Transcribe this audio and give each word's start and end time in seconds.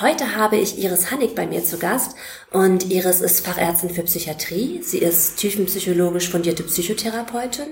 Heute 0.00 0.36
habe 0.36 0.56
ich 0.56 0.78
Iris 0.78 1.10
Hannig 1.10 1.34
bei 1.34 1.46
mir 1.46 1.62
zu 1.62 1.76
Gast 1.76 2.16
und 2.50 2.90
Iris 2.90 3.20
ist 3.20 3.44
Fachärztin 3.44 3.90
für 3.90 4.04
Psychiatrie. 4.04 4.80
Sie 4.82 4.96
ist 4.96 5.36
tiefenpsychologisch 5.36 6.30
fundierte 6.30 6.62
Psychotherapeutin 6.62 7.68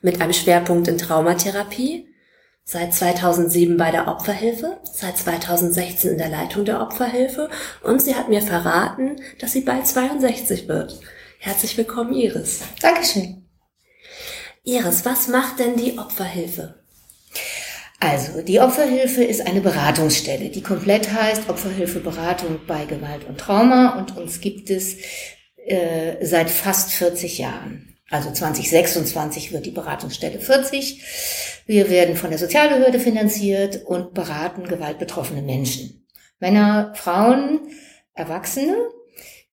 mit 0.00 0.20
einem 0.20 0.32
Schwerpunkt 0.32 0.86
in 0.86 0.96
Traumatherapie. 0.96 2.08
Seit 2.62 2.94
2007 2.94 3.76
bei 3.76 3.90
der 3.90 4.06
Opferhilfe, 4.06 4.80
seit 4.84 5.18
2016 5.18 6.12
in 6.12 6.18
der 6.18 6.28
Leitung 6.28 6.64
der 6.64 6.80
Opferhilfe 6.80 7.50
und 7.82 8.00
sie 8.00 8.14
hat 8.14 8.28
mir 8.28 8.42
verraten, 8.42 9.16
dass 9.40 9.50
sie 9.50 9.62
bald 9.62 9.88
62 9.88 10.68
wird. 10.68 11.00
Herzlich 11.40 11.76
willkommen, 11.76 12.12
Iris. 12.12 12.60
Dankeschön. 12.80 13.44
Iris, 14.62 15.04
was 15.04 15.26
macht 15.26 15.58
denn 15.58 15.76
die 15.76 15.98
Opferhilfe? 15.98 16.85
Also, 17.98 18.42
die 18.42 18.60
Opferhilfe 18.60 19.24
ist 19.24 19.46
eine 19.46 19.62
Beratungsstelle, 19.62 20.50
die 20.50 20.62
komplett 20.62 21.12
heißt 21.12 21.48
Opferhilfe 21.48 22.00
Beratung 22.00 22.60
bei 22.66 22.84
Gewalt 22.84 23.26
und 23.26 23.38
Trauma 23.38 23.98
und 23.98 24.16
uns 24.16 24.40
gibt 24.40 24.68
es 24.68 24.96
äh, 25.64 26.24
seit 26.24 26.50
fast 26.50 26.92
40 26.92 27.38
Jahren. 27.38 27.96
Also 28.10 28.30
2026 28.30 29.52
wird 29.52 29.66
die 29.66 29.72
Beratungsstelle 29.72 30.38
40. 30.38 31.62
Wir 31.66 31.90
werden 31.90 32.14
von 32.14 32.30
der 32.30 32.38
Sozialbehörde 32.38 33.00
finanziert 33.00 33.84
und 33.84 34.14
beraten 34.14 34.68
gewaltbetroffene 34.68 35.42
Menschen. 35.42 36.06
Männer, 36.38 36.92
Frauen, 36.94 37.60
Erwachsene, 38.14 38.76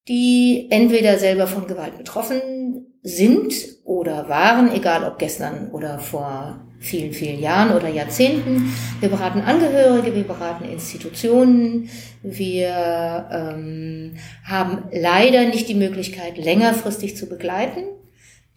die 0.08 0.68
entweder 0.70 1.18
selber 1.18 1.48
von 1.48 1.66
Gewalt 1.66 1.98
betroffen 1.98 2.94
sind 3.02 3.54
oder 3.86 4.30
waren, 4.30 4.72
egal 4.74 5.04
ob 5.04 5.18
gestern 5.18 5.72
oder 5.72 5.98
vor 6.00 6.68
vielen, 6.84 7.14
vielen 7.14 7.40
Jahren 7.40 7.76
oder 7.76 7.88
Jahrzehnten. 7.88 8.74
Wir 9.00 9.10
beraten 9.10 9.42
Angehörige, 9.42 10.14
wir 10.14 10.24
beraten 10.24 10.66
Institutionen. 10.66 11.90
Wir 12.22 13.28
ähm, 13.32 14.16
haben 14.44 14.84
leider 14.92 15.46
nicht 15.46 15.70
die 15.70 15.76
Möglichkeit, 15.76 16.38
längerfristig 16.38 17.16
zu 17.16 17.28
begleiten, 17.28 17.84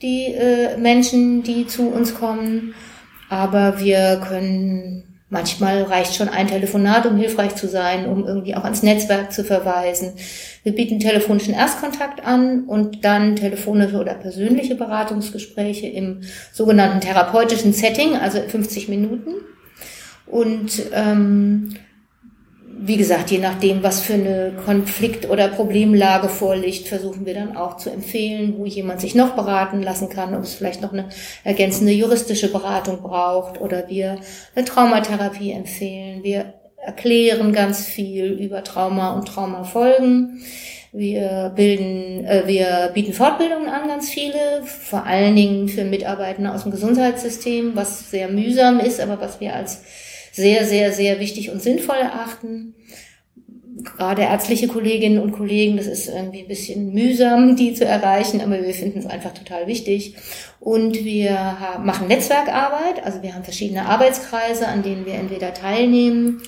die 0.02 0.24
äh, 0.24 0.77
Menschen, 0.77 1.44
die 1.44 1.66
zu 1.66 1.88
uns 1.88 2.14
kommen. 2.14 2.74
Aber 3.28 3.80
wir 3.80 4.20
können 4.27 5.05
Manchmal 5.28 5.82
reicht 5.82 6.14
schon 6.14 6.28
ein 6.28 6.46
Telefonat, 6.46 7.05
um 7.05 7.16
hilfreich 7.16 7.56
zu 7.56 7.66
sein, 7.66 8.06
um 8.06 8.24
irgendwie 8.24 8.55
auch 8.55 8.62
ans 8.62 8.84
Netzwerk 8.84 9.32
zu 9.32 9.42
verweisen. 9.42 10.12
Wir 10.62 10.72
bieten 10.72 11.00
telefonischen 11.00 11.52
Erstkontakt 11.52 12.24
an 12.24 12.64
und 12.64 13.05
dann 13.05 13.34
telefonische 13.34 13.98
oder 13.98 14.14
persönliche 14.14 14.77
Beratungsgespräche 14.77 15.88
im 15.88 16.20
sogenannten 16.52 17.00
therapeutischen 17.00 17.72
Setting, 17.72 18.14
also 18.14 18.41
50 18.41 18.88
Minuten. 18.88 19.30
Und 20.27 20.82
ähm, 20.92 21.74
wie 22.78 22.96
gesagt, 22.96 23.30
je 23.30 23.38
nachdem, 23.38 23.82
was 23.82 24.02
für 24.02 24.14
eine 24.14 24.52
Konflikt- 24.64 25.28
oder 25.30 25.48
Problemlage 25.48 26.28
vorliegt, 26.28 26.88
versuchen 26.88 27.24
wir 27.24 27.34
dann 27.34 27.56
auch 27.56 27.78
zu 27.78 27.91
empfehlen, 27.91 28.55
wo 28.58 28.66
jemand 28.66 29.00
sich 29.00 29.14
noch 29.14 29.34
beraten 29.34 29.82
lassen 29.82 30.08
kann, 30.08 30.34
ob 30.34 30.42
es 30.42 30.55
vielleicht 30.55 30.82
noch 30.82 30.92
eine 30.92 31.08
ergänzende 31.42 31.92
juristische 31.92 32.52
Beratung 32.52 33.02
braucht 33.02 33.60
oder 33.60 33.88
wir 33.88 34.19
eine 34.54 34.64
Traumatherapie 34.64 35.53
empfehlen. 35.53 36.22
Wir 36.22 36.54
erklären 36.76 37.53
ganz 37.53 37.84
viel 37.84 38.26
über 38.26 38.62
Trauma 38.62 39.14
und 39.14 39.26
Traumafolgen. 39.26 40.43
Wir 40.93 41.53
bilden, 41.54 42.25
äh, 42.25 42.44
wir 42.47 42.91
bieten 42.94 43.12
Fortbildungen 43.12 43.69
an, 43.69 43.88
ganz 43.88 44.08
viele, 44.08 44.62
vor 44.64 45.04
allen 45.04 45.34
Dingen 45.34 45.69
für 45.69 45.84
Mitarbeiter 45.84 46.54
aus 46.54 46.62
dem 46.62 46.72
Gesundheitssystem, 46.72 47.72
was 47.75 48.10
sehr 48.10 48.28
mühsam 48.28 48.81
ist, 48.81 49.00
aber 49.00 49.20
was 49.20 49.41
wir 49.41 49.54
als 49.54 49.82
sehr, 50.36 50.66
sehr, 50.66 50.92
sehr 50.92 51.19
wichtig 51.19 51.50
und 51.50 51.62
sinnvoll 51.62 51.97
erachten. 51.97 52.74
Gerade 53.82 54.22
ärztliche 54.22 54.69
Kolleginnen 54.69 55.19
und 55.19 55.32
Kollegen, 55.32 55.78
das 55.78 55.86
ist 55.86 56.08
irgendwie 56.08 56.41
ein 56.41 56.48
bisschen 56.48 56.92
mühsam, 56.92 57.56
die 57.56 57.72
zu 57.72 57.86
erreichen, 57.86 58.42
aber 58.42 58.62
wir 58.62 58.75
finden 58.75 58.98
es 58.98 59.06
einfach 59.06 59.32
total 59.32 59.66
wichtig. 59.66 60.14
Und 60.60 61.04
wir 61.04 61.56
machen 61.82 62.08
Netzwerkarbeit, 62.08 63.02
also 63.02 63.22
wir 63.22 63.34
haben 63.34 63.44
verschiedene 63.44 63.86
Arbeitskreise, 63.86 64.69
an 64.69 64.82
denen 64.82 65.06
wir 65.06 65.14
entweder 65.14 65.54
teilnehmen 65.54 66.42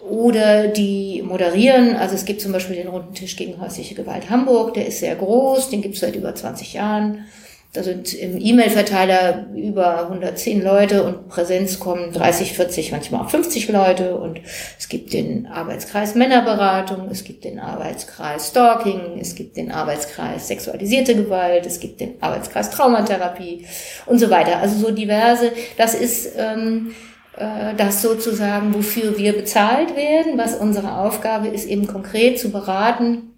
oder 0.00 0.66
die 0.66 1.22
moderieren. 1.22 1.94
Also 1.94 2.16
es 2.16 2.24
gibt 2.24 2.40
zum 2.40 2.50
Beispiel 2.50 2.76
den 2.76 2.88
Runden 2.88 3.14
Tisch 3.14 3.36
gegen 3.36 3.60
häusliche 3.60 3.94
Gewalt 3.94 4.28
Hamburg, 4.28 4.74
der 4.74 4.86
ist 4.86 4.98
sehr 4.98 5.14
groß, 5.14 5.70
den 5.70 5.82
gibt 5.82 5.94
es 5.94 6.00
seit 6.00 6.16
über 6.16 6.34
20 6.34 6.72
Jahren. 6.72 7.26
Da 7.72 7.84
sind 7.84 8.14
im 8.14 8.36
E-Mail-Verteiler 8.36 9.46
über 9.54 10.00
110 10.00 10.60
Leute 10.60 11.04
und 11.04 11.28
Präsenz 11.28 11.78
kommen 11.78 12.12
30, 12.12 12.54
40, 12.54 12.90
manchmal 12.90 13.20
auch 13.20 13.30
50 13.30 13.68
Leute. 13.68 14.16
Und 14.16 14.40
es 14.76 14.88
gibt 14.88 15.12
den 15.12 15.46
Arbeitskreis 15.46 16.16
Männerberatung, 16.16 17.08
es 17.12 17.22
gibt 17.22 17.44
den 17.44 17.60
Arbeitskreis 17.60 18.48
Stalking, 18.48 19.20
es 19.20 19.36
gibt 19.36 19.56
den 19.56 19.70
Arbeitskreis 19.70 20.48
sexualisierte 20.48 21.14
Gewalt, 21.14 21.64
es 21.64 21.78
gibt 21.78 22.00
den 22.00 22.20
Arbeitskreis 22.20 22.70
Traumatherapie 22.70 23.66
und 24.06 24.18
so 24.18 24.30
weiter. 24.30 24.58
Also 24.58 24.76
so 24.76 24.90
diverse. 24.90 25.52
Das 25.76 25.94
ist 25.94 26.32
ähm, 26.36 26.92
äh, 27.36 27.76
das 27.76 28.02
sozusagen, 28.02 28.74
wofür 28.74 29.16
wir 29.16 29.32
bezahlt 29.32 29.94
werden, 29.94 30.36
was 30.36 30.56
unsere 30.56 30.98
Aufgabe 30.98 31.46
ist, 31.46 31.68
eben 31.68 31.86
konkret 31.86 32.40
zu 32.40 32.50
beraten 32.50 33.29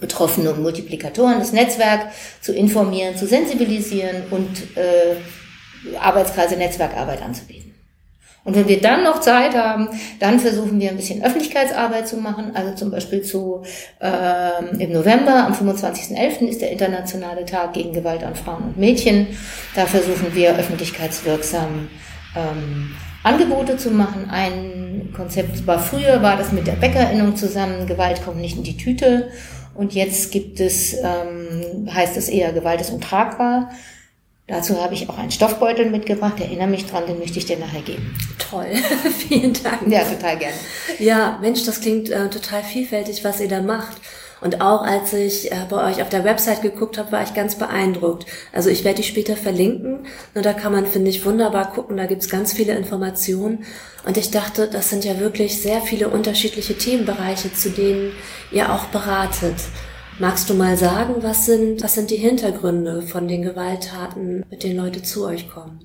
Betroffene 0.00 0.50
und 0.52 0.62
Multiplikatoren, 0.62 1.38
das 1.38 1.52
Netzwerk 1.52 2.10
zu 2.40 2.52
informieren, 2.52 3.16
zu 3.16 3.26
sensibilisieren 3.26 4.24
und 4.30 4.76
äh, 4.76 5.16
Arbeitskreise, 5.98 6.56
Netzwerkarbeit 6.56 7.22
anzubieten. 7.22 7.64
Und 8.44 8.54
wenn 8.56 8.68
wir 8.68 8.80
dann 8.80 9.02
noch 9.04 9.20
Zeit 9.20 9.54
haben, 9.54 9.88
dann 10.20 10.38
versuchen 10.38 10.78
wir 10.78 10.90
ein 10.90 10.96
bisschen 10.96 11.24
Öffentlichkeitsarbeit 11.24 12.06
zu 12.06 12.18
machen. 12.18 12.54
Also 12.54 12.74
zum 12.74 12.90
Beispiel 12.90 13.22
zu 13.22 13.62
ähm, 14.02 14.78
im 14.78 14.92
November, 14.92 15.46
am 15.46 15.54
25.11. 15.54 16.46
ist 16.48 16.60
der 16.60 16.70
internationale 16.70 17.46
Tag 17.46 17.72
gegen 17.72 17.94
Gewalt 17.94 18.22
an 18.22 18.34
Frauen 18.34 18.64
und 18.64 18.76
Mädchen. 18.76 19.28
Da 19.74 19.86
versuchen 19.86 20.34
wir 20.34 20.58
öffentlichkeitswirksam 20.58 21.88
ähm, 22.36 22.94
Angebote 23.22 23.78
zu 23.78 23.90
machen. 23.90 24.28
Ein 24.28 25.10
Konzept 25.16 25.66
war 25.66 25.78
früher, 25.78 26.20
war 26.20 26.36
das 26.36 26.52
mit 26.52 26.66
der 26.66 26.72
Bäckerinnung 26.72 27.36
zusammen, 27.36 27.86
Gewalt 27.86 28.22
kommt 28.22 28.36
nicht 28.36 28.58
in 28.58 28.64
die 28.64 28.76
Tüte. 28.76 29.30
Und 29.74 29.94
jetzt 29.94 30.30
gibt 30.30 30.60
es, 30.60 30.94
ähm, 30.94 31.88
heißt 31.92 32.16
es 32.16 32.28
eher, 32.28 32.52
Gewalt 32.52 32.80
ist 32.80 32.90
untragbar. 32.90 33.70
Dazu 34.46 34.82
habe 34.82 34.92
ich 34.92 35.08
auch 35.08 35.16
einen 35.16 35.30
Stoffbeutel 35.30 35.88
mitgebracht. 35.88 36.38
Erinnere 36.38 36.66
mich 36.66 36.84
dran, 36.84 37.06
den 37.06 37.18
möchte 37.18 37.38
ich 37.38 37.46
dir 37.46 37.58
nachher 37.58 37.80
geben. 37.80 38.14
Toll, 38.38 38.66
vielen 39.28 39.54
Dank. 39.54 39.88
Ja, 39.88 40.04
total 40.04 40.36
gerne. 40.38 40.56
Ja, 40.98 41.38
Mensch, 41.40 41.64
das 41.64 41.80
klingt 41.80 42.10
äh, 42.10 42.28
total 42.28 42.62
vielfältig, 42.62 43.24
was 43.24 43.40
ihr 43.40 43.48
da 43.48 43.62
macht. 43.62 43.96
Und 44.44 44.60
auch 44.60 44.82
als 44.82 45.14
ich 45.14 45.50
äh, 45.50 45.56
bei 45.70 45.90
euch 45.90 46.02
auf 46.02 46.10
der 46.10 46.22
Website 46.22 46.60
geguckt 46.60 46.98
habe, 46.98 47.12
war 47.12 47.22
ich 47.22 47.32
ganz 47.32 47.54
beeindruckt. 47.54 48.26
Also 48.52 48.68
ich 48.68 48.84
werde 48.84 48.98
die 48.98 49.08
später 49.08 49.38
verlinken. 49.38 50.06
Nur 50.34 50.44
da 50.44 50.52
kann 50.52 50.70
man, 50.70 50.84
finde 50.84 51.08
ich, 51.08 51.24
wunderbar 51.24 51.72
gucken. 51.72 51.96
Da 51.96 52.04
gibt's 52.04 52.28
ganz 52.28 52.52
viele 52.52 52.76
Informationen. 52.76 53.64
Und 54.04 54.18
ich 54.18 54.30
dachte, 54.30 54.68
das 54.68 54.90
sind 54.90 55.06
ja 55.06 55.18
wirklich 55.18 55.62
sehr 55.62 55.80
viele 55.80 56.10
unterschiedliche 56.10 56.76
Themenbereiche, 56.76 57.54
zu 57.54 57.70
denen 57.70 58.12
ihr 58.52 58.70
auch 58.70 58.84
beratet. 58.88 59.56
Magst 60.18 60.50
du 60.50 60.54
mal 60.54 60.76
sagen, 60.76 61.22
was 61.22 61.46
sind, 61.46 61.82
was 61.82 61.94
sind 61.94 62.10
die 62.10 62.16
Hintergründe 62.16 63.00
von 63.00 63.26
den 63.26 63.40
Gewalttaten, 63.40 64.44
mit 64.50 64.62
denen 64.62 64.76
Leute 64.76 65.02
zu 65.02 65.24
euch 65.24 65.48
kommen? 65.48 65.83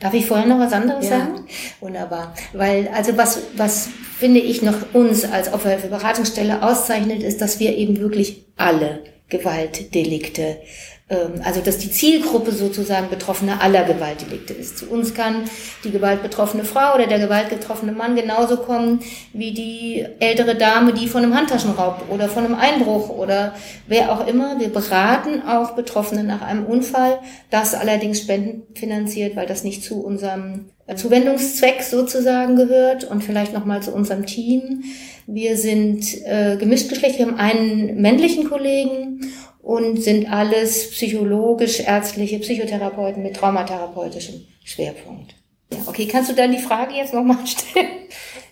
Darf 0.00 0.12
ich 0.12 0.26
vorher 0.26 0.46
noch 0.46 0.58
was 0.58 0.72
anderes 0.72 1.04
ja. 1.04 1.18
sagen? 1.18 1.46
Wunderbar. 1.80 2.34
Weil, 2.52 2.88
also 2.88 3.16
was, 3.16 3.40
was 3.56 3.88
finde 4.18 4.40
ich 4.40 4.62
noch 4.62 4.94
uns 4.94 5.24
als 5.24 5.52
Opferhilfe-Beratungsstelle 5.52 6.62
auszeichnet, 6.62 7.22
ist, 7.22 7.40
dass 7.40 7.60
wir 7.60 7.76
eben 7.76 7.98
wirklich 7.98 8.44
alle 8.56 9.02
Gewaltdelikte 9.28 10.58
also 11.08 11.60
dass 11.60 11.78
die 11.78 11.90
Zielgruppe 11.90 12.50
sozusagen 12.50 13.08
Betroffene 13.08 13.60
aller 13.60 13.84
Gewaltdelikte 13.84 14.52
ist. 14.52 14.78
Zu 14.78 14.90
uns 14.90 15.14
kann 15.14 15.44
die 15.84 15.92
gewaltbetroffene 15.92 16.64
Frau 16.64 16.94
oder 16.96 17.06
der 17.06 17.20
gewaltgetroffene 17.20 17.92
Mann 17.92 18.16
genauso 18.16 18.56
kommen 18.56 19.00
wie 19.32 19.52
die 19.52 20.04
ältere 20.18 20.56
Dame, 20.56 20.92
die 20.92 21.06
von 21.06 21.22
einem 21.22 21.36
Handtaschenraub 21.36 22.06
oder 22.10 22.28
von 22.28 22.44
einem 22.44 22.56
Einbruch 22.56 23.08
oder 23.08 23.54
wer 23.86 24.10
auch 24.10 24.26
immer. 24.26 24.58
Wir 24.58 24.68
beraten 24.68 25.42
auch 25.42 25.76
Betroffene 25.76 26.24
nach 26.24 26.42
einem 26.42 26.66
Unfall, 26.66 27.20
das 27.50 27.74
allerdings 27.74 28.22
spendenfinanziert, 28.22 29.36
weil 29.36 29.46
das 29.46 29.62
nicht 29.62 29.84
zu 29.84 30.04
unserem 30.04 30.70
Zuwendungszweck 30.92 31.82
sozusagen 31.82 32.56
gehört 32.56 33.04
und 33.04 33.22
vielleicht 33.22 33.52
nochmal 33.52 33.82
zu 33.82 33.92
unserem 33.92 34.26
Team. 34.26 34.84
Wir 35.26 35.56
sind 35.56 36.04
äh, 36.24 36.56
gemischt 36.56 36.88
Geschlecht, 36.88 37.18
wir 37.18 37.26
haben 37.26 37.36
einen 37.36 38.00
männlichen 38.00 38.48
Kollegen 38.48 39.20
und 39.66 40.00
sind 40.00 40.32
alles 40.32 40.92
psychologisch 40.92 41.80
ärztliche 41.80 42.38
Psychotherapeuten 42.38 43.20
mit 43.20 43.34
traumatherapeutischem 43.34 44.46
Schwerpunkt. 44.62 45.34
Ja, 45.72 45.78
okay, 45.86 46.06
kannst 46.06 46.30
du 46.30 46.36
dann 46.36 46.52
die 46.52 46.62
Frage 46.62 46.94
jetzt 46.94 47.12
nochmal 47.12 47.38
stellen? 47.44 47.88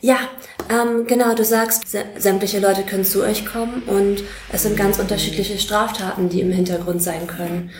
Ja, 0.00 0.19
ähm, 0.69 1.06
genau, 1.06 1.37
du 1.37 1.44
sagst, 1.44 1.84
sämtliche 2.16 2.58
Leute 2.58 2.82
können 2.82 3.05
zu 3.05 3.22
euch 3.22 3.46
kommen 3.46 3.84
und 3.87 4.25
es 4.52 4.64
sind 4.64 4.76
ganz 4.76 4.99
unterschiedliche 4.99 5.56
Straftaten, 5.56 6.31
die 6.31 6.40
im 6.40 6.50
Hintergrund 6.50 7.00
sein 7.00 7.28
können. 7.28 7.70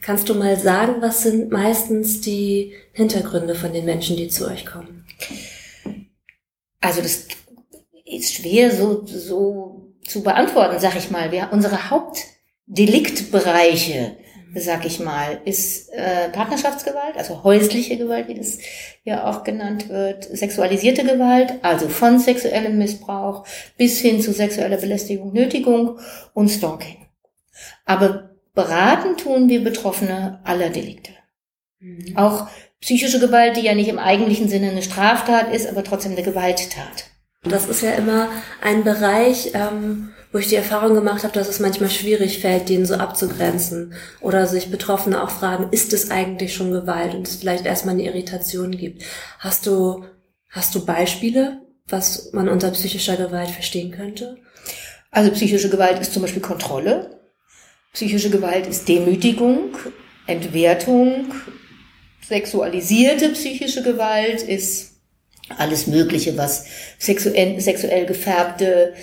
Kannst 0.00 0.28
du 0.28 0.34
mal 0.34 0.56
sagen, 0.56 1.02
was 1.02 1.24
sind 1.24 1.50
meistens 1.50 2.20
die 2.20 2.74
Hintergründe 2.92 3.56
von 3.56 3.72
den 3.72 3.84
Menschen, 3.84 4.16
die 4.16 4.28
zu 4.28 4.46
euch 4.46 4.64
kommen? 4.64 5.04
Also 6.80 7.02
das 7.02 7.26
ist 8.04 8.34
schwer 8.34 8.70
so, 8.70 9.04
so 9.04 9.92
zu 10.06 10.22
beantworten, 10.22 10.78
sag 10.78 10.94
ich 10.94 11.10
mal. 11.10 11.32
Wir, 11.32 11.48
unsere 11.50 11.90
Haupt 11.90 12.26
Deliktbereiche, 12.72 14.16
sag 14.54 14.86
ich 14.86 15.00
mal, 15.00 15.40
ist 15.44 15.92
äh, 15.92 16.28
Partnerschaftsgewalt, 16.28 17.16
also 17.16 17.42
häusliche 17.42 17.96
Gewalt, 17.96 18.28
wie 18.28 18.34
das 18.34 18.58
ja 19.02 19.28
auch 19.28 19.42
genannt 19.42 19.88
wird, 19.88 20.24
sexualisierte 20.24 21.02
Gewalt, 21.02 21.54
also 21.62 21.88
von 21.88 22.20
sexuellem 22.20 22.78
Missbrauch 22.78 23.44
bis 23.76 24.00
hin 24.00 24.22
zu 24.22 24.32
sexueller 24.32 24.76
Belästigung, 24.76 25.32
Nötigung 25.32 25.98
und 26.32 26.48
Stalking. 26.48 27.06
Aber 27.86 28.30
beraten 28.54 29.16
tun 29.16 29.48
wir 29.48 29.64
Betroffene 29.64 30.38
aller 30.44 30.70
Delikte. 30.70 31.10
Mhm. 31.80 32.16
Auch 32.16 32.46
psychische 32.80 33.18
Gewalt, 33.18 33.56
die 33.56 33.62
ja 33.62 33.74
nicht 33.74 33.88
im 33.88 33.98
eigentlichen 33.98 34.48
Sinne 34.48 34.70
eine 34.70 34.82
Straftat 34.82 35.52
ist, 35.52 35.66
aber 35.66 35.82
trotzdem 35.82 36.12
eine 36.12 36.22
Gewalttat. 36.22 37.10
Das 37.42 37.66
ist 37.66 37.82
ja 37.82 37.92
immer 37.92 38.28
ein 38.62 38.84
Bereich, 38.84 39.50
ähm, 39.54 40.12
wo 40.32 40.38
ich 40.38 40.48
die 40.48 40.54
Erfahrung 40.54 40.94
gemacht 40.94 41.24
habe, 41.24 41.34
dass 41.34 41.48
es 41.48 41.58
manchmal 41.58 41.90
schwierig 41.90 42.38
fällt, 42.38 42.68
den 42.68 42.86
so 42.86 42.94
abzugrenzen. 42.94 43.94
Oder 44.20 44.46
sich 44.46 44.70
Betroffene 44.70 45.22
auch 45.22 45.30
fragen, 45.30 45.68
ist 45.72 45.92
es 45.92 46.10
eigentlich 46.10 46.54
schon 46.54 46.70
Gewalt? 46.70 47.14
Und 47.14 47.26
es 47.26 47.36
vielleicht 47.36 47.66
erstmal 47.66 47.94
eine 47.94 48.04
Irritation 48.04 48.70
gibt. 48.70 49.02
Hast 49.38 49.66
du, 49.66 50.04
hast 50.48 50.74
du 50.74 50.84
Beispiele, 50.84 51.60
was 51.88 52.32
man 52.32 52.48
unter 52.48 52.70
psychischer 52.70 53.16
Gewalt 53.16 53.50
verstehen 53.50 53.90
könnte? 53.90 54.36
Also 55.10 55.32
psychische 55.32 55.70
Gewalt 55.70 56.00
ist 56.00 56.12
zum 56.12 56.22
Beispiel 56.22 56.42
Kontrolle. 56.42 57.18
Psychische 57.92 58.30
Gewalt 58.30 58.68
ist 58.68 58.86
Demütigung, 58.86 59.76
Entwertung. 60.26 61.34
Sexualisierte 62.24 63.30
psychische 63.30 63.82
Gewalt 63.82 64.42
ist 64.42 64.99
alles 65.56 65.86
Mögliche, 65.86 66.36
was 66.36 66.66
sexuell, 66.98 67.60
sexuell 67.60 68.06
gefärbte 68.06 68.94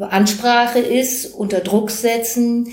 Ansprache 0.00 0.78
ist, 0.78 1.26
unter 1.34 1.60
Druck 1.60 1.90
setzen. 1.90 2.68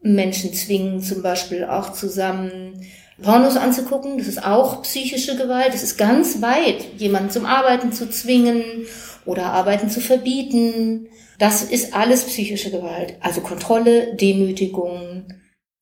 Menschen 0.00 0.52
zwingen 0.52 1.00
zum 1.00 1.22
Beispiel 1.22 1.64
auch 1.64 1.92
zusammen 1.92 2.84
Pornos 3.22 3.56
anzugucken. 3.56 4.18
Das 4.18 4.26
ist 4.26 4.44
auch 4.44 4.82
psychische 4.82 5.36
Gewalt. 5.36 5.72
Das 5.72 5.82
ist 5.82 5.96
ganz 5.96 6.42
weit, 6.42 6.84
jemanden 6.98 7.30
zum 7.30 7.46
Arbeiten 7.46 7.92
zu 7.92 8.10
zwingen 8.10 8.86
oder 9.24 9.44
Arbeiten 9.46 9.88
zu 9.88 10.00
verbieten. 10.00 11.08
Das 11.38 11.62
ist 11.62 11.94
alles 11.94 12.24
psychische 12.24 12.70
Gewalt. 12.70 13.16
Also 13.20 13.40
Kontrolle, 13.40 14.14
Demütigung 14.16 15.28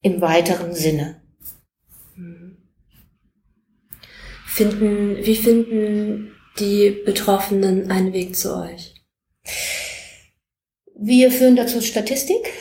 im 0.03 0.21
weiteren 0.21 0.75
Sinne. 0.75 1.17
Finden, 4.47 5.17
wie 5.25 5.37
finden 5.37 6.30
die 6.61 6.91
Betroffenen 7.05 7.91
einen 7.91 8.13
Weg 8.13 8.37
zu 8.37 8.57
euch? 8.57 8.95
Wir 10.95 11.31
führen 11.31 11.57
dazu 11.57 11.81
Statistik. 11.81 12.53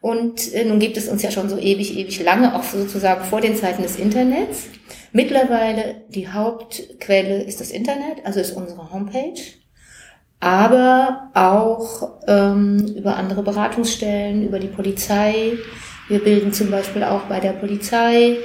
Und 0.00 0.54
äh, 0.54 0.64
nun 0.64 0.78
gibt 0.78 0.96
es 0.96 1.08
uns 1.08 1.22
ja 1.22 1.30
schon 1.30 1.48
so 1.48 1.58
ewig, 1.58 1.96
ewig 1.96 2.22
lange, 2.22 2.54
auch 2.54 2.62
sozusagen 2.62 3.24
vor 3.24 3.40
den 3.40 3.56
Zeiten 3.56 3.82
des 3.82 3.96
Internets. 3.96 4.64
Mittlerweile 5.12 6.04
die 6.08 6.28
Hauptquelle 6.28 7.42
ist 7.42 7.60
das 7.60 7.70
Internet, 7.70 8.24
also 8.24 8.40
ist 8.40 8.52
unsere 8.52 8.92
Homepage. 8.92 9.40
Aber 10.40 11.30
auch 11.34 12.20
ähm, 12.28 12.94
über 12.96 13.16
andere 13.16 13.42
Beratungsstellen, 13.42 14.46
über 14.46 14.60
die 14.60 14.68
Polizei. 14.68 15.54
Wir 16.06 16.22
bilden 16.22 16.52
zum 16.52 16.70
Beispiel 16.70 17.02
auch 17.02 17.22
bei 17.22 17.40
der 17.40 17.52
Polizei 17.52 18.36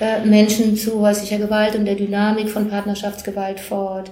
äh, 0.00 0.24
Menschen 0.24 0.76
zu 0.76 1.00
häuslicher 1.00 1.38
Gewalt 1.38 1.74
und 1.74 1.84
der 1.84 1.94
Dynamik 1.94 2.48
von 2.48 2.68
Partnerschaftsgewalt 2.68 3.60
fort, 3.60 4.10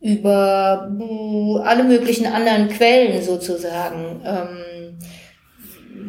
über 0.00 0.90
uh, 0.98 1.58
alle 1.58 1.84
möglichen 1.84 2.26
anderen 2.26 2.68
Quellen 2.68 3.22
sozusagen. 3.22 4.20
Ähm, 4.24 4.98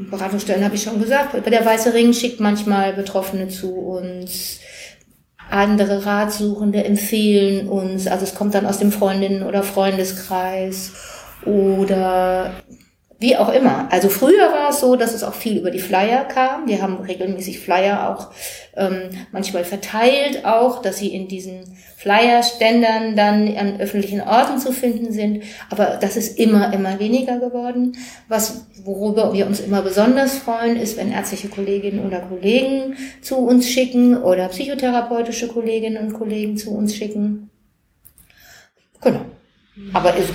Beratungsstellen 0.10 0.64
habe 0.64 0.76
ich 0.76 0.84
schon 0.84 1.02
gesagt. 1.02 1.34
Der 1.46 1.66
Weiße 1.66 1.94
Ring 1.94 2.14
schickt 2.14 2.40
manchmal 2.40 2.94
Betroffene 2.94 3.48
zu 3.48 3.74
uns. 3.74 4.60
Andere 5.50 6.06
Ratsuchende 6.06 6.84
empfehlen 6.84 7.68
uns. 7.68 8.08
Also 8.08 8.24
es 8.24 8.36
kommt 8.36 8.56
dann 8.56 8.66
aus 8.66 8.80
dem 8.80 8.92
Freundinnen- 8.92 9.44
oder 9.44 9.64
Freundeskreis 9.64 10.92
oder 11.46 12.54
wie 13.24 13.38
auch 13.38 13.48
immer. 13.48 13.88
Also 13.90 14.10
früher 14.10 14.52
war 14.52 14.72
es 14.72 14.82
so, 14.82 14.98
dass 14.98 15.14
es 15.14 15.24
auch 15.24 15.34
viel 15.34 15.58
über 15.58 15.72
die 15.72 15.80
Flyer 15.80 16.26
kam. 16.26 16.68
Wir 16.68 16.82
haben 16.82 16.98
regelmäßig 16.98 17.62
Flyer 17.62 18.10
auch 18.10 18.32
ähm, 18.76 19.12
manchmal 19.32 19.64
verteilt, 19.64 20.44
auch, 20.44 20.82
dass 20.82 20.98
sie 20.98 21.16
in 21.16 21.30
diesen 21.30 21.78
Flyerständern 21.96 23.16
dann 23.16 23.56
an 23.56 23.80
öffentlichen 23.80 24.20
Orten 24.20 24.60
zu 24.60 24.74
finden 24.74 25.14
sind. 25.14 25.44
Aber 25.70 25.98
das 26.02 26.18
ist 26.18 26.38
immer, 26.38 26.74
immer 26.74 27.00
weniger 27.00 27.40
geworden. 27.40 27.96
Was, 28.28 28.66
worüber 28.84 29.32
wir 29.32 29.48
uns 29.48 29.62
immer 29.62 29.84
besonders 29.84 30.40
freuen, 30.40 30.76
ist, 30.76 30.98
wenn 30.98 31.10
ärztliche 31.10 31.48
Kolleginnen 31.48 32.06
oder 32.06 32.20
Kollegen 32.20 32.98
zu 33.22 33.38
uns 33.38 33.70
schicken 33.70 34.22
oder 34.22 34.50
psychotherapeutische 34.50 35.48
Kolleginnen 35.48 35.96
und 35.96 36.12
Kollegen 36.12 36.58
zu 36.58 36.72
uns 36.72 36.94
schicken. 36.94 37.50
Genau. 39.00 39.22
Aber 39.94 40.14
es 40.18 40.28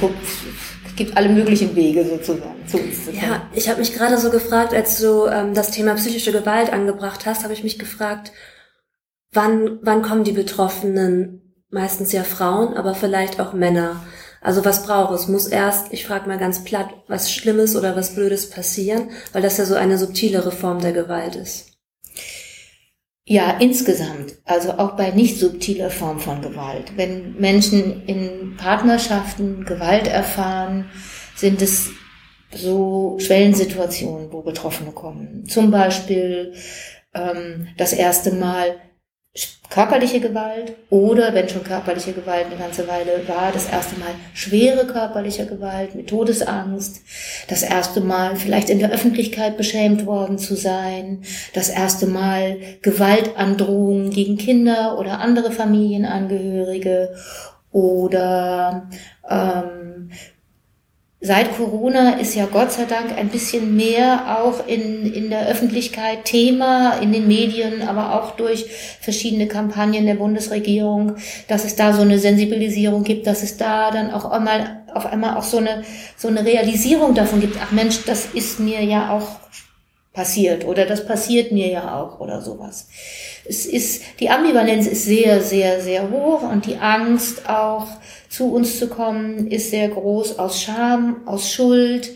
gibt 0.98 1.16
alle 1.16 1.30
möglichen 1.30 1.74
Wege 1.74 2.04
sozusagen 2.04 2.66
zu 2.66 2.78
uns 2.78 3.06
zu 3.06 3.12
kommen. 3.12 3.22
Ja, 3.22 3.48
ich 3.54 3.68
habe 3.68 3.78
mich 3.78 3.94
gerade 3.94 4.18
so 4.18 4.30
gefragt, 4.30 4.74
als 4.74 5.00
du 5.00 5.26
ähm, 5.26 5.54
das 5.54 5.70
Thema 5.70 5.94
psychische 5.94 6.32
Gewalt 6.32 6.72
angebracht 6.72 7.24
hast, 7.24 7.44
habe 7.44 7.54
ich 7.54 7.64
mich 7.64 7.78
gefragt, 7.78 8.32
wann, 9.32 9.78
wann 9.82 10.02
kommen 10.02 10.24
die 10.24 10.32
Betroffenen? 10.32 11.64
Meistens 11.70 12.12
ja 12.12 12.24
Frauen, 12.24 12.74
aber 12.74 12.94
vielleicht 12.94 13.40
auch 13.40 13.52
Männer. 13.52 14.02
Also 14.40 14.64
was 14.64 14.84
braucht 14.84 15.14
es? 15.14 15.28
Muss 15.28 15.46
erst, 15.46 15.92
ich 15.92 16.06
frage 16.06 16.28
mal 16.28 16.38
ganz 16.38 16.64
platt, 16.64 16.88
was 17.08 17.32
Schlimmes 17.32 17.76
oder 17.76 17.96
was 17.96 18.14
Blödes 18.14 18.50
passieren, 18.50 19.10
weil 19.32 19.42
das 19.42 19.58
ja 19.58 19.64
so 19.64 19.74
eine 19.74 19.98
subtilere 19.98 20.50
Form 20.50 20.80
der 20.80 20.92
Gewalt 20.92 21.36
ist. 21.36 21.77
Ja, 23.30 23.58
insgesamt, 23.60 24.36
also 24.46 24.72
auch 24.72 24.96
bei 24.96 25.10
nicht 25.10 25.38
subtiler 25.38 25.90
Form 25.90 26.18
von 26.18 26.40
Gewalt. 26.40 26.96
Wenn 26.96 27.34
Menschen 27.38 28.06
in 28.06 28.56
Partnerschaften 28.56 29.66
Gewalt 29.66 30.06
erfahren, 30.06 30.86
sind 31.36 31.60
es 31.60 31.90
so 32.54 33.18
Schwellensituationen, 33.20 34.32
wo 34.32 34.40
Betroffene 34.40 34.92
kommen. 34.92 35.44
Zum 35.46 35.70
Beispiel 35.70 36.54
ähm, 37.12 37.68
das 37.76 37.92
erste 37.92 38.32
Mal 38.32 38.76
körperliche 39.70 40.20
Gewalt 40.20 40.72
oder, 40.88 41.34
wenn 41.34 41.48
schon 41.48 41.62
körperliche 41.62 42.12
Gewalt 42.12 42.46
eine 42.46 42.56
ganze 42.56 42.88
Weile 42.88 43.28
war, 43.28 43.52
das 43.52 43.68
erste 43.68 43.98
Mal 44.00 44.10
schwere 44.32 44.86
körperliche 44.86 45.46
Gewalt 45.46 45.94
mit 45.94 46.08
Todesangst, 46.08 47.02
das 47.48 47.62
erste 47.62 48.00
Mal 48.00 48.36
vielleicht 48.36 48.70
in 48.70 48.78
der 48.78 48.90
Öffentlichkeit 48.90 49.56
beschämt 49.58 50.06
worden 50.06 50.38
zu 50.38 50.56
sein, 50.56 51.22
das 51.52 51.68
erste 51.68 52.06
Mal 52.06 52.56
Gewaltandrohungen 52.80 54.10
gegen 54.10 54.38
Kinder 54.38 54.98
oder 54.98 55.20
andere 55.20 55.52
Familienangehörige 55.52 57.14
oder 57.70 58.88
ähm, 59.28 60.10
Seit 61.20 61.56
Corona 61.56 62.10
ist 62.20 62.36
ja 62.36 62.46
Gott 62.46 62.70
sei 62.70 62.84
Dank 62.84 63.18
ein 63.18 63.28
bisschen 63.28 63.74
mehr 63.74 64.38
auch 64.38 64.68
in, 64.68 65.12
in 65.12 65.30
der 65.30 65.48
Öffentlichkeit 65.48 66.24
Thema, 66.24 66.92
in 67.00 67.12
den 67.12 67.26
Medien, 67.26 67.82
aber 67.82 68.14
auch 68.14 68.36
durch 68.36 68.66
verschiedene 69.00 69.48
Kampagnen 69.48 70.06
der 70.06 70.14
Bundesregierung, 70.14 71.16
dass 71.48 71.64
es 71.64 71.74
da 71.74 71.92
so 71.92 72.02
eine 72.02 72.20
Sensibilisierung 72.20 73.02
gibt, 73.02 73.26
dass 73.26 73.42
es 73.42 73.56
da 73.56 73.90
dann 73.90 74.12
auch 74.12 74.30
einmal, 74.30 74.84
auf 74.94 75.06
einmal 75.06 75.36
auch 75.36 75.42
so 75.42 75.56
eine, 75.56 75.82
so 76.16 76.28
eine 76.28 76.44
Realisierung 76.44 77.16
davon 77.16 77.40
gibt, 77.40 77.56
ach 77.60 77.72
Mensch, 77.72 78.04
das 78.06 78.26
ist 78.26 78.60
mir 78.60 78.84
ja 78.84 79.10
auch 79.10 79.40
passiert 80.18 80.64
oder 80.64 80.84
das 80.84 81.06
passiert 81.06 81.52
mir 81.52 81.68
ja 81.68 81.94
auch 81.96 82.18
oder 82.18 82.42
sowas. 82.42 82.88
Es 83.44 83.66
ist, 83.66 84.02
die 84.18 84.28
Ambivalenz 84.30 84.88
ist 84.88 85.04
sehr, 85.04 85.40
sehr, 85.42 85.80
sehr 85.80 86.10
hoch 86.10 86.42
und 86.42 86.66
die 86.66 86.76
Angst 86.76 87.48
auch 87.48 87.86
zu 88.28 88.52
uns 88.52 88.80
zu 88.80 88.88
kommen 88.88 89.46
ist 89.46 89.70
sehr 89.70 89.88
groß 89.88 90.40
aus 90.40 90.60
Scham, 90.60 91.18
aus 91.24 91.52
Schuld, 91.52 92.10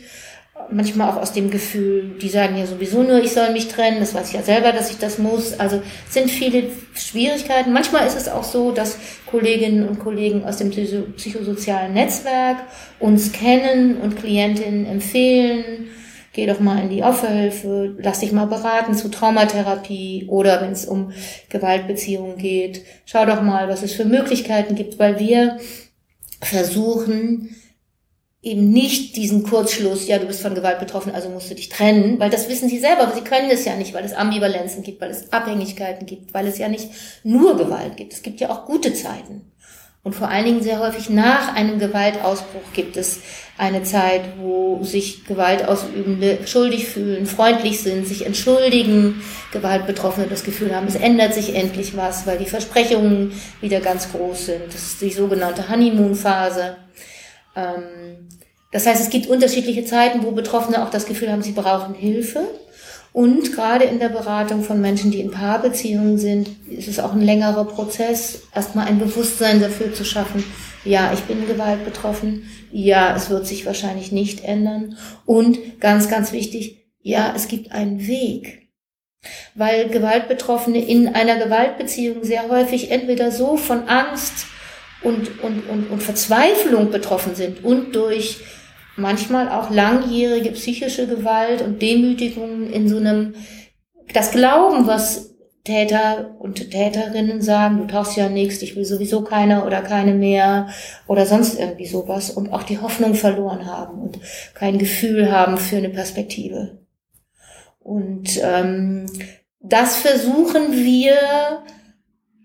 manchmal 0.68 1.11
auch 1.11 1.16
aus 1.16 1.32
dem 1.32 1.49
Gefühl, 1.52 2.16
die 2.21 2.28
sagen 2.28 2.59
ja 2.59 2.66
sowieso 2.66 3.04
nur, 3.04 3.23
ich 3.23 3.30
soll 3.30 3.52
mich 3.52 3.68
trennen, 3.68 4.00
das 4.00 4.14
weiß 4.14 4.30
ich 4.30 4.35
ja 4.35 4.42
selber, 4.42 4.73
dass 4.73 4.90
ich 4.90 4.99
das 4.99 5.18
muss. 5.18 5.61
Also 5.61 5.80
sind 6.11 6.28
viele 6.28 6.64
Schwierigkeiten. 6.94 7.73
Manchmal 7.73 8.04
ist 8.04 8.16
es 8.16 8.28
auch 8.28 8.42
so, 8.42 8.73
dass 8.73 8.99
Kolleginnen 9.26 9.88
und 9.88 10.00
Kollegen 10.00 10.44
aus 10.44 10.56
dem 10.56 10.71
psychosozialen 10.71 11.92
Netzwerk 11.94 12.56
uns 12.99 13.30
kennen 13.30 13.99
und 13.99 14.16
Klientinnen 14.16 14.87
empfehlen, 14.87 15.87
geh 16.33 16.47
doch 16.47 16.61
mal 16.61 16.83
in 16.83 16.89
die 16.89 17.03
Opferhilfe, 17.03 17.97
lass 17.99 18.21
dich 18.21 18.33
mal 18.33 18.47
beraten 18.47 18.95
zu 18.95 19.11
Traumatherapie 19.11 20.27
oder 20.29 20.62
wenn 20.62 20.73
es 20.73 20.87
um 20.87 21.12
Gewaltbeziehungen 21.51 22.39
geht, 22.39 22.85
schau 23.05 23.27
doch 23.27 23.43
mal, 23.43 23.69
was 23.69 23.83
es 23.83 23.93
für 23.93 24.05
Möglichkeiten 24.05 24.75
gibt, 24.75 24.99
weil 24.99 25.19
wir 25.19 25.59
versuchen, 26.41 27.55
eben 28.43 28.71
nicht 28.71 29.17
diesen 29.17 29.45
Kurzschluss, 29.45 30.09
ja, 30.09 30.19
du 30.19 30.27
bist 30.27 30.43
von 30.43 30.55
Gewalt 30.55 30.81
betroffen, 30.81 31.15
also 31.15 31.29
musst 31.29 31.51
du 31.51 31.55
dich 31.55 31.69
trennen, 31.69 32.19
weil 32.19 32.31
das 32.31 32.49
wissen 32.49 32.69
sie 32.69 32.81
selber, 32.81 33.03
aber 33.05 33.15
sie 33.15 33.23
können 33.23 33.51
es 33.51 33.65
ja 33.65 33.77
nicht, 33.77 33.95
weil 33.95 34.05
es 34.05 34.15
Ambivalenzen 34.15 34.83
gibt, 34.83 35.01
weil 35.01 35.12
es 35.12 35.33
Abhängigkeiten 35.33 36.07
gibt, 36.07 36.35
weil 36.35 36.49
es 36.49 36.59
ja 36.59 36.69
nicht 36.69 36.89
nur 37.23 37.57
Gewalt 37.57 37.97
gibt. 37.97 38.12
Es 38.12 38.23
gibt 38.23 38.41
ja 38.41 38.51
auch 38.51 38.67
gute 38.67 38.95
Zeiten. 38.95 39.51
Und 40.04 40.16
vor 40.16 40.28
allen 40.28 40.44
Dingen 40.44 40.62
sehr 40.62 40.80
häufig 40.80 41.11
nach 41.11 41.54
einem 41.54 41.78
Gewaltausbruch 41.78 42.73
gibt 42.73 42.97
es 42.97 43.21
eine 43.56 43.85
Zeit, 43.85 44.23
wo 44.38 44.82
sich 44.82 45.25
Gewaltausübende 45.25 46.40
schuldig 46.44 46.88
fühlen, 46.88 47.25
freundlich 47.26 47.80
sind, 47.80 48.09
sich 48.09 48.26
entschuldigen, 48.26 49.23
Gewaltbetroffene 49.52 50.26
das 50.26 50.42
Gefühl 50.42 50.75
haben, 50.75 50.88
es 50.88 50.97
ändert 50.97 51.35
sich 51.35 51.54
endlich 51.54 51.97
was, 51.97 52.26
weil 52.26 52.38
die 52.38 52.47
Versprechungen 52.47 53.32
wieder 53.61 53.78
ganz 53.78 54.11
groß 54.11 54.47
sind. 54.47 54.66
Das 54.66 54.82
ist 54.82 55.00
die 55.00 55.11
sogenannte 55.11 55.68
Honeymoon-Phase. 55.68 56.78
Ähm, 57.54 58.28
das 58.73 58.87
heißt, 58.87 59.02
es 59.02 59.11
gibt 59.11 59.28
unterschiedliche 59.28 59.85
Zeiten, 59.85 60.25
wo 60.25 60.32
Betroffene 60.32 60.82
auch 60.82 60.90
das 60.90 61.06
Gefühl 61.06 61.30
haben, 61.30 61.42
sie 61.42 61.52
brauchen 61.52 61.94
Hilfe. 61.94 62.40
Und 63.12 63.52
gerade 63.52 63.85
in 63.85 63.99
der 63.99 64.09
Beratung 64.09 64.62
von 64.62 64.81
Menschen, 64.81 65.11
die 65.11 65.21
in 65.21 65.31
Paarbeziehungen 65.31 66.16
sind, 66.16 66.49
ist 66.71 66.88
es 66.88 66.99
auch 66.99 67.12
ein 67.12 67.21
längerer 67.21 67.66
Prozess, 67.66 68.45
erstmal 68.54 68.87
ein 68.87 68.99
Bewusstsein 68.99 69.61
dafür 69.61 69.92
zu 69.92 70.04
schaffen, 70.04 70.45
ja, 70.85 71.12
ich 71.12 71.21
bin 71.21 71.47
Gewalt 71.47 71.85
betroffen, 71.85 72.49
ja, 72.73 73.14
es 73.14 73.28
wird 73.31 73.47
sich 73.47 73.66
wahrscheinlich 73.66 74.12
nicht 74.12 74.45
ändern. 74.45 74.97
Und 75.26 75.81
ganz, 75.81 76.09
ganz 76.09 76.33
wichtig, 76.33 76.88
ja, 77.00 77.33
es 77.37 77.49
gibt 77.49 77.73
einen 77.73 78.07
Weg. 78.07 78.69
Weil 79.54 79.88
Gewaltbetroffene 79.88 80.85
in 80.85 81.09
einer 81.09 81.37
Gewaltbeziehung 81.37 82.25
sehr 82.25 82.49
häufig 82.49 82.90
entweder 82.90 83.31
so 83.31 83.57
von 83.57 83.88
Angst 83.88 84.47
und, 85.02 85.42
und, 85.42 85.69
und, 85.69 85.90
und 85.90 86.02
Verzweiflung 86.02 86.90
betroffen 86.90 87.35
sind 87.35 87.62
und 87.62 87.95
durch 87.95 88.40
manchmal 88.97 89.49
auch 89.49 89.71
langjährige 89.71 90.53
psychische 90.53 91.07
Gewalt 91.07 91.63
und 91.63 91.81
Demütigungen 91.81 92.73
in 92.73 92.89
so 92.89 92.97
einem, 92.97 93.35
das 94.13 94.33
Glauben, 94.33 94.87
was 94.87 95.33
Täter 95.65 96.35
und 96.41 96.71
Täterinnen 96.71 97.41
sagen, 97.41 97.79
du 97.79 97.87
tauchst 97.87 98.17
ja 98.17 98.29
nichts, 98.29 98.63
ich 98.63 98.75
will 98.75 98.85
sowieso 98.85 99.23
keiner 99.23 99.65
oder 99.65 99.81
keine 99.81 100.13
mehr 100.13 100.69
oder 101.07 101.25
sonst 101.25 101.59
irgendwie 101.59 101.87
sowas 101.87 102.31
und 102.31 102.53
auch 102.53 102.65
die 102.65 102.81
Hoffnung 102.81 103.15
verloren 103.15 103.67
haben 103.67 104.01
und 104.01 104.19
kein 104.55 104.79
Gefühl 104.79 105.31
haben 105.31 105.59
für 105.59 105.77
eine 105.77 105.91
Perspektive. 105.91 106.81
Und 107.79 108.41
ähm, 108.43 109.07
das 109.61 109.97
versuchen 109.97 110.73
wir 110.73 111.63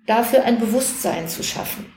dafür 0.06 0.44
ein 0.44 0.60
Bewusstsein 0.60 1.28
zu 1.28 1.42
schaffen. 1.42 1.97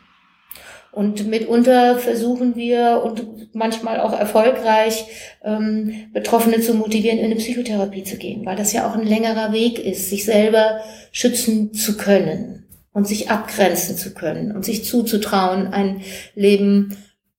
Und 0.92 1.28
mitunter 1.28 1.98
versuchen 1.98 2.56
wir 2.56 3.02
und 3.04 3.54
manchmal 3.54 4.00
auch 4.00 4.12
erfolgreich 4.12 5.04
ähm, 5.44 6.08
Betroffene 6.12 6.60
zu 6.60 6.74
motivieren, 6.74 7.18
in 7.18 7.26
eine 7.26 7.36
Psychotherapie 7.36 8.02
zu 8.02 8.16
gehen, 8.16 8.44
weil 8.44 8.56
das 8.56 8.72
ja 8.72 8.88
auch 8.88 8.96
ein 8.96 9.06
längerer 9.06 9.52
Weg 9.52 9.78
ist, 9.78 10.10
sich 10.10 10.24
selber 10.24 10.80
schützen 11.12 11.72
zu 11.74 11.96
können 11.96 12.66
und 12.92 13.06
sich 13.06 13.30
abgrenzen 13.30 13.96
zu 13.96 14.14
können 14.14 14.50
und 14.50 14.64
sich 14.64 14.84
zuzutrauen, 14.84 15.68
ein 15.68 16.02
Leben 16.34 16.96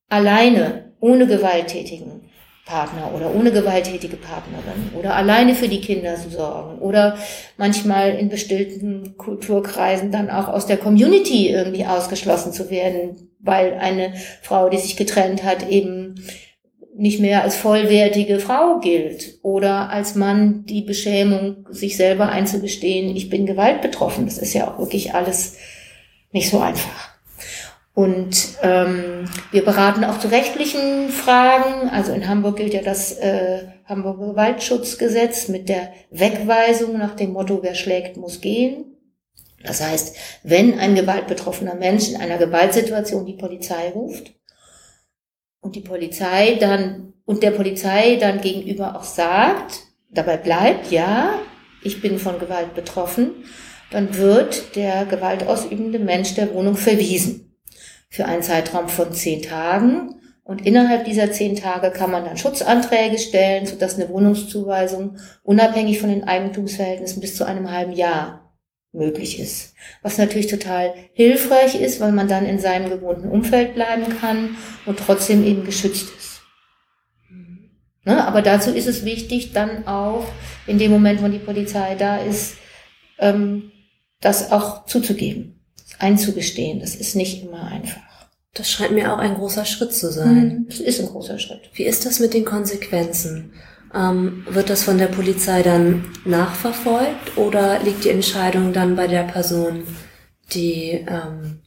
alleine, 0.08 0.94
ohne 1.02 1.28
gewalttätigen 1.28 2.21
Partner 2.72 3.12
oder 3.14 3.36
ohne 3.36 3.52
gewalttätige 3.52 4.16
Partnerin 4.16 4.98
oder 4.98 5.14
alleine 5.16 5.56
für 5.56 5.68
die 5.68 5.82
Kinder 5.82 6.16
zu 6.16 6.30
sorgen 6.30 6.80
oder 6.80 7.18
manchmal 7.58 8.12
in 8.12 8.30
bestimmten 8.30 9.18
Kulturkreisen 9.18 10.10
dann 10.10 10.30
auch 10.30 10.48
aus 10.48 10.68
der 10.68 10.78
Community 10.78 11.50
irgendwie 11.50 11.86
ausgeschlossen 11.86 12.54
zu 12.54 12.70
werden, 12.70 13.30
weil 13.40 13.74
eine 13.74 14.14
Frau, 14.42 14.70
die 14.70 14.78
sich 14.78 14.96
getrennt 14.96 15.44
hat, 15.44 15.68
eben 15.68 16.16
nicht 16.96 17.20
mehr 17.20 17.44
als 17.44 17.58
vollwertige 17.58 18.40
Frau 18.40 18.80
gilt 18.80 19.40
oder 19.42 19.90
als 19.90 20.16
Mann 20.16 20.66
die 20.66 20.82
Beschämung, 20.82 21.68
sich 21.72 21.98
selber 21.98 22.30
einzugestehen, 22.30 23.14
ich 23.16 23.30
bin 23.30 23.46
gewaltbetroffen. 23.46 24.26
Das 24.26 24.38
ist 24.38 24.54
ja 24.54 24.70
auch 24.70 24.80
wirklich 24.80 25.14
alles 25.14 25.58
nicht 26.32 26.50
so 26.50 26.60
einfach. 26.60 27.11
Und 27.94 28.58
ähm, 28.62 29.26
wir 29.52 29.66
beraten 29.66 30.06
auch 30.06 30.20
zu 30.20 30.30
rechtlichen 30.30 31.10
Fragen. 31.10 31.90
Also 31.90 32.14
in 32.14 32.28
Hamburg 32.28 32.58
gilt 32.58 32.74
ja 32.74 32.82
das 32.82 33.18
äh, 33.18 33.68
Hamburger 33.86 34.30
Gewaltschutzgesetz 34.30 35.50
mit 35.50 35.68
der 35.68 35.92
Wegweisung 36.10 36.98
nach 36.98 37.16
dem 37.16 37.34
Motto, 37.34 37.60
wer 37.62 37.76
schlägt, 37.76 38.16
muss 38.16 38.40
gehen. 38.40 38.86
Das 39.64 39.82
heißt, 39.82 40.16
wenn 40.44 40.80
ein 40.80 40.96
gewaltbetroffener 40.96 41.76
Mensch 41.76 42.10
in 42.10 42.16
einer 42.16 42.38
Gewaltsituation 42.38 43.26
die 43.26 43.34
Polizei 43.34 43.90
ruft 43.90 44.34
und 45.60 45.76
die 45.76 45.82
Polizei 45.82 46.58
dann 46.60 47.14
und 47.26 47.44
der 47.44 47.52
Polizei 47.52 48.16
dann 48.16 48.42
gegenüber 48.42 48.96
auch 48.96 49.04
sagt, 49.04 49.82
dabei 50.10 50.38
bleibt, 50.38 50.92
ja, 50.92 51.34
ich 51.84 52.02
bin 52.02 52.18
von 52.18 52.40
Gewalt 52.40 52.74
betroffen, 52.74 53.44
dann 53.92 54.18
wird 54.18 54.76
der 54.76 55.06
gewaltausübende 55.06 56.00
Mensch 56.00 56.34
der 56.34 56.54
Wohnung 56.54 56.76
verwiesen 56.76 57.51
für 58.12 58.26
einen 58.26 58.44
Zeitraum 58.44 58.90
von 58.90 59.14
zehn 59.14 59.42
Tagen. 59.42 60.16
Und 60.44 60.66
innerhalb 60.66 61.06
dieser 61.06 61.32
zehn 61.32 61.56
Tage 61.56 61.92
kann 61.92 62.12
man 62.12 62.26
dann 62.26 62.38
Schutzanträge 62.38 63.18
stellen, 63.18 63.66
sodass 63.66 63.96
eine 63.96 64.10
Wohnungszuweisung 64.10 65.18
unabhängig 65.44 66.00
von 66.00 66.10
den 66.10 66.26
Eigentumsverhältnissen 66.26 67.22
bis 67.22 67.36
zu 67.36 67.46
einem 67.46 67.72
halben 67.72 67.94
Jahr 67.94 68.54
möglich 68.92 69.40
ist. 69.40 69.74
Was 70.02 70.18
natürlich 70.18 70.48
total 70.48 70.94
hilfreich 71.14 71.80
ist, 71.80 72.02
weil 72.02 72.12
man 72.12 72.28
dann 72.28 72.46
in 72.46 72.60
seinem 72.60 72.90
gewohnten 72.90 73.30
Umfeld 73.30 73.76
bleiben 73.76 74.04
kann 74.20 74.58
und 74.86 75.00
trotzdem 75.00 75.46
eben 75.46 75.64
geschützt 75.64 76.10
ist. 76.18 76.42
Ne? 78.04 78.28
Aber 78.28 78.42
dazu 78.42 78.72
ist 78.72 78.88
es 78.88 79.06
wichtig, 79.06 79.54
dann 79.54 79.88
auch 79.88 80.26
in 80.68 80.80
dem 80.80 80.92
Moment, 80.92 81.24
wo 81.24 81.30
die 81.30 81.40
Polizei 81.40 81.96
da 81.96 82.18
ist, 82.18 82.58
ähm, 83.20 83.72
das 84.20 84.52
auch 84.52 84.86
zuzugeben, 84.86 85.61
einzugestehen. 86.02 86.80
Das 86.80 86.96
ist 86.96 87.16
nicht 87.16 87.44
immer 87.44 87.64
einfach. 87.68 88.02
Das 88.54 88.70
scheint 88.70 88.92
mir 88.92 89.14
auch 89.14 89.18
ein 89.18 89.36
großer 89.36 89.66
Schritt 89.66 89.94
zu 89.94 90.12
sein. 90.12 90.66
Das 90.68 90.80
ist 90.80 91.00
ein 91.00 91.08
großer 91.08 91.40
Schritt. 91.40 91.70
Wie 91.74 91.84
ist 91.84 92.06
das 92.06 92.20
mit 92.20 92.34
den 92.34 92.44
Konsequenzen? 92.44 93.54
Ähm, 93.94 94.46
wird 94.50 94.70
das 94.70 94.84
von 94.84 94.98
der 94.98 95.08
Polizei 95.08 95.64
dann 95.64 96.06
nachverfolgt 96.26 97.38
oder 97.38 97.80
liegt 97.80 98.04
die 98.04 98.10
Entscheidung 98.10 98.74
dann 98.74 98.96
bei 98.96 99.08
der 99.08 99.24
Person, 99.24 99.84
die 100.54 101.06
ähm, 101.08 101.62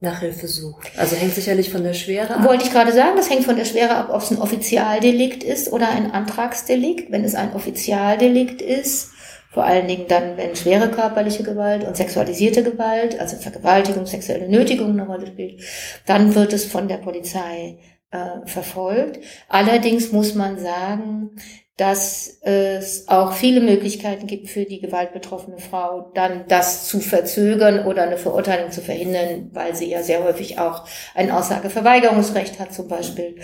Nachhilfe 0.00 0.48
sucht? 0.48 0.92
Also 0.96 1.16
hängt 1.16 1.34
sicherlich 1.34 1.70
von 1.70 1.82
der 1.82 1.94
Schwere 1.94 2.36
ab. 2.36 2.44
Wollte 2.44 2.64
ich 2.64 2.72
gerade 2.72 2.92
sagen, 2.92 3.16
das 3.16 3.30
hängt 3.30 3.44
von 3.44 3.56
der 3.56 3.64
Schwere 3.64 3.96
ab, 3.96 4.08
ob 4.10 4.22
es 4.22 4.30
ein 4.30 4.38
Offizialdelikt 4.38 5.44
ist 5.44 5.72
oder 5.72 5.88
ein 5.90 6.10
Antragsdelikt. 6.10 7.10
Wenn 7.10 7.24
es 7.24 7.34
ein 7.34 7.54
Offizialdelikt 7.54 8.60
ist, 8.60 9.10
vor 9.52 9.64
allen 9.64 9.86
Dingen 9.86 10.06
dann, 10.08 10.38
wenn 10.38 10.56
schwere 10.56 10.90
körperliche 10.90 11.42
Gewalt 11.42 11.86
und 11.86 11.94
sexualisierte 11.94 12.62
Gewalt, 12.62 13.20
also 13.20 13.36
Vergewaltigung, 13.36 14.06
sexuelle 14.06 14.48
Nötigung 14.48 14.90
eine 14.90 15.06
Rolle 15.06 15.26
spielt, 15.26 15.60
dann 16.06 16.34
wird 16.34 16.54
es 16.54 16.64
von 16.64 16.88
der 16.88 16.96
Polizei 16.96 17.78
äh, 18.10 18.46
verfolgt. 18.46 19.20
Allerdings 19.48 20.10
muss 20.10 20.34
man 20.34 20.58
sagen, 20.58 21.36
dass 21.76 22.38
es 22.42 23.08
auch 23.08 23.32
viele 23.32 23.60
Möglichkeiten 23.60 24.26
gibt 24.26 24.48
für 24.48 24.64
die 24.64 24.80
gewaltbetroffene 24.80 25.58
Frau, 25.58 26.10
dann 26.14 26.44
das 26.48 26.86
zu 26.86 27.00
verzögern 27.00 27.86
oder 27.86 28.04
eine 28.04 28.18
Verurteilung 28.18 28.70
zu 28.70 28.80
verhindern, 28.80 29.50
weil 29.52 29.74
sie 29.74 29.90
ja 29.90 30.02
sehr 30.02 30.24
häufig 30.24 30.58
auch 30.58 30.86
ein 31.14 31.30
Aussageverweigerungsrecht 31.30 32.58
hat 32.58 32.72
zum 32.72 32.88
Beispiel 32.88 33.36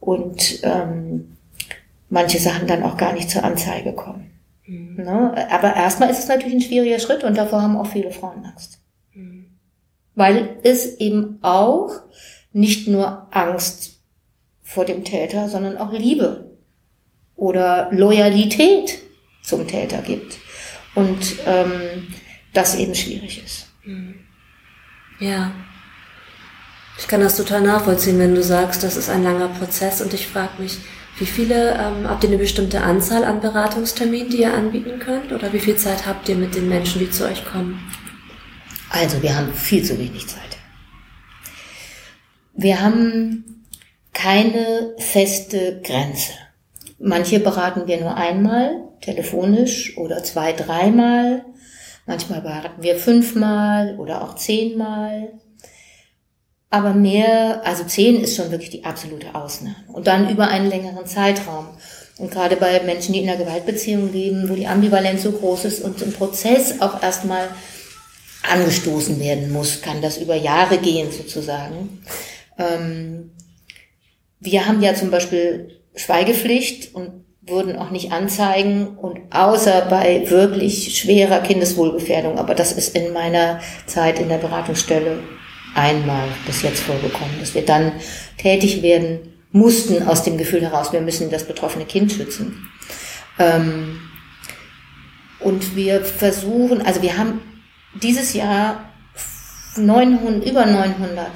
und 0.00 0.60
ähm, 0.64 1.36
manche 2.08 2.38
Sachen 2.38 2.66
dann 2.66 2.82
auch 2.82 2.96
gar 2.96 3.12
nicht 3.12 3.30
zur 3.30 3.44
Anzeige 3.44 3.94
kommen. 3.94 4.35
Mhm. 4.66 4.96
Ne? 4.96 5.48
Aber 5.50 5.74
erstmal 5.74 6.10
ist 6.10 6.18
es 6.18 6.28
natürlich 6.28 6.54
ein 6.54 6.60
schwieriger 6.60 6.98
Schritt 6.98 7.24
und 7.24 7.36
davor 7.36 7.62
haben 7.62 7.76
auch 7.76 7.86
viele 7.86 8.10
Frauen 8.10 8.44
Angst. 8.44 8.80
Mhm. 9.14 9.58
Weil 10.14 10.58
es 10.62 10.96
eben 10.98 11.38
auch 11.42 11.90
nicht 12.52 12.88
nur 12.88 13.28
Angst 13.30 14.00
vor 14.62 14.84
dem 14.84 15.04
Täter, 15.04 15.48
sondern 15.48 15.76
auch 15.78 15.92
Liebe 15.92 16.56
oder 17.36 17.88
Loyalität 17.92 18.98
zum 19.42 19.66
Täter 19.68 20.02
gibt. 20.02 20.38
Und 20.94 21.36
ähm, 21.46 22.08
das 22.52 22.74
eben 22.74 22.94
schwierig 22.94 23.44
ist. 23.44 23.68
Hm. 23.82 24.14
Ja. 25.20 25.52
Ich 26.98 27.06
kann 27.06 27.20
das 27.20 27.36
total 27.36 27.60
nachvollziehen, 27.60 28.18
wenn 28.18 28.34
du 28.34 28.42
sagst, 28.42 28.82
das 28.82 28.96
ist 28.96 29.10
ein 29.10 29.22
langer 29.22 29.48
Prozess 29.48 30.00
und 30.00 30.14
ich 30.14 30.26
frage 30.26 30.62
mich, 30.62 30.78
wie 31.18 31.26
viele, 31.26 31.72
ähm, 31.74 32.08
habt 32.08 32.24
ihr 32.24 32.30
eine 32.30 32.38
bestimmte 32.38 32.82
Anzahl 32.82 33.24
an 33.24 33.40
Beratungsterminen, 33.40 34.28
die 34.28 34.42
ihr 34.42 34.52
anbieten 34.52 34.98
könnt? 34.98 35.32
Oder 35.32 35.52
wie 35.52 35.60
viel 35.60 35.76
Zeit 35.76 36.06
habt 36.06 36.28
ihr 36.28 36.36
mit 36.36 36.54
den 36.54 36.68
Menschen, 36.68 36.98
die 36.98 37.10
zu 37.10 37.24
euch 37.24 37.44
kommen? 37.44 37.80
Also, 38.90 39.22
wir 39.22 39.36
haben 39.36 39.52
viel 39.52 39.82
zu 39.82 39.98
wenig 39.98 40.26
Zeit. 40.26 40.42
Wir 42.54 42.80
haben 42.80 43.64
keine 44.12 44.94
feste 44.98 45.80
Grenze. 45.82 46.32
Manche 46.98 47.40
beraten 47.40 47.86
wir 47.86 48.00
nur 48.00 48.16
einmal, 48.16 48.88
telefonisch 49.00 49.96
oder 49.96 50.22
zwei, 50.22 50.52
dreimal. 50.52 51.44
Manchmal 52.06 52.40
beraten 52.40 52.82
wir 52.82 52.96
fünfmal 52.96 53.96
oder 53.98 54.22
auch 54.22 54.36
zehnmal. 54.36 55.32
Aber 56.70 56.94
mehr, 56.94 57.62
also 57.64 57.84
zehn 57.84 58.20
ist 58.20 58.36
schon 58.36 58.50
wirklich 58.50 58.70
die 58.70 58.84
absolute 58.84 59.34
Ausnahme. 59.34 59.76
Und 59.92 60.06
dann 60.06 60.28
über 60.28 60.48
einen 60.48 60.68
längeren 60.68 61.06
Zeitraum. 61.06 61.68
Und 62.18 62.30
gerade 62.30 62.56
bei 62.56 62.80
Menschen, 62.82 63.12
die 63.12 63.20
in 63.20 63.28
einer 63.28 63.38
Gewaltbeziehung 63.38 64.12
leben, 64.12 64.48
wo 64.48 64.54
die 64.54 64.66
Ambivalenz 64.66 65.22
so 65.22 65.32
groß 65.32 65.66
ist 65.66 65.82
und 65.82 66.00
im 66.02 66.12
Prozess 66.12 66.80
auch 66.80 67.02
erstmal 67.02 67.48
angestoßen 68.42 69.20
werden 69.20 69.52
muss, 69.52 69.82
kann 69.82 70.02
das 70.02 70.18
über 70.18 70.34
Jahre 70.34 70.78
gehen 70.78 71.10
sozusagen. 71.12 72.02
Ähm, 72.58 73.32
wir 74.40 74.66
haben 74.66 74.82
ja 74.82 74.94
zum 74.94 75.10
Beispiel 75.10 75.80
Schweigepflicht 75.94 76.94
und 76.94 77.24
würden 77.42 77.76
auch 77.76 77.90
nicht 77.90 78.12
anzeigen 78.12 78.96
und 78.98 79.20
außer 79.30 79.86
bei 79.88 80.28
wirklich 80.28 80.98
schwerer 80.98 81.40
Kindeswohlgefährdung, 81.40 82.38
aber 82.38 82.54
das 82.54 82.72
ist 82.72 82.96
in 82.96 83.12
meiner 83.12 83.60
Zeit 83.86 84.18
in 84.18 84.28
der 84.28 84.38
Beratungsstelle 84.38 85.20
einmal 85.76 86.28
bis 86.46 86.62
jetzt 86.62 86.80
vorgekommen, 86.80 87.38
dass 87.38 87.54
wir 87.54 87.64
dann 87.64 87.92
tätig 88.38 88.82
werden 88.82 89.32
mussten 89.52 90.06
aus 90.06 90.22
dem 90.22 90.36
Gefühl 90.36 90.62
heraus, 90.62 90.92
wir 90.92 91.00
müssen 91.00 91.30
das 91.30 91.44
betroffene 91.44 91.84
Kind 91.84 92.12
schützen. 92.12 92.68
Ähm, 93.38 94.00
und 95.40 95.76
wir 95.76 96.04
versuchen, 96.04 96.82
also 96.82 97.02
wir 97.02 97.16
haben 97.16 97.40
dieses 98.02 98.34
Jahr 98.34 98.90
900, 99.76 100.44
über 100.46 100.66
900 100.66 101.30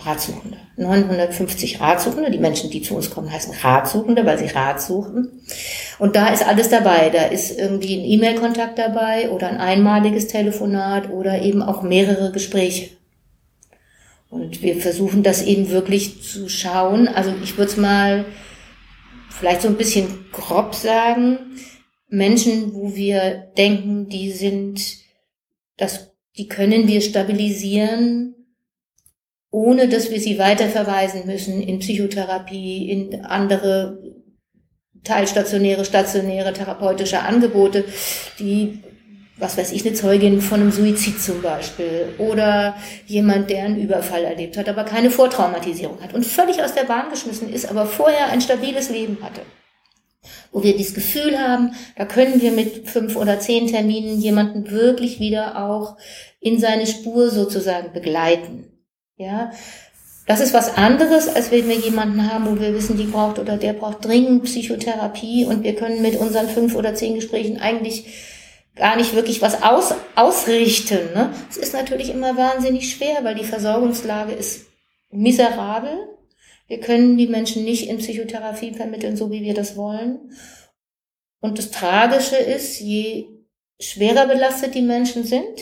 Ratsuchende. 0.00 0.58
950 0.76 1.80
Ratsuchende. 1.80 2.30
Die 2.30 2.38
Menschen, 2.38 2.70
die 2.70 2.82
zu 2.82 2.94
uns 2.96 3.10
kommen, 3.10 3.32
heißen 3.32 3.54
Ratsuchende, 3.62 4.26
weil 4.26 4.38
sie 4.38 4.46
Rat 4.46 4.82
suchen. 4.82 5.42
Und 5.98 6.16
da 6.16 6.28
ist 6.28 6.46
alles 6.46 6.68
dabei. 6.68 7.10
Da 7.10 7.24
ist 7.24 7.58
irgendwie 7.58 7.96
ein 7.96 8.04
E-Mail-Kontakt 8.04 8.78
dabei 8.78 9.30
oder 9.30 9.48
ein 9.48 9.58
einmaliges 9.58 10.26
Telefonat 10.26 11.10
oder 11.10 11.40
eben 11.42 11.62
auch 11.62 11.82
mehrere 11.82 12.32
Gespräche. 12.32 12.90
Und 14.34 14.62
wir 14.62 14.74
versuchen 14.80 15.22
das 15.22 15.44
eben 15.44 15.70
wirklich 15.70 16.24
zu 16.24 16.48
schauen. 16.48 17.06
Also 17.06 17.32
ich 17.44 17.56
würde 17.56 17.70
es 17.70 17.76
mal 17.76 18.24
vielleicht 19.30 19.62
so 19.62 19.68
ein 19.68 19.76
bisschen 19.76 20.26
grob 20.32 20.74
sagen. 20.74 21.38
Menschen, 22.08 22.74
wo 22.74 22.96
wir 22.96 23.52
denken, 23.56 24.08
die 24.08 24.32
sind, 24.32 24.80
das, 25.76 26.16
die 26.36 26.48
können 26.48 26.88
wir 26.88 27.00
stabilisieren, 27.00 28.34
ohne 29.52 29.88
dass 29.88 30.10
wir 30.10 30.18
sie 30.18 30.36
weiterverweisen 30.36 31.26
müssen 31.26 31.62
in 31.62 31.78
Psychotherapie, 31.78 32.90
in 32.90 33.24
andere 33.24 34.02
teilstationäre, 35.04 35.84
stationäre 35.84 36.52
therapeutische 36.52 37.20
Angebote, 37.20 37.84
die 38.40 38.80
was 39.36 39.58
weiß 39.58 39.72
ich, 39.72 39.84
eine 39.84 39.94
Zeugin 39.94 40.40
von 40.40 40.60
einem 40.60 40.70
Suizid 40.70 41.20
zum 41.20 41.42
Beispiel 41.42 42.14
oder 42.18 42.76
jemand, 43.06 43.50
der 43.50 43.64
einen 43.64 43.80
Überfall 43.80 44.24
erlebt 44.24 44.56
hat, 44.56 44.68
aber 44.68 44.84
keine 44.84 45.10
Vortraumatisierung 45.10 46.00
hat 46.00 46.14
und 46.14 46.24
völlig 46.24 46.62
aus 46.62 46.74
der 46.74 46.84
Bahn 46.84 47.10
geschmissen 47.10 47.52
ist, 47.52 47.68
aber 47.68 47.86
vorher 47.86 48.28
ein 48.28 48.40
stabiles 48.40 48.90
Leben 48.90 49.18
hatte. 49.22 49.40
Wo 50.52 50.62
wir 50.62 50.76
dieses 50.76 50.94
Gefühl 50.94 51.38
haben, 51.38 51.72
da 51.96 52.04
können 52.04 52.40
wir 52.40 52.52
mit 52.52 52.88
fünf 52.88 53.16
oder 53.16 53.40
zehn 53.40 53.66
Terminen 53.66 54.20
jemanden 54.20 54.70
wirklich 54.70 55.18
wieder 55.18 55.64
auch 55.64 55.96
in 56.40 56.60
seine 56.60 56.86
Spur 56.86 57.28
sozusagen 57.28 57.92
begleiten. 57.92 58.70
Ja, 59.16 59.50
das 60.26 60.40
ist 60.40 60.54
was 60.54 60.76
anderes, 60.76 61.28
als 61.28 61.50
wenn 61.50 61.68
wir 61.68 61.76
jemanden 61.76 62.32
haben, 62.32 62.46
wo 62.46 62.60
wir 62.60 62.72
wissen, 62.72 62.96
die 62.96 63.04
braucht 63.04 63.38
oder 63.38 63.56
der 63.56 63.74
braucht 63.74 64.04
dringend 64.04 64.44
Psychotherapie 64.44 65.44
und 65.44 65.64
wir 65.64 65.74
können 65.74 66.00
mit 66.02 66.16
unseren 66.16 66.48
fünf 66.48 66.74
oder 66.76 66.94
zehn 66.94 67.16
Gesprächen 67.16 67.58
eigentlich 67.58 68.06
gar 68.76 68.96
nicht 68.96 69.14
wirklich 69.14 69.40
was 69.42 69.62
aus, 69.62 69.94
ausrichten. 70.14 71.12
Ne? 71.14 71.32
Es 71.48 71.56
ist 71.56 71.74
natürlich 71.74 72.10
immer 72.10 72.36
wahnsinnig 72.36 72.92
schwer, 72.92 73.22
weil 73.22 73.34
die 73.34 73.44
Versorgungslage 73.44 74.32
ist 74.32 74.66
miserabel. 75.10 76.08
Wir 76.66 76.80
können 76.80 77.16
die 77.16 77.28
Menschen 77.28 77.64
nicht 77.64 77.88
in 77.88 77.98
Psychotherapie 77.98 78.72
vermitteln, 78.72 79.16
so 79.16 79.30
wie 79.30 79.42
wir 79.42 79.54
das 79.54 79.76
wollen. 79.76 80.32
Und 81.40 81.58
das 81.58 81.70
Tragische 81.70 82.36
ist, 82.36 82.80
je 82.80 83.26
schwerer 83.78 84.26
belastet 84.26 84.74
die 84.74 84.82
Menschen 84.82 85.24
sind, 85.24 85.60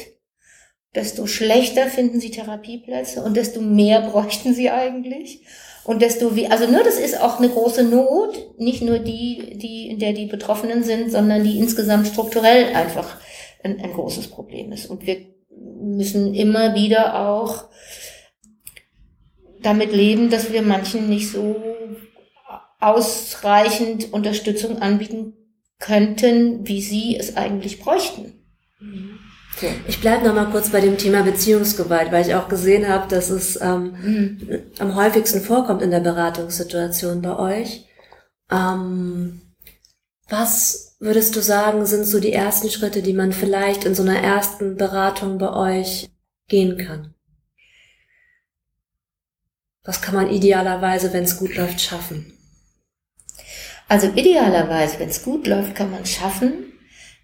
desto 0.94 1.26
schlechter 1.26 1.86
finden 1.86 2.20
sie 2.20 2.30
Therapieplätze 2.30 3.22
und 3.22 3.36
desto 3.36 3.60
mehr 3.60 4.00
bräuchten 4.10 4.54
sie 4.54 4.70
eigentlich. 4.70 5.44
Und 5.84 6.00
desto 6.00 6.36
wie, 6.36 6.46
also 6.46 6.66
ne, 6.66 6.82
das 6.84 6.98
ist 6.98 7.20
auch 7.20 7.38
eine 7.38 7.48
große 7.48 7.82
Not, 7.82 8.58
nicht 8.58 8.82
nur 8.82 8.98
die, 9.00 9.58
die, 9.58 9.88
in 9.88 9.98
der 9.98 10.12
die 10.12 10.26
Betroffenen 10.26 10.84
sind, 10.84 11.10
sondern 11.10 11.42
die 11.42 11.58
insgesamt 11.58 12.06
strukturell 12.06 12.74
einfach 12.74 13.16
ein, 13.64 13.80
ein 13.80 13.92
großes 13.92 14.28
Problem 14.28 14.72
ist. 14.72 14.86
Und 14.86 15.06
wir 15.06 15.26
müssen 15.50 16.34
immer 16.34 16.74
wieder 16.74 17.28
auch 17.28 17.64
damit 19.60 19.92
leben, 19.92 20.30
dass 20.30 20.52
wir 20.52 20.62
manchen 20.62 21.08
nicht 21.08 21.30
so 21.30 21.56
ausreichend 22.80 24.12
Unterstützung 24.12 24.78
anbieten 24.78 25.34
könnten, 25.78 26.66
wie 26.66 26.80
sie 26.82 27.16
es 27.16 27.36
eigentlich 27.36 27.80
bräuchten. 27.80 28.44
Mhm. 28.80 29.11
Ich 29.86 30.00
bleibe 30.00 30.26
noch 30.26 30.34
mal 30.34 30.50
kurz 30.50 30.70
bei 30.70 30.80
dem 30.80 30.98
Thema 30.98 31.22
Beziehungsgewalt, 31.22 32.12
weil 32.12 32.26
ich 32.26 32.34
auch 32.34 32.48
gesehen 32.48 32.88
habe, 32.88 33.08
dass 33.08 33.30
es 33.30 33.60
ähm, 33.60 33.94
mhm. 34.02 34.62
am 34.78 34.94
häufigsten 34.94 35.40
vorkommt 35.40 35.82
in 35.82 35.90
der 35.90 36.00
Beratungssituation 36.00 37.22
bei 37.22 37.38
euch. 37.38 37.86
Ähm, 38.50 39.40
was 40.28 40.96
würdest 41.00 41.36
du 41.36 41.40
sagen, 41.40 41.84
sind 41.86 42.04
so 42.04 42.20
die 42.20 42.32
ersten 42.32 42.70
Schritte, 42.70 43.02
die 43.02 43.12
man 43.12 43.32
vielleicht 43.32 43.84
in 43.84 43.94
so 43.94 44.02
einer 44.02 44.18
ersten 44.18 44.76
Beratung 44.76 45.38
bei 45.38 45.52
euch 45.52 46.10
gehen 46.48 46.78
kann? 46.78 47.14
Was 49.84 50.00
kann 50.00 50.14
man 50.14 50.30
idealerweise, 50.30 51.12
wenn 51.12 51.24
es 51.24 51.38
gut 51.38 51.56
läuft, 51.56 51.80
schaffen? 51.80 52.38
Also 53.88 54.06
idealerweise, 54.06 54.98
wenn 55.00 55.08
es 55.08 55.24
gut 55.24 55.46
läuft, 55.46 55.74
kann 55.74 55.90
man 55.90 56.06
schaffen, 56.06 56.72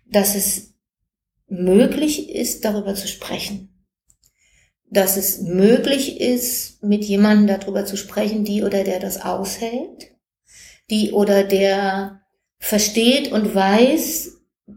dass 0.06 0.34
es 0.34 0.74
möglich 1.48 2.30
ist, 2.30 2.64
darüber 2.64 2.94
zu 2.94 3.08
sprechen. 3.08 3.68
Dass 4.90 5.16
es 5.16 5.40
möglich 5.40 6.20
ist, 6.20 6.82
mit 6.82 7.04
jemandem 7.04 7.58
darüber 7.58 7.84
zu 7.84 7.96
sprechen, 7.96 8.44
die 8.44 8.62
oder 8.62 8.84
der 8.84 9.00
das 9.00 9.20
aushält, 9.20 10.12
die 10.90 11.12
oder 11.12 11.44
der 11.44 12.22
versteht 12.58 13.32
und 13.32 13.54
weiß, 13.54 14.32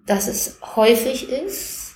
dass 0.06 0.28
es 0.28 0.58
häufig 0.76 1.30
ist, 1.30 1.96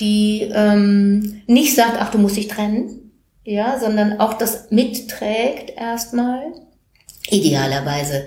die 0.00 0.50
ähm, 0.52 1.42
nicht 1.46 1.74
sagt, 1.74 1.96
ach, 1.98 2.10
du 2.10 2.18
musst 2.18 2.36
dich 2.36 2.48
trennen, 2.48 3.12
ja, 3.44 3.78
sondern 3.78 4.20
auch 4.20 4.34
das 4.34 4.70
mitträgt 4.70 5.70
erstmal. 5.76 6.52
Idealerweise 7.28 8.26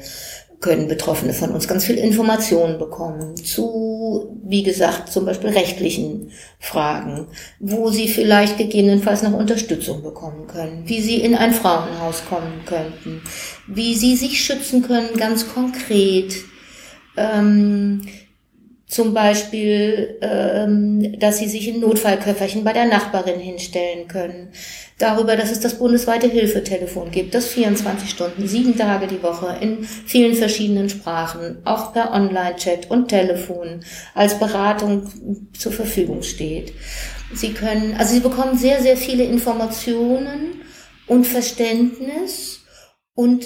können 0.59 0.87
Betroffene 0.87 1.33
von 1.33 1.51
uns 1.51 1.67
ganz 1.67 1.85
viel 1.85 1.97
Informationen 1.97 2.79
bekommen 2.79 3.35
zu, 3.35 4.39
wie 4.43 4.63
gesagt, 4.63 5.11
zum 5.11 5.25
Beispiel 5.25 5.49
rechtlichen 5.49 6.31
Fragen, 6.59 7.27
wo 7.59 7.89
sie 7.89 8.07
vielleicht 8.07 8.57
gegebenenfalls 8.57 9.23
noch 9.23 9.33
Unterstützung 9.33 10.01
bekommen 10.01 10.47
können, 10.47 10.83
wie 10.85 11.01
sie 11.01 11.21
in 11.21 11.35
ein 11.35 11.53
Frauenhaus 11.53 12.23
kommen 12.27 12.63
könnten, 12.65 13.21
wie 13.67 13.95
sie 13.95 14.15
sich 14.15 14.43
schützen 14.43 14.81
können, 14.81 15.17
ganz 15.17 15.53
konkret. 15.53 16.35
Ähm, 17.17 18.01
zum 18.95 19.13
Beispiel, 19.13 20.17
ähm, 20.21 21.19
dass 21.19 21.39
sie 21.39 21.49
sich 21.49 21.67
in 21.67 21.81
Notfallköfferchen 21.81 22.63
bei 22.63 22.71
der 22.71 22.85
Nachbarin 22.85 23.41
hinstellen 23.41 24.07
können. 24.07 24.53
Darüber, 24.99 25.35
dass 25.35 25.51
es 25.51 25.59
das 25.59 25.79
bundesweite 25.79 26.29
Hilfetelefon 26.29 27.11
gibt, 27.11 27.35
das 27.35 27.47
24 27.47 28.09
Stunden, 28.09 28.47
sieben 28.47 28.77
Tage 28.77 29.07
die 29.07 29.21
Woche 29.21 29.57
in 29.59 29.83
vielen 29.83 30.33
verschiedenen 30.33 30.87
Sprachen, 30.87 31.57
auch 31.65 31.91
per 31.91 32.13
Online-Chat 32.13 32.89
und 32.89 33.09
Telefon 33.09 33.83
als 34.13 34.39
Beratung 34.39 35.11
zur 35.51 35.73
Verfügung 35.73 36.23
steht. 36.23 36.71
Sie 37.33 37.51
können, 37.51 37.95
also 37.97 38.13
Sie 38.13 38.21
bekommen 38.21 38.57
sehr, 38.57 38.81
sehr 38.81 38.95
viele 38.95 39.25
Informationen 39.25 40.61
und 41.05 41.27
Verständnis 41.27 42.61
und 43.13 43.45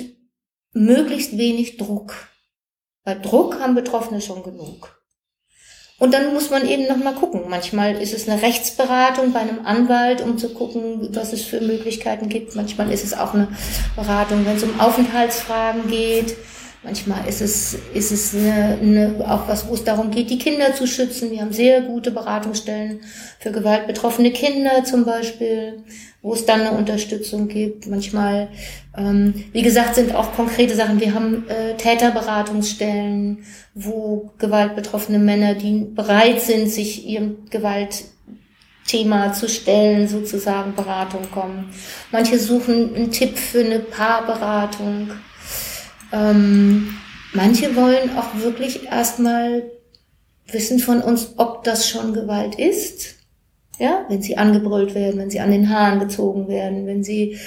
möglichst 0.74 1.40
wenig 1.40 1.78
Druck. 1.78 2.14
Weil 3.04 3.20
Druck 3.20 3.60
haben 3.60 3.74
Betroffene 3.74 4.22
schon 4.22 4.44
genug. 4.44 4.99
Und 6.00 6.14
dann 6.14 6.34
muss 6.34 6.50
man 6.50 6.66
eben 6.66 6.88
nochmal 6.88 7.14
gucken. 7.14 7.42
Manchmal 7.50 8.02
ist 8.02 8.14
es 8.14 8.28
eine 8.28 8.42
Rechtsberatung 8.42 9.34
bei 9.34 9.40
einem 9.40 9.66
Anwalt, 9.66 10.22
um 10.22 10.38
zu 10.38 10.50
gucken, 10.50 11.10
was 11.12 11.34
es 11.34 11.44
für 11.44 11.60
Möglichkeiten 11.60 12.30
gibt. 12.30 12.56
Manchmal 12.56 12.90
ist 12.90 13.04
es 13.04 13.14
auch 13.14 13.34
eine 13.34 13.50
Beratung, 13.98 14.46
wenn 14.46 14.56
es 14.56 14.64
um 14.64 14.80
Aufenthaltsfragen 14.80 15.88
geht. 15.90 16.38
Manchmal 16.84 17.28
ist 17.28 17.42
es, 17.42 17.78
ist 17.94 18.12
es 18.14 18.34
eine, 18.34 18.78
eine, 18.82 19.26
auch 19.30 19.50
was, 19.50 19.68
wo 19.68 19.74
es 19.74 19.84
darum 19.84 20.12
geht, 20.12 20.30
die 20.30 20.38
Kinder 20.38 20.74
zu 20.74 20.88
schützen. 20.88 21.30
Wir 21.32 21.42
haben 21.42 21.52
sehr 21.52 21.82
gute 21.82 22.12
Beratungsstellen 22.12 23.02
für 23.38 23.52
gewaltbetroffene 23.52 24.32
Kinder 24.32 24.86
zum 24.86 25.04
Beispiel, 25.04 25.84
wo 26.22 26.34
es 26.34 26.46
dann 26.46 26.62
eine 26.62 26.72
Unterstützung 26.72 27.48
gibt. 27.48 27.88
Manchmal, 27.88 28.50
ähm, 28.98 29.46
wie 29.54 29.62
gesagt, 29.62 29.96
sind 29.96 30.14
auch 30.14 30.34
konkrete 30.34 30.76
Sachen. 30.76 31.00
Wir 31.00 31.14
haben 31.14 31.48
äh, 31.48 31.78
Täterberatungsstellen, 31.78 33.46
wo 33.74 34.32
gewaltbetroffene 34.38 35.20
Männer, 35.20 35.56
die 35.56 35.86
bereit 35.86 36.42
sind, 36.42 36.70
sich 36.70 37.08
ihrem 37.08 37.50
Gewaltthema 37.50 39.32
zu 39.34 39.48
stellen, 39.48 40.08
sozusagen 40.08 40.76
Beratung 40.76 41.32
kommen. 41.32 41.70
Manche 42.12 42.38
suchen 42.38 42.96
einen 42.96 43.12
Tipp 43.12 43.38
für 43.38 43.64
eine 43.64 43.80
Paarberatung. 43.80 45.12
Ähm, 46.12 46.98
manche 47.34 47.76
wollen 47.78 48.18
auch 48.18 48.36
wirklich 48.42 48.88
erstmal 48.88 49.64
wissen 50.48 50.80
von 50.80 51.02
uns, 51.02 51.34
ob 51.38 51.64
das 51.64 51.88
schon 51.88 52.14
Gewalt 52.14 52.56
ist. 52.56 53.19
Ja, 53.80 54.06
wenn 54.10 54.22
sie 54.22 54.38
angebrüllt 54.38 54.94
werden, 54.94 55.20
wenn 55.20 55.30
sie 55.30 55.40
an 55.40 55.52
den 55.52 55.70
Haaren 55.70 56.00
gezogen 56.00 56.48
werden, 56.48 56.86
wenn 56.86 57.04
sie 57.04 57.40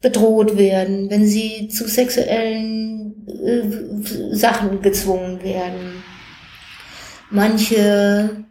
bedroht 0.00 0.58
werden, 0.58 1.10
wenn 1.10 1.26
sie 1.26 1.68
zu 1.68 1.88
sexuellen 1.88 3.26
äh, 3.26 4.34
Sachen 4.34 4.82
gezwungen 4.82 5.42
werden. 5.42 6.02
Manche 7.30 8.44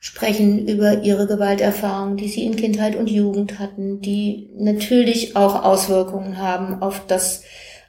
sprechen 0.00 0.68
über 0.68 1.02
ihre 1.02 1.26
Gewalterfahrungen, 1.26 2.16
die 2.16 2.28
sie 2.28 2.44
in 2.44 2.56
Kindheit 2.56 2.96
und 2.96 3.08
Jugend 3.08 3.58
hatten, 3.58 4.00
die 4.00 4.50
natürlich 4.56 5.34
auch 5.34 5.64
Auswirkungen 5.64 6.36
haben 6.36 6.82
auf 6.82 7.06
das 7.06 7.42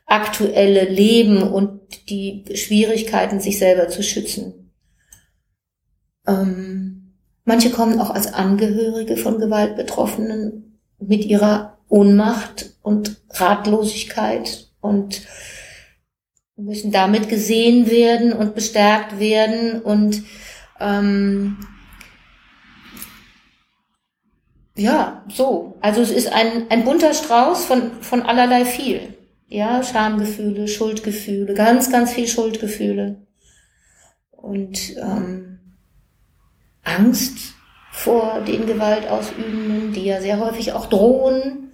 aktuelle 0.06 0.86
Leben 0.86 1.44
und 1.44 2.10
die 2.10 2.46
Schwierigkeiten, 2.54 3.40
sich 3.40 3.60
selber 3.60 3.90
zu 3.90 4.02
schützen. 4.02 4.72
Ähm, 6.28 6.85
manche 7.46 7.70
kommen 7.70 8.00
auch 8.00 8.10
als 8.10 8.34
Angehörige 8.34 9.16
von 9.16 9.40
Gewaltbetroffenen 9.40 10.80
mit 11.00 11.26
ihrer 11.26 11.78
Ohnmacht 11.88 12.72
und 12.82 13.22
Ratlosigkeit 13.30 14.68
und 14.82 15.22
müssen 16.58 16.92
damit 16.92 17.30
gesehen 17.30 17.90
werden 17.90 18.34
und 18.34 18.56
bestärkt 18.56 19.20
werden 19.20 19.82
und 19.82 20.24
ähm, 20.80 21.58
ja, 24.78 25.24
so. 25.30 25.78
Also 25.82 26.02
es 26.02 26.12
ist 26.12 26.32
ein, 26.32 26.70
ein 26.70 26.84
bunter 26.84 27.14
Strauß 27.14 27.66
von, 27.66 27.92
von 28.02 28.22
allerlei 28.24 28.66
viel. 28.66 29.14
Ja, 29.48 29.84
Schamgefühle, 29.84 30.68
Schuldgefühle, 30.68 31.54
ganz, 31.54 31.92
ganz 31.92 32.12
viel 32.14 32.28
Schuldgefühle. 32.28 33.26
Und 34.32 34.98
ähm, 34.98 35.55
Angst 36.86 37.56
vor 37.92 38.42
den 38.48 38.66
Gewaltausübenden, 38.66 39.94
die 39.94 40.06
ja 40.06 40.22
sehr 40.22 40.40
häufig 40.40 40.74
auch 40.74 40.86
drohen. 40.88 41.72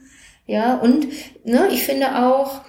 Ja, 0.47 0.75
und 0.75 1.07
ne, 1.43 1.67
ich 1.71 1.83
finde 1.83 2.23
auch, 2.23 2.61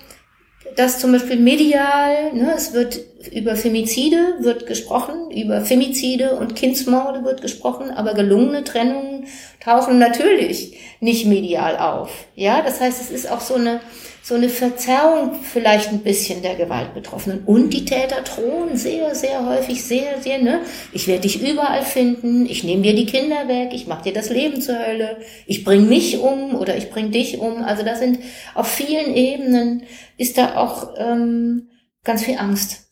dass 0.77 0.99
zum 0.99 1.13
Beispiel 1.13 1.37
medial, 1.37 2.33
ne, 2.33 2.53
es 2.55 2.73
wird 2.73 3.01
über 3.33 3.57
Femizide 3.57 4.37
wird 4.41 4.67
gesprochen, 4.67 5.31
über 5.31 5.61
Femizide 5.61 6.37
und 6.37 6.57
Kindsmorde 6.57 7.25
wird 7.25 7.43
gesprochen, 7.43 7.91
aber 7.91 8.15
gelungene 8.15 8.65
Trennungen 8.65 9.27
tauchen 9.61 9.99
natürlich 9.99 10.79
nicht 11.01 11.27
medial 11.27 11.79
auf. 11.79 12.11
Ja, 12.35 12.63
das 12.63 12.81
heißt, 12.81 13.01
es 13.01 13.11
ist 13.11 13.31
auch 13.31 13.41
so 13.41 13.55
eine 13.55 13.81
so 14.23 14.37
eine 14.37 14.49
Verzerrung 14.49 15.41
vielleicht 15.43 15.89
ein 15.89 16.03
bisschen 16.03 16.43
der 16.43 16.55
Gewaltbetroffenen. 16.55 17.45
Und 17.45 17.71
die 17.71 17.85
Täter 17.85 18.23
drohen 18.23 18.77
sehr, 18.77 19.15
sehr 19.17 19.45
häufig, 19.45 19.83
sehr, 19.83 20.21
sehr, 20.23 20.39
ne? 20.39 20.61
Ich 20.93 21.09
werde 21.09 21.23
dich 21.23 21.43
überall 21.43 21.83
finden, 21.83 22.47
ich 22.47 22.63
nehme 22.63 22.83
dir 22.83 22.95
die 22.95 23.07
Kinder 23.07 23.49
weg, 23.49 23.71
ich 23.73 23.89
mache 23.89 24.05
dir 24.05 24.13
das 24.13 24.31
Leben 24.31 24.61
zur 24.61 24.79
Hölle, 24.79 25.19
ich 25.47 25.65
bring 25.65 25.89
mich 25.89 26.19
um 26.21 26.55
oder 26.55 26.77
ich 26.77 26.91
bring 26.91 27.11
dich 27.11 27.39
um. 27.39 27.65
Also 27.65 27.83
da 27.85 27.97
sind 27.97 28.21
auf 28.55 28.69
vielen 28.69 29.15
Ebenen 29.15 29.83
ist 30.17 30.39
da 30.39 30.57
auch 30.57 30.95
ähm, 30.99 31.71
ganz 32.05 32.23
viel 32.23 32.39
Angst. 32.39 32.89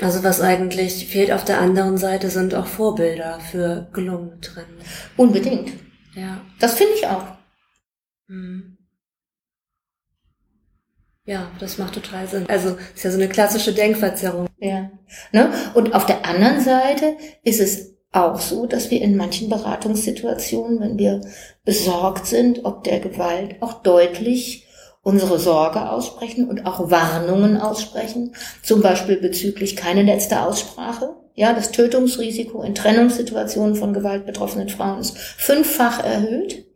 Also 0.00 0.24
was 0.24 0.40
eigentlich 0.40 1.06
fehlt 1.06 1.32
auf 1.32 1.44
der 1.44 1.60
anderen 1.60 1.98
Seite 1.98 2.30
sind 2.30 2.54
auch 2.54 2.66
Vorbilder 2.66 3.40
für 3.40 3.88
gelungene 3.92 4.40
Trennung. 4.40 4.78
Unbedingt. 5.18 5.72
Ja. 6.14 6.40
Das 6.60 6.74
finde 6.74 6.94
ich 6.94 7.06
auch. 7.06 7.24
Mhm. 8.28 8.77
Ja, 11.28 11.50
das 11.60 11.76
macht 11.76 11.92
total 11.92 12.26
Sinn. 12.26 12.46
Also 12.48 12.78
ist 12.94 13.04
ja 13.04 13.10
so 13.10 13.18
eine 13.18 13.28
klassische 13.28 13.74
Denkverzerrung. 13.74 14.46
Ja. 14.60 14.90
Ne? 15.30 15.52
Und 15.74 15.94
auf 15.94 16.06
der 16.06 16.24
anderen 16.24 16.62
Seite 16.62 17.18
ist 17.44 17.60
es 17.60 17.96
auch 18.12 18.40
so, 18.40 18.64
dass 18.64 18.90
wir 18.90 19.02
in 19.02 19.14
manchen 19.14 19.50
Beratungssituationen, 19.50 20.80
wenn 20.80 20.98
wir 20.98 21.20
besorgt 21.66 22.26
sind, 22.26 22.64
ob 22.64 22.82
der 22.84 23.00
Gewalt, 23.00 23.56
auch 23.60 23.82
deutlich 23.82 24.66
unsere 25.02 25.38
Sorge 25.38 25.90
aussprechen 25.90 26.48
und 26.48 26.64
auch 26.64 26.90
Warnungen 26.90 27.58
aussprechen, 27.58 28.34
zum 28.62 28.80
Beispiel 28.80 29.18
bezüglich 29.18 29.76
keine 29.76 30.04
letzte 30.04 30.40
Aussprache. 30.40 31.14
Ja, 31.34 31.52
das 31.52 31.72
Tötungsrisiko 31.72 32.62
in 32.62 32.74
Trennungssituationen 32.74 33.76
von 33.76 33.92
gewaltbetroffenen 33.92 34.70
Frauen 34.70 35.00
ist 35.00 35.18
fünffach 35.18 36.02
erhöht. 36.02 36.67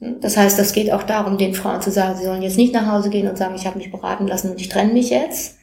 Das 0.00 0.36
heißt, 0.36 0.58
das 0.58 0.72
geht 0.72 0.92
auch 0.92 1.02
darum, 1.02 1.38
den 1.38 1.54
Frauen 1.54 1.82
zu 1.82 1.90
sagen, 1.90 2.16
sie 2.16 2.24
sollen 2.24 2.42
jetzt 2.42 2.56
nicht 2.56 2.72
nach 2.72 2.86
Hause 2.86 3.10
gehen 3.10 3.28
und 3.28 3.36
sagen, 3.36 3.56
ich 3.56 3.66
habe 3.66 3.78
mich 3.78 3.90
beraten 3.90 4.28
lassen 4.28 4.50
und 4.50 4.60
ich 4.60 4.68
trenne 4.68 4.92
mich 4.92 5.10
jetzt. 5.10 5.56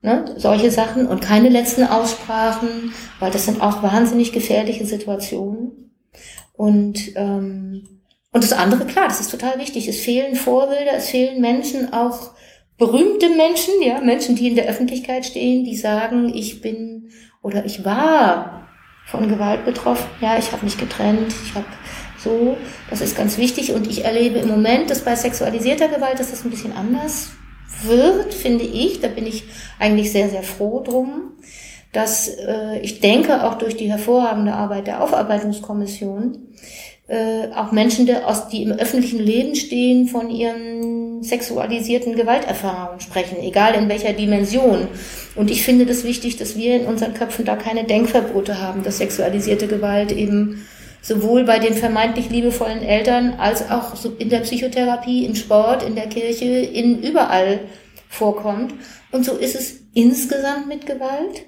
Ne? 0.00 0.24
Solche 0.36 0.70
Sachen 0.70 1.06
und 1.06 1.20
keine 1.20 1.48
letzten 1.48 1.84
Aussprachen, 1.84 2.92
weil 3.18 3.30
das 3.30 3.44
sind 3.44 3.60
auch 3.60 3.82
wahnsinnig 3.82 4.32
gefährliche 4.32 4.86
Situationen. 4.86 5.92
Und, 6.54 7.16
ähm, 7.16 8.00
und 8.32 8.42
das 8.42 8.52
andere, 8.52 8.86
klar, 8.86 9.08
das 9.08 9.20
ist 9.20 9.30
total 9.30 9.58
wichtig. 9.58 9.86
Es 9.86 10.00
fehlen 10.00 10.34
Vorbilder, 10.34 10.94
es 10.96 11.10
fehlen 11.10 11.40
Menschen, 11.40 11.92
auch 11.92 12.30
berühmte 12.78 13.28
Menschen, 13.30 13.74
ja, 13.82 14.00
Menschen, 14.00 14.36
die 14.36 14.48
in 14.48 14.56
der 14.56 14.66
Öffentlichkeit 14.66 15.26
stehen, 15.26 15.64
die 15.64 15.76
sagen, 15.76 16.32
ich 16.34 16.60
bin 16.60 17.10
oder 17.42 17.64
ich 17.64 17.84
war 17.84 18.68
von 19.06 19.28
Gewalt 19.28 19.64
betroffen. 19.64 20.06
Ja, 20.20 20.38
ich 20.38 20.52
habe 20.52 20.64
mich 20.64 20.78
getrennt, 20.78 21.34
ich 21.44 21.54
habe 21.54 21.66
so, 22.22 22.56
das 22.90 23.00
ist 23.00 23.16
ganz 23.16 23.38
wichtig 23.38 23.72
und 23.72 23.88
ich 23.88 24.04
erlebe 24.04 24.38
im 24.38 24.48
Moment, 24.48 24.90
dass 24.90 25.04
bei 25.04 25.14
sexualisierter 25.14 25.88
Gewalt, 25.88 26.18
dass 26.18 26.30
das 26.30 26.44
ein 26.44 26.50
bisschen 26.50 26.72
anders 26.72 27.30
wird, 27.82 28.34
finde 28.34 28.64
ich. 28.64 29.00
Da 29.00 29.08
bin 29.08 29.26
ich 29.26 29.44
eigentlich 29.78 30.10
sehr, 30.10 30.28
sehr 30.28 30.42
froh 30.42 30.82
drum, 30.82 31.32
dass 31.92 32.28
äh, 32.28 32.80
ich 32.80 33.00
denke, 33.00 33.44
auch 33.44 33.54
durch 33.54 33.76
die 33.76 33.90
hervorragende 33.90 34.52
Arbeit 34.52 34.86
der 34.86 35.02
Aufarbeitungskommission, 35.02 36.38
äh, 37.06 37.48
auch 37.54 37.72
Menschen, 37.72 38.06
die, 38.06 38.14
aus, 38.14 38.48
die 38.48 38.62
im 38.62 38.72
öffentlichen 38.72 39.20
Leben 39.20 39.54
stehen, 39.54 40.08
von 40.08 40.28
ihren 40.28 41.22
sexualisierten 41.22 42.16
Gewalterfahrungen 42.16 43.00
sprechen, 43.00 43.38
egal 43.40 43.74
in 43.74 43.88
welcher 43.88 44.12
Dimension. 44.12 44.88
Und 45.34 45.50
ich 45.50 45.62
finde 45.62 45.86
das 45.86 46.04
wichtig, 46.04 46.36
dass 46.36 46.56
wir 46.56 46.76
in 46.76 46.86
unseren 46.86 47.14
Köpfen 47.14 47.44
da 47.44 47.56
keine 47.56 47.84
Denkverbote 47.84 48.60
haben, 48.60 48.82
dass 48.82 48.98
sexualisierte 48.98 49.68
Gewalt 49.68 50.12
eben 50.12 50.66
sowohl 51.02 51.44
bei 51.44 51.58
den 51.58 51.74
vermeintlich 51.74 52.30
liebevollen 52.30 52.82
Eltern 52.82 53.34
als 53.38 53.70
auch 53.70 53.94
in 54.18 54.28
der 54.28 54.40
Psychotherapie, 54.40 55.24
im 55.24 55.34
Sport, 55.34 55.82
in 55.82 55.94
der 55.94 56.08
Kirche, 56.08 56.44
in 56.44 57.02
überall 57.02 57.60
vorkommt. 58.08 58.74
Und 59.12 59.24
so 59.24 59.36
ist 59.36 59.54
es 59.54 59.80
insgesamt 59.94 60.68
mit 60.68 60.86
Gewalt. 60.86 61.46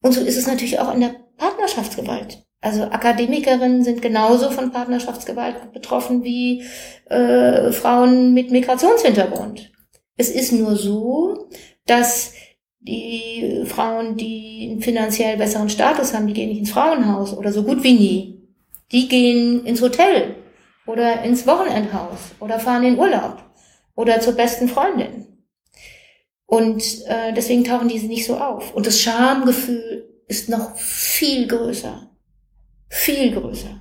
Und 0.00 0.12
so 0.12 0.20
ist 0.20 0.36
es 0.36 0.46
natürlich 0.46 0.78
auch 0.80 0.92
in 0.94 1.00
der 1.00 1.14
Partnerschaftsgewalt. 1.36 2.44
Also 2.60 2.84
Akademikerinnen 2.84 3.84
sind 3.84 4.00
genauso 4.00 4.50
von 4.50 4.72
Partnerschaftsgewalt 4.72 5.72
betroffen 5.72 6.24
wie 6.24 6.62
äh, 7.10 7.72
Frauen 7.72 8.32
mit 8.32 8.50
Migrationshintergrund. 8.50 9.70
Es 10.16 10.30
ist 10.30 10.52
nur 10.52 10.76
so, 10.76 11.48
dass 11.86 12.32
die 12.80 13.64
Frauen, 13.66 14.16
die 14.16 14.68
einen 14.70 14.80
finanziell 14.80 15.36
besseren 15.36 15.68
Status 15.68 16.14
haben, 16.14 16.26
die 16.26 16.32
gehen 16.32 16.48
nicht 16.48 16.60
ins 16.60 16.70
Frauenhaus 16.70 17.36
oder 17.36 17.52
so 17.52 17.64
gut 17.64 17.82
wie 17.82 17.94
nie. 17.94 18.43
Die 18.92 19.08
gehen 19.08 19.64
ins 19.64 19.80
Hotel 19.80 20.36
oder 20.86 21.22
ins 21.22 21.46
Wochenendhaus 21.46 22.18
oder 22.40 22.58
fahren 22.58 22.84
in 22.84 22.98
Urlaub 22.98 23.42
oder 23.94 24.20
zur 24.20 24.34
besten 24.34 24.68
Freundin. 24.68 25.26
Und 26.46 26.82
äh, 27.06 27.32
deswegen 27.32 27.64
tauchen 27.64 27.88
diese 27.88 28.06
nicht 28.06 28.26
so 28.26 28.36
auf. 28.36 28.74
Und 28.74 28.86
das 28.86 29.00
Schamgefühl 29.00 30.08
ist 30.28 30.48
noch 30.48 30.76
viel 30.76 31.46
größer. 31.46 32.10
Viel 32.88 33.32
größer. 33.32 33.80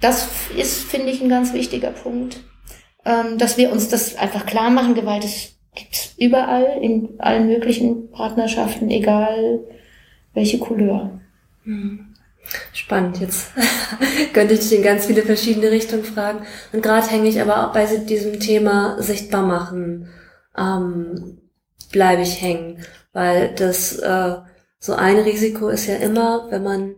Das 0.00 0.28
ist, 0.56 0.82
finde 0.84 1.10
ich, 1.10 1.20
ein 1.20 1.28
ganz 1.28 1.52
wichtiger 1.52 1.90
Punkt, 1.90 2.44
ähm, 3.04 3.38
dass 3.38 3.56
wir 3.56 3.72
uns 3.72 3.88
das 3.88 4.16
einfach 4.16 4.46
klar 4.46 4.70
machen. 4.70 4.94
Gewalt 4.94 5.24
ist 5.24 5.58
gibt's 5.74 6.14
überall, 6.18 6.78
in 6.80 7.18
allen 7.18 7.46
möglichen 7.46 8.10
Partnerschaften, 8.10 8.90
egal 8.90 9.60
welche 10.34 10.58
Couleur. 10.58 11.20
Hm. 11.64 12.07
Spannend, 12.72 13.20
jetzt 13.20 13.50
könnte 14.32 14.54
ich 14.54 14.60
dich 14.60 14.74
in 14.74 14.82
ganz 14.82 15.06
viele 15.06 15.22
verschiedene 15.22 15.70
Richtungen 15.70 16.04
fragen. 16.04 16.46
Und 16.72 16.82
gerade 16.82 17.06
hänge 17.08 17.28
ich 17.28 17.40
aber 17.40 17.66
auch 17.66 17.72
bei 17.72 17.84
diesem 17.84 18.40
Thema 18.40 19.00
sichtbar 19.02 19.42
machen, 19.42 20.08
ähm, 20.56 21.38
bleibe 21.92 22.22
ich 22.22 22.40
hängen. 22.40 22.84
Weil 23.12 23.54
das 23.54 23.98
äh, 23.98 24.36
so 24.78 24.94
ein 24.94 25.18
Risiko 25.18 25.68
ist 25.68 25.86
ja 25.86 25.96
immer, 25.96 26.46
wenn 26.50 26.62
man 26.62 26.94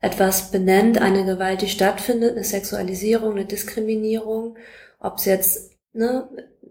etwas 0.00 0.50
benennt, 0.50 1.00
eine 1.00 1.24
Gewalt, 1.24 1.62
die 1.62 1.68
stattfindet, 1.68 2.32
eine 2.32 2.44
Sexualisierung, 2.44 3.32
eine 3.32 3.44
Diskriminierung, 3.44 4.56
ob 5.00 5.18
es 5.18 5.24
jetzt 5.24 5.72
ne, 5.92 6.28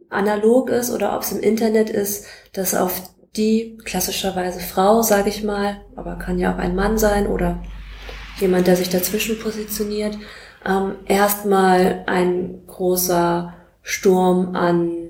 analog 0.09 0.69
ist 0.69 0.91
oder 0.91 1.15
ob 1.15 1.23
es 1.23 1.31
im 1.31 1.41
Internet 1.41 1.89
ist, 1.89 2.25
dass 2.53 2.75
auf 2.75 3.01
die 3.35 3.77
klassischerweise 3.83 4.59
Frau, 4.59 5.01
sage 5.01 5.29
ich 5.29 5.43
mal, 5.43 5.81
aber 5.95 6.15
kann 6.17 6.39
ja 6.39 6.53
auch 6.53 6.57
ein 6.57 6.75
Mann 6.75 6.97
sein 6.97 7.27
oder 7.27 7.61
jemand, 8.39 8.67
der 8.67 8.75
sich 8.75 8.89
dazwischen 8.89 9.39
positioniert, 9.39 10.17
ähm, 10.65 10.95
erstmal 11.05 12.03
ein 12.07 12.61
großer 12.67 13.53
Sturm 13.81 14.55
an 14.55 15.05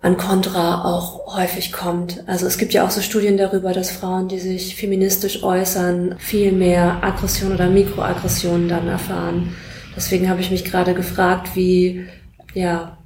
an 0.00 0.16
Kontra 0.16 0.84
auch 0.84 1.36
häufig 1.36 1.72
kommt. 1.72 2.22
Also 2.28 2.46
es 2.46 2.58
gibt 2.58 2.72
ja 2.72 2.86
auch 2.86 2.90
so 2.90 3.00
Studien 3.00 3.36
darüber, 3.36 3.72
dass 3.72 3.90
Frauen, 3.90 4.28
die 4.28 4.38
sich 4.38 4.76
feministisch 4.76 5.42
äußern, 5.42 6.14
viel 6.18 6.52
mehr 6.52 7.02
Aggression 7.02 7.52
oder 7.52 7.68
Mikroaggressionen 7.68 8.68
dann 8.68 8.86
erfahren. 8.86 9.56
Deswegen 9.96 10.28
habe 10.28 10.40
ich 10.40 10.52
mich 10.52 10.64
gerade 10.64 10.94
gefragt, 10.94 11.56
wie, 11.56 12.06
ja, 12.54 12.98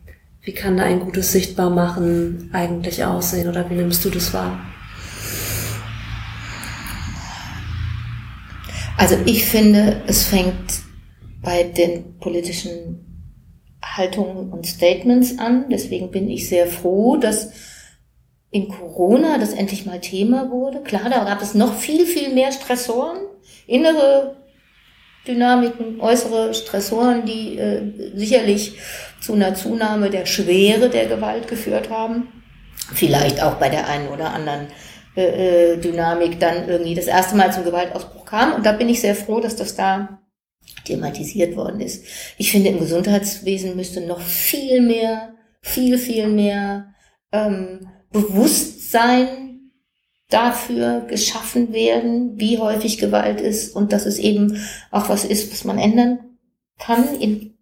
wie 0.43 0.53
kann 0.53 0.77
da 0.77 0.83
ein 0.83 1.01
gutes 1.01 1.33
Sichtbarmachen 1.33 2.51
eigentlich 2.53 3.05
aussehen 3.05 3.49
oder 3.49 3.71
wie 3.71 3.75
nimmst 3.75 4.05
du 4.05 4.11
das 4.11 4.35
wahr? 4.35 4.61
Also 8.97 9.17
ich 9.25 9.45
finde, 9.45 10.03
es 10.07 10.25
fängt 10.25 10.83
bei 11.43 11.65
den 11.65 12.19
politischen 12.19 13.13
Haltungen 13.83 14.53
und 14.53 14.67
Statements 14.67 15.39
an. 15.39 15.67
Deswegen 15.71 16.11
bin 16.11 16.31
ich 16.31 16.49
sehr 16.49 16.67
froh, 16.67 17.17
dass 17.17 17.53
in 18.51 18.69
Corona 18.69 19.39
das 19.39 19.55
endlich 19.55 19.87
mal 19.87 20.01
Thema 20.01 20.51
wurde. 20.51 20.83
Klar, 20.83 21.09
da 21.11 21.25
gab 21.25 21.43
es 21.43 21.55
noch 21.55 21.75
viel, 21.75 22.07
viel 22.07 22.33
mehr 22.33 22.53
Stressoren, 22.53 23.19
innere 23.67 24.37
Dynamiken, 25.27 26.01
äußere 26.01 26.53
Stressoren, 26.53 27.25
die 27.25 27.57
äh, 27.57 27.83
sicherlich 28.15 28.79
zu 29.21 29.35
einer 29.35 29.55
Zunahme 29.55 30.11
der 30.11 30.27
Schwere 30.27 30.91
der 30.91 31.07
Gewalt 31.07 31.49
geführt 31.49 31.91
haben. 31.91 32.29
Vielleicht 32.93 33.43
auch 33.43 33.55
bei 33.55 33.69
der 33.69 33.89
einen 33.89 34.09
oder 34.09 34.35
anderen 34.35 34.67
äh, 35.17 35.75
äh 35.75 35.77
Dynamik 35.79 36.41
dann 36.41 36.69
irgendwie 36.69 36.95
das 36.95 37.07
erste 37.07 37.37
Mal 37.37 37.53
zum 37.53 37.65
Gewaltausbruch 37.65 38.25
kam. 38.25 38.55
Und 38.55 38.67
da 38.67 38.73
bin 38.73 38.89
ich 38.89 39.01
sehr 39.01 39.15
froh, 39.15 39.41
dass 39.41 39.57
das 39.57 39.75
da 39.75 40.21
thematisiert 40.85 41.57
worden 41.57 41.81
ist. 41.81 42.05
Ich 42.39 42.51
finde, 42.51 42.71
im 42.71 42.79
Gesundheitswesen 42.79 43.77
müsste 43.77 44.01
noch 44.01 44.21
viel 44.21 44.81
mehr, 44.81 45.35
viel, 45.61 45.99
viel 45.99 46.29
mehr 46.29 46.95
ähm, 47.33 47.89
Bewusstsein 48.11 49.71
dafür 50.29 51.03
geschaffen 51.09 51.73
werden, 51.73 52.39
wie 52.39 52.59
häufig 52.59 52.99
Gewalt 52.99 53.41
ist 53.41 53.77
und 53.77 53.93
dass 53.93 54.07
es 54.07 54.19
eben 54.19 54.65
auch 54.91 55.09
was 55.09 55.25
ist, 55.25 55.53
was 55.53 55.65
man 55.65 55.79
ändern 55.79 56.21
kann, 56.79 57.21
in 57.21 57.53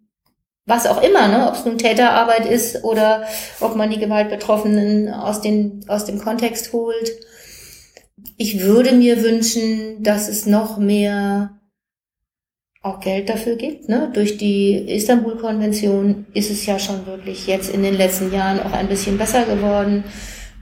was 0.65 0.87
auch 0.87 1.01
immer, 1.01 1.27
ne? 1.27 1.47
ob 1.47 1.55
es 1.55 1.65
nun 1.65 1.77
Täterarbeit 1.77 2.45
ist 2.45 2.83
oder 2.83 3.25
ob 3.59 3.75
man 3.75 3.89
die 3.89 3.99
Gewaltbetroffenen 3.99 5.13
aus, 5.13 5.41
den, 5.41 5.83
aus 5.87 6.05
dem 6.05 6.19
Kontext 6.19 6.71
holt. 6.71 7.11
Ich 8.37 8.61
würde 8.61 8.93
mir 8.93 9.23
wünschen, 9.23 10.03
dass 10.03 10.27
es 10.27 10.45
noch 10.45 10.77
mehr 10.77 11.61
auch 12.81 12.99
Geld 12.99 13.29
dafür 13.29 13.55
gibt. 13.55 13.89
Ne? 13.89 14.09
Durch 14.13 14.37
die 14.37 14.73
Istanbul-Konvention 14.73 16.25
ist 16.33 16.49
es 16.49 16.65
ja 16.65 16.79
schon 16.79 17.05
wirklich 17.05 17.47
jetzt 17.47 17.73
in 17.73 17.83
den 17.83 17.95
letzten 17.95 18.33
Jahren 18.33 18.59
auch 18.59 18.73
ein 18.73 18.87
bisschen 18.87 19.17
besser 19.17 19.45
geworden, 19.45 20.03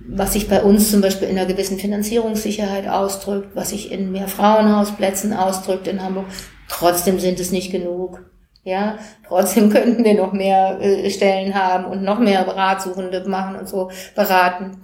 was 0.06 0.34
sich 0.34 0.50
bei 0.50 0.62
uns 0.62 0.92
zum 0.92 1.02
Beispiel 1.02 1.30
in 1.30 1.38
einer 1.38 1.48
gewissen 1.48 1.78
Finanzierungssicherheit 1.78 2.88
ausdrückt, 2.88 3.56
was 3.56 3.70
sich 3.70 3.92
in 3.92 4.12
mehr 4.12 4.28
Frauenhausplätzen 4.28 5.34
ausdrückt 5.34 5.88
in 5.88 6.04
Hamburg. 6.04 6.26
Trotzdem 6.68 7.20
sind 7.20 7.40
es 7.40 7.52
nicht 7.52 7.72
genug. 7.72 8.30
Ja, 8.64 8.98
trotzdem 9.26 9.70
könnten 9.74 10.04
wir 10.04 10.16
noch 10.16 10.34
mehr 10.34 10.80
äh, 10.82 11.10
Stellen 11.10 11.56
haben 11.56 11.86
und 11.86 12.04
noch 12.04 12.20
mehr 12.20 12.46
Ratsuchende 12.46 13.28
machen 13.30 13.56
und 13.56 13.70
so 13.70 13.90
beraten. 14.16 14.82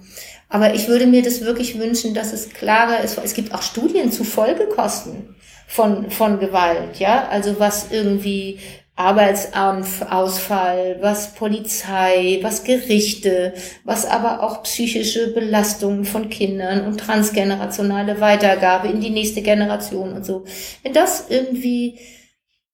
Aber 0.48 0.74
ich 0.74 0.88
würde 0.88 1.06
mir 1.06 1.22
das 1.22 1.40
wirklich 1.40 1.78
wünschen, 1.78 2.14
dass 2.14 2.32
es 2.32 2.50
klarer 2.50 3.02
ist. 3.02 3.18
Es 3.18 3.34
gibt 3.34 3.52
auch 3.52 3.62
Studien 3.62 4.12
zu 4.12 4.24
Folgekosten 4.24 5.34
von, 5.66 6.10
von 6.10 6.38
Gewalt, 6.38 6.98
ja, 6.98 7.28
also 7.28 7.58
was 7.58 7.90
irgendwie 7.90 8.60
Arbeitsausfall, 8.96 10.96
was 11.00 11.34
Polizei, 11.34 12.38
was 12.40 12.64
Gerichte, 12.64 13.52
was 13.84 14.06
aber 14.06 14.42
auch 14.42 14.62
psychische 14.62 15.34
Belastungen 15.34 16.06
von 16.06 16.30
Kindern 16.30 16.86
und 16.86 16.98
transgenerationale 16.98 18.22
Weitergabe 18.22 18.88
in 18.88 19.02
die 19.02 19.10
nächste 19.10 19.42
Generation 19.42 20.14
und 20.14 20.24
so. 20.24 20.44
Wenn 20.82 20.94
das 20.94 21.26
irgendwie 21.28 21.98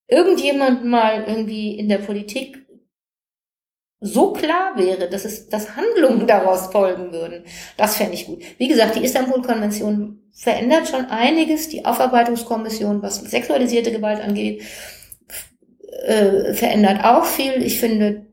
irgendjemand 0.06 0.84
mal 0.84 1.24
irgendwie 1.26 1.76
in 1.76 1.88
der 1.88 1.98
Politik 1.98 2.61
so 4.02 4.32
klar 4.32 4.72
wäre, 4.76 5.08
dass 5.08 5.24
es, 5.24 5.48
dass 5.48 5.76
Handlungen 5.76 6.26
daraus 6.26 6.66
folgen 6.66 7.12
würden, 7.12 7.44
das 7.76 7.96
fände 7.96 8.14
ich 8.14 8.26
gut. 8.26 8.42
Wie 8.58 8.68
gesagt, 8.68 8.96
die 8.96 9.04
Istanbul-Konvention 9.04 10.18
verändert 10.32 10.88
schon 10.88 11.06
einiges. 11.06 11.68
Die 11.68 11.84
Aufarbeitungskommission, 11.84 13.00
was 13.00 13.16
sexualisierte 13.16 13.92
Gewalt 13.92 14.20
angeht, 14.20 14.62
äh, 16.04 16.52
verändert 16.52 17.04
auch 17.04 17.24
viel. 17.24 17.62
Ich 17.62 17.78
finde, 17.78 18.26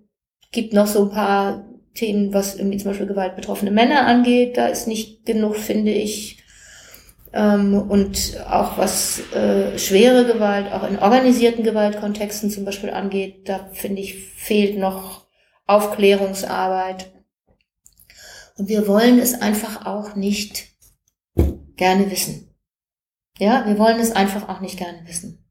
gibt 0.52 0.74
noch 0.74 0.88
so 0.88 1.04
ein 1.04 1.12
paar 1.12 1.66
Themen, 1.94 2.34
was 2.34 2.56
irgendwie 2.56 2.78
zum 2.78 2.92
Beispiel 2.92 3.08
gewaltbetroffene 3.08 3.72
Männer 3.72 4.08
angeht. 4.08 4.58
Da 4.58 4.68
ist 4.68 4.88
nicht 4.88 5.26
genug, 5.26 5.56
finde 5.56 5.92
ich. 5.92 6.44
Ähm, 7.32 7.86
und 7.90 8.44
auch 8.50 8.80
was 8.80 9.22
äh, 9.34 9.78
schwere 9.78 10.26
Gewalt, 10.26 10.72
auch 10.72 10.90
in 10.90 10.98
organisierten 10.98 11.64
Gewaltkontexten 11.64 12.50
zum 12.50 12.66
Beispiel 12.66 12.90
angeht, 12.90 13.48
da 13.48 13.70
finde 13.72 14.02
ich, 14.02 14.16
fehlt 14.34 14.80
noch 14.80 15.29
Aufklärungsarbeit. 15.70 17.12
Und 18.58 18.68
wir 18.68 18.88
wollen 18.88 19.20
es 19.20 19.42
einfach 19.42 19.86
auch 19.86 20.16
nicht 20.16 20.68
gerne 21.78 22.12
wissen. 22.12 22.54
Ja, 23.38 23.66
wir 23.66 23.78
wollen 23.78 24.00
es 24.00 24.12
einfach 24.12 24.50
auch 24.50 24.60
nicht 24.60 24.78
gerne 24.78 25.00
wissen. 25.06 25.46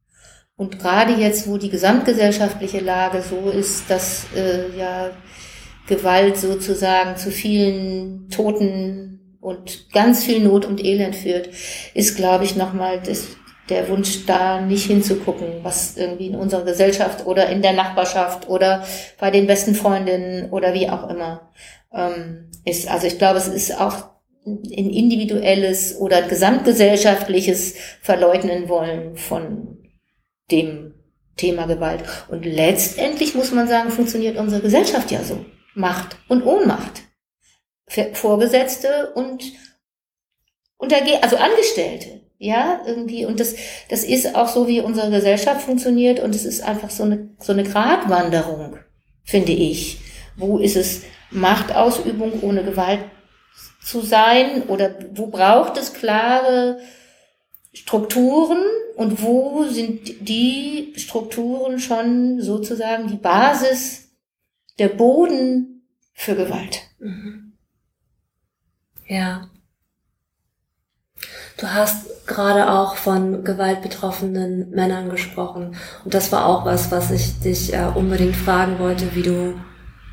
Und 0.57 0.79
gerade 0.81 1.15
jetzt, 1.15 1.49
wo 1.49 1.57
die 1.57 1.71
gesamtgesellschaftliche 1.71 2.81
Lage 2.81 3.23
so 3.23 3.49
ist, 3.49 3.89
dass 3.89 4.27
äh, 4.35 4.77
ja 4.77 5.11
Gewalt 5.87 6.37
sozusagen 6.37 7.17
zu 7.17 7.31
vielen 7.31 8.29
Toten 8.29 9.39
und 9.41 9.91
ganz 9.93 10.25
viel 10.25 10.41
Not 10.41 10.67
und 10.67 10.85
Elend 10.85 11.15
führt, 11.15 11.49
ist, 11.95 12.17
glaube 12.17 12.45
ich, 12.45 12.57
nochmal 12.57 13.01
der 13.69 13.89
Wunsch 13.89 14.27
da 14.27 14.61
nicht 14.61 14.87
hinzugucken, 14.87 15.63
was 15.63 15.97
irgendwie 15.97 16.29
in 16.29 16.37
unserer 16.37 16.65
Gesellschaft 16.65 17.27
oder 17.27 17.49
in 17.49 17.63
der 17.63 17.73
Nachbarschaft 17.73 18.49
oder 18.49 18.85
bei 19.19 19.31
den 19.31 19.47
besten 19.47 19.75
Freundinnen 19.75 20.51
oder 20.51 20.75
wie 20.75 20.89
auch 20.89 21.09
immer 21.09 21.51
ähm, 21.93 22.51
ist. 22.65 22.89
Also 22.89 23.07
ich 23.07 23.19
glaube, 23.19 23.39
es 23.39 23.49
ist 23.49 23.79
auch 23.79 24.11
ein 24.47 24.91
individuelles 24.91 25.99
oder 25.99 26.23
gesamtgesellschaftliches 26.23 27.75
Verleugnen 28.01 28.69
wollen 28.69 29.17
von 29.17 29.79
dem 30.51 30.95
Thema 31.37 31.67
Gewalt. 31.67 32.03
Und 32.29 32.45
letztendlich 32.45 33.35
muss 33.35 33.53
man 33.53 33.69
sagen, 33.69 33.91
funktioniert 33.91 34.39
unsere 34.39 34.63
Gesellschaft 34.63 35.11
ja 35.11 35.23
so. 35.23 35.45
Macht 35.75 36.17
und 36.29 36.45
Ohnmacht. 36.45 37.03
Vorgesetzte 38.13 39.13
und 39.15 39.45
Unterge 40.77 41.23
also 41.23 41.37
Angestellte. 41.37 42.28
Ja, 42.39 42.81
irgendwie. 42.87 43.27
Und 43.27 43.41
das, 43.41 43.57
das 43.89 44.05
ist 44.05 44.37
auch 44.37 44.49
so, 44.49 44.69
wie 44.69 44.81
unsere 44.81 45.11
Gesellschaft 45.11 45.63
funktioniert. 45.63 46.21
Und 46.21 46.35
es 46.35 46.45
ist 46.45 46.63
einfach 46.63 46.91
so 46.91 47.03
eine, 47.03 47.31
so 47.41 47.53
eine 47.53 47.65
Gratwanderung, 47.65 48.79
finde 49.25 49.53
ich. 49.53 50.01
Wo 50.37 50.59
ist 50.59 50.77
es 50.77 51.03
Machtausübung 51.31 52.41
ohne 52.43 52.65
Gewalt 52.65 53.01
zu 53.83 54.01
sein 54.03 54.63
oder 54.69 54.95
wo 55.15 55.27
braucht 55.27 55.77
es 55.79 55.93
klare 55.93 56.79
Strukturen 57.73 58.63
und 58.97 59.23
wo 59.23 59.65
sind 59.65 60.29
die 60.29 60.93
Strukturen 60.97 61.79
schon 61.79 62.41
sozusagen 62.41 63.09
die 63.09 63.17
Basis, 63.17 64.11
der 64.79 64.89
Boden 64.89 65.83
für 66.13 66.35
Gewalt. 66.35 66.83
Mhm. 66.99 67.53
Ja. 69.07 69.48
Du 71.59 71.75
hast 71.75 72.27
gerade 72.29 72.71
auch 72.71 72.95
von 72.95 73.43
gewaltbetroffenen 73.43 74.71
Männern 74.71 75.11
gesprochen. 75.11 75.75
Und 76.05 76.15
das 76.15 76.31
war 76.31 76.47
auch 76.47 76.65
was, 76.65 76.93
was 76.93 77.11
ich 77.11 77.41
dich 77.41 77.75
äh, 77.75 77.87
unbedingt 77.95 78.37
fragen 78.37 78.79
wollte, 78.79 79.17
wie 79.17 79.23
du, 79.23 79.55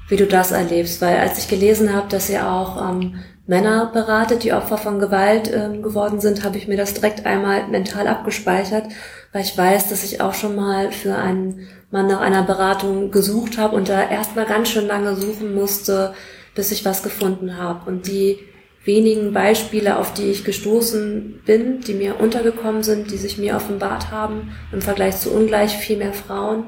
wie 0.08 0.16
du 0.16 0.26
das 0.26 0.52
erlebst. 0.52 1.02
Weil 1.02 1.18
als 1.18 1.38
ich 1.38 1.48
gelesen 1.48 1.94
habe, 1.94 2.08
dass 2.10 2.32
ihr 2.32 2.50
auch 2.50 2.90
ähm, 2.90 3.20
Männer 3.46 3.92
berate, 3.94 4.38
die 4.38 4.54
Opfer 4.54 4.80
von 4.80 4.98
Gewalt 4.98 5.48
äh, 5.54 5.70
geworden 5.78 6.20
sind, 6.20 6.44
habe 6.44 6.58
ich 6.58 6.68
mir 6.68 6.78
das 6.78 6.96
direkt 6.96 7.28
einmal 7.28 7.68
mental 7.68 8.08
abgespeichert, 8.08 8.86
weil 9.32 9.44
ich 9.44 9.56
weiß, 9.56 9.90
dass 9.90 10.04
ich 10.04 10.22
auch 10.22 10.34
schon 10.34 10.56
mal 10.56 10.92
für 10.92 11.16
einen 11.16 11.68
Mann 11.92 12.08
nach 12.08 12.22
einer 12.22 12.42
Beratung 12.42 13.12
gesucht 13.12 13.60
habe 13.60 13.76
und 13.76 13.88
da 13.88 14.10
erstmal 14.10 14.46
ganz 14.46 14.70
schön 14.70 14.88
lange 14.88 15.16
suchen 15.16 15.54
musste, 15.54 16.16
bis 16.56 16.72
ich 16.72 16.86
was 16.86 17.04
gefunden 17.04 17.58
habe. 17.58 17.88
Und 17.88 18.08
die 18.08 18.40
wenigen 18.86 19.34
Beispiele, 19.34 19.98
auf 19.98 20.14
die 20.14 20.30
ich 20.30 20.46
gestoßen 20.46 21.42
bin, 21.46 21.82
die 21.82 21.94
mir 21.94 22.20
untergekommen 22.20 22.84
sind, 22.84 23.12
die 23.12 23.18
sich 23.18 23.38
mir 23.38 23.56
offenbart 23.56 24.12
haben, 24.12 24.52
im 24.72 24.82
Vergleich 24.82 25.18
zu 25.18 25.32
ungleich 25.32 25.76
viel 25.76 25.98
mehr 25.98 26.14
Frauen. 26.14 26.66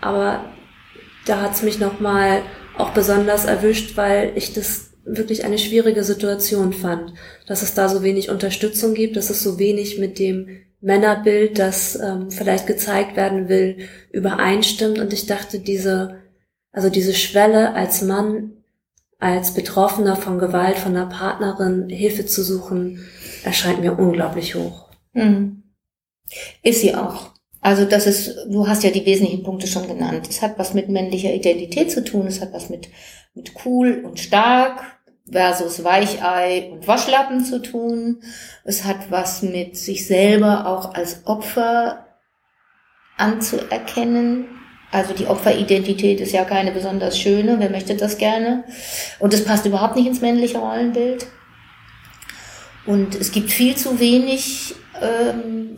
Aber 0.00 0.44
da 1.26 1.40
hat 1.42 1.54
es 1.54 1.62
mich 1.62 1.78
nochmal 1.78 2.42
auch 2.78 2.90
besonders 2.90 3.44
erwischt, 3.44 3.96
weil 3.96 4.32
ich 4.36 4.52
das 4.52 4.92
wirklich 5.04 5.44
eine 5.44 5.58
schwierige 5.58 6.04
Situation 6.04 6.72
fand, 6.72 7.14
dass 7.46 7.62
es 7.62 7.74
da 7.74 7.88
so 7.88 8.02
wenig 8.02 8.30
Unterstützung 8.30 8.94
gibt, 8.94 9.16
dass 9.16 9.30
es 9.30 9.42
so 9.42 9.58
wenig 9.58 9.98
mit 9.98 10.18
dem 10.18 10.48
Männerbild, 10.80 11.58
das 11.58 11.96
ähm, 11.96 12.30
vielleicht 12.30 12.66
gezeigt 12.66 13.16
werden 13.16 13.48
will, 13.48 13.88
übereinstimmt. 14.12 14.98
Und 14.98 15.12
ich 15.12 15.26
dachte, 15.26 15.58
diese, 15.58 16.22
also 16.70 16.90
diese 16.90 17.14
Schwelle 17.14 17.74
als 17.74 18.02
Mann 18.02 18.55
als 19.18 19.54
Betroffener 19.54 20.16
von 20.16 20.38
Gewalt 20.38 20.76
von 20.76 20.96
einer 20.96 21.06
Partnerin 21.06 21.88
Hilfe 21.88 22.26
zu 22.26 22.42
suchen, 22.42 23.06
erscheint 23.44 23.80
mir 23.80 23.98
unglaublich 23.98 24.54
hoch. 24.54 24.90
Mhm. 25.12 25.62
Ist 26.62 26.80
sie 26.80 26.94
auch. 26.94 27.30
Also 27.60 27.84
das 27.84 28.06
ist, 28.06 28.36
du 28.48 28.68
hast 28.68 28.84
ja 28.84 28.90
die 28.90 29.06
wesentlichen 29.06 29.42
Punkte 29.42 29.66
schon 29.66 29.88
genannt. 29.88 30.28
Es 30.28 30.42
hat 30.42 30.58
was 30.58 30.74
mit 30.74 30.88
männlicher 30.88 31.32
Identität 31.32 31.90
zu 31.90 32.04
tun, 32.04 32.26
es 32.26 32.40
hat 32.40 32.52
was 32.52 32.68
mit, 32.68 32.88
mit 33.34 33.52
cool 33.64 34.02
und 34.04 34.20
stark 34.20 34.82
versus 35.30 35.82
Weichei 35.82 36.70
und 36.70 36.86
Waschlappen 36.86 37.44
zu 37.44 37.60
tun. 37.60 38.22
Es 38.64 38.84
hat 38.84 39.10
was 39.10 39.42
mit 39.42 39.76
sich 39.76 40.06
selber 40.06 40.66
auch 40.66 40.94
als 40.94 41.26
Opfer 41.26 42.06
anzuerkennen 43.16 44.46
also 44.90 45.14
die 45.14 45.26
Opferidentität 45.26 46.20
ist 46.20 46.32
ja 46.32 46.44
keine 46.44 46.70
besonders 46.70 47.18
schöne. 47.18 47.56
Wer 47.58 47.70
möchte 47.70 47.94
das 47.96 48.18
gerne? 48.18 48.64
Und 49.18 49.34
es 49.34 49.44
passt 49.44 49.66
überhaupt 49.66 49.96
nicht 49.96 50.06
ins 50.06 50.20
männliche 50.20 50.58
Rollenbild. 50.58 51.26
Und 52.86 53.14
es 53.16 53.32
gibt 53.32 53.50
viel 53.50 53.76
zu 53.76 53.98
wenig 53.98 54.74
ähm, 55.02 55.76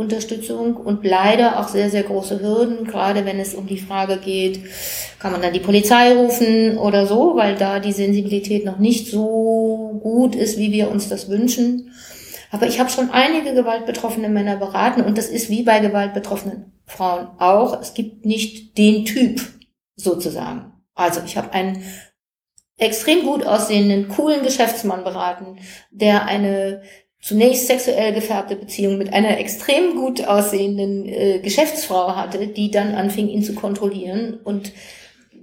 Unterstützung 0.00 0.76
und 0.76 1.04
leider 1.04 1.58
auch 1.58 1.68
sehr, 1.68 1.90
sehr 1.90 2.02
große 2.02 2.40
Hürden, 2.40 2.86
gerade 2.86 3.26
wenn 3.26 3.40
es 3.40 3.54
um 3.54 3.66
die 3.66 3.78
Frage 3.78 4.18
geht, 4.18 4.60
kann 5.18 5.32
man 5.32 5.42
dann 5.42 5.52
die 5.52 5.60
Polizei 5.60 6.14
rufen 6.14 6.78
oder 6.78 7.06
so, 7.06 7.36
weil 7.36 7.56
da 7.56 7.80
die 7.80 7.92
Sensibilität 7.92 8.64
noch 8.64 8.78
nicht 8.78 9.08
so 9.08 10.00
gut 10.02 10.34
ist, 10.34 10.58
wie 10.58 10.72
wir 10.72 10.90
uns 10.90 11.08
das 11.08 11.28
wünschen. 11.28 11.89
Aber 12.50 12.66
ich 12.66 12.80
habe 12.80 12.90
schon 12.90 13.10
einige 13.10 13.54
gewaltbetroffene 13.54 14.28
Männer 14.28 14.56
beraten 14.56 15.02
und 15.02 15.16
das 15.16 15.28
ist 15.28 15.50
wie 15.50 15.62
bei 15.62 15.78
gewaltbetroffenen 15.78 16.72
Frauen 16.86 17.28
auch. 17.38 17.80
Es 17.80 17.94
gibt 17.94 18.26
nicht 18.26 18.76
den 18.76 19.04
Typ 19.04 19.40
sozusagen. 19.96 20.72
Also 20.94 21.20
ich 21.24 21.36
habe 21.36 21.52
einen 21.52 21.84
extrem 22.76 23.24
gut 23.24 23.46
aussehenden, 23.46 24.08
coolen 24.08 24.42
Geschäftsmann 24.42 25.04
beraten, 25.04 25.58
der 25.90 26.26
eine 26.26 26.82
zunächst 27.20 27.66
sexuell 27.66 28.14
gefärbte 28.14 28.56
Beziehung 28.56 28.98
mit 28.98 29.12
einer 29.12 29.38
extrem 29.38 29.94
gut 29.94 30.26
aussehenden 30.26 31.06
äh, 31.06 31.38
Geschäftsfrau 31.40 32.16
hatte, 32.16 32.46
die 32.46 32.70
dann 32.70 32.94
anfing, 32.94 33.28
ihn 33.28 33.42
zu 33.42 33.54
kontrollieren 33.54 34.40
und 34.42 34.72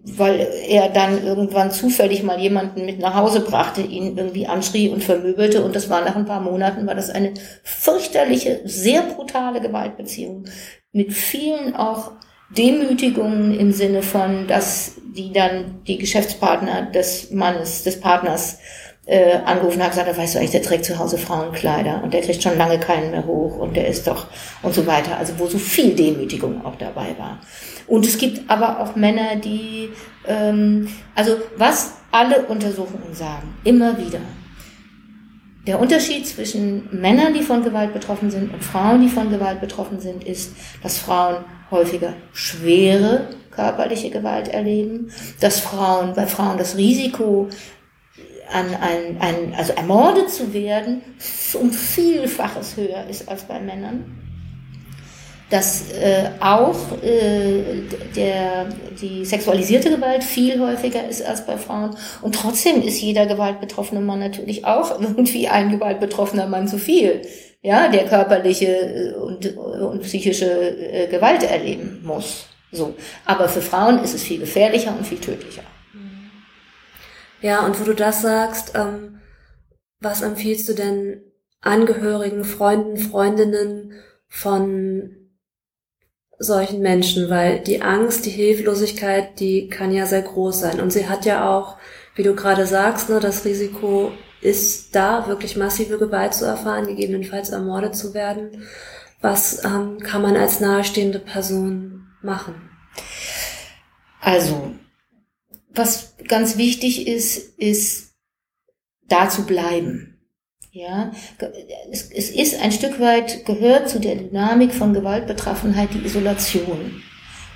weil 0.04 0.48
er 0.68 0.90
dann 0.90 1.24
irgendwann 1.24 1.72
zufällig 1.72 2.24
mal 2.24 2.40
jemanden 2.40 2.86
mit 2.86 3.00
nach 3.00 3.16
Hause 3.16 3.42
brachte, 3.42 3.82
ihn 3.82 4.18
irgendwie 4.18 4.48
anschrie 4.48 4.90
und 4.90 5.04
vermöbelte. 5.04 5.64
Und 5.64 5.76
das 5.76 5.90
war 5.90 6.02
nach 6.02 6.16
ein 6.16 6.26
paar 6.26 6.42
Monaten, 6.42 6.88
war 6.88 6.96
das 6.96 7.10
eine 7.10 7.34
fürchterliche, 7.64 8.62
sehr 8.66 9.02
brutale 9.02 9.62
Gewaltbeziehung 9.62 10.46
mit 10.92 11.14
vielen 11.14 11.76
auch 11.76 12.12
Demütigungen 12.50 13.60
im 13.60 13.72
Sinne 13.72 14.02
von, 14.02 14.48
dass 14.48 14.94
die 15.16 15.34
dann 15.34 15.84
die 15.86 15.98
Geschäftspartner 15.98 16.84
des 16.92 17.32
Mannes, 17.32 17.84
des 17.84 18.00
Partners 18.00 18.60
äh, 19.08 19.38
angerufen 19.46 19.82
hat, 19.82 19.92
gesagt, 19.92 20.18
weißt 20.18 20.36
du 20.36 20.40
eigentlich, 20.40 20.52
der 20.52 20.62
trägt 20.62 20.86
zu 20.86 21.00
Hause 21.00 21.18
Frauenkleider 21.18 22.02
und 22.04 22.14
der 22.14 22.22
kriegt 22.22 22.44
schon 22.44 22.58
lange 22.58 22.78
keinen 22.78 23.12
mehr 23.12 23.26
hoch 23.26 23.58
und 23.58 23.76
der 23.76 23.88
ist 23.88 24.06
doch 24.06 24.28
und 24.62 24.74
so 24.74 24.86
weiter. 24.86 25.18
Also 25.18 25.34
wo 25.38 25.48
so 25.48 25.58
viel 25.58 25.96
Demütigung 25.96 26.64
auch 26.66 26.76
dabei 26.76 27.16
war. 27.18 27.40
Und 27.88 28.06
es 28.06 28.18
gibt 28.18 28.50
aber 28.50 28.82
auch 28.82 28.96
Männer, 28.96 29.38
die, 29.38 29.90
ähm, 30.28 30.90
also 31.16 31.38
was 31.56 31.94
alle 32.12 32.42
Untersuchungen 32.48 33.14
sagen, 33.14 33.56
immer 33.64 33.98
wieder, 33.98 34.20
der 35.66 35.80
Unterschied 35.80 36.26
zwischen 36.28 36.88
Männern, 36.92 37.34
die 37.34 37.44
von 37.44 37.64
Gewalt 37.64 37.94
betroffen 37.94 38.30
sind, 38.30 38.54
und 38.54 38.64
Frauen, 38.64 39.02
die 39.02 39.10
von 39.10 39.30
Gewalt 39.30 39.62
betroffen 39.62 40.00
sind, 40.00 40.24
ist, 40.24 40.54
dass 40.82 40.98
Frauen 40.98 41.44
häufiger 41.72 42.14
schwere 42.34 43.28
körperliche 43.52 44.10
Gewalt 44.10 44.48
erleben, 44.48 45.12
dass 45.40 45.60
Frauen, 45.60 46.14
bei 46.14 46.26
Frauen 46.26 46.58
das 46.58 46.78
Risiko, 46.78 47.50
an 48.52 48.76
ein, 48.76 49.18
ein, 49.20 49.54
also 49.56 49.74
ermordet 49.74 50.30
zu 50.30 50.54
werden, 50.54 51.02
um 51.54 51.72
Vielfaches 51.72 52.78
höher 52.78 53.06
ist 53.10 53.28
als 53.30 53.44
bei 53.44 53.60
Männern 53.60 54.18
dass 55.50 55.92
äh, 55.92 56.30
auch 56.42 56.76
äh, 57.02 57.82
der, 58.16 58.68
die 59.00 59.24
sexualisierte 59.24 59.90
Gewalt 59.90 60.24
viel 60.24 60.60
häufiger 60.60 61.08
ist 61.08 61.26
als 61.26 61.46
bei 61.46 61.58
Frauen. 61.58 61.96
Und 62.22 62.36
trotzdem 62.36 62.82
ist 62.82 63.02
jeder 63.02 63.26
gewaltbetroffene 63.26 64.02
Mann 64.02 64.20
natürlich 64.20 64.66
auch 64.66 65.00
irgendwie 65.00 65.48
ein 65.48 65.72
gewaltbetroffener 65.72 66.48
Mann 66.48 66.68
zu 66.68 66.78
viel, 66.78 67.22
ja, 67.62 67.88
der 67.88 68.06
körperliche 68.06 68.68
äh, 68.68 69.14
und, 69.14 69.56
und 69.58 70.02
psychische 70.02 70.48
äh, 70.48 71.08
Gewalt 71.08 71.44
erleben 71.44 72.02
muss. 72.04 72.48
So. 72.74 72.94
Aber 73.26 73.48
für 73.48 73.62
Frauen 73.62 74.04
ist 74.04 74.14
es 74.14 74.24
viel 74.24 74.40
gefährlicher 74.40 74.94
und 74.98 75.08
viel 75.08 75.20
tödlicher. 75.20 75.64
Ja, 77.42 77.66
und 77.66 77.80
wo 77.80 77.84
du 77.84 77.94
das 77.94 78.22
sagst, 78.22 78.74
ähm, 78.76 79.20
was 80.00 80.22
empfiehlst 80.22 80.68
du 80.70 80.74
denn 80.74 81.22
Angehörigen, 81.62 82.44
Freunden, 82.44 82.98
Freundinnen 82.98 83.94
von 84.28 85.16
solchen 86.40 86.82
Menschen, 86.82 87.30
weil 87.30 87.60
die 87.60 87.82
Angst, 87.82 88.26
die 88.26 88.32
Hilflosigkeit, 88.32 89.40
die 89.40 89.70
kann 89.70 89.92
ja 89.92 90.06
sehr 90.06 90.22
groß 90.22 90.60
sein. 90.60 90.80
Und 90.80 90.92
sie 90.92 91.10
hat 91.10 91.26
ja 91.26 91.50
auch, 91.50 91.78
wie 92.16 92.24
du 92.24 92.36
gerade 92.36 92.66
sagst, 92.66 93.10
ne, 93.10 93.20
das 93.20 93.44
Risiko 93.46 94.12
ist 94.42 94.96
da, 94.96 95.28
wirklich 95.28 95.58
massive 95.58 95.98
Gewalt 95.98 96.36
zu 96.36 96.46
erfahren, 96.46 96.86
gegebenenfalls 96.86 97.50
ermordet 97.50 97.96
zu 97.96 98.14
werden. 98.14 98.64
Was 99.20 99.64
ähm, 99.66 99.98
kann 100.00 100.22
man 100.22 100.38
als 100.38 100.60
nahestehende 100.60 101.20
Person 101.20 102.08
machen? 102.22 102.70
Also, 104.22 104.76
was 105.78 106.16
ganz 106.28 106.58
wichtig 106.58 107.08
ist, 107.08 107.58
ist 107.58 108.16
da 109.08 109.30
zu 109.30 109.46
bleiben. 109.46 110.18
Ja, 110.72 111.12
es, 111.92 112.12
es 112.12 112.30
ist 112.30 112.62
ein 112.62 112.72
Stück 112.72 113.00
weit 113.00 113.46
gehört 113.46 113.90
zu 113.90 114.00
der 114.00 114.16
Dynamik 114.16 114.74
von 114.74 114.94
Gewaltbetroffenheit 114.94 115.90
die 115.94 116.06
Isolation 116.06 117.02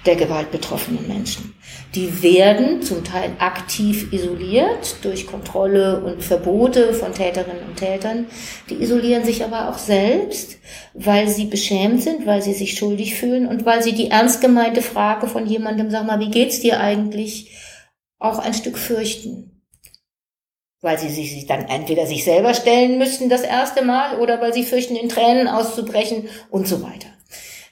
der 0.06 0.16
gewaltbetroffenen 0.16 1.08
Menschen. 1.08 1.54
Die 1.94 2.24
werden 2.24 2.82
zum 2.82 3.04
Teil 3.04 3.32
aktiv 3.38 4.12
isoliert 4.12 4.96
durch 5.04 5.28
Kontrolle 5.28 6.04
und 6.04 6.24
Verbote 6.24 6.94
von 6.94 7.14
Täterinnen 7.14 7.64
und 7.68 7.76
Tätern. 7.76 8.26
Die 8.70 8.82
isolieren 8.82 9.24
sich 9.24 9.44
aber 9.44 9.70
auch 9.70 9.78
selbst, 9.78 10.58
weil 10.96 11.28
sie 11.28 11.46
beschämt 11.46 12.02
sind, 12.02 12.26
weil 12.26 12.42
sie 12.42 12.54
sich 12.54 12.78
schuldig 12.78 13.16
fühlen 13.16 13.48
und 13.48 13.66
weil 13.66 13.84
sie 13.84 13.94
die 13.94 14.10
ernst 14.10 14.42
gemeinte 14.42 14.82
Frage 14.82 15.28
von 15.28 15.46
jemandem, 15.46 15.92
sag 15.92 16.08
mal, 16.08 16.20
wie 16.20 16.32
geht's 16.32 16.60
dir 16.60 16.80
eigentlich, 16.80 17.52
auch 18.22 18.40
ein 18.40 18.54
Stück 18.54 18.78
fürchten 18.78 19.52
weil 20.82 20.98
sie 20.98 21.10
sich 21.10 21.46
dann 21.46 21.68
entweder 21.68 22.08
sich 22.08 22.24
selber 22.24 22.54
stellen 22.54 22.98
müssten 22.98 23.30
das 23.30 23.42
erste 23.42 23.84
Mal 23.84 24.20
oder 24.20 24.42
weil 24.42 24.54
sie 24.54 24.64
fürchten, 24.64 24.96
in 24.96 25.10
Tränen 25.10 25.48
auszubrechen 25.48 26.28
und 26.50 26.68
so 26.68 26.82
weiter. 26.82 27.08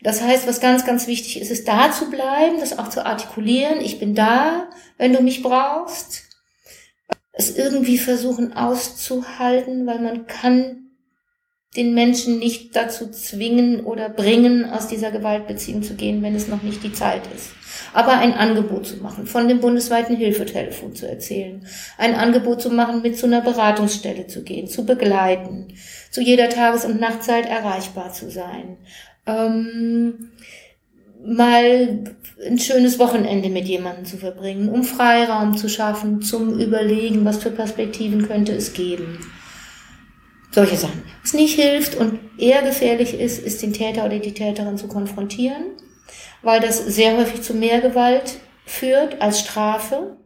Das 0.01 0.21
heißt, 0.21 0.47
was 0.47 0.61
ganz, 0.61 0.85
ganz 0.85 1.07
wichtig 1.07 1.41
ist, 1.41 1.51
ist 1.51 1.67
da 1.67 1.91
zu 1.91 2.09
bleiben, 2.09 2.59
das 2.59 2.77
auch 2.77 2.89
zu 2.89 3.05
artikulieren. 3.05 3.81
Ich 3.81 3.99
bin 3.99 4.15
da, 4.15 4.69
wenn 4.97 5.11
du 5.11 5.21
mich 5.21 5.43
brauchst. 5.43 6.23
Es 7.33 7.57
irgendwie 7.57 7.97
versuchen 7.97 8.53
auszuhalten, 8.53 9.85
weil 9.85 9.99
man 9.99 10.27
kann 10.27 10.91
den 11.75 11.93
Menschen 11.93 12.39
nicht 12.39 12.75
dazu 12.75 13.11
zwingen 13.11 13.85
oder 13.85 14.09
bringen, 14.09 14.69
aus 14.69 14.87
dieser 14.87 15.11
Gewaltbeziehung 15.11 15.83
zu 15.83 15.95
gehen, 15.95 16.21
wenn 16.21 16.35
es 16.35 16.47
noch 16.47 16.63
nicht 16.63 16.83
die 16.83 16.93
Zeit 16.93 17.23
ist. 17.35 17.51
Aber 17.93 18.17
ein 18.17 18.33
Angebot 18.33 18.85
zu 18.85 18.97
machen, 18.97 19.25
von 19.25 19.47
dem 19.47 19.59
bundesweiten 19.59 20.15
Hilfetelefon 20.15 20.95
zu 20.95 21.07
erzählen, 21.07 21.65
ein 21.97 22.15
Angebot 22.15 22.61
zu 22.61 22.69
machen, 22.69 23.01
mit 23.01 23.17
zu 23.17 23.25
einer 23.25 23.41
Beratungsstelle 23.41 24.27
zu 24.27 24.43
gehen, 24.43 24.67
zu 24.67 24.85
begleiten, 24.85 25.73
zu 26.11 26.21
jeder 26.21 26.49
Tages- 26.49 26.85
und 26.85 26.99
Nachtzeit 26.99 27.47
erreichbar 27.47 28.13
zu 28.13 28.29
sein. 28.29 28.77
Ähm, 29.25 30.31
mal 31.23 32.05
ein 32.45 32.59
schönes 32.59 32.99
Wochenende 32.99 33.49
mit 33.49 33.67
jemandem 33.67 34.05
zu 34.05 34.17
verbringen, 34.17 34.69
um 34.69 34.83
Freiraum 34.83 35.57
zu 35.57 35.67
schaffen, 35.67 36.21
zum 36.21 36.59
Überlegen, 36.59 37.25
was 37.25 37.37
für 37.37 37.51
Perspektiven 37.51 38.27
könnte 38.27 38.53
es 38.53 38.73
geben. 38.73 39.19
Solche 40.51 40.77
Sachen. 40.77 41.03
Was 41.21 41.33
nicht 41.33 41.59
hilft 41.59 41.95
und 41.95 42.19
eher 42.37 42.63
gefährlich 42.63 43.19
ist, 43.19 43.43
ist 43.43 43.61
den 43.61 43.73
Täter 43.73 44.05
oder 44.05 44.19
die 44.19 44.33
Täterin 44.33 44.77
zu 44.77 44.87
konfrontieren, 44.87 45.63
weil 46.41 46.59
das 46.59 46.85
sehr 46.85 47.17
häufig 47.17 47.41
zu 47.41 47.53
mehr 47.53 47.81
Gewalt 47.81 48.39
führt 48.65 49.21
als 49.21 49.39
Strafe. 49.39 50.17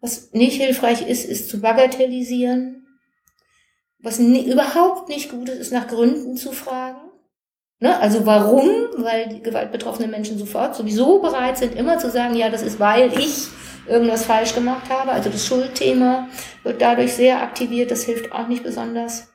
Was 0.00 0.32
nicht 0.32 0.60
hilfreich 0.60 1.08
ist, 1.08 1.24
ist 1.24 1.48
zu 1.48 1.60
bagatellisieren. 1.60 2.86
Was 3.98 4.18
nie, 4.18 4.50
überhaupt 4.50 5.08
nicht 5.08 5.30
gut 5.30 5.48
ist, 5.48 5.58
ist 5.58 5.72
nach 5.72 5.88
Gründen 5.88 6.36
zu 6.36 6.52
fragen. 6.52 7.00
Ne? 7.80 7.98
Also 7.98 8.24
warum? 8.24 8.68
Weil 8.96 9.28
die 9.28 9.42
gewaltbetroffenen 9.42 10.10
Menschen 10.10 10.38
sofort 10.38 10.76
sowieso 10.76 11.20
bereit 11.20 11.58
sind, 11.58 11.74
immer 11.74 11.98
zu 11.98 12.10
sagen, 12.10 12.34
ja, 12.34 12.48
das 12.48 12.62
ist, 12.62 12.80
weil 12.80 13.12
ich 13.18 13.48
irgendwas 13.86 14.24
falsch 14.24 14.54
gemacht 14.54 14.88
habe. 14.90 15.12
Also 15.12 15.30
das 15.30 15.46
Schuldthema 15.46 16.28
wird 16.62 16.80
dadurch 16.80 17.12
sehr 17.12 17.42
aktiviert. 17.42 17.90
Das 17.90 18.04
hilft 18.04 18.32
auch 18.32 18.48
nicht 18.48 18.64
besonders 18.64 19.28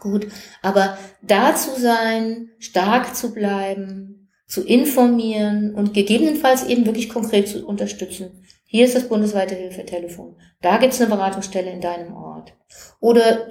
gut. 0.00 0.26
Aber 0.62 0.98
da 1.22 1.54
zu 1.54 1.80
sein, 1.80 2.50
stark 2.58 3.14
zu 3.14 3.32
bleiben, 3.32 4.21
zu 4.52 4.66
informieren 4.66 5.74
und 5.74 5.94
gegebenenfalls 5.94 6.66
eben 6.66 6.84
wirklich 6.84 7.08
konkret 7.08 7.48
zu 7.48 7.66
unterstützen. 7.66 8.44
Hier 8.66 8.84
ist 8.84 8.94
das 8.94 9.08
bundesweite 9.08 9.54
Hilfetelefon. 9.54 10.36
Da 10.60 10.76
gibt's 10.76 11.00
eine 11.00 11.08
Beratungsstelle 11.08 11.70
in 11.70 11.80
deinem 11.80 12.14
Ort. 12.14 12.52
Oder 13.00 13.46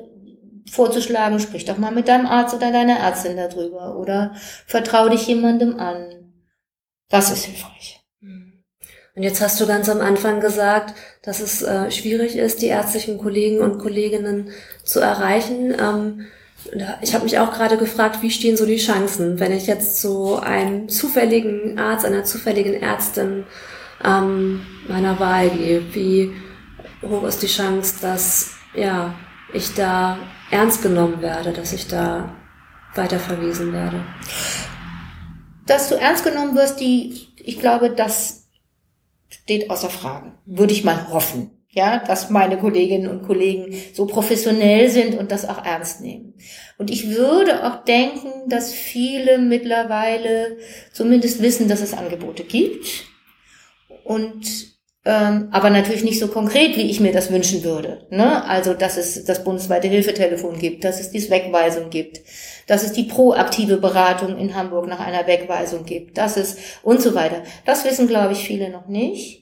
vorzuschlagen, 0.70 1.40
sprich 1.40 1.66
doch 1.66 1.80
mal 1.80 1.92
mit 1.92 2.08
deinem 2.08 2.28
Arzt 2.28 2.54
oder 2.54 2.72
deiner 2.72 3.00
Ärztin 3.00 3.36
darüber 3.36 3.98
oder 3.98 4.36
vertrau 4.68 5.10
dich 5.10 5.26
jemandem 5.26 5.80
an. 5.80 6.34
Das 7.10 7.32
ist 7.32 7.46
hilfreich. 7.46 8.00
Hm. 8.20 8.64
Und 9.16 9.24
jetzt 9.24 9.42
hast 9.42 9.60
du 9.60 9.66
ganz 9.66 9.90
am 9.90 10.02
Anfang 10.02 10.40
gesagt, 10.40 10.94
dass 11.24 11.40
es 11.40 11.64
äh, 11.64 11.90
schwierig 11.90 12.36
ist, 12.36 12.62
die 12.62 12.68
ärztlichen 12.68 13.18
Kollegen 13.18 13.58
und 13.62 13.80
Kolleginnen 13.80 14.52
zu 14.84 15.00
erreichen. 15.00 15.74
Ähm, 15.80 16.28
ich 17.02 17.14
habe 17.14 17.24
mich 17.24 17.40
auch 17.40 17.52
gerade 17.52 17.78
gefragt, 17.78 18.22
wie 18.22 18.32
stehen 18.32 18.58
so 18.58 18.66
die 18.66 18.78
Chancen, 18.78 19.40
wenn 19.40 19.52
ich 19.52 19.68
jetzt 19.68 20.02
zu 20.02 20.38
einem 20.38 20.90
zufälligen 20.90 21.80
Arzt, 21.80 22.06
einer 22.06 22.24
zufälligen 22.24 22.74
Ärztin 22.74 23.46
ähm, 24.04 24.66
meiner 24.88 25.20
Wahl 25.20 25.50
gehe. 25.50 25.94
Wie 25.94 26.34
hoch 27.02 27.24
ist 27.24 27.42
die 27.42 27.48
Chance, 27.48 27.96
dass 28.02 28.52
ja 28.76 29.14
ich 29.54 29.74
da 29.74 30.18
ernst 30.50 30.82
genommen 30.82 31.22
werde, 31.22 31.52
dass 31.52 31.74
ich 31.74 31.88
da 31.88 32.36
weiterverwiesen 32.96 33.74
werde? 33.74 34.04
Dass 35.66 35.90
du 35.90 35.96
ernst 35.96 36.24
genommen 36.24 36.56
wirst, 36.56 36.80
die, 36.80 37.28
ich 37.38 37.60
glaube, 37.60 37.92
das 37.92 38.48
steht 39.30 39.70
außer 39.70 39.90
Frage. 39.90 40.34
Würde 40.46 40.74
ich 40.74 40.84
mal 40.84 41.10
hoffen. 41.10 41.52
Ja, 41.74 42.00
dass 42.00 42.30
meine 42.30 42.58
Kolleginnen 42.58 43.08
und 43.08 43.24
Kollegen 43.24 43.74
so 43.94 44.06
professionell 44.06 44.90
sind 44.90 45.18
und 45.18 45.32
das 45.32 45.48
auch 45.48 45.64
ernst 45.64 46.02
nehmen. 46.02 46.34
Und 46.78 46.92
ich 46.92 47.10
würde 47.10 47.66
auch 47.66 47.86
denken, 47.86 48.50
dass 48.50 48.74
viele 48.74 49.38
mittlerweile 49.38 50.58
zumindest 50.92 51.42
wissen, 51.42 51.70
dass 51.70 51.80
es 51.80 51.94
Angebote 51.94 52.44
gibt 52.44 53.06
und 54.04 54.72
ähm, 55.04 55.48
aber 55.52 55.72
natürlich 55.72 56.04
nicht 56.04 56.20
so 56.20 56.28
konkret, 56.28 56.78
wie 56.78 56.90
ich 56.90 57.00
mir 57.00 57.12
das 57.12 57.32
wünschen 57.32 57.64
würde. 57.64 58.06
Ne? 58.12 58.46
Also, 58.46 58.76
dass 58.76 58.98
es 58.98 59.24
das 59.26 59.44
bundesweite 59.44 59.88
Hilfetelefon 59.88 60.60
gibt, 60.60 60.84
dass 60.84 61.00
es 61.00 61.10
die 61.10 61.28
Wegweisung 61.28 61.90
gibt, 61.90 62.22
dass 62.68 62.84
es 62.84 62.92
die 62.92 63.06
proaktive 63.06 63.78
Beratung 63.78 64.38
in 64.38 64.54
Hamburg 64.54 64.88
nach 64.88 65.00
einer 65.00 65.26
Wegweisung 65.26 65.86
gibt, 65.86 66.20
dass 66.20 66.38
es 66.38 66.58
und 66.84 67.02
so 67.02 67.16
weiter. 67.16 67.42
Das 67.66 67.84
wissen, 67.84 68.08
glaube 68.08 68.34
ich, 68.34 68.40
viele 68.40 68.70
noch 68.70 68.88
nicht. 68.88 69.41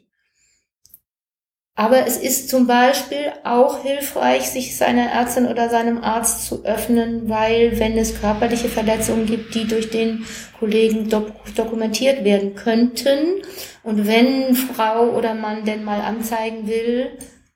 Aber 1.79 2.05
es 2.05 2.17
ist 2.17 2.49
zum 2.49 2.67
Beispiel 2.67 3.31
auch 3.45 3.83
hilfreich, 3.83 4.49
sich 4.49 4.75
seiner 4.75 5.13
Ärztin 5.13 5.45
oder 5.45 5.69
seinem 5.69 6.03
Arzt 6.03 6.45
zu 6.45 6.65
öffnen, 6.65 7.29
weil 7.29 7.79
wenn 7.79 7.97
es 7.97 8.19
körperliche 8.19 8.67
Verletzungen 8.67 9.25
gibt, 9.25 9.55
die 9.55 9.65
durch 9.65 9.89
den 9.89 10.25
Kollegen 10.59 11.07
dok 11.07 11.31
dokumentiert 11.55 12.25
werden 12.25 12.55
könnten 12.55 13.41
und 13.81 14.07
wenn 14.07 14.55
Frau 14.55 15.11
oder 15.11 15.35
Mann 15.35 15.63
denn 15.63 15.85
mal 15.85 16.01
anzeigen 16.01 16.67
will, 16.67 17.11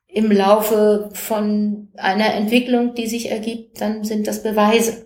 im 0.07 0.31
Laufe 0.31 1.09
von 1.11 1.89
einer 1.97 2.33
Entwicklung, 2.33 2.95
die 2.95 3.07
sich 3.07 3.29
ergibt, 3.29 3.81
dann 3.81 4.05
sind 4.05 4.27
das 4.27 4.41
Beweise. 4.41 5.05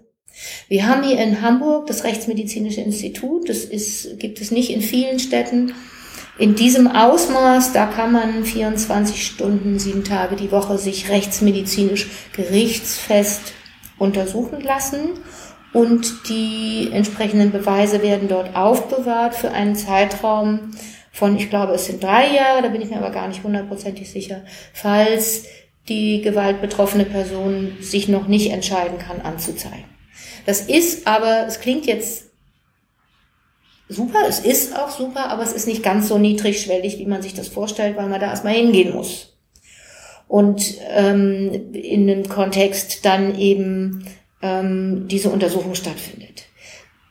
Wir 0.68 0.88
haben 0.88 1.01
hier 1.01 1.18
in 1.18 1.41
Hamburg 1.41 1.88
das 1.88 2.03
Rechtsmedizinische 2.03 2.82
Institut, 2.82 3.49
das 3.49 3.65
ist, 3.65 4.20
gibt 4.20 4.39
es 4.41 4.51
nicht 4.51 4.70
in 4.70 4.82
vielen 4.82 5.18
Städten 5.18 5.74
in 6.38 6.56
diesem 6.56 6.88
Ausmaß, 6.88 7.74
da 7.74 7.88
kann 7.88 8.12
man 8.12 8.46
24 8.46 9.26
Stunden, 9.26 9.80
sieben 9.80 10.04
Tage 10.04 10.36
die 10.36 10.52
Woche 10.52 10.78
sich 10.78 11.10
rechtsmedizinisch 11.10 12.08
gerichtsfest 12.34 13.54
untersuchen 13.98 14.62
lassen 14.62 15.10
und 15.74 16.30
die 16.30 16.90
entsprechenden 16.92 17.52
Beweise 17.52 18.04
werden 18.04 18.28
dort 18.28 18.56
aufbewahrt 18.56 19.36
für 19.36 19.52
einen 19.52 19.76
Zeitraum 19.76 20.72
von, 21.12 21.36
ich 21.36 21.50
glaube, 21.50 21.74
es 21.74 21.88
sind 21.88 22.04
drei 22.04 22.34
Jahre, 22.36 22.62
da 22.62 22.70
bin 22.70 22.82
ich 22.82 22.90
mir 22.90 22.98
aber 22.98 23.10
gar 23.10 23.28
nicht 23.28 23.44
hundertprozentig 23.44 24.10
sicher, 24.10 24.44
falls 24.74 25.46
die 25.90 26.22
gewaltbetroffene 26.22 27.06
Person 27.06 27.78
sich 27.82 28.08
noch 28.08 28.28
nicht 28.28 28.52
entscheiden 28.52 29.00
kann, 29.00 29.22
anzuzeigen. 29.22 29.86
Das 30.46 30.62
ist 30.62 31.08
aber, 31.08 31.48
es 31.48 31.60
klingt 31.60 31.88
jetzt 31.88 32.26
super, 33.90 34.20
es 34.28 34.40
ist 34.40 34.78
auch 34.78 34.90
super, 34.90 35.30
aber 35.30 35.44
es 35.44 35.54
ist 35.54 35.68
nicht 35.68 35.84
ganz 35.84 36.08
so 36.08 36.18
niedrigschwellig, 36.18 36.98
wie 36.98 37.06
man 37.06 37.22
sich 37.22 37.34
das 37.34 37.48
vorstellt, 37.48 37.98
weil 37.98 38.10
man 38.10 38.20
da 38.20 38.28
erstmal 38.28 38.54
hingehen 38.54 38.94
muss. 38.94 39.38
Und 40.28 40.76
ähm, 40.90 41.72
in 41.74 42.10
einem 42.10 42.28
Kontext 42.28 43.06
dann 43.06 43.38
eben 43.40 44.06
ähm, 44.42 45.08
diese 45.08 45.30
Untersuchung 45.30 45.74
stattfindet. 45.74 46.44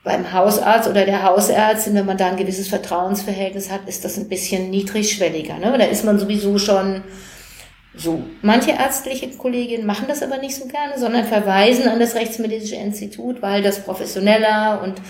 Beim 0.05 0.33
Hausarzt 0.33 0.89
oder 0.89 1.05
der 1.05 1.25
Hausärztin, 1.25 1.95
wenn 1.95 2.07
man 2.07 2.19
da 2.19 2.29
ein 2.29 2.37
gewisses 2.37 2.69
Vertrauensverhältnis 2.69 3.71
hat, 3.71 3.89
ist 3.89 4.05
das 4.05 4.19
ein 4.19 4.29
bisschen 4.29 4.71
niedrigschwelliger. 4.71 5.59
Ne? 5.59 5.75
Da 5.79 5.85
ist 5.87 6.05
man 6.05 6.19
sowieso 6.19 6.59
schon 6.59 7.03
so. 7.97 8.23
Manche 8.43 8.73
ärztliche 8.73 9.31
Kolleginnen 9.31 9.87
machen 9.87 10.05
das 10.07 10.23
aber 10.23 10.39
nicht 10.39 10.55
so 10.55 10.67
gerne, 10.67 10.99
sondern 10.99 11.25
verweisen 11.25 11.89
an 11.89 11.99
das 11.99 12.15
Rechtsmedizinische 12.15 12.77
Institut, 12.77 13.43
weil 13.43 13.63
das 13.63 13.81
professioneller 13.83 14.83
und 14.85 15.01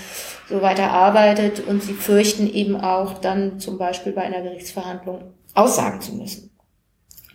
so 0.48 0.62
weiter 0.62 0.90
arbeitet 0.90 1.66
und 1.66 1.82
sie 1.82 1.94
fürchten 1.94 2.48
eben 2.48 2.76
auch 2.76 3.18
dann 3.18 3.58
zum 3.58 3.78
Beispiel 3.78 4.12
bei 4.12 4.22
einer 4.22 4.42
Gerichtsverhandlung 4.42 5.34
aussagen 5.54 6.00
zu 6.00 6.14
müssen. 6.14 6.50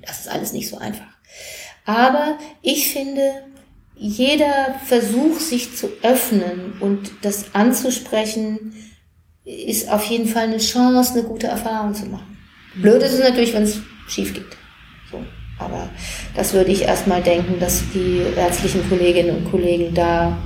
Das 0.02 0.22
ist 0.22 0.30
alles 0.30 0.54
nicht 0.54 0.70
so 0.70 0.78
einfach. 0.78 1.08
Aber 1.86 2.38
ich 2.62 2.92
finde, 2.92 3.44
jeder 3.96 4.76
Versuch, 4.86 5.40
sich 5.40 5.76
zu 5.76 5.90
öffnen 6.02 6.74
und 6.80 7.12
das 7.22 7.54
anzusprechen, 7.54 8.74
ist 9.44 9.90
auf 9.90 10.06
jeden 10.06 10.28
Fall 10.28 10.44
eine 10.44 10.58
Chance, 10.60 11.14
eine 11.14 11.24
gute 11.24 11.48
Erfahrung 11.48 11.94
zu 11.94 12.06
machen. 12.06 12.38
Blöd 12.76 13.02
ist 13.04 13.14
es 13.14 13.20
natürlich, 13.20 13.54
wenn 13.54 13.64
es 13.64 13.82
schief 14.08 14.34
geht. 14.34 14.46
So. 15.12 15.24
Aber 15.60 15.90
das 16.36 16.54
würde 16.54 16.72
ich 16.72 16.84
erstmal 16.84 17.22
denken, 17.22 17.60
dass 17.60 17.84
die 17.94 18.22
ärztlichen 18.36 18.88
Kolleginnen 18.90 19.38
und 19.38 19.52
Kollegen 19.52 19.94
da 19.94 20.38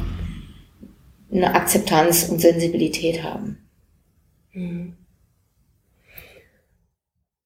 eine 1.32 1.54
Akzeptanz 1.54 2.30
und 2.30 2.40
Sensibilität 2.40 3.24
haben. 3.24 3.70
Mhm. 4.54 4.98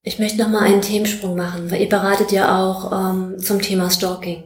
Ich 0.02 0.18
möchte 0.18 0.38
noch 0.38 0.48
mal 0.48 0.62
einen 0.62 0.80
Themensprung 0.80 1.36
machen, 1.36 1.70
weil 1.70 1.80
ihr 1.80 1.88
beratet 1.88 2.32
ja 2.32 2.58
auch 2.58 2.92
ähm, 2.92 3.38
zum 3.38 3.60
Thema 3.60 3.90
Stalking. 3.90 4.44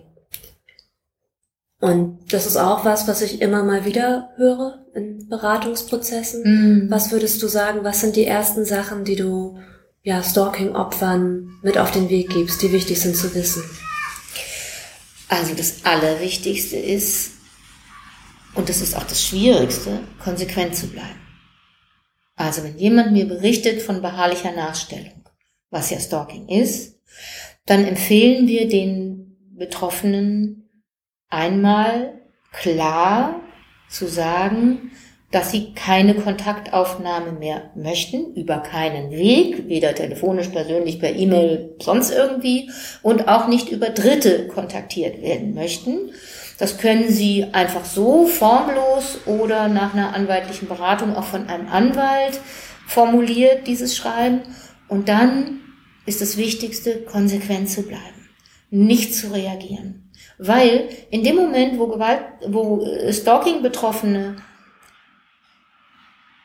Und 1.80 2.32
das 2.32 2.47
ist 2.47 2.57
auch 2.57 2.85
was, 2.85 3.07
was 3.07 3.22
ich 3.22 3.43
immer 3.43 3.62
mal 3.62 3.85
wieder 3.85 4.30
höre 4.37 4.85
in 4.95 5.28
Beratungsprozessen. 5.28 6.43
Mhm. 6.43 6.91
Was 6.91 7.12
würdest 7.12 7.43
du 7.43 7.47
sagen, 7.47 7.80
was 7.82 8.01
sind 8.01 8.16
die 8.16 8.24
ersten 8.24 8.64
Sachen, 8.64 9.05
die 9.05 9.16
du 9.16 9.59
ja, 10.03 10.22
Stalking-Opfern 10.22 11.59
mit 11.62 11.78
auf 11.78 11.91
den 11.91 12.09
Weg 12.09 12.30
gibst, 12.30 12.62
die 12.62 12.72
wichtig 12.72 13.01
sind 13.01 13.16
zu 13.16 13.35
wissen? 13.35 13.62
Also 15.28 15.55
das 15.55 15.85
Allerwichtigste 15.85 16.76
ist, 16.76 17.32
und 18.55 18.69
das 18.69 18.81
ist 18.81 18.97
auch 18.97 19.05
das 19.05 19.23
Schwierigste, 19.23 20.01
konsequent 20.23 20.77
zu 20.77 20.89
bleiben. 20.89 21.21
Also 22.37 22.65
wenn 22.65 22.79
jemand 22.79 23.13
mir 23.13 23.27
berichtet 23.27 23.83
von 23.83 24.03
beharrlicher 24.03 24.53
Nachstellung, 24.53 25.29
was 25.71 25.91
ja 25.91 26.01
Stalking 26.01 26.49
ist, 26.49 27.01
dann 27.67 27.85
empfehlen 27.85 28.47
wir 28.47 28.69
den 28.69 29.37
Betroffenen 29.57 30.69
einmal 31.29 32.21
klar 32.53 33.41
zu 33.89 34.07
sagen, 34.07 34.91
dass 35.31 35.51
sie 35.51 35.73
keine 35.75 36.15
Kontaktaufnahme 36.15 37.33
mehr 37.33 37.73
möchten, 37.75 38.35
über 38.35 38.59
keinen 38.59 39.11
Weg, 39.11 39.69
weder 39.69 39.95
telefonisch, 39.95 40.49
persönlich, 40.49 41.01
per 41.01 41.15
E-Mail, 41.15 41.75
sonst 41.81 42.13
irgendwie, 42.13 42.71
und 43.03 43.27
auch 43.27 43.49
nicht 43.49 43.69
über 43.71 43.91
Dritte 43.91 44.47
kontaktiert 44.47 45.23
werden 45.23 45.55
möchten 45.55 46.11
Das 46.59 46.79
können 46.79 47.11
Sie 47.11 47.45
einfach 47.53 47.85
so 47.85 48.27
formlos 48.27 49.19
oder 49.27 49.69
nach 49.69 49.95
einer 49.95 50.15
anwaltlichen 50.15 50.69
Beratung 50.69 51.17
auch 51.17 51.25
von 51.25 51.49
einem 51.49 51.69
Anwalt 51.69 52.41
formuliert, 52.87 53.67
dieses 53.67 53.97
Schreiben. 53.97 54.43
Und 54.89 55.09
dann 55.09 55.61
ist 56.07 56.21
das 56.21 56.37
Wichtigste, 56.37 57.03
konsequent 57.03 57.71
zu 57.71 57.83
bleiben, 57.83 58.29
nicht 58.71 59.15
zu 59.15 59.33
reagieren. 59.33 60.13
Weil 60.39 60.89
in 61.11 61.25
dem 61.25 61.37
Moment, 61.37 61.79
wo 61.79 61.89
Gewalt, 61.89 62.23
wo 62.47 62.85
äh, 62.85 63.13
Stalking-Betroffene 63.13 64.37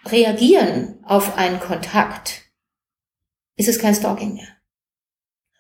reagieren 0.06 1.00
auf 1.04 1.38
einen 1.38 1.60
Kontakt, 1.60 2.44
ist 3.58 3.68
es 3.70 3.80
kein 3.80 3.96
Stalking 3.96 4.36
mehr. 4.36 4.48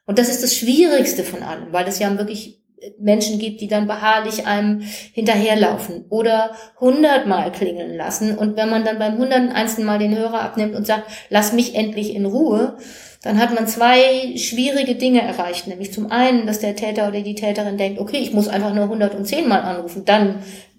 Und 0.06 0.18
das 0.18 0.30
ist 0.30 0.42
das 0.42 0.56
Schwierigste 0.56 1.24
von 1.24 1.44
allem, 1.44 1.72
weil 1.72 1.88
es 1.88 2.00
ja 2.00 2.18
wirklich 2.18 2.59
Menschen 2.98 3.40
gibt, 3.40 3.62
die 3.62 3.68
dann 3.68 3.88
beharrlich 3.88 4.46
einem 4.46 4.82
hinterherlaufen 5.14 6.06
oder 6.10 6.52
hundertmal 6.80 7.52
klingeln 7.52 7.96
lassen. 7.96 8.38
Und 8.38 8.58
wenn 8.58 8.70
man 8.70 8.86
dann 8.86 9.00
beim 9.00 9.18
hundertsten 9.18 9.86
Mal 9.86 10.00
den 10.00 10.18
Hörer 10.18 10.42
abnimmt 10.42 10.76
und 10.76 10.88
sagt, 10.88 11.04
lass 11.30 11.54
mich 11.54 11.76
endlich 11.76 12.16
in 12.16 12.26
Ruhe, 12.26 12.78
dann 13.22 13.40
hat 13.40 13.54
man 13.54 13.68
zwei 13.68 14.38
schwierige 14.38 14.96
Dinge 14.96 15.22
erreicht. 15.22 15.68
Nämlich 15.68 15.92
zum 15.92 16.10
einen, 16.12 16.48
dass 16.48 16.60
der 16.60 16.76
Täter 16.76 17.10
oder 17.10 17.22
die 17.22 17.36
Täterin 17.36 17.78
denkt, 17.78 18.00
okay, 18.00 18.18
ich 18.18 18.34
muss 18.34 18.48
einfach 18.48 18.74
nur 18.74 18.86
110 18.86 19.48
Mal 19.48 19.60
anrufen, 19.60 20.06
dann 20.06 20.36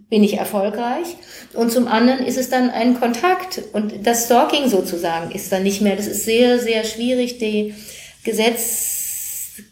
bin 0.08 0.24
ich 0.24 0.38
erfolgreich. 0.38 1.16
Und 1.54 1.70
zum 1.70 1.86
anderen 1.86 2.24
ist 2.24 2.38
es 2.38 2.48
dann 2.50 2.70
ein 2.70 2.98
Kontakt. 2.98 3.62
Und 3.72 4.06
das 4.06 4.24
Stalking 4.24 4.68
sozusagen 4.68 5.30
ist 5.30 5.52
dann 5.52 5.62
nicht 5.62 5.82
mehr. 5.82 5.96
Das 5.96 6.06
ist 6.06 6.24
sehr, 6.24 6.58
sehr 6.58 6.84
schwierig. 6.84 7.38
Die 7.38 7.74
Gesetz 8.24 8.99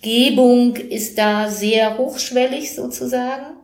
Gebung 0.01 0.77
ist 0.77 1.19
da 1.19 1.49
sehr 1.49 1.99
hochschwellig 1.99 2.75
sozusagen. 2.75 3.59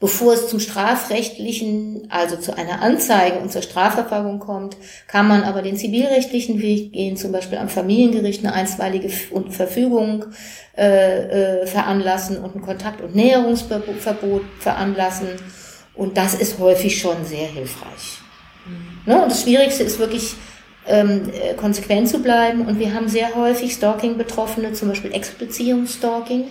Bevor 0.00 0.32
es 0.32 0.48
zum 0.48 0.60
strafrechtlichen, 0.60 2.06
also 2.08 2.36
zu 2.36 2.56
einer 2.56 2.80
Anzeige 2.80 3.38
und 3.38 3.52
zur 3.52 3.60
Strafverfolgung 3.60 4.38
kommt, 4.38 4.78
kann 5.06 5.28
man 5.28 5.42
aber 5.42 5.60
den 5.60 5.76
zivilrechtlichen 5.76 6.62
Weg 6.62 6.94
gehen, 6.94 7.18
zum 7.18 7.32
Beispiel 7.32 7.58
am 7.58 7.68
Familiengericht 7.68 8.42
eine 8.42 8.54
einstweilige 8.54 9.10
Verfügung 9.10 10.24
äh, 10.74 11.62
äh, 11.62 11.66
veranlassen 11.66 12.38
und 12.38 12.56
ein 12.56 12.62
Kontakt- 12.62 13.02
und 13.02 13.14
Näherungsverbot 13.14 14.42
veranlassen. 14.58 15.28
Und 15.94 16.16
das 16.16 16.32
ist 16.32 16.58
häufig 16.58 16.98
schon 16.98 17.26
sehr 17.26 17.48
hilfreich. 17.48 18.20
Mhm. 18.64 19.12
Ne? 19.12 19.22
Und 19.22 19.30
das 19.30 19.42
Schwierigste 19.42 19.82
ist 19.82 19.98
wirklich 19.98 20.34
ähm, 20.90 21.30
äh, 21.32 21.54
konsequent 21.54 22.08
zu 22.08 22.20
bleiben. 22.20 22.66
Und 22.66 22.78
wir 22.78 22.92
haben 22.92 23.08
sehr 23.08 23.34
häufig 23.34 23.72
Stalking-Betroffene, 23.72 24.72
zum 24.72 24.88
Beispiel 24.88 25.12
Ex-Beziehungsstalking. 25.12 26.44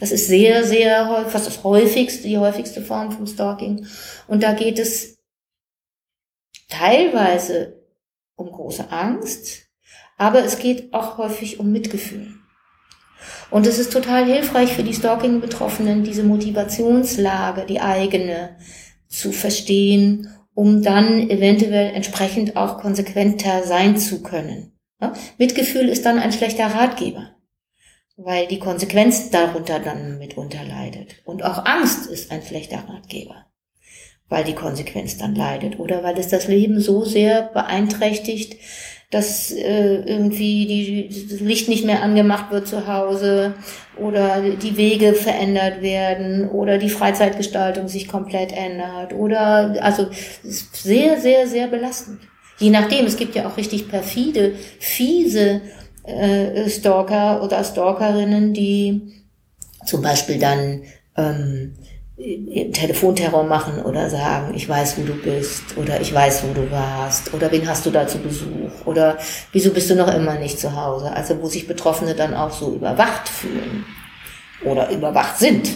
Das 0.00 0.12
ist 0.12 0.28
sehr, 0.28 0.64
sehr 0.64 1.08
häufig, 1.08 1.32
fast 1.32 1.46
das 1.46 1.62
häufigste, 1.62 2.26
die 2.26 2.38
häufigste 2.38 2.80
Form 2.80 3.12
vom 3.12 3.26
Stalking. 3.26 3.86
Und 4.26 4.42
da 4.42 4.52
geht 4.54 4.78
es 4.78 5.18
teilweise 6.68 7.82
um 8.36 8.50
große 8.50 8.90
Angst, 8.90 9.66
aber 10.16 10.42
es 10.44 10.58
geht 10.58 10.94
auch 10.94 11.18
häufig 11.18 11.60
um 11.60 11.70
Mitgefühl. 11.70 12.34
Und 13.50 13.66
es 13.66 13.78
ist 13.78 13.92
total 13.92 14.24
hilfreich 14.24 14.72
für 14.72 14.82
die 14.82 14.94
Stalking-Betroffenen, 14.94 16.04
diese 16.04 16.22
Motivationslage, 16.22 17.66
die 17.66 17.80
eigene, 17.80 18.56
zu 19.08 19.32
verstehen 19.32 20.28
um 20.54 20.82
dann 20.82 21.30
eventuell 21.30 21.94
entsprechend 21.94 22.56
auch 22.56 22.78
konsequenter 22.78 23.62
sein 23.64 23.96
zu 23.96 24.22
können. 24.22 24.72
Ja? 25.00 25.12
Mitgefühl 25.38 25.88
ist 25.88 26.04
dann 26.04 26.18
ein 26.18 26.32
schlechter 26.32 26.66
Ratgeber, 26.66 27.30
weil 28.16 28.46
die 28.46 28.58
Konsequenz 28.58 29.30
darunter 29.30 29.78
dann 29.78 30.18
mitunter 30.18 30.64
leidet. 30.64 31.16
Und 31.24 31.44
auch 31.44 31.64
Angst 31.64 32.06
ist 32.06 32.30
ein 32.30 32.42
schlechter 32.42 32.84
Ratgeber, 32.88 33.46
weil 34.28 34.44
die 34.44 34.54
Konsequenz 34.54 35.16
dann 35.16 35.34
leidet 35.34 35.78
oder 35.78 36.02
weil 36.02 36.18
es 36.18 36.28
das 36.28 36.48
Leben 36.48 36.80
so 36.80 37.04
sehr 37.04 37.42
beeinträchtigt, 37.42 38.56
dass 39.10 39.50
äh, 39.50 39.96
irgendwie 39.96 40.66
die, 40.66 41.28
das 41.28 41.40
Licht 41.40 41.68
nicht 41.68 41.84
mehr 41.84 42.02
angemacht 42.02 42.52
wird 42.52 42.68
zu 42.68 42.86
Hause 42.86 43.54
oder 43.96 44.40
die 44.40 44.76
Wege 44.76 45.14
verändert 45.14 45.82
werden 45.82 46.48
oder 46.48 46.78
die 46.78 46.88
Freizeitgestaltung 46.90 47.88
sich 47.88 48.06
komplett 48.06 48.52
ändert 48.52 49.12
oder 49.12 49.76
also 49.82 50.06
sehr, 50.44 51.20
sehr, 51.20 51.48
sehr 51.48 51.66
belastend. 51.66 52.20
Je 52.58 52.70
nachdem, 52.70 53.06
es 53.06 53.16
gibt 53.16 53.34
ja 53.34 53.48
auch 53.48 53.56
richtig 53.56 53.88
perfide, 53.88 54.54
fiese 54.78 55.62
äh, 56.04 56.68
Stalker 56.68 57.42
oder 57.42 57.64
Stalkerinnen, 57.64 58.54
die 58.54 59.24
zum 59.86 60.02
Beispiel 60.02 60.38
dann 60.38 60.82
ähm, 61.16 61.74
Telefonterror 62.20 63.44
machen 63.44 63.82
oder 63.82 64.10
sagen, 64.10 64.54
ich 64.54 64.68
weiß, 64.68 64.98
wo 64.98 65.02
du 65.04 65.14
bist 65.14 65.78
oder 65.78 66.00
ich 66.00 66.12
weiß, 66.12 66.44
wo 66.44 66.52
du 66.52 66.70
warst 66.70 67.32
oder 67.32 67.50
wen 67.50 67.66
hast 67.66 67.86
du 67.86 67.90
da 67.90 68.06
zu 68.06 68.18
Besuch 68.18 68.84
oder 68.84 69.16
wieso 69.52 69.72
bist 69.72 69.88
du 69.88 69.94
noch 69.94 70.12
immer 70.14 70.38
nicht 70.38 70.58
zu 70.58 70.76
Hause? 70.76 71.12
Also 71.12 71.40
wo 71.40 71.46
sich 71.46 71.66
Betroffene 71.66 72.14
dann 72.14 72.34
auch 72.34 72.50
so 72.50 72.74
überwacht 72.74 73.28
fühlen 73.28 73.86
oder 74.64 74.90
überwacht 74.90 75.38
sind. 75.38 75.70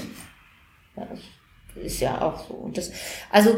Das 0.96 1.84
ist 1.84 2.00
ja 2.00 2.20
auch 2.20 2.46
so. 2.46 2.54
Und 2.54 2.76
das, 2.76 2.92
also 3.30 3.56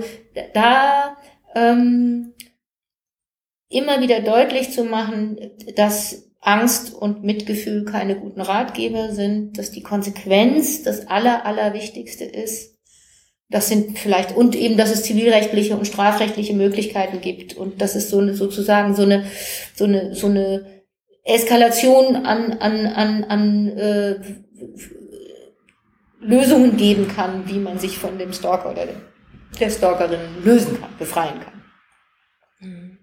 da 0.55 1.17
ähm, 1.57 2.35
immer 3.69 4.01
wieder 4.01 4.21
deutlich 4.21 4.71
zu 4.71 4.85
machen, 4.85 5.39
dass 5.75 6.31
Angst 6.41 6.95
und 6.95 7.25
Mitgefühl 7.25 7.85
keine 7.85 8.15
guten 8.15 8.41
Ratgeber 8.41 9.11
sind, 9.11 9.59
dass 9.59 9.73
die 9.73 9.83
Konsequenz 9.83 10.85
das 10.85 11.09
Aller, 11.09 11.45
Allerwichtigste 11.45 12.25
ist 12.25 12.76
das 13.49 13.69
sind 13.69 13.99
vielleicht, 13.99 14.37
und 14.37 14.57
eben, 14.57 14.77
dass 14.77 14.91
es 14.91 15.05
zivilrechtliche 15.05 15.77
und 15.77 15.87
strafrechtliche 15.87 16.55
Möglichkeiten 16.55 17.21
gibt 17.21 17.57
und 17.57 17.81
dass 17.81 17.95
es 17.95 18.11
so 18.11 18.19
eine, 18.19 18.35
sozusagen 18.35 18.95
so 18.95 19.03
eine, 19.03 19.25
so 19.75 19.85
eine, 19.85 20.15
so 20.15 20.27
eine 20.27 20.85
Eskalation 21.25 22.17
an, 22.17 22.55
an, 22.55 22.87
an, 22.87 23.25
an 23.25 23.69
äh, 23.77 24.21
Lösungen 26.21 26.77
geben 26.77 27.09
kann, 27.09 27.49
wie 27.49 27.59
man 27.59 27.79
sich 27.79 27.99
von 27.99 28.19
dem 28.19 28.33
Stalker 28.33 28.71
oder 28.73 28.87
der 29.61 29.71
Stalkerin 29.71 30.43
lösen 30.45 30.81
kann, 30.81 30.91
befreien 30.99 31.41
kann. 31.41 31.63
Mhm. 32.61 32.99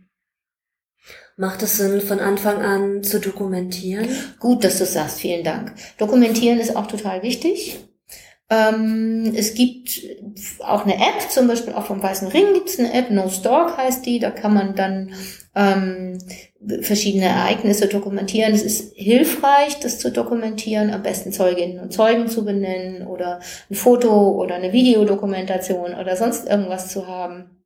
Macht 1.36 1.64
es 1.64 1.78
Sinn, 1.78 2.00
von 2.02 2.20
Anfang 2.20 2.62
an 2.62 3.04
zu 3.04 3.20
dokumentieren? 3.20 4.08
Gut, 4.40 4.64
dass 4.64 4.78
du 4.78 4.86
sagst. 4.86 5.20
Vielen 5.20 5.44
Dank. 5.44 5.74
Dokumentieren 5.98 6.60
ist 6.60 6.76
auch 6.76 6.86
total 6.86 7.24
wichtig. 7.24 7.80
Ähm, 8.50 9.34
es 9.36 9.54
gibt 9.54 10.02
auch 10.60 10.84
eine 10.86 10.96
App, 10.96 11.30
zum 11.30 11.48
Beispiel 11.48 11.74
auch 11.74 11.86
vom 11.86 12.04
Weißen 12.04 12.28
Ring 12.28 12.54
gibt 12.54 12.70
es 12.70 12.80
eine 12.80 12.94
App, 12.94 13.10
No 13.10 13.30
Stalk 13.30 13.78
heißt 13.78 14.06
die, 14.06 14.20
da 14.20 14.32
kann 14.32 14.54
man 14.54 14.76
dann 14.76 15.14
ähm, 15.56 16.18
verschiedene 16.82 17.26
Ereignisse 17.26 17.88
dokumentieren. 17.88 18.54
Es 18.54 18.64
ist 18.64 18.94
hilfreich, 18.96 19.80
das 19.80 20.00
zu 20.00 20.12
dokumentieren, 20.12 20.92
am 20.92 21.04
besten 21.04 21.32
Zeuginnen 21.32 21.80
und 21.80 21.94
Zeugen 21.94 22.28
zu 22.28 22.44
benennen 22.46 23.08
oder 23.08 23.40
ein 23.70 23.76
Foto 23.76 24.32
oder 24.32 24.56
eine 24.56 24.74
Videodokumentation 24.74 25.94
oder 25.94 26.16
sonst 26.16 26.48
irgendwas 26.48 26.90
zu 26.90 27.08
haben, 27.08 27.64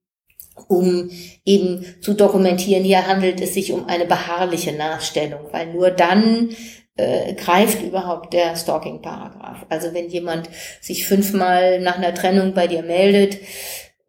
um 0.67 1.09
eben 1.45 1.85
zu 2.01 2.13
dokumentieren, 2.13 2.83
hier 2.83 3.07
handelt 3.07 3.41
es 3.41 3.53
sich 3.53 3.71
um 3.71 3.85
eine 3.85 4.05
beharrliche 4.05 4.73
Nachstellung, 4.73 5.41
weil 5.51 5.73
nur 5.73 5.91
dann 5.91 6.49
äh, 6.97 7.33
greift 7.33 7.81
überhaupt 7.81 8.33
der 8.33 8.55
Stalking-Paragraph. 8.55 9.65
Also 9.69 9.93
wenn 9.93 10.09
jemand 10.09 10.49
sich 10.81 11.07
fünfmal 11.07 11.79
nach 11.79 11.97
einer 11.97 12.13
Trennung 12.13 12.53
bei 12.53 12.67
dir 12.67 12.83
meldet, 12.83 13.37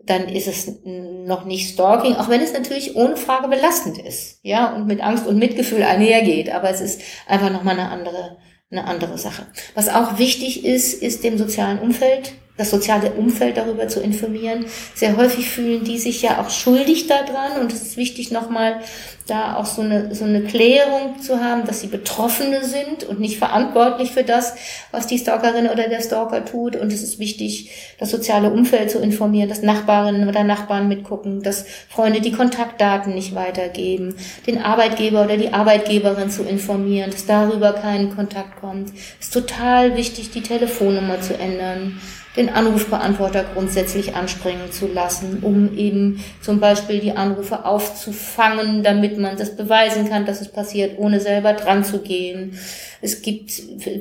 dann 0.01 0.29
ist 0.29 0.49
es 0.49 0.79
noch 0.85 1.45
nicht 1.45 1.73
Stalking, 1.73 2.15
auch 2.17 2.29
wenn 2.29 2.41
es 2.41 2.53
natürlich 2.53 2.97
ohne 2.97 3.17
Frage 3.17 3.49
belastend 3.49 3.99
ist, 3.99 4.41
ja, 4.43 4.75
und 4.75 4.87
mit 4.87 5.03
Angst 5.03 5.27
und 5.27 5.39
Mitgefühl 5.39 5.83
einhergeht. 5.83 6.51
Aber 6.51 6.71
es 6.71 6.81
ist 6.81 7.03
einfach 7.27 7.53
nochmal 7.53 7.79
eine 7.79 7.91
andere, 7.91 8.39
eine 8.71 8.85
andere 8.85 9.19
Sache. 9.19 9.47
Was 9.75 9.89
auch 9.89 10.19
wichtig 10.19 10.65
ist, 10.65 11.03
ist 11.03 11.25
dem 11.25 11.37
sozialen 11.37 11.79
Umfeld 11.79 12.33
das 12.59 12.71
soziale 12.71 13.13
Umfeld 13.13 13.57
darüber 13.57 13.89
zu 13.89 14.01
informieren. 14.01 14.67
Sehr 14.95 15.17
häufig 15.17 15.49
fühlen 15.49 15.85
die 15.85 15.99
sich 15.99 16.21
ja 16.23 16.41
auch 16.41 16.51
schuldig 16.51 17.07
daran 17.07 17.61
und 17.61 17.73
es 17.73 17.83
ist 17.83 17.97
wichtig 17.97 18.31
nochmal 18.31 18.81
da 19.29 19.57
auch 19.57 19.67
so 19.67 19.83
eine, 19.83 20.15
so 20.15 20.25
eine 20.25 20.43
Klärung 20.43 21.21
zu 21.21 21.41
haben, 21.41 21.67
dass 21.67 21.81
sie 21.81 21.87
Betroffene 21.87 22.65
sind 22.65 23.05
und 23.05 23.21
nicht 23.21 23.39
verantwortlich 23.39 24.11
für 24.11 24.25
das, 24.25 24.55
was 24.91 25.07
die 25.07 25.19
Stalkerin 25.19 25.69
oder 25.69 25.89
der 25.89 26.01
Stalker 26.01 26.45
tut. 26.45 26.77
Und 26.77 26.93
es 26.93 27.03
ist 27.03 27.19
wichtig, 27.19 27.71
das 27.99 28.11
soziale 28.11 28.51
Umfeld 28.51 28.91
zu 28.91 28.99
informieren, 28.99 29.49
dass 29.49 29.63
Nachbarinnen 29.63 30.29
oder 30.29 30.45
Nachbarn 30.45 30.89
mitgucken, 30.89 31.43
dass 31.43 31.67
Freunde 31.89 32.21
die 32.21 32.33
Kontaktdaten 32.33 33.15
nicht 33.15 33.35
weitergeben, 33.35 34.17
den 34.47 34.63
Arbeitgeber 34.63 35.25
oder 35.25 35.37
die 35.37 35.53
Arbeitgeberin 35.53 36.31
zu 36.31 36.43
informieren, 36.43 37.11
dass 37.11 37.27
darüber 37.27 37.75
kein 37.75 38.15
Kontakt 38.15 38.61
kommt. 38.61 38.91
Es 39.21 39.27
ist 39.27 39.35
total 39.35 39.97
wichtig, 39.97 40.31
die 40.31 40.43
Telefonnummer 40.43 41.21
zu 41.21 41.39
ändern 41.39 42.01
den 42.39 42.49
Anrufbeantworter 42.49 43.45
grundsätzlich 43.53 44.15
anspringen 44.15 44.71
zu 44.71 44.87
lassen, 44.87 45.41
um 45.43 45.77
eben 45.77 46.25
zum 46.41 46.61
Beispiel 46.61 47.01
die 47.01 47.13
Anrufe 47.13 47.65
aufzufangen, 47.65 48.83
damit 48.83 49.19
man 49.19 49.37
das 49.37 49.57
beweisen 49.57 50.09
kann, 50.09 50.25
dass 50.25 50.41
es 50.41 50.49
passiert, 50.49 50.99
ohne 50.99 51.21
selber 51.21 51.53
dran 51.53 51.85
zu 51.85 51.99
gehen. 51.99 52.59
Es 53.03 53.23
gibt, 53.23 53.51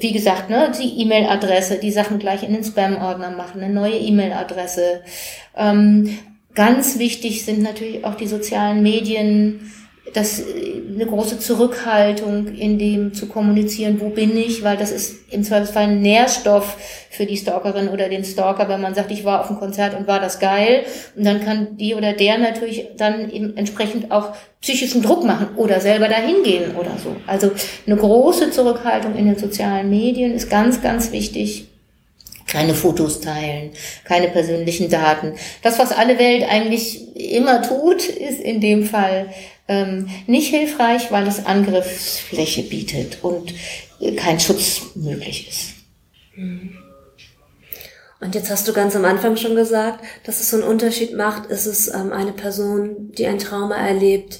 wie 0.02 0.12
gesagt, 0.12 0.50
ne, 0.50 0.72
die 0.80 1.02
E-Mail-Adresse, 1.02 1.80
die 1.80 1.92
Sachen 1.92 2.20
gleich 2.20 2.44
in 2.44 2.54
den 2.54 2.64
Spam-Ordner 2.64 3.32
machen, 3.32 3.62
eine 3.62 3.74
neue 3.74 3.98
E-Mail-Adresse. 3.98 5.02
Ähm, 5.56 6.18
ganz 6.54 7.00
wichtig 7.00 7.44
sind 7.44 7.64
natürlich 7.64 8.06
auch 8.06 8.16
die 8.16 8.28
sozialen 8.28 8.84
Medien, 8.84 9.72
das 10.14 10.42
eine 10.94 11.06
große 11.06 11.40
Zurückhaltung 11.40 12.48
in 12.56 12.80
dem 12.80 13.14
zu 13.14 13.28
kommunizieren, 13.28 14.00
wo 14.00 14.10
bin 14.10 14.36
ich, 14.38 14.64
weil 14.64 14.78
das 14.78 14.92
ist 14.92 15.32
im 15.32 15.44
Zweifelsfall 15.44 15.84
ein 15.84 16.02
Nährstoff 16.02 16.78
für 17.10 17.26
die 17.26 17.38
Stalkerin 17.38 17.90
oder 17.90 18.10
den 18.10 18.24
Stalker, 18.24 18.68
wenn 18.70 18.82
man 18.82 18.96
sagt, 18.96 19.12
ich 19.12 19.26
war 19.26 19.42
auf 19.42 19.48
dem 19.48 19.58
Konzert 19.58 19.98
und 19.98 20.08
war 20.08 20.20
das 20.20 20.40
geil. 20.40 20.86
Und 21.16 21.26
dann 21.26 21.44
kann 21.44 21.78
die 21.78 21.94
oder 21.94 22.14
der 22.14 22.38
natürlich 22.38 22.88
dann 22.98 23.30
eben 23.30 23.56
entsprechend 23.58 24.12
auch 24.12 24.34
psychischen 24.62 25.02
Druck 25.02 25.24
machen 25.24 25.50
oder 25.56 25.80
selber 25.82 26.08
dahin 26.08 26.44
gehen 26.44 26.76
oder 26.76 26.92
so. 27.04 27.16
Also 27.28 27.52
eine 27.86 27.96
große 27.96 28.52
Zurückhaltung 28.52 29.16
in 29.16 29.26
den 29.26 29.38
sozialen 29.38 29.90
Medien 29.90 30.34
ist 30.34 30.50
ganz, 30.50 30.82
ganz 30.82 31.12
wichtig 31.12 31.68
keine 32.48 32.74
Fotos 32.74 33.20
teilen, 33.20 33.72
keine 34.06 34.30
persönlichen 34.30 34.90
Daten. 34.90 35.34
Das, 35.62 35.80
was 35.80 35.92
alle 35.92 36.18
Welt 36.18 36.46
eigentlich 36.50 37.16
immer 37.16 37.62
tut, 37.62 38.08
ist 38.08 38.40
in 38.40 38.62
dem 38.62 38.86
Fall 38.86 39.28
ähm, 39.68 40.10
nicht 40.28 40.50
hilfreich, 40.50 41.12
weil 41.12 41.28
es 41.28 41.46
Angriffsfläche 41.46 42.64
bietet 42.64 43.24
und 43.24 43.54
kein 44.16 44.40
Schutz 44.40 44.82
möglich 44.96 45.48
ist. 45.48 45.74
Mhm. 46.36 46.78
Und 48.20 48.34
jetzt 48.34 48.50
hast 48.50 48.68
du 48.68 48.74
ganz 48.74 48.96
am 48.96 49.06
Anfang 49.06 49.38
schon 49.38 49.56
gesagt, 49.56 50.04
dass 50.26 50.40
es 50.40 50.50
so 50.50 50.58
einen 50.58 50.66
Unterschied 50.66 51.16
macht. 51.16 51.48
Ist 51.48 51.68
es 51.68 51.88
ähm, 51.88 52.12
eine 52.12 52.32
Person, 52.32 53.12
die 53.12 53.28
ein 53.28 53.38
Trauma 53.38 53.76
erlebt, 53.76 54.40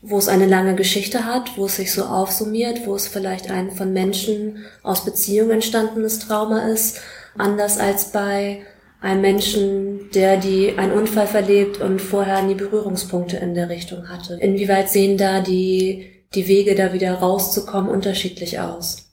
wo 0.00 0.16
es 0.16 0.28
eine 0.28 0.46
lange 0.46 0.74
Geschichte 0.74 1.26
hat, 1.26 1.58
wo 1.58 1.66
es 1.66 1.76
sich 1.76 1.92
so 1.92 2.04
aufsummiert, 2.04 2.86
wo 2.86 2.94
es 2.94 3.06
vielleicht 3.06 3.50
ein 3.50 3.72
von 3.72 3.92
Menschen 3.92 4.64
aus 4.82 5.04
Beziehungen 5.04 5.50
entstandenes 5.50 6.20
Trauma 6.20 6.68
ist, 6.68 7.00
anders 7.36 7.78
als 7.78 8.06
bei 8.10 8.62
einem 9.00 9.20
Menschen, 9.20 10.10
der 10.10 10.36
die 10.36 10.76
einen 10.76 10.92
Unfall 10.92 11.26
verlebt 11.26 11.80
und 11.80 12.00
vorher 12.00 12.42
nie 12.42 12.54
Berührungspunkte 12.54 13.38
in 13.38 13.54
der 13.54 13.68
Richtung 13.68 14.08
hatte. 14.08 14.34
Inwieweit 14.40 14.90
sehen 14.90 15.16
da 15.16 15.40
die, 15.40 16.24
die 16.34 16.46
Wege, 16.48 16.74
da 16.74 16.92
wieder 16.92 17.14
rauszukommen, 17.14 17.90
unterschiedlich 17.90 18.60
aus? 18.60 19.10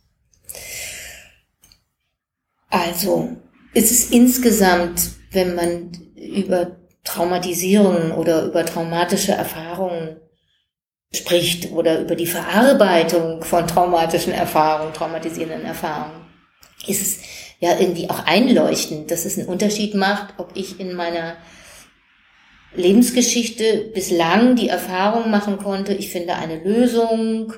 Also, 2.70 3.38
ist 3.74 3.92
es 3.92 4.12
insgesamt, 4.12 5.12
wenn 5.32 5.56
man 5.56 5.92
über 6.16 6.78
Traumatisierungen 7.04 8.12
oder 8.12 8.46
über 8.46 8.66
traumatische 8.66 9.32
Erfahrungen 9.32 10.18
spricht 11.14 11.72
oder 11.72 12.02
über 12.02 12.16
die 12.16 12.28
Verarbeitung 12.28 13.44
von 13.44 13.66
traumatischen 13.66 14.34
Erfahrungen, 14.34 14.94
traumatisierenden 14.94 15.66
Erfahrungen, 15.66 16.26
ist 16.86 17.02
es 17.02 17.20
ja 17.60 17.80
irgendwie 17.80 18.10
auch 18.10 18.26
einleuchtend, 18.26 19.12
dass 19.12 19.26
es 19.26 19.38
einen 19.38 19.48
Unterschied 19.48 19.96
macht, 19.96 20.36
ob 20.38 20.52
ich 20.56 20.80
in 20.80 20.94
meiner 20.94 21.38
Lebensgeschichte 22.76 23.92
bislang 23.94 24.56
die 24.56 24.70
Erfahrung 24.70 25.32
machen 25.32 25.58
konnte, 25.58 25.94
ich 25.94 26.10
finde 26.10 26.36
eine 26.36 26.64
Lösung, 26.64 27.54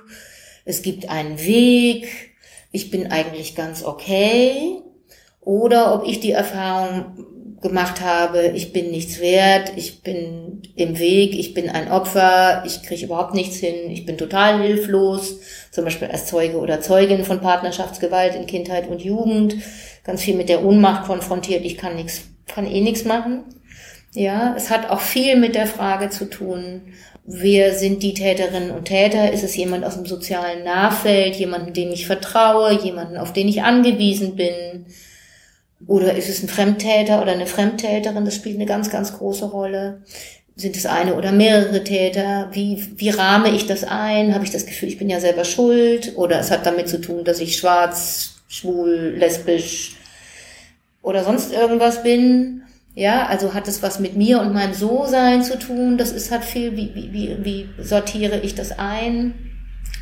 es 0.66 0.82
gibt 0.82 1.10
einen 1.10 1.40
Weg, 1.40 2.08
ich 2.72 2.92
bin 2.92 3.12
eigentlich 3.12 3.56
ganz 3.56 3.84
okay, 3.84 4.82
oder 5.42 5.94
ob 5.94 6.08
ich 6.08 6.20
die 6.20 6.32
Erfahrung 6.32 7.26
gemacht 7.62 8.02
habe, 8.02 8.54
ich 8.56 8.72
bin 8.72 8.92
nichts 8.92 9.20
wert, 9.20 9.74
ich 9.76 10.02
bin 10.02 10.62
im 10.76 10.98
Weg, 10.98 11.34
ich 11.34 11.54
bin 11.54 11.70
ein 11.70 11.92
Opfer, 11.92 12.64
ich 12.66 12.84
kriege 12.84 13.06
überhaupt 13.06 13.34
nichts 13.34 13.58
hin, 13.58 13.90
ich 13.90 14.06
bin 14.06 14.18
total 14.18 14.62
hilflos, 14.62 15.40
zum 15.72 15.86
Beispiel 15.86 16.10
als 16.10 16.26
Zeuge 16.26 16.58
oder 16.58 16.82
Zeugin 16.82 17.24
von 17.24 17.42
Partnerschaftsgewalt 17.42 18.36
in 18.36 18.46
Kindheit 18.46 18.88
und 18.88 19.02
Jugend, 19.02 19.56
ganz 20.04 20.22
viel 20.22 20.36
mit 20.36 20.50
der 20.50 20.66
Ohnmacht 20.66 21.06
konfrontiert, 21.06 21.66
ich 21.66 21.78
kann 21.78 21.96
nichts, 21.96 22.24
kann 22.48 22.66
eh 22.66 22.82
nichts 22.82 23.06
machen. 23.06 23.44
Ja, 24.14 24.56
es 24.58 24.72
hat 24.72 24.90
auch 24.90 25.02
viel 25.02 25.36
mit 25.36 25.54
der 25.54 25.68
Frage 25.68 26.10
zu 26.10 26.30
tun, 26.30 26.82
wer 27.26 27.76
sind 27.76 28.02
die 28.02 28.16
Täterinnen 28.16 28.72
und 28.72 28.86
Täter? 28.86 29.32
Ist 29.32 29.44
es 29.44 29.56
jemand 29.56 29.86
aus 29.86 29.96
dem 29.96 30.08
sozialen 30.08 30.64
Nahfeld, 30.64 31.36
jemanden, 31.36 31.74
dem 31.74 31.92
ich 31.92 32.08
vertraue, 32.08 32.74
jemanden, 32.84 33.18
auf 33.18 33.34
den 33.34 33.48
ich 33.48 33.62
angewiesen 33.62 34.36
bin? 34.36 34.88
Oder 35.86 36.16
ist 36.16 36.28
es 36.28 36.42
ein 36.42 36.50
Fremdtäter 36.50 37.22
oder 37.22 37.34
eine 37.34 37.46
Fremdtäterin? 37.46 38.26
Das 38.26 38.36
spielt 38.36 38.56
eine 38.56 38.66
ganz, 38.66 38.90
ganz 38.90 39.16
große 39.18 39.46
Rolle. 39.46 40.02
Sind 40.60 40.76
es 40.76 40.86
eine 40.86 41.16
oder 41.16 41.32
mehrere 41.32 41.86
Täter? 41.86 42.50
Wie, 42.52 42.86
wie 42.98 43.12
rahme 43.12 43.50
ich 43.56 43.66
das 43.66 43.86
ein? 43.86 44.34
Habe 44.36 44.44
ich 44.44 44.52
das 44.52 44.66
Gefühl, 44.66 44.90
ich 44.90 44.98
bin 44.98 45.10
ja 45.10 45.22
selber 45.22 45.46
schuld? 45.46 46.18
Oder 46.18 46.38
es 46.38 46.52
hat 46.52 46.66
damit 46.66 46.90
zu 46.90 47.00
tun, 47.00 47.24
dass 47.24 47.40
ich 47.40 47.56
schwarz, 47.56 48.42
schwul, 48.50 49.16
lesbisch 49.18 49.96
oder 51.02 51.24
sonst 51.24 51.54
irgendwas 51.54 52.04
bin? 52.04 52.64
Ja, 52.94 53.28
also 53.28 53.54
hat 53.54 53.70
es 53.70 53.82
was 53.84 54.02
mit 54.02 54.18
mir 54.18 54.42
und 54.42 54.54
meinem 54.54 54.74
So-Sein 54.74 55.44
zu 55.44 55.58
tun? 55.58 55.98
Das 55.98 56.12
ist 56.12 56.30
hat 56.30 56.44
viel, 56.44 56.76
wie, 56.76 56.92
wie, 56.94 57.38
wie, 57.40 57.70
sortiere 57.82 58.42
ich 58.42 58.54
das 58.54 58.78
ein? 58.78 59.34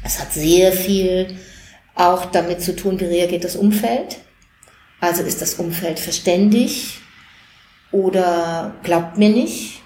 Es 0.03 0.19
hat 0.19 0.33
sehr 0.33 0.71
viel 0.71 1.37
auch 1.93 2.25
damit 2.25 2.63
zu 2.63 2.75
tun, 2.75 2.99
wie 2.99 3.05
reagiert 3.05 3.43
das 3.43 3.57
Umfeld? 3.57 4.17
Also 5.01 5.21
ist 5.21 5.39
das 5.39 5.53
Umfeld 5.53 5.99
verständig 5.99 6.97
oder 7.91 8.73
glaubt 8.81 9.19
mir 9.19 9.29
nicht 9.29 9.83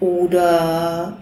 oder 0.00 1.16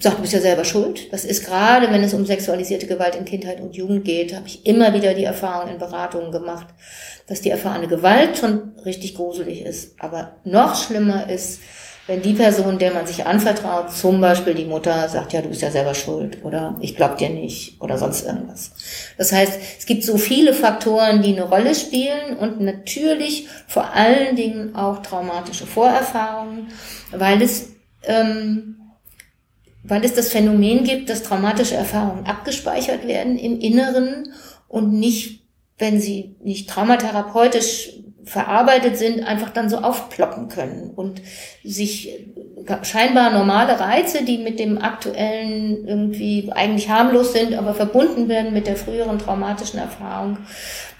sagt, 0.00 0.18
du 0.18 0.22
bist 0.22 0.32
ja 0.32 0.40
selber 0.40 0.64
schuld. 0.64 1.12
Das 1.12 1.24
ist 1.24 1.44
gerade, 1.44 1.90
wenn 1.92 2.02
es 2.02 2.14
um 2.14 2.24
sexualisierte 2.24 2.86
Gewalt 2.86 3.14
in 3.14 3.24
Kindheit 3.24 3.60
und 3.60 3.76
Jugend 3.76 4.04
geht, 4.04 4.34
habe 4.34 4.46
ich 4.46 4.66
immer 4.66 4.94
wieder 4.94 5.14
die 5.14 5.24
Erfahrung 5.24 5.70
in 5.70 5.78
Beratungen 5.78 6.32
gemacht, 6.32 6.68
dass 7.26 7.42
die 7.42 7.50
erfahrene 7.50 7.86
Gewalt 7.86 8.38
schon 8.38 8.72
richtig 8.84 9.14
gruselig 9.14 9.62
ist. 9.62 9.94
Aber 10.00 10.36
noch 10.44 10.74
schlimmer 10.74 11.28
ist, 11.30 11.60
wenn 12.06 12.22
die 12.22 12.32
Person, 12.32 12.78
der 12.78 12.92
man 12.92 13.06
sich 13.06 13.26
anvertraut, 13.26 13.92
zum 13.92 14.20
Beispiel 14.20 14.54
die 14.54 14.64
Mutter, 14.64 15.08
sagt, 15.08 15.32
ja, 15.32 15.42
du 15.42 15.48
bist 15.48 15.62
ja 15.62 15.70
selber 15.70 15.94
schuld 15.94 16.38
oder 16.44 16.76
ich 16.80 16.96
glaub 16.96 17.18
dir 17.18 17.28
nicht 17.28 17.80
oder 17.80 17.98
sonst 17.98 18.26
irgendwas. 18.26 18.72
Das 19.16 19.32
heißt, 19.32 19.58
es 19.78 19.86
gibt 19.86 20.02
so 20.02 20.18
viele 20.18 20.52
Faktoren, 20.52 21.22
die 21.22 21.32
eine 21.32 21.44
Rolle 21.44 21.74
spielen 21.74 22.36
und 22.38 22.60
natürlich 22.60 23.46
vor 23.68 23.92
allen 23.94 24.34
Dingen 24.34 24.74
auch 24.74 25.02
traumatische 25.02 25.66
Vorerfahrungen, 25.66 26.68
weil 27.12 27.42
es, 27.42 27.74
ähm, 28.04 28.80
weil 29.84 30.04
es 30.04 30.14
das 30.14 30.30
Phänomen 30.30 30.84
gibt, 30.84 31.10
dass 31.10 31.22
traumatische 31.22 31.76
Erfahrungen 31.76 32.26
abgespeichert 32.26 33.06
werden 33.06 33.38
im 33.38 33.60
Inneren 33.60 34.32
und 34.68 34.92
nicht, 34.92 35.44
wenn 35.78 36.00
sie 36.00 36.36
nicht 36.42 36.68
traumatherapeutisch 36.68 37.90
verarbeitet 38.30 38.96
sind, 38.96 39.24
einfach 39.24 39.50
dann 39.50 39.68
so 39.68 39.78
aufploppen 39.78 40.48
können 40.48 40.92
und 40.94 41.20
sich 41.64 42.16
scheinbar 42.82 43.32
normale 43.32 43.80
Reize, 43.80 44.24
die 44.24 44.38
mit 44.38 44.60
dem 44.60 44.78
aktuellen 44.78 45.84
irgendwie 45.84 46.48
eigentlich 46.52 46.88
harmlos 46.88 47.32
sind, 47.32 47.54
aber 47.54 47.74
verbunden 47.74 48.28
werden 48.28 48.52
mit 48.52 48.68
der 48.68 48.76
früheren 48.76 49.18
traumatischen 49.18 49.80
Erfahrung, 49.80 50.38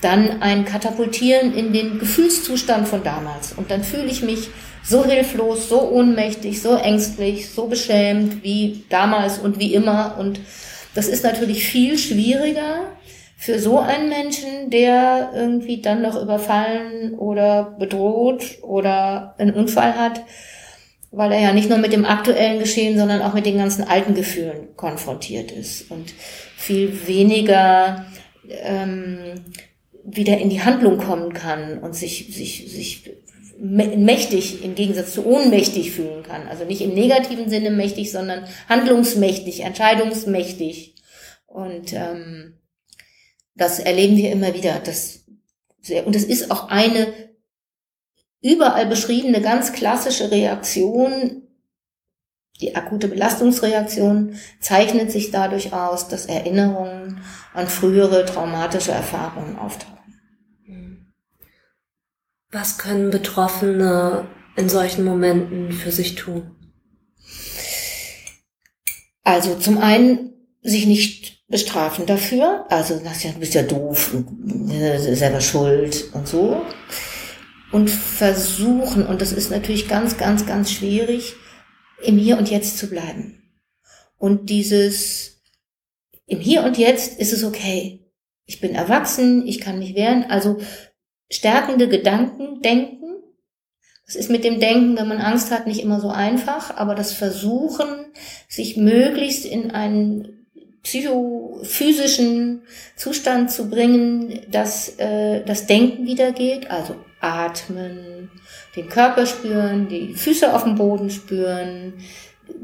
dann 0.01 0.43
ein 0.43 0.65
Katapultieren 0.65 1.55
in 1.55 1.73
den 1.73 2.01
Gefühlszustand 2.01 2.89
von 2.89 3.05
damals. 3.05 3.53
Und 3.53 3.71
dann 3.71 3.85
fühle 3.85 4.07
ich 4.07 4.23
mich 4.23 4.49
so 4.83 5.05
hilflos, 5.05 5.69
so 5.69 5.89
ohnmächtig, 5.89 6.61
so 6.61 6.75
ängstlich, 6.75 7.51
so 7.51 7.69
beschämt 7.69 8.43
wie 8.43 8.85
damals 8.89 9.39
und 9.39 9.61
wie 9.61 9.73
immer. 9.73 10.17
Und 10.19 10.41
das 10.97 11.07
ist 11.07 11.23
natürlich 11.23 11.65
viel 11.65 11.97
schwieriger, 11.97 12.87
für 13.41 13.59
so 13.59 13.79
einen 13.79 14.11
Menschen, 14.11 14.69
der 14.69 15.31
irgendwie 15.35 15.81
dann 15.81 16.03
noch 16.03 16.21
überfallen 16.21 17.15
oder 17.15 17.75
bedroht 17.79 18.59
oder 18.61 19.35
einen 19.39 19.55
Unfall 19.55 19.97
hat, 19.97 20.21
weil 21.11 21.33
er 21.33 21.41
ja 21.41 21.53
nicht 21.55 21.71
nur 21.71 21.79
mit 21.79 21.95
dem 21.95 22.05
aktuellen 22.05 22.59
Geschehen, 22.59 22.99
sondern 22.99 23.23
auch 23.23 23.33
mit 23.33 23.47
den 23.47 23.57
ganzen 23.57 23.85
alten 23.85 24.15
Gefühlen 24.15 24.77
konfrontiert 24.77 25.53
ist 25.53 25.91
und 25.91 26.13
viel 26.55 27.07
weniger 27.09 28.05
ähm, 28.47 29.41
wieder 30.05 30.37
in 30.37 30.51
die 30.51 30.63
Handlung 30.63 30.99
kommen 30.99 31.33
kann 31.33 31.79
und 31.79 31.97
sich, 31.97 32.37
sich, 32.37 32.71
sich 32.71 33.11
mächtig 33.59 34.63
im 34.63 34.75
Gegensatz 34.75 35.15
zu 35.15 35.25
ohnmächtig 35.25 35.93
fühlen 35.93 36.25
kann. 36.25 36.47
Also 36.47 36.67
nicht 36.67 36.83
im 36.83 36.93
negativen 36.93 37.49
Sinne 37.49 37.71
mächtig, 37.71 38.13
sondern 38.13 38.45
handlungsmächtig, 38.69 39.61
entscheidungsmächtig. 39.61 40.95
Und 41.47 41.95
ähm, 41.95 42.60
das 43.55 43.79
erleben 43.79 44.17
wir 44.17 44.31
immer 44.33 44.55
wieder. 44.55 44.79
Das, 44.81 45.25
und 46.05 46.17
es 46.17 46.25
ist 46.25 46.51
auch 46.51 46.69
eine 46.69 47.13
überall 48.43 48.87
beschriebene 48.87 49.41
ganz 49.41 49.73
klassische 49.73 50.31
Reaktion. 50.31 51.43
Die 52.61 52.77
akute 52.77 53.09
Belastungsreaktion 53.09 54.37
zeichnet 54.61 55.11
sich 55.11 55.31
dadurch 55.31 55.73
aus, 55.73 56.09
dass 56.09 56.27
Erinnerungen 56.27 57.23
an 57.55 57.67
frühere 57.67 58.25
traumatische 58.27 58.93
Erfahrungen 58.93 59.57
auftauchen. 59.57 59.99
Was 62.51 62.79
können 62.79 63.11
Betroffene 63.11 64.27
in 64.57 64.69
solchen 64.69 65.05
Momenten 65.05 65.73
für 65.73 65.93
sich 65.93 66.17
tun? 66.17 66.57
Also 69.23 69.55
zum 69.57 69.79
einen 69.79 70.33
sich 70.63 70.87
nicht 70.87 71.40
bestrafen 71.51 72.07
dafür, 72.07 72.65
also 72.71 72.99
du 72.99 73.39
bist 73.41 73.55
ja 73.55 73.63
doof 73.63 74.15
äh, 74.71 74.99
selber 74.99 75.41
schuld 75.41 76.09
und 76.15 76.27
so. 76.27 76.63
Und 77.73 77.91
versuchen, 77.91 79.07
und 79.07 79.21
das 79.21 79.33
ist 79.33 79.51
natürlich 79.51 79.89
ganz, 79.89 80.17
ganz, 80.17 80.47
ganz 80.47 80.73
schwierig, 80.73 81.35
im 82.03 82.19
Hier 82.19 82.39
und 82.39 82.51
Jetzt 82.51 82.79
zu 82.79 82.89
bleiben. 82.89 83.43
Und 84.17 84.49
dieses, 84.49 85.43
im 86.27 86.41
Hier 86.41 86.63
und 86.63 86.79
Jetzt 86.79 87.19
ist 87.19 87.33
es 87.33 87.45
okay. 87.45 88.07
Ich 88.47 88.61
bin 88.61 88.75
erwachsen, 88.75 89.47
ich 89.47 89.61
kann 89.61 89.79
mich 89.79 89.95
wehren. 89.95 90.25
Also 90.29 90.59
stärkende 91.31 91.89
Gedanken, 91.89 92.61
Denken. 92.63 93.23
Das 94.07 94.17
ist 94.17 94.31
mit 94.31 94.45
dem 94.45 94.59
Denken, 94.59 94.97
wenn 94.97 95.09
man 95.09 95.19
Angst 95.19 95.53
hat, 95.53 95.67
nicht 95.67 95.81
immer 95.81 96.01
so 96.01 96.09
einfach, 96.11 96.77
aber 96.77 96.97
das 96.97 97.13
Versuchen, 97.13 98.13
sich 98.49 98.77
möglichst 98.77 99.45
in 99.45 99.71
einen 99.71 100.40
psychophysischen 100.83 102.63
Zustand 102.97 103.51
zu 103.51 103.69
bringen, 103.69 104.41
dass 104.51 104.99
äh, 104.99 105.45
das 105.45 105.67
Denken 105.67 106.07
wieder 106.07 106.33
geht, 106.33 106.71
also 106.71 106.97
atmen, 107.21 108.31
den 108.77 108.89
Körper 108.89 109.27
spüren, 109.27 109.89
die 109.89 110.15
Füße 110.15 110.55
auf 110.55 110.65
dem 110.65 110.77
Boden 110.77 111.11
spüren, 111.11 111.95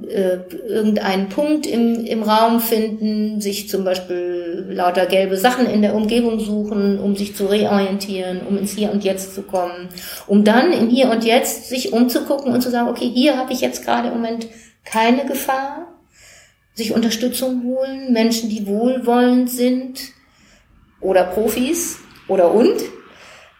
äh, 0.09 0.39
irgendeinen 0.67 1.29
Punkt 1.29 1.67
im, 1.67 2.05
im 2.05 2.23
Raum 2.23 2.61
finden, 2.61 3.41
sich 3.41 3.69
zum 3.69 3.85
Beispiel 3.85 4.67
lauter 4.69 5.07
gelbe 5.07 5.37
Sachen 5.37 5.67
in 5.67 5.83
der 5.83 5.95
Umgebung 5.95 6.41
suchen, 6.41 6.99
um 6.99 7.17
sich 7.17 7.37
zu 7.37 7.47
reorientieren, 7.47 8.41
um 8.49 8.57
ins 8.59 8.73
Hier 8.73 8.93
und 8.93 9.05
Jetzt 9.05 9.35
zu 9.35 9.43
kommen, 9.43 9.89
um 10.27 10.45
dann 10.45 10.73
im 10.73 10.89
Hier 10.89 11.11
und 11.11 11.25
Jetzt 11.25 11.69
sich 11.69 11.93
umzugucken 11.93 12.53
und 12.53 12.63
zu 12.63 12.71
sagen, 12.71 12.89
okay, 12.89 13.11
hier 13.13 13.37
habe 13.37 13.53
ich 13.53 13.61
jetzt 13.61 13.85
gerade 13.85 14.09
im 14.09 14.15
Moment 14.15 14.47
keine 14.85 15.27
Gefahr, 15.27 15.96
sich 16.77 16.93
Unterstützung 16.93 17.65
holen, 17.65 18.13
Menschen, 18.13 18.51
die 18.51 18.67
wohlwollend 18.67 19.51
sind 19.51 20.13
oder 21.01 21.25
Profis 21.25 21.99
oder 22.29 22.53
und. 22.53 22.77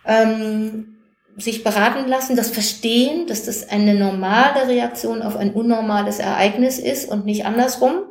Ähm, 0.07 0.93
sich 1.39 1.65
beraten 1.65 2.09
lassen, 2.09 2.37
das 2.37 2.51
Verstehen, 2.51 3.27
dass 3.27 3.45
das 3.45 3.69
eine 3.69 3.95
normale 3.95 4.69
Reaktion 4.69 5.21
auf 5.21 5.37
ein 5.37 5.53
unnormales 5.53 6.19
Ereignis 6.19 6.79
ist 6.79 7.11
und 7.11 7.27
nicht 7.27 7.45
andersrum, 7.45 8.05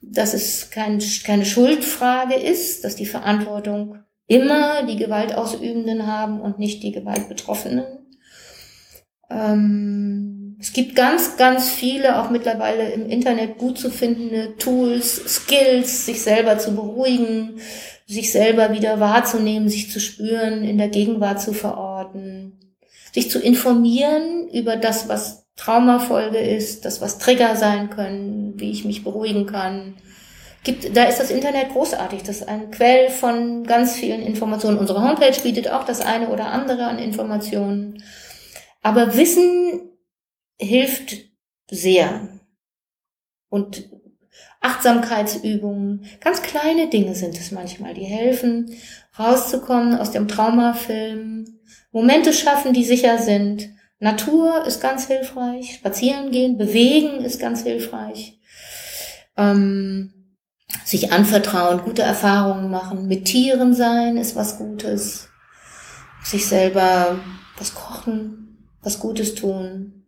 dass 0.00 0.34
es 0.34 0.70
kein, 0.70 1.00
keine 1.24 1.44
Schuldfrage 1.44 2.34
ist, 2.34 2.84
dass 2.84 2.96
die 2.96 3.06
Verantwortung 3.06 3.98
immer 4.26 4.84
die 4.84 4.96
Gewaltausübenden 4.96 6.06
haben 6.06 6.40
und 6.40 6.58
nicht 6.58 6.82
die 6.82 6.92
Gewaltbetroffenen. 6.92 7.84
Ähm, 9.30 10.39
es 10.60 10.74
gibt 10.74 10.94
ganz, 10.94 11.38
ganz 11.38 11.70
viele, 11.70 12.20
auch 12.20 12.28
mittlerweile 12.28 12.90
im 12.90 13.08
Internet 13.08 13.56
gut 13.56 13.78
zu 13.78 13.90
findende 13.90 14.56
Tools, 14.58 15.16
Skills, 15.16 16.04
sich 16.04 16.20
selber 16.20 16.58
zu 16.58 16.76
beruhigen, 16.76 17.60
sich 18.06 18.30
selber 18.30 18.70
wieder 18.72 19.00
wahrzunehmen, 19.00 19.70
sich 19.70 19.90
zu 19.90 20.00
spüren, 20.00 20.62
in 20.62 20.76
der 20.76 20.88
Gegenwart 20.88 21.40
zu 21.40 21.54
verorten, 21.54 22.58
sich 23.14 23.30
zu 23.30 23.40
informieren 23.40 24.50
über 24.52 24.76
das, 24.76 25.08
was 25.08 25.46
Traumafolge 25.56 26.38
ist, 26.38 26.84
das, 26.84 27.00
was 27.00 27.18
Trigger 27.18 27.56
sein 27.56 27.88
können, 27.88 28.52
wie 28.56 28.70
ich 28.70 28.84
mich 28.84 29.02
beruhigen 29.02 29.46
kann. 29.46 29.94
Gibt, 30.62 30.94
da 30.94 31.04
ist 31.04 31.20
das 31.20 31.30
Internet 31.30 31.70
großartig. 31.70 32.22
Das 32.22 32.36
ist 32.36 32.48
ein 32.48 32.70
Quell 32.70 33.08
von 33.08 33.64
ganz 33.64 33.94
vielen 33.94 34.20
Informationen. 34.20 34.78
Unsere 34.78 35.02
Homepage 35.02 35.40
bietet 35.42 35.70
auch 35.70 35.84
das 35.84 36.02
eine 36.02 36.28
oder 36.28 36.48
andere 36.48 36.84
an 36.84 36.98
Informationen. 36.98 38.02
Aber 38.82 39.16
Wissen 39.16 39.89
hilft 40.60 41.16
sehr. 41.70 42.28
Und 43.48 43.88
Achtsamkeitsübungen, 44.60 46.04
ganz 46.20 46.42
kleine 46.42 46.88
Dinge 46.90 47.14
sind 47.14 47.38
es 47.38 47.50
manchmal, 47.50 47.94
die 47.94 48.04
helfen, 48.04 48.76
rauszukommen 49.18 49.96
aus 49.96 50.10
dem 50.10 50.28
Traumafilm, 50.28 51.60
Momente 51.92 52.32
schaffen, 52.32 52.72
die 52.72 52.84
sicher 52.84 53.18
sind. 53.18 53.70
Natur 53.98 54.64
ist 54.66 54.80
ganz 54.80 55.06
hilfreich, 55.06 55.74
spazieren 55.74 56.30
gehen, 56.30 56.58
bewegen 56.58 57.24
ist 57.24 57.40
ganz 57.40 57.62
hilfreich. 57.62 58.38
Ähm, 59.36 60.12
sich 60.84 61.12
anvertrauen, 61.12 61.82
gute 61.82 62.02
Erfahrungen 62.02 62.70
machen, 62.70 63.08
mit 63.08 63.24
Tieren 63.24 63.74
sein 63.74 64.16
ist 64.16 64.36
was 64.36 64.58
Gutes, 64.58 65.28
sich 66.22 66.46
selber 66.46 67.18
was 67.58 67.74
kochen, 67.74 68.70
was 68.82 69.00
Gutes 69.00 69.34
tun, 69.34 69.99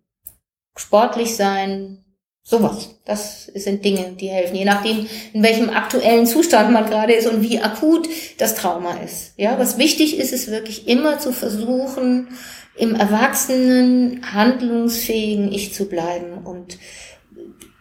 sportlich 0.77 1.37
sein, 1.37 2.03
Sowas. 2.45 2.97
Das 3.05 3.47
sind 3.47 3.85
Dinge, 3.85 4.17
die 4.21 4.29
helfen. 4.29 4.57
Je 4.57 4.65
nachdem, 4.65 5.07
in 5.33 5.43
welchem 5.45 5.71
aktuellen 5.71 6.27
Zustand 6.27 6.73
man 6.73 6.87
gerade 6.87 7.13
ist 7.13 7.29
und 7.29 7.41
wie 7.41 7.61
akut 7.61 8.09
das 8.39 8.57
Trauma 8.57 8.95
ist. 8.95 9.35
Ja, 9.37 9.59
was 9.61 9.79
wichtig 9.79 10.19
ist, 10.19 10.33
ist 10.33 10.51
wirklich 10.51 10.89
immer 10.89 11.21
zu 11.21 11.33
versuchen, 11.33 12.29
im 12.77 12.97
erwachsenen, 12.97 14.23
handlungsfähigen 14.33 15.53
Ich 15.53 15.73
zu 15.73 15.89
bleiben 15.89 16.45
und 16.45 16.79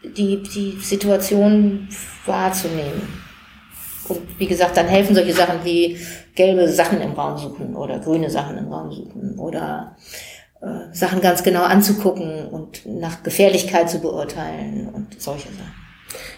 die, 0.03 0.43
die 0.43 0.77
Situation 0.79 1.89
wahrzunehmen. 2.27 3.01
Und 4.09 4.21
wie 4.37 4.47
gesagt, 4.47 4.77
dann 4.77 4.87
helfen 4.87 5.15
solche 5.15 5.33
Sachen 5.33 5.63
wie 5.63 5.97
gelbe 6.35 6.67
Sachen 6.67 7.01
im 7.01 7.13
Raum 7.13 7.37
suchen 7.37 7.75
oder 7.75 7.99
grüne 7.99 8.29
Sachen 8.29 8.57
im 8.57 8.71
Raum 8.71 8.91
suchen 8.91 9.39
oder 9.39 9.95
äh, 10.61 10.93
Sachen 10.95 11.21
ganz 11.21 11.43
genau 11.43 11.63
anzugucken 11.63 12.47
und 12.47 12.85
nach 12.85 13.23
Gefährlichkeit 13.23 13.89
zu 13.89 13.99
beurteilen 13.99 14.89
und 14.93 15.21
solche 15.21 15.49
Sachen. 15.49 15.81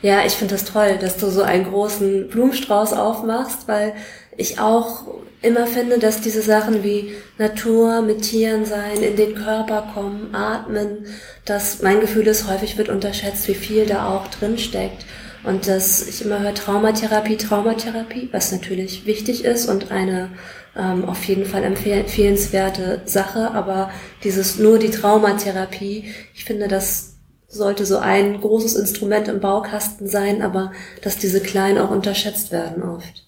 Ja, 0.01 0.26
ich 0.26 0.34
finde 0.34 0.55
das 0.55 0.65
toll, 0.65 0.97
dass 0.99 1.17
du 1.17 1.30
so 1.30 1.41
einen 1.41 1.65
großen 1.65 2.28
Blumenstrauß 2.28 2.93
aufmachst, 2.93 3.67
weil 3.67 3.93
ich 4.38 4.59
auch 4.59 5.03
immer 5.41 5.67
finde, 5.67 5.99
dass 5.99 6.21
diese 6.21 6.41
Sachen 6.41 6.84
wie 6.84 7.13
Natur, 7.38 8.01
mit 8.01 8.21
Tieren 8.21 8.65
sein, 8.65 9.01
in 9.01 9.15
den 9.15 9.36
Körper 9.36 9.89
kommen, 9.93 10.34
atmen, 10.34 11.05
dass 11.45 11.82
mein 11.82 11.99
Gefühl 11.99 12.28
ist, 12.28 12.49
häufig 12.49 12.78
wird 12.78 12.89
unterschätzt, 12.89 13.47
wie 13.47 13.55
viel 13.55 13.86
da 13.86 14.09
auch 14.09 14.28
drin 14.28 14.57
steckt. 14.57 15.05
Und 15.43 15.67
dass 15.67 16.07
ich 16.07 16.24
immer 16.24 16.39
höre 16.39 16.53
Traumatherapie, 16.53 17.36
Traumatherapie, 17.36 18.30
was 18.32 18.53
natürlich 18.53 19.05
wichtig 19.05 19.43
ist 19.43 19.67
und 19.67 19.91
eine 19.91 20.30
ähm, 20.78 21.05
auf 21.05 21.24
jeden 21.26 21.45
Fall 21.45 21.63
empfehlenswerte 21.63 23.01
Sache, 23.05 23.51
aber 23.51 23.91
dieses 24.24 24.57
nur 24.57 24.80
die 24.80 24.89
Traumatherapie, 24.89 26.11
ich 26.34 26.45
finde, 26.45 26.67
das 26.67 27.17
sollte 27.47 27.86
so 27.86 27.99
ein 27.99 28.41
großes 28.41 28.76
Instrument 28.76 29.28
im 29.28 29.39
Baukasten 29.39 30.07
sein, 30.07 30.41
aber 30.41 30.71
dass 31.01 31.17
diese 31.17 31.39
kleinen 31.39 31.78
auch 31.78 31.91
unterschätzt 31.91 32.51
werden 32.51 32.82
oft. 32.82 33.28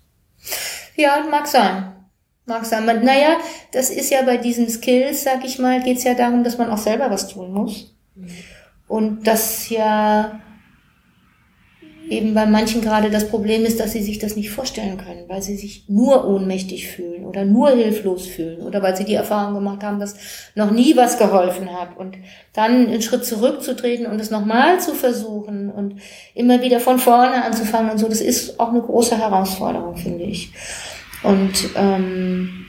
Ja, 0.96 1.24
mag 1.30 1.48
sein. 1.48 1.94
Mag 2.46 2.66
sein. 2.66 2.86
Man, 2.86 3.04
naja, 3.04 3.38
das 3.72 3.90
ist 3.90 4.10
ja 4.10 4.22
bei 4.24 4.38
diesen 4.38 4.70
Skills, 4.70 5.24
sag 5.24 5.44
ich 5.44 5.60
mal, 5.60 5.84
geht's 5.84 6.04
ja 6.04 6.14
darum, 6.14 6.44
dass 6.44 6.58
man 6.58 6.70
auch 6.70 6.78
selber 6.78 7.10
was 7.10 7.28
tun 7.28 7.52
muss. 7.52 7.96
Mhm. 8.16 8.30
Und 8.88 9.28
das 9.28 9.70
ja 9.70 10.40
eben 12.10 12.34
bei 12.34 12.46
manchen 12.46 12.82
gerade 12.82 13.10
das 13.10 13.28
Problem 13.28 13.66
ist, 13.66 13.80
dass 13.80 13.92
sie 13.92 14.04
sich 14.04 14.20
das 14.20 14.36
nicht 14.36 14.52
vorstellen 14.52 14.98
können, 14.98 15.28
weil 15.28 15.42
sie 15.42 15.56
sich 15.56 15.86
nur 15.88 16.28
ohnmächtig 16.28 16.88
fühlen 16.88 17.26
oder 17.26 17.46
nur 17.46 17.72
hilflos 17.72 18.28
fühlen 18.28 18.62
oder 18.62 18.82
weil 18.82 18.96
sie 18.96 19.06
die 19.06 19.16
Erfahrung 19.16 19.56
gemacht 19.56 19.84
haben, 19.84 20.00
dass 20.00 20.16
noch 20.56 20.72
nie 20.72 20.96
was 20.96 21.18
geholfen 21.18 21.70
hat 21.72 21.98
und 21.98 22.18
dann 22.54 22.88
einen 22.88 23.02
Schritt 23.02 23.26
zurückzutreten 23.26 24.06
und 24.06 24.20
es 24.20 24.32
nochmal 24.32 24.80
zu 24.80 24.94
versuchen 24.94 25.72
und 25.72 25.96
immer 26.34 26.62
wieder 26.62 26.80
von 26.80 27.00
vorne 27.00 27.44
anzufangen 27.44 27.92
und 27.92 27.98
so, 27.98 28.08
das 28.08 28.22
ist 28.22 28.60
auch 28.60 28.70
eine 28.70 28.82
große 28.82 29.18
Herausforderung, 29.18 29.98
finde 29.98 30.24
ich. 30.26 30.54
Und 31.24 31.70
ähm, 31.76 32.66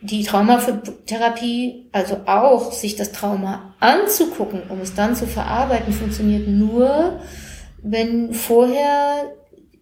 die 0.00 0.24
Traumatherapie, 0.24 1.88
also 1.92 2.18
auch 2.26 2.72
sich 2.72 2.96
das 2.96 3.12
Trauma 3.12 3.74
anzugucken, 3.80 4.62
um 4.68 4.80
es 4.80 4.94
dann 4.94 5.14
zu 5.14 5.26
verarbeiten, 5.26 5.92
funktioniert 5.92 6.48
nur, 6.48 7.20
wenn 7.90 8.32
vorher 8.32 9.32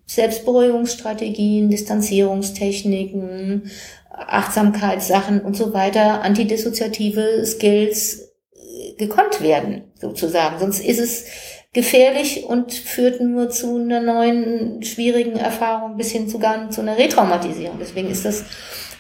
Selbstberuhigungsstrategien, 0.07 1.71
Distanzierungstechniken, 1.71 3.71
Achtsamkeitssachen 4.11 5.41
und 5.41 5.57
so 5.57 5.73
weiter, 5.73 6.23
antidissoziative 6.23 7.45
Skills 7.45 8.33
äh, 8.53 8.95
gekonnt 8.97 9.41
werden, 9.41 9.93
sozusagen. 10.01 10.59
Sonst 10.59 10.81
ist 10.81 11.01
es 11.01 11.25
gefährlich 11.73 12.45
und 12.45 12.73
führt 12.73 13.21
nur 13.21 13.51
zu 13.51 13.77
einer 13.77 14.01
neuen, 14.01 14.83
schwierigen 14.83 15.37
Erfahrung 15.37 15.97
bis 15.97 16.13
hin 16.13 16.29
sogar 16.29 16.71
zu 16.71 16.83
einer 16.83 16.97
Retraumatisierung. 16.97 17.79
Deswegen 17.81 18.11
ist 18.11 18.25
das 18.25 18.45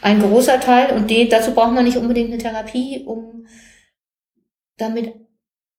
ein 0.00 0.20
großer 0.20 0.58
Teil 0.58 0.96
und 0.96 1.10
die, 1.10 1.28
dazu 1.28 1.52
braucht 1.52 1.72
man 1.72 1.84
nicht 1.84 1.96
unbedingt 1.96 2.32
eine 2.32 2.38
Therapie, 2.38 3.04
um 3.06 3.46
damit 4.76 5.14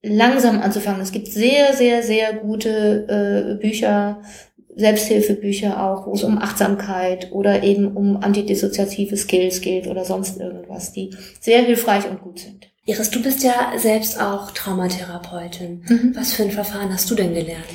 langsam 0.07 0.61
anzufangen. 0.61 1.01
Es 1.01 1.11
gibt 1.11 1.27
sehr, 1.27 1.73
sehr, 1.73 2.03
sehr 2.03 2.33
gute 2.33 3.55
äh, 3.57 3.61
Bücher, 3.61 4.21
Selbsthilfebücher 4.75 5.81
auch, 5.81 6.05
wo 6.05 6.13
es 6.13 6.23
um 6.23 6.37
Achtsamkeit 6.37 7.31
oder 7.31 7.63
eben 7.63 7.95
um 7.95 8.17
antidissoziative 8.17 9.15
Skills 9.15 9.61
geht 9.61 9.87
oder 9.87 10.03
sonst 10.03 10.39
irgendwas, 10.39 10.91
die 10.91 11.15
sehr 11.39 11.61
hilfreich 11.63 12.09
und 12.09 12.21
gut 12.21 12.39
sind. 12.39 12.67
Iris, 12.85 13.09
du 13.09 13.21
bist 13.21 13.43
ja 13.43 13.71
selbst 13.77 14.21
auch 14.21 14.51
Traumatherapeutin. 14.51 15.83
Mhm. 15.87 16.15
Was 16.15 16.33
für 16.33 16.43
ein 16.43 16.51
Verfahren 16.51 16.93
hast 16.93 17.09
du 17.09 17.15
denn 17.15 17.33
gelernt? 17.33 17.65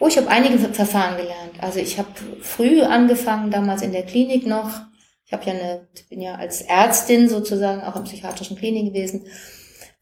Oh, 0.00 0.08
ich 0.08 0.16
habe 0.16 0.28
einige 0.28 0.58
Verfahren 0.58 1.18
gelernt. 1.18 1.52
Also 1.60 1.78
ich 1.78 1.98
habe 1.98 2.08
früh 2.40 2.82
angefangen, 2.82 3.50
damals 3.50 3.82
in 3.82 3.92
der 3.92 4.02
Klinik 4.02 4.46
noch. 4.46 4.80
Ich 5.26 5.32
habe 5.32 5.44
ja 5.44 5.52
eine, 5.52 5.88
bin 6.08 6.22
ja 6.22 6.34
als 6.34 6.62
Ärztin 6.62 7.28
sozusagen 7.28 7.82
auch 7.82 7.96
in 7.96 8.04
psychiatrischen 8.04 8.56
Klinik 8.56 8.92
gewesen 8.92 9.26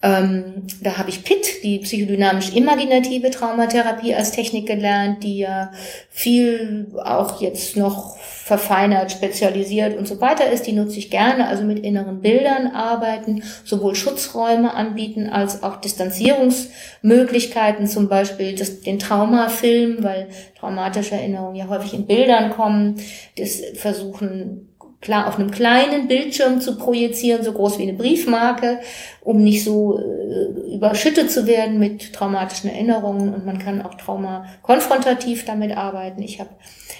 ähm, 0.01 0.69
da 0.81 0.97
habe 0.97 1.11
ich 1.11 1.25
PIT, 1.25 1.65
die 1.65 1.81
psychodynamisch-imaginative 1.81 3.31
Traumatherapie 3.31 4.15
als 4.15 4.31
Technik 4.31 4.67
gelernt, 4.67 5.25
die 5.25 5.39
ja 5.39 5.73
viel 6.09 6.87
auch 7.05 7.41
jetzt 7.41 7.77
noch 7.77 8.17
verfeinert, 8.17 9.11
spezialisiert 9.11 9.99
und 9.99 10.07
so 10.07 10.21
weiter 10.21 10.53
ist. 10.53 10.69
Die 10.69 10.73
nutze 10.73 11.01
ich 11.01 11.11
gerne, 11.11 11.49
also 11.49 11.65
mit 11.65 11.81
inneren 11.81 12.21
Bildern 12.21 12.69
arbeiten, 12.69 13.43
sowohl 13.65 13.97
Schutzräume 13.97 14.73
anbieten 14.73 15.29
als 15.29 15.65
auch 15.65 15.81
Distanzierungsmöglichkeiten, 15.81 17.89
zum 17.89 18.09
Beispiel 18.09 18.55
das, 18.55 18.83
den 18.83 19.01
Traumafilm, 19.01 20.05
weil 20.05 20.29
traumatische 20.61 21.17
Erinnerungen 21.17 21.57
ja 21.57 21.67
häufig 21.67 21.95
in 21.95 22.07
Bildern 22.07 22.51
kommen, 22.51 23.01
das 23.37 23.63
versuchen 23.75 24.68
klar 25.01 25.29
auf 25.29 25.39
einem 25.39 25.51
kleinen 25.51 26.09
Bildschirm 26.09 26.61
zu 26.61 26.77
projizieren, 26.77 27.45
so 27.45 27.53
groß 27.53 27.79
wie 27.79 27.85
eine 27.85 27.93
Briefmarke, 27.93 28.81
um 29.21 29.43
nicht 29.43 29.63
so 29.63 29.99
äh, 29.99 30.75
überschüttet 30.75 31.31
zu 31.31 31.47
werden 31.47 31.79
mit 31.79 32.13
traumatischen 32.13 32.71
Erinnerungen. 32.71 33.33
Und 33.33 33.47
man 33.47 33.59
kann 33.59 33.83
auch 33.83 33.95
Trauma 33.95 34.47
konfrontativ 34.63 35.45
damit 35.45 35.77
arbeiten. 35.77 36.23
Ich 36.23 36.41
habe 36.41 36.51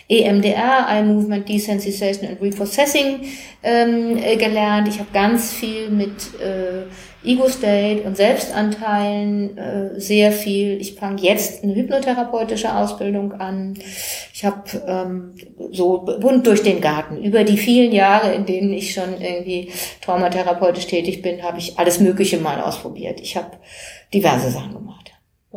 EMDR, 0.09 0.87
Eye 0.89 1.03
Movement 1.03 1.49
Desensitization 1.49 2.31
and 2.31 2.41
Reprocessing, 2.41 3.21
ähm, 3.63 4.17
äh, 4.17 4.37
gelernt. 4.37 4.89
Ich 4.89 5.01
habe 5.01 5.11
ganz 5.13 5.53
viel 5.53 5.91
mit 5.91 6.41
äh, 6.41 6.85
Ego-State 7.29 8.03
und 8.03 8.17
Selbstanteilen 8.17 9.57
äh, 9.59 10.01
sehr 10.01 10.33
viel. 10.33 10.81
Ich 10.81 10.95
fange 10.95 11.21
jetzt 11.21 11.63
eine 11.63 11.75
hypnotherapeutische 11.75 12.75
Ausbildung 12.75 13.33
an. 13.35 13.75
Ich 14.33 14.45
habe 14.45 14.65
ähm, 14.87 15.35
so 15.71 15.99
bunt 15.99 16.47
durch 16.47 16.63
den 16.63 16.81
Garten. 16.81 17.23
Über 17.23 17.45
die 17.45 17.59
vielen 17.59 17.93
Jahre, 17.93 18.33
in 18.33 18.47
denen 18.47 18.73
ich 18.73 18.95
schon 18.95 19.21
irgendwie 19.21 19.71
traumatherapeutisch 20.01 20.87
tätig 20.87 21.23
bin, 21.23 21.43
habe 21.43 21.59
ich 21.59 21.79
alles 21.79 22.01
Mögliche 22.01 22.39
mal 22.39 22.61
ausprobiert. 22.61 23.21
Ich 23.21 23.37
habe 23.37 23.59
diverse 24.13 24.51
Sachen 24.51 24.73
gemacht. 24.73 25.08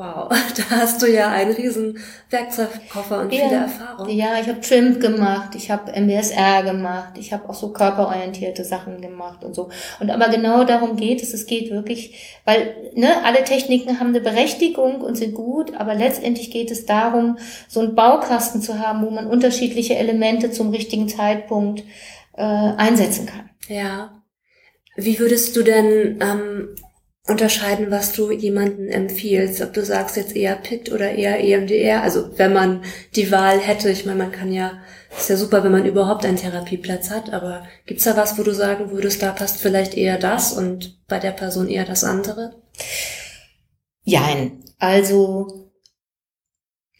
Wow, 0.01 0.29
da 0.57 0.77
hast 0.77 1.03
du 1.03 1.05
ja 1.05 1.29
einen 1.29 1.51
riesen 1.51 1.99
Werkzeugkoffer 2.31 3.21
und 3.21 3.31
ja, 3.31 3.43
viele 3.43 3.61
Erfahrungen. 3.61 4.17
Ja, 4.17 4.39
ich 4.41 4.47
habe 4.47 4.59
Trimp 4.59 4.99
gemacht, 4.99 5.53
ich 5.53 5.69
habe 5.69 5.91
MBSR 5.91 6.63
gemacht, 6.63 7.19
ich 7.19 7.31
habe 7.31 7.47
auch 7.47 7.53
so 7.53 7.71
körperorientierte 7.71 8.65
Sachen 8.65 8.99
gemacht 8.99 9.43
und 9.43 9.53
so. 9.53 9.69
Und 9.99 10.09
aber 10.09 10.29
genau 10.29 10.63
darum 10.63 10.95
geht 10.95 11.21
es, 11.21 11.35
es 11.35 11.45
geht 11.45 11.69
wirklich, 11.69 12.39
weil 12.45 12.73
ne, 12.95 13.23
alle 13.23 13.43
Techniken 13.43 13.99
haben 13.99 14.07
eine 14.07 14.21
Berechtigung 14.21 15.01
und 15.01 15.17
sind 15.17 15.35
gut, 15.35 15.75
aber 15.75 15.93
letztendlich 15.93 16.49
geht 16.49 16.71
es 16.71 16.87
darum, 16.87 17.37
so 17.67 17.81
einen 17.81 17.93
Baukasten 17.93 18.63
zu 18.63 18.79
haben, 18.79 19.05
wo 19.05 19.11
man 19.11 19.27
unterschiedliche 19.27 19.97
Elemente 19.97 20.49
zum 20.49 20.71
richtigen 20.71 21.09
Zeitpunkt 21.09 21.83
äh, 22.33 22.41
einsetzen 22.41 23.27
kann. 23.27 23.51
Ja. 23.67 24.23
Wie 24.95 25.19
würdest 25.19 25.55
du 25.55 25.61
denn 25.61 26.19
ähm, 26.21 26.69
unterscheiden, 27.27 27.91
was 27.91 28.13
du 28.13 28.31
jemanden 28.31 28.87
empfiehlst, 28.87 29.61
ob 29.61 29.73
du 29.73 29.85
sagst 29.85 30.17
jetzt 30.17 30.35
eher 30.35 30.55
PIT 30.55 30.91
oder 30.91 31.11
eher 31.11 31.39
EMDR, 31.39 32.01
also 32.01 32.37
wenn 32.37 32.51
man 32.51 32.83
die 33.15 33.31
Wahl 33.31 33.59
hätte, 33.59 33.91
ich 33.91 34.05
meine, 34.05 34.17
man 34.17 34.31
kann 34.31 34.51
ja, 34.51 34.81
ist 35.15 35.29
ja 35.29 35.37
super, 35.37 35.63
wenn 35.63 35.71
man 35.71 35.85
überhaupt 35.85 36.25
einen 36.25 36.37
Therapieplatz 36.37 37.11
hat, 37.11 37.31
aber 37.31 37.67
gibt's 37.85 38.05
da 38.05 38.17
was, 38.17 38.39
wo 38.39 38.43
du 38.43 38.53
sagen 38.53 38.91
würdest, 38.91 39.21
da 39.21 39.31
passt 39.31 39.61
vielleicht 39.61 39.95
eher 39.95 40.17
das 40.17 40.53
und 40.53 40.99
bei 41.07 41.19
der 41.19 41.31
Person 41.31 41.67
eher 41.67 41.85
das 41.85 42.03
andere? 42.03 42.55
Jein, 44.03 44.63
also 44.79 45.71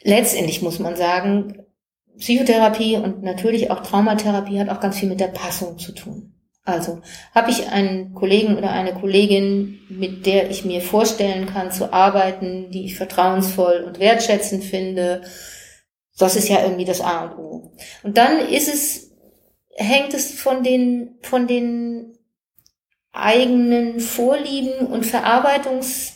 letztendlich 0.03 0.61
muss 0.61 0.77
man 0.77 0.95
sagen, 0.95 1.65
Psychotherapie 2.19 2.97
und 2.97 3.23
natürlich 3.23 3.71
auch 3.71 3.81
Traumatherapie 3.81 4.59
hat 4.59 4.69
auch 4.69 4.79
ganz 4.79 4.99
viel 4.99 5.09
mit 5.09 5.19
der 5.19 5.27
Passung 5.27 5.79
zu 5.79 5.93
tun. 5.93 6.33
Also 6.71 7.01
habe 7.35 7.51
ich 7.51 7.67
einen 7.69 8.13
Kollegen 8.13 8.57
oder 8.57 8.71
eine 8.71 8.93
Kollegin, 8.93 9.79
mit 9.89 10.25
der 10.25 10.49
ich 10.49 10.65
mir 10.65 10.81
vorstellen 10.81 11.45
kann 11.45 11.71
zu 11.71 11.93
arbeiten, 11.93 12.71
die 12.71 12.85
ich 12.85 12.95
vertrauensvoll 12.95 13.83
und 13.85 13.99
wertschätzend 13.99 14.63
finde. 14.63 15.21
Das 16.17 16.35
ist 16.35 16.49
ja 16.49 16.63
irgendwie 16.63 16.85
das 16.85 17.01
A 17.01 17.25
und 17.25 17.37
O. 17.37 17.73
Und 18.03 18.17
dann 18.17 18.39
ist 18.39 18.67
es, 18.67 19.11
hängt 19.75 20.13
es 20.13 20.39
von 20.39 20.63
den, 20.63 21.17
von 21.21 21.47
den 21.47 22.17
eigenen 23.11 23.99
Vorlieben 23.99 24.87
und 24.87 25.05
Verarbeitungs 25.05 26.13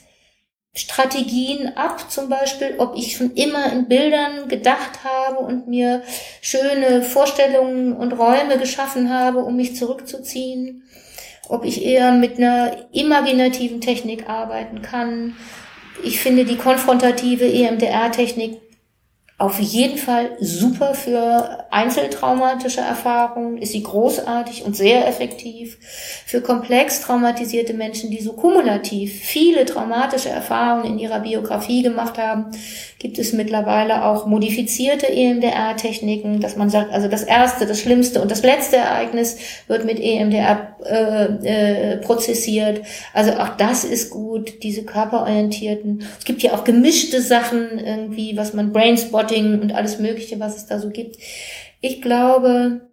Strategien 0.76 1.78
ab, 1.78 2.12
zum 2.12 2.28
Beispiel, 2.28 2.76
ob 2.80 2.98
ich 2.98 3.16
schon 3.16 3.32
immer 3.34 3.72
in 3.72 3.88
Bildern 3.88 4.50
gedacht 4.50 5.00
habe 5.06 5.40
und 5.40 5.68
mir 5.68 6.04
schöne 6.42 7.02
Vorstellungen 7.02 7.94
und 7.94 8.12
Räume 8.14 8.58
geschaffen 8.60 9.10
habe, 9.10 9.40
um 9.40 9.56
mich 9.56 9.78
zurückzuziehen, 9.78 10.84
ob 11.48 11.64
ich 11.64 11.86
eher 11.86 12.12
mit 12.12 12.38
einer 12.38 12.88
imaginativen 12.92 13.80
Technik 13.80 14.28
arbeiten 14.30 14.82
kann. 14.82 15.38
Ich 16.04 16.20
finde 16.20 16.44
die 16.44 16.58
konfrontative 16.58 17.46
EMDR-Technik 17.46 18.60
auf 19.38 19.60
jeden 19.60 19.98
Fall 19.98 20.38
super 20.40 20.94
für 20.94 21.66
einzeltraumatische 21.70 22.80
Erfahrungen, 22.80 23.58
ist 23.58 23.74
sie 23.74 23.84
großartig 23.84 24.64
und 24.64 24.78
sehr 24.78 25.06
effektiv. 25.10 25.78
Für 26.26 26.40
komplex 26.40 27.02
traumatisierte 27.02 27.74
Menschen, 27.74 28.12
die 28.12 28.22
so 28.22 28.32
kumulativ 28.32 29.14
viele 29.14 29.66
traumatische 29.66 30.30
Erfahrungen 30.30 30.86
in 30.86 31.00
ihrer 31.00 31.20
Biografie 31.20 31.82
gemacht 31.82 32.18
haben, 32.18 32.52
gibt 32.98 33.20
es 33.20 33.34
mittlerweile 33.34 34.06
auch 34.06 34.26
modifizierte 34.26 35.10
EMDR-Techniken, 35.10 36.40
dass 36.40 36.56
man 36.56 36.70
sagt, 36.70 36.94
also 36.94 37.10
das 37.10 37.24
erste, 37.24 37.66
das 37.66 37.82
schlimmste 37.82 38.22
und 38.22 38.32
das 38.32 38.42
letzte 38.42 38.78
Ereignis 38.78 39.38
wird 39.68 39.84
mit 39.84 40.00
EMDR 40.00 40.76
äh, 40.86 41.26
äh, 41.94 41.98
prozessiert. 41.98 42.84
Also 43.14 43.34
auch 43.34 43.50
das 43.58 43.84
ist 43.84 44.12
gut, 44.12 44.64
diese 44.64 44.84
körperorientierten. 44.86 46.06
Es 46.18 46.24
gibt 46.24 46.42
ja 46.42 46.54
auch 46.54 46.64
gemischte 46.64 47.22
Sachen 47.22 47.80
irgendwie, 47.80 48.38
was 48.38 48.54
man 48.54 48.72
Brainspot 48.72 49.25
Spotting 49.26 49.62
und 49.62 49.74
alles 49.74 50.00
Mögliche, 50.00 50.40
was 50.40 50.58
es 50.58 50.66
da 50.66 50.80
so 50.80 50.90
gibt. 50.90 51.18
Ich 51.82 52.02
glaube, 52.02 52.90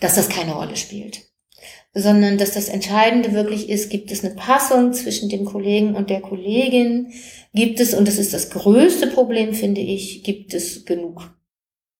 dass 0.00 0.16
das 0.16 0.28
keine 0.28 0.54
Rolle 0.54 0.76
spielt, 0.76 1.22
sondern 1.94 2.38
dass 2.38 2.52
das 2.52 2.68
Entscheidende 2.68 3.32
wirklich 3.32 3.68
ist, 3.68 3.90
gibt 3.90 4.10
es 4.10 4.24
eine 4.24 4.34
Passung 4.34 4.92
zwischen 4.92 5.28
dem 5.28 5.44
Kollegen 5.44 5.94
und 5.94 6.10
der 6.10 6.20
Kollegin? 6.20 7.12
Gibt 7.54 7.80
es, 7.80 7.94
und 7.94 8.08
das 8.08 8.18
ist 8.18 8.34
das 8.34 8.50
größte 8.50 9.08
Problem, 9.08 9.54
finde 9.54 9.80
ich, 9.80 10.22
gibt 10.22 10.54
es 10.54 10.84
genug 10.84 11.30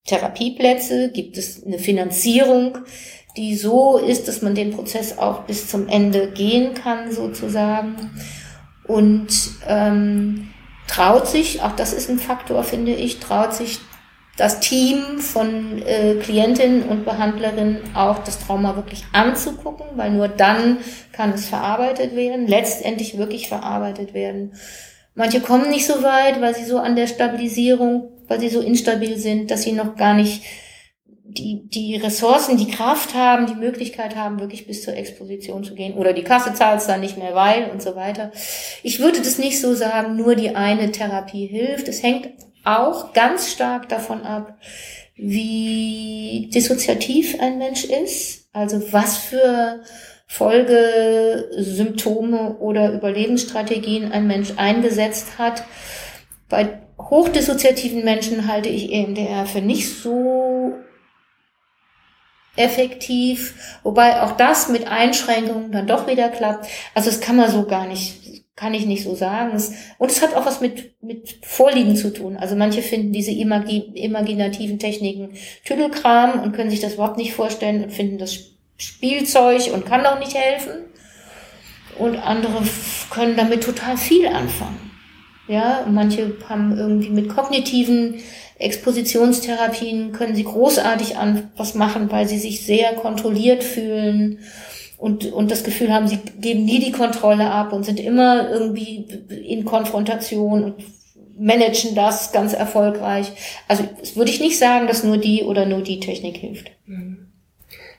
Therapieplätze? 0.05 1.11
Gibt 1.11 1.37
es 1.37 1.63
eine 1.65 1.79
Finanzierung, 1.79 2.77
die 3.37 3.55
so 3.55 3.97
ist, 3.97 4.27
dass 4.27 4.41
man 4.41 4.55
den 4.55 4.71
Prozess 4.71 5.17
auch 5.17 5.43
bis 5.43 5.69
zum 5.69 5.87
Ende 5.87 6.31
gehen 6.31 6.73
kann, 6.73 7.11
sozusagen? 7.11 8.11
Und 8.87 9.27
ähm, 9.67 10.49
traut 10.87 11.27
sich, 11.27 11.61
auch 11.61 11.75
das 11.75 11.93
ist 11.93 12.09
ein 12.09 12.19
Faktor, 12.19 12.63
finde 12.63 12.93
ich, 12.93 13.19
traut 13.19 13.53
sich 13.53 13.79
das 14.37 14.59
Team 14.59 15.19
von 15.19 15.81
äh, 15.81 16.15
Klientinnen 16.15 16.83
und 16.83 17.05
Behandlerinnen 17.05 17.95
auch 17.95 18.19
das 18.19 18.39
Trauma 18.39 18.75
wirklich 18.75 19.05
anzugucken, 19.13 19.85
weil 19.95 20.11
nur 20.11 20.27
dann 20.27 20.77
kann 21.13 21.31
es 21.31 21.47
verarbeitet 21.47 22.15
werden, 22.15 22.47
letztendlich 22.47 23.17
wirklich 23.17 23.47
verarbeitet 23.47 24.13
werden. 24.13 24.53
Manche 25.13 25.39
kommen 25.39 25.69
nicht 25.69 25.85
so 25.85 26.03
weit, 26.03 26.41
weil 26.41 26.53
sie 26.53 26.65
so 26.65 26.77
an 26.79 26.97
der 26.97 27.07
Stabilisierung, 27.07 28.09
weil 28.27 28.41
sie 28.41 28.49
so 28.49 28.59
instabil 28.59 29.17
sind, 29.17 29.51
dass 29.51 29.63
sie 29.63 29.71
noch 29.71 29.95
gar 29.95 30.13
nicht 30.13 30.43
die, 31.37 31.67
die 31.67 31.97
Ressourcen, 31.97 32.57
die 32.57 32.69
Kraft 32.69 33.13
haben, 33.13 33.47
die 33.47 33.55
Möglichkeit 33.55 34.15
haben, 34.15 34.39
wirklich 34.39 34.67
bis 34.67 34.83
zur 34.83 34.95
Exposition 34.95 35.63
zu 35.63 35.75
gehen. 35.75 35.95
Oder 35.95 36.13
die 36.13 36.23
Kasse 36.23 36.53
zahlt 36.53 36.81
es 36.81 36.87
dann 36.87 37.01
nicht 37.01 37.17
mehr, 37.17 37.35
weil 37.35 37.69
und 37.71 37.81
so 37.81 37.95
weiter. 37.95 38.31
Ich 38.83 38.99
würde 38.99 39.19
das 39.19 39.37
nicht 39.37 39.59
so 39.59 39.73
sagen, 39.73 40.15
nur 40.15 40.35
die 40.35 40.55
eine 40.55 40.91
Therapie 40.91 41.47
hilft. 41.47 41.87
Es 41.87 42.01
hängt 42.01 42.29
auch 42.63 43.13
ganz 43.13 43.51
stark 43.51 43.89
davon 43.89 44.23
ab, 44.23 44.57
wie 45.15 46.49
dissoziativ 46.53 47.39
ein 47.39 47.57
Mensch 47.57 47.85
ist. 47.85 48.47
Also 48.53 48.81
was 48.91 49.17
für 49.17 49.81
Folgesymptome 50.27 52.57
oder 52.59 52.93
Überlebensstrategien 52.93 54.11
ein 54.11 54.27
Mensch 54.27 54.53
eingesetzt 54.57 55.37
hat. 55.37 55.63
Bei 56.49 56.81
hochdissoziativen 56.99 58.03
Menschen 58.03 58.47
halte 58.47 58.69
ich 58.69 58.91
EMDR 58.91 59.45
für 59.45 59.61
nicht 59.61 60.01
so 60.01 60.73
effektiv, 62.55 63.79
wobei 63.83 64.21
auch 64.21 64.31
das 64.31 64.69
mit 64.69 64.87
Einschränkungen 64.87 65.71
dann 65.71 65.87
doch 65.87 66.07
wieder 66.07 66.29
klappt. 66.29 66.67
Also 66.93 67.09
das 67.09 67.19
kann 67.19 67.35
man 67.35 67.51
so 67.51 67.65
gar 67.65 67.87
nicht 67.87 68.25
kann 68.55 68.73
ich 68.73 68.85
nicht 68.85 69.03
so 69.03 69.15
sagen. 69.15 69.61
Und 69.97 70.11
es 70.11 70.21
hat 70.21 70.33
auch 70.35 70.45
was 70.45 70.61
mit, 70.61 71.01
mit 71.01 71.39
Vorlieben 71.43 71.95
zu 71.95 72.13
tun. 72.13 72.37
Also 72.37 72.55
manche 72.55 72.81
finden 72.81 73.11
diese 73.11 73.31
imagi 73.31 73.91
imaginativen 73.95 74.79
Techniken 74.79 75.33
Tüdelkram 75.65 76.39
und 76.39 76.53
können 76.53 76.69
sich 76.69 76.79
das 76.79 76.93
überhaupt 76.93 77.17
nicht 77.17 77.33
vorstellen 77.33 77.83
und 77.83 77.91
finden 77.91 78.17
das 78.17 78.37
Spielzeug 78.77 79.73
und 79.73 79.85
kann 79.85 80.05
auch 80.05 80.19
nicht 80.19 80.35
helfen. 80.35 80.85
Und 81.97 82.17
andere 82.17 82.63
können 83.09 83.35
damit 83.35 83.63
total 83.63 83.97
viel 83.97 84.27
anfangen. 84.27 84.91
Ja, 85.47 85.85
manche 85.89 86.37
haben 86.49 86.77
irgendwie 86.77 87.09
mit 87.09 87.29
kognitiven 87.29 88.15
Expositionstherapien 88.57 90.11
können 90.13 90.35
sie 90.35 90.45
großartig 90.45 91.17
an 91.17 91.51
was 91.57 91.75
machen, 91.75 92.11
weil 92.11 92.27
sie 92.27 92.39
sich 92.39 92.65
sehr 92.65 92.93
kontrolliert 92.93 93.63
fühlen 93.63 94.39
und, 94.97 95.31
und 95.31 95.51
das 95.51 95.63
Gefühl 95.63 95.93
haben, 95.93 96.07
sie 96.07 96.19
geben 96.39 96.63
nie 96.63 96.79
die 96.79 96.93
Kontrolle 96.93 97.49
ab 97.51 97.73
und 97.73 97.83
sind 97.83 97.99
immer 97.99 98.49
irgendwie 98.49 99.05
in 99.45 99.65
Konfrontation 99.65 100.63
und 100.63 100.75
managen 101.37 101.95
das 101.95 102.31
ganz 102.31 102.53
erfolgreich. 102.53 103.33
Also 103.67 103.83
das 103.99 104.15
würde 104.15 104.31
ich 104.31 104.39
nicht 104.39 104.57
sagen, 104.57 104.87
dass 104.87 105.03
nur 105.03 105.17
die 105.17 105.43
oder 105.43 105.65
nur 105.65 105.81
die 105.81 105.99
Technik 105.99 106.37
hilft. 106.37 106.71
Mhm. 106.85 107.27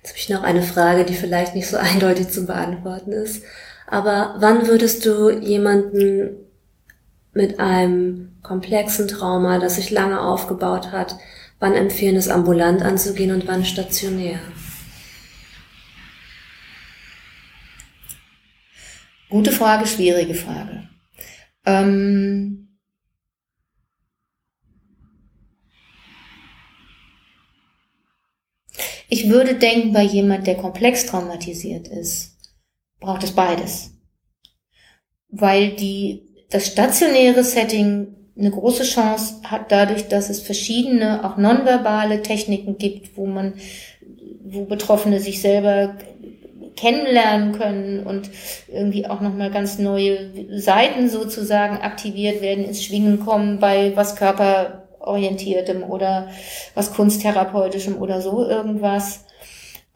Jetzt 0.03 0.11
habe 0.11 0.19
ich 0.19 0.29
noch 0.31 0.43
eine 0.43 0.63
Frage, 0.63 1.05
die 1.05 1.15
vielleicht 1.15 1.55
nicht 1.55 1.69
so 1.69 1.77
eindeutig 1.79 2.29
zu 2.29 2.47
beantworten 2.47 3.13
ist. 3.13 3.43
Aber 3.87 4.37
wann 4.39 4.67
würdest 4.67 5.05
du 5.05 5.31
jemanden 5.31 6.46
mit 7.37 7.61
einem 7.61 8.39
komplexen 8.43 9.09
Trauma, 9.09 9.59
das 9.59 9.77
sich 9.77 9.91
lange 9.91 10.21
aufgebaut 10.21 10.91
hat, 10.91 11.17
wann 11.59 11.75
empfehlen 11.75 12.17
es 12.17 12.29
ambulant 12.29 12.83
anzugehen 12.83 13.31
und 13.31 13.47
wann 13.47 13.65
stationär? 13.65 14.41
Gute 19.29 19.53
Frage, 19.53 19.87
schwierige 19.87 20.35
Frage. 20.35 20.89
Ähm 21.67 22.79
ich 29.09 29.29
würde 29.29 29.57
denken, 29.57 29.93
bei 29.93 30.03
jemand, 30.03 30.47
der 30.47 30.57
komplex 30.57 31.05
traumatisiert 31.05 31.89
ist, 31.89 32.39
braucht 32.99 33.25
es 33.25 33.33
beides. 33.33 33.91
Weil 35.29 35.77
die 35.77 36.26
das 36.51 36.67
stationäre 36.67 37.43
Setting 37.43 38.15
eine 38.39 38.51
große 38.51 38.85
Chance 38.85 39.37
hat 39.45 39.73
dadurch, 39.73 40.09
dass 40.09 40.29
es 40.29 40.41
verschiedene, 40.41 41.25
auch 41.25 41.37
nonverbale 41.39 42.23
Techniken 42.23 42.77
gibt, 42.77 43.17
wo 43.17 43.27
man, 43.27 43.55
wo 44.45 44.65
Betroffene 44.65 45.21
sich 45.21 45.41
selber 45.41 45.97
kennenlernen 46.77 47.53
können 47.53 48.07
und 48.07 48.31
irgendwie 48.69 49.07
auch 49.07 49.23
nochmal 49.23 49.51
ganz 49.51 49.79
neue 49.79 50.31
Seiten 50.51 51.09
sozusagen 51.09 51.79
aktiviert 51.79 52.43
werden, 52.43 52.67
ins 52.67 52.85
Schwingen 52.85 53.21
kommen 53.21 53.59
bei 53.59 53.97
was 53.97 54.17
körperorientiertem 54.17 55.83
oder 55.83 56.29
was 56.75 56.93
kunsttherapeutischem 56.93 57.97
oder 57.97 58.21
so 58.21 58.47
irgendwas 58.47 59.25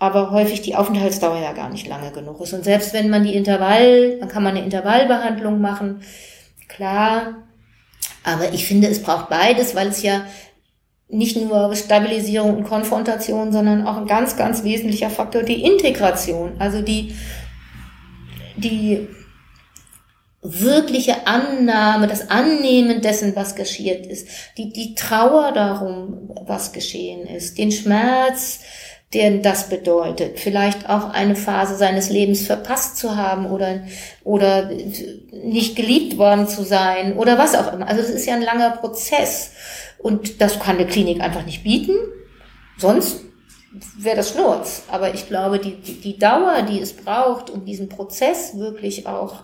aber 0.00 0.30
häufig 0.30 0.62
die 0.62 0.74
Aufenthaltsdauer 0.74 1.38
ja 1.40 1.52
gar 1.52 1.68
nicht 1.68 1.86
lange 1.86 2.10
genug 2.10 2.40
ist. 2.40 2.54
Und 2.54 2.64
selbst 2.64 2.94
wenn 2.94 3.10
man 3.10 3.22
die 3.22 3.34
Intervall, 3.34 4.16
dann 4.18 4.30
kann 4.30 4.42
man 4.42 4.56
eine 4.56 4.64
Intervallbehandlung 4.64 5.60
machen, 5.60 6.00
klar. 6.74 7.46
Aber 8.24 8.52
ich 8.52 8.66
finde, 8.66 8.88
es 8.88 9.02
braucht 9.02 9.28
beides, 9.28 9.74
weil 9.74 9.88
es 9.88 10.02
ja 10.02 10.24
nicht 11.08 11.36
nur 11.36 11.74
Stabilisierung 11.74 12.58
und 12.58 12.64
Konfrontation, 12.64 13.52
sondern 13.52 13.86
auch 13.86 13.96
ein 13.96 14.06
ganz, 14.06 14.36
ganz 14.36 14.62
wesentlicher 14.62 15.10
Faktor, 15.10 15.42
die 15.42 15.64
Integration. 15.64 16.52
Also 16.58 16.82
die, 16.82 17.14
die 18.56 19.08
wirkliche 20.42 21.26
Annahme, 21.26 22.06
das 22.06 22.30
Annehmen 22.30 23.02
dessen, 23.02 23.36
was 23.36 23.56
geschehen 23.56 24.04
ist, 24.04 24.28
die, 24.56 24.72
die 24.72 24.94
Trauer 24.94 25.52
darum, 25.52 26.30
was 26.46 26.72
geschehen 26.72 27.26
ist, 27.26 27.58
den 27.58 27.72
Schmerz, 27.72 28.60
den 29.12 29.42
das 29.42 29.68
bedeutet. 29.68 30.38
Vielleicht 30.38 30.88
auch 30.88 31.10
eine 31.10 31.34
Phase 31.34 31.76
seines 31.76 32.10
Lebens 32.10 32.46
verpasst 32.46 32.96
zu 32.96 33.16
haben 33.16 33.46
oder, 33.46 33.80
oder 34.22 34.70
nicht 35.32 35.74
geliebt 35.74 36.16
worden 36.16 36.46
zu 36.46 36.62
sein 36.62 37.16
oder 37.16 37.36
was 37.36 37.56
auch 37.56 37.72
immer. 37.72 37.88
Also 37.88 38.02
es 38.02 38.10
ist 38.10 38.26
ja 38.26 38.34
ein 38.34 38.42
langer 38.42 38.70
Prozess 38.70 39.50
und 39.98 40.40
das 40.40 40.60
kann 40.60 40.76
eine 40.76 40.86
Klinik 40.86 41.20
einfach 41.20 41.44
nicht 41.44 41.64
bieten. 41.64 41.96
Sonst 42.78 43.22
wäre 43.98 44.16
das 44.16 44.30
Schnurz. 44.30 44.84
Aber 44.88 45.12
ich 45.12 45.26
glaube, 45.26 45.58
die, 45.58 45.74
die, 45.76 46.00
die 46.00 46.18
Dauer, 46.18 46.62
die 46.62 46.80
es 46.80 46.92
braucht, 46.92 47.50
um 47.50 47.64
diesen 47.64 47.88
Prozess 47.88 48.58
wirklich 48.58 49.06
auch 49.08 49.42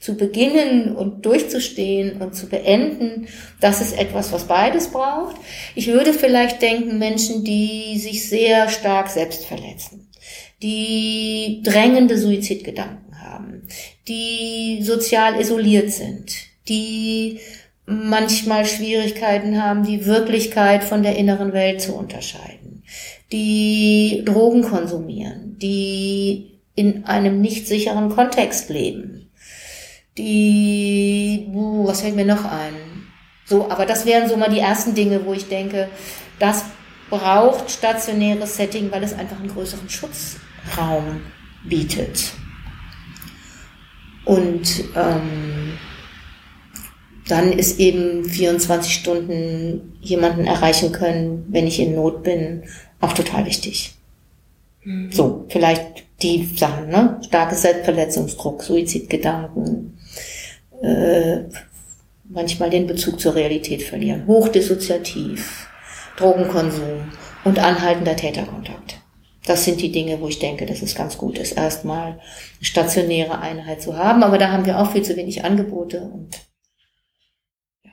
zu 0.00 0.16
beginnen 0.16 0.94
und 0.94 1.26
durchzustehen 1.26 2.20
und 2.22 2.34
zu 2.34 2.48
beenden, 2.48 3.26
das 3.60 3.80
ist 3.80 3.98
etwas, 3.98 4.32
was 4.32 4.46
beides 4.46 4.88
braucht. 4.88 5.36
Ich 5.74 5.88
würde 5.88 6.12
vielleicht 6.12 6.62
denken, 6.62 6.98
Menschen, 6.98 7.44
die 7.44 7.98
sich 7.98 8.28
sehr 8.28 8.68
stark 8.68 9.08
selbst 9.08 9.44
verletzen, 9.44 10.08
die 10.62 11.62
drängende 11.64 12.16
Suizidgedanken 12.16 13.20
haben, 13.20 13.66
die 14.06 14.80
sozial 14.82 15.40
isoliert 15.40 15.90
sind, 15.90 16.32
die 16.68 17.40
manchmal 17.84 18.66
Schwierigkeiten 18.66 19.62
haben, 19.62 19.82
die 19.82 20.06
Wirklichkeit 20.06 20.84
von 20.84 21.02
der 21.02 21.16
inneren 21.16 21.52
Welt 21.52 21.80
zu 21.80 21.94
unterscheiden, 21.94 22.84
die 23.32 24.22
Drogen 24.24 24.62
konsumieren, 24.62 25.56
die 25.58 26.60
in 26.76 27.04
einem 27.06 27.40
nicht 27.40 27.66
sicheren 27.66 28.10
Kontext 28.10 28.68
leben, 28.68 29.17
die, 30.18 31.46
uh, 31.52 31.86
was 31.86 32.02
fällt 32.02 32.16
mir 32.16 32.24
noch 32.24 32.44
ein? 32.44 32.74
So, 33.44 33.70
aber 33.70 33.86
das 33.86 34.04
wären 34.04 34.28
so 34.28 34.36
mal 34.36 34.50
die 34.50 34.58
ersten 34.58 34.94
Dinge, 34.94 35.24
wo 35.24 35.32
ich 35.32 35.48
denke, 35.48 35.88
das 36.38 36.64
braucht 37.08 37.70
stationäres 37.70 38.56
Setting, 38.56 38.90
weil 38.92 39.02
es 39.02 39.14
einfach 39.14 39.38
einen 39.38 39.48
größeren 39.48 39.88
Schutzraum 39.88 41.22
bietet. 41.64 42.32
Und 44.24 44.84
ähm, 44.94 45.78
dann 47.28 47.52
ist 47.52 47.78
eben 47.78 48.24
24 48.24 48.92
Stunden 48.92 49.98
jemanden 50.00 50.46
erreichen 50.46 50.92
können, 50.92 51.46
wenn 51.48 51.66
ich 51.66 51.80
in 51.80 51.94
Not 51.94 52.22
bin, 52.22 52.64
auch 53.00 53.12
total 53.14 53.46
wichtig. 53.46 53.94
Mhm. 54.84 55.10
So, 55.12 55.46
vielleicht 55.48 56.04
die 56.22 56.44
Sachen, 56.56 56.88
ne? 56.88 57.20
Starke 57.26 57.54
Selbstverletzungsdruck, 57.54 58.62
Suizidgedanken, 58.62 59.97
äh, 60.82 61.44
manchmal 62.28 62.70
den 62.70 62.86
Bezug 62.86 63.20
zur 63.20 63.34
Realität 63.34 63.82
verlieren. 63.82 64.26
Hochdissoziativ, 64.26 65.68
Drogenkonsum 66.16 67.12
und 67.44 67.58
anhaltender 67.58 68.16
Täterkontakt. 68.16 69.00
Das 69.46 69.64
sind 69.64 69.80
die 69.80 69.92
Dinge, 69.92 70.20
wo 70.20 70.28
ich 70.28 70.38
denke, 70.38 70.66
dass 70.66 70.82
es 70.82 70.94
ganz 70.94 71.16
gut 71.16 71.38
ist, 71.38 71.52
erstmal 71.52 72.12
eine 72.12 72.20
stationäre 72.60 73.38
Einheit 73.38 73.80
zu 73.80 73.96
haben. 73.96 74.22
Aber 74.22 74.36
da 74.36 74.50
haben 74.50 74.66
wir 74.66 74.78
auch 74.78 74.92
viel 74.92 75.02
zu 75.02 75.16
wenig 75.16 75.44
Angebote 75.44 76.02
und 76.02 76.38
ja. 77.82 77.92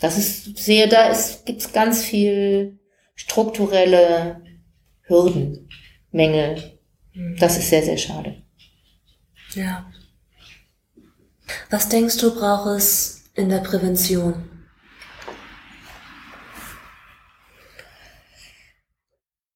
das 0.00 0.18
ist 0.18 0.58
sehr, 0.58 0.88
da 0.88 1.08
ist, 1.08 1.46
gibt's 1.46 1.72
ganz 1.72 2.04
viel 2.04 2.80
strukturelle 3.14 4.42
Hürden, 5.02 5.68
Mängel. 6.10 6.78
Mhm. 7.12 7.36
Das 7.38 7.56
ist 7.56 7.70
sehr, 7.70 7.82
sehr 7.82 7.98
schade. 7.98 8.42
Ja. 9.54 9.88
Was 11.70 11.88
denkst 11.88 12.18
du, 12.18 12.34
braucht 12.34 12.76
es 12.76 13.24
in 13.34 13.48
der 13.48 13.58
Prävention? 13.58 14.48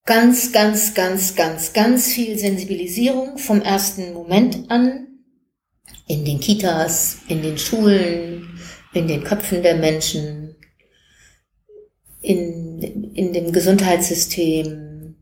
Ganz, 0.04 0.52
ganz, 0.52 0.94
ganz, 0.94 1.34
ganz, 1.36 1.72
ganz 1.72 2.12
viel 2.12 2.38
Sensibilisierung 2.38 3.38
vom 3.38 3.62
ersten 3.62 4.12
Moment 4.12 4.70
an. 4.70 5.08
In 6.08 6.24
den 6.24 6.40
Kitas, 6.40 7.18
in 7.28 7.42
den 7.42 7.56
Schulen, 7.56 8.58
in 8.92 9.06
den 9.06 9.22
Köpfen 9.24 9.62
der 9.62 9.76
Menschen, 9.76 10.56
in, 12.20 12.82
in 13.14 13.32
dem 13.32 13.52
Gesundheitssystem, 13.52 15.16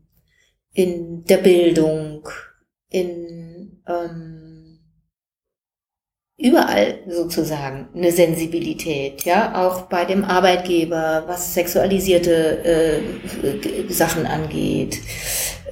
in 0.73 1.23
der 1.25 1.37
Bildung, 1.37 2.27
in 2.89 3.81
ähm, 3.87 4.40
überall 6.41 6.99
sozusagen 7.07 7.87
eine 7.95 8.11
Sensibilität, 8.11 9.23
ja, 9.25 9.53
auch 9.55 9.83
bei 9.83 10.05
dem 10.05 10.25
Arbeitgeber, 10.25 11.23
was 11.27 11.53
sexualisierte 11.53 12.65
äh, 12.65 13.91
Sachen 13.93 14.25
angeht, 14.25 14.99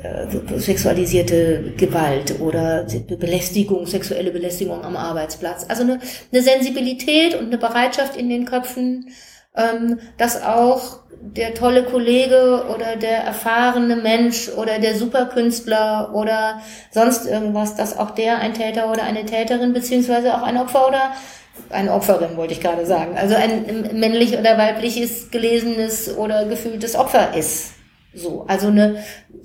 äh, 0.04 0.60
sexualisierte 0.60 1.74
Gewalt 1.76 2.40
oder 2.40 2.86
Belästigung, 3.20 3.88
sexuelle 3.88 4.32
Belästigung 4.32 4.84
am 4.84 4.96
Arbeitsplatz. 4.96 5.66
Also 5.68 5.84
eine, 5.84 6.00
eine 6.32 6.42
Sensibilität 6.44 7.34
und 7.34 7.48
eine 7.48 7.58
Bereitschaft 7.58 8.16
in 8.16 8.30
den 8.30 8.46
Köpfen, 8.46 9.08
ähm, 9.56 10.00
das 10.18 10.44
auch 10.44 11.00
der 11.22 11.54
tolle 11.54 11.84
Kollege 11.84 12.66
oder 12.74 12.96
der 12.96 13.20
erfahrene 13.20 13.98
Mensch 13.98 14.50
oder 14.50 14.80
der 14.80 14.96
Superkünstler 14.96 16.12
oder 16.14 16.62
sonst 16.92 17.26
irgendwas, 17.26 17.76
dass 17.76 17.98
auch 17.98 18.12
der 18.12 18.40
ein 18.40 18.54
Täter 18.54 18.92
oder 18.92 19.04
eine 19.04 19.26
Täterin 19.26 19.74
beziehungsweise 19.74 20.36
auch 20.36 20.44
ein 20.44 20.58
Opfer 20.58 20.88
oder 20.88 21.12
eine 21.70 21.94
Opferin 21.94 22.38
wollte 22.38 22.54
ich 22.54 22.62
gerade 22.62 22.86
sagen, 22.86 23.18
also 23.18 23.36
ein 23.36 24.00
männlich 24.00 24.38
oder 24.38 24.58
weibliches 24.58 25.30
gelesenes 25.30 26.16
oder 26.16 26.46
gefühltes 26.46 26.96
Opfer 26.96 27.36
ist. 27.36 27.74
So, 28.14 28.46
also 28.48 28.68
eine, 28.68 29.04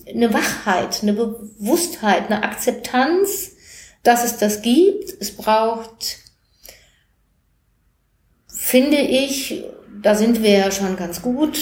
eine 0.08 0.32
Wachheit, 0.32 1.02
eine 1.02 1.12
Bewusstheit, 1.12 2.30
eine 2.30 2.44
Akzeptanz, 2.44 3.52
dass 4.02 4.24
es 4.24 4.38
das 4.38 4.62
gibt. 4.62 5.10
Es 5.20 5.36
braucht, 5.36 6.18
finde 8.48 8.98
ich, 8.98 9.64
da 10.02 10.14
sind 10.14 10.42
wir 10.42 10.58
ja 10.58 10.70
schon 10.70 10.96
ganz 10.96 11.22
gut, 11.22 11.58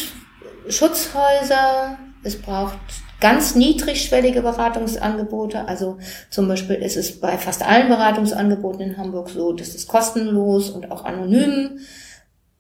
Schutzhäuser. 0.69 1.99
Es 2.25 2.41
braucht 2.41 2.79
ganz 3.21 3.55
niedrigschwellige 3.55 4.43
Beratungsangebote. 4.43 5.67
Also 5.67 5.99
zum 6.31 6.49
Beispiel 6.49 6.77
ist 6.77 6.97
es 6.97 7.21
bei 7.21 7.39
fast 7.39 7.65
allen 7.65 7.89
Beratungsangeboten 7.89 8.81
in 8.81 8.97
Hamburg 8.97 9.31
so, 9.31 9.53
dass 9.53 9.75
es 9.75 9.87
kostenlos 9.87 10.71
und 10.71 10.91
auch 10.91 11.05
anonym 11.05 11.79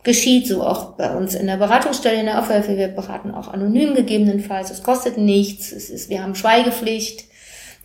geschieht, 0.04 0.48
so 0.48 0.62
auch 0.62 0.96
bei 0.96 1.14
uns 1.14 1.34
in 1.34 1.46
der 1.46 1.56
Beratungsstelle 1.56 2.18
in 2.18 2.26
der 2.26 2.40
Aufhilfe. 2.40 2.76
Wir 2.76 2.88
beraten 2.88 3.30
auch 3.30 3.48
anonym 3.48 3.94
gegebenenfalls. 3.94 4.70
Es 4.70 4.82
kostet 4.82 5.16
nichts. 5.16 5.72
Es 5.72 5.90
ist, 5.90 6.10
wir 6.10 6.22
haben 6.22 6.34
Schweigepflicht. 6.34 7.24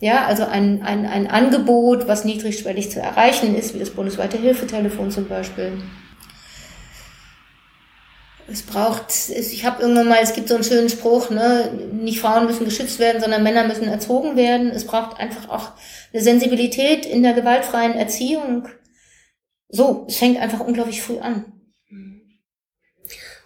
Ja, 0.00 0.26
also 0.26 0.44
ein, 0.44 0.82
ein, 0.82 1.06
ein 1.06 1.26
Angebot, 1.28 2.06
was 2.06 2.24
niedrigschwellig 2.24 2.90
zu 2.90 3.00
erreichen 3.00 3.56
ist, 3.56 3.74
wie 3.74 3.80
das 3.80 3.90
bundesweite 3.90 4.38
Hilfetelefon 4.38 5.10
zum 5.10 5.26
Beispiel. 5.26 5.72
Es 8.50 8.62
braucht, 8.62 9.12
ich 9.28 9.66
habe 9.66 9.82
irgendwann 9.82 10.08
mal, 10.08 10.20
es 10.22 10.32
gibt 10.32 10.48
so 10.48 10.54
einen 10.54 10.64
schönen 10.64 10.88
Spruch, 10.88 11.28
ne, 11.28 11.70
nicht 11.92 12.20
Frauen 12.20 12.46
müssen 12.46 12.64
geschützt 12.64 12.98
werden, 12.98 13.20
sondern 13.20 13.42
Männer 13.42 13.66
müssen 13.66 13.88
erzogen 13.88 14.36
werden. 14.36 14.70
Es 14.70 14.86
braucht 14.86 15.20
einfach 15.20 15.50
auch 15.50 15.72
eine 16.12 16.22
Sensibilität 16.22 17.04
in 17.04 17.22
der 17.22 17.34
gewaltfreien 17.34 17.92
Erziehung. 17.92 18.68
So, 19.68 20.06
es 20.08 20.16
fängt 20.16 20.40
einfach 20.40 20.60
unglaublich 20.60 21.02
früh 21.02 21.18
an. 21.18 21.52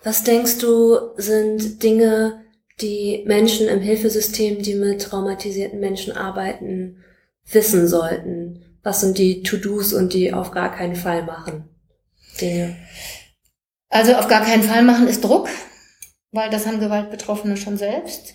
Was 0.05 0.22
denkst 0.22 0.59
du, 0.59 0.98
sind 1.16 1.82
Dinge, 1.82 2.44
die 2.80 3.24
Menschen 3.26 3.68
im 3.68 3.80
Hilfesystem, 3.80 4.62
die 4.62 4.74
mit 4.74 5.03
traumatisierten 5.03 5.80
Menschen 5.80 6.12
arbeiten, 6.12 7.03
wissen 7.50 7.88
sollten? 7.88 8.78
Was 8.84 9.00
sind 9.00 9.18
die 9.18 9.42
To-Dos 9.42 9.92
und 9.92 10.12
die 10.12 10.32
auf 10.32 10.53
gar 10.53 10.74
keinen 10.74 10.96
Fall 10.96 11.24
machen? 11.24 11.68
Dinge. 12.40 12.76
Also 13.93 14.14
auf 14.14 14.26
gar 14.26 14.43
keinen 14.43 14.62
Fall 14.62 14.82
machen 14.82 15.07
ist 15.07 15.22
Druck, 15.22 15.51
weil 16.30 16.49
das 16.49 16.66
haben 16.66 16.80
Gewaltbetroffene 16.80 17.59
schon 17.59 17.76
selbst. 17.76 18.34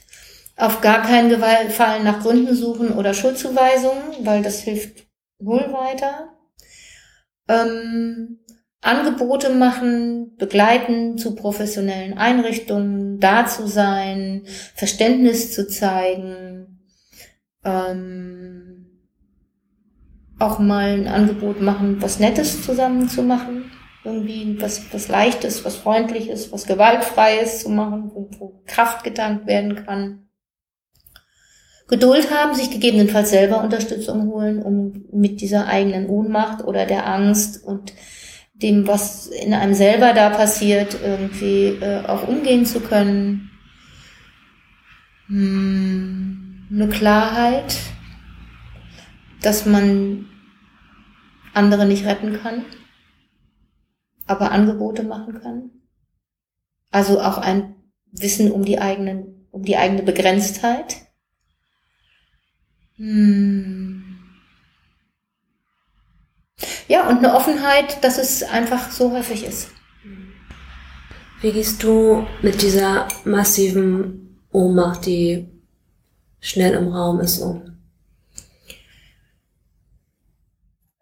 Auf 0.56 0.82
gar 0.82 1.02
keinen 1.02 1.42
Fall 1.72 2.04
nach 2.04 2.22
Gründen 2.22 2.56
suchen 2.56 2.94
oder 2.94 3.16
Schuldzuweisungen, 3.16 4.04
weil 4.22 4.44
das 4.44 4.60
hilft 4.60 5.08
null 5.40 5.74
weiter. 5.74 6.30
Ähm, 7.50 8.40
Angebote 8.82 9.50
machen, 9.50 10.36
begleiten 10.38 11.18
zu 11.18 11.34
professionellen 11.34 12.16
Einrichtungen, 12.16 13.20
da 13.20 13.48
zu 13.48 13.68
sein, 13.68 14.44
Verständnis 14.76 15.54
zu 15.54 15.68
zeigen, 15.68 16.84
ähm, 17.64 19.10
auch 20.38 20.60
mal 20.60 20.92
ein 20.92 21.08
Angebot 21.08 21.62
machen, 21.62 22.00
was 22.00 22.20
Nettes 22.20 22.64
zusammen 22.64 23.10
zu 23.10 23.24
machen, 23.24 23.72
irgendwie 24.08 24.60
was, 24.60 24.82
was 24.94 25.10
Leichtes, 25.10 25.66
was 25.66 25.76
Freundliches, 25.76 26.52
was 26.52 26.66
Gewaltfreies 26.66 27.62
zu 27.62 27.70
machen, 27.70 28.12
wo, 28.14 28.30
wo 28.40 28.64
Kraft 28.66 29.04
getankt 29.04 29.46
werden 29.46 29.86
kann. 29.86 30.30
Geduld 31.88 32.32
haben, 32.32 32.56
sich 32.56 32.70
gegebenenfalls 32.70 33.30
selber 33.30 33.64
Unterstützung 33.64 34.28
holen, 34.28 34.62
um 34.62 35.06
mit 35.12 35.42
dieser 35.42 35.68
eigenen 35.68 36.08
Ohnmacht 36.08 36.64
oder 36.64 36.86
der 36.86 37.08
Angst 37.08 37.64
und 37.64 37.94
dem, 38.54 38.88
was 38.88 39.28
in 39.28 39.54
einem 39.54 39.74
selber 39.74 40.14
da 40.14 40.30
passiert, 40.30 40.98
irgendwie 41.02 41.78
äh, 41.80 42.06
auch 42.06 42.28
umgehen 42.28 42.66
zu 42.66 42.80
können. 42.80 43.52
Hm, 45.28 46.68
eine 46.72 46.90
Klarheit, 46.90 47.78
dass 49.42 49.66
man 49.66 50.26
andere 51.54 51.86
nicht 51.86 52.06
retten 52.06 52.40
kann, 52.42 52.66
aber 54.28 54.52
Angebote 54.52 55.04
machen 55.04 55.42
kann. 55.42 55.72
Also 56.92 57.22
auch 57.22 57.38
ein 57.38 57.76
Wissen 58.12 58.52
um 58.52 58.64
die 58.64 58.80
eigenen, 58.80 59.48
um 59.52 59.64
die 59.64 59.78
eigene 59.78 60.04
Begrenztheit. 60.04 60.98
Hm 62.96 64.08
ja, 66.88 67.08
und 67.10 67.18
eine 67.18 67.34
Offenheit, 67.36 68.04
dass 68.04 68.18
es 68.18 68.44
einfach 68.44 68.92
so 68.92 69.12
häufig 69.12 69.44
ist. 69.46 69.70
Wie 71.42 71.52
gehst 71.52 71.84
du 71.84 72.26
mit 72.42 72.62
dieser 72.62 73.08
massiven 73.26 74.42
Ohnmacht, 74.52 75.06
die 75.06 75.48
schnell 76.40 76.74
im 76.74 76.88
Raum 76.88 77.20
ist, 77.20 77.40
um? 77.40 77.77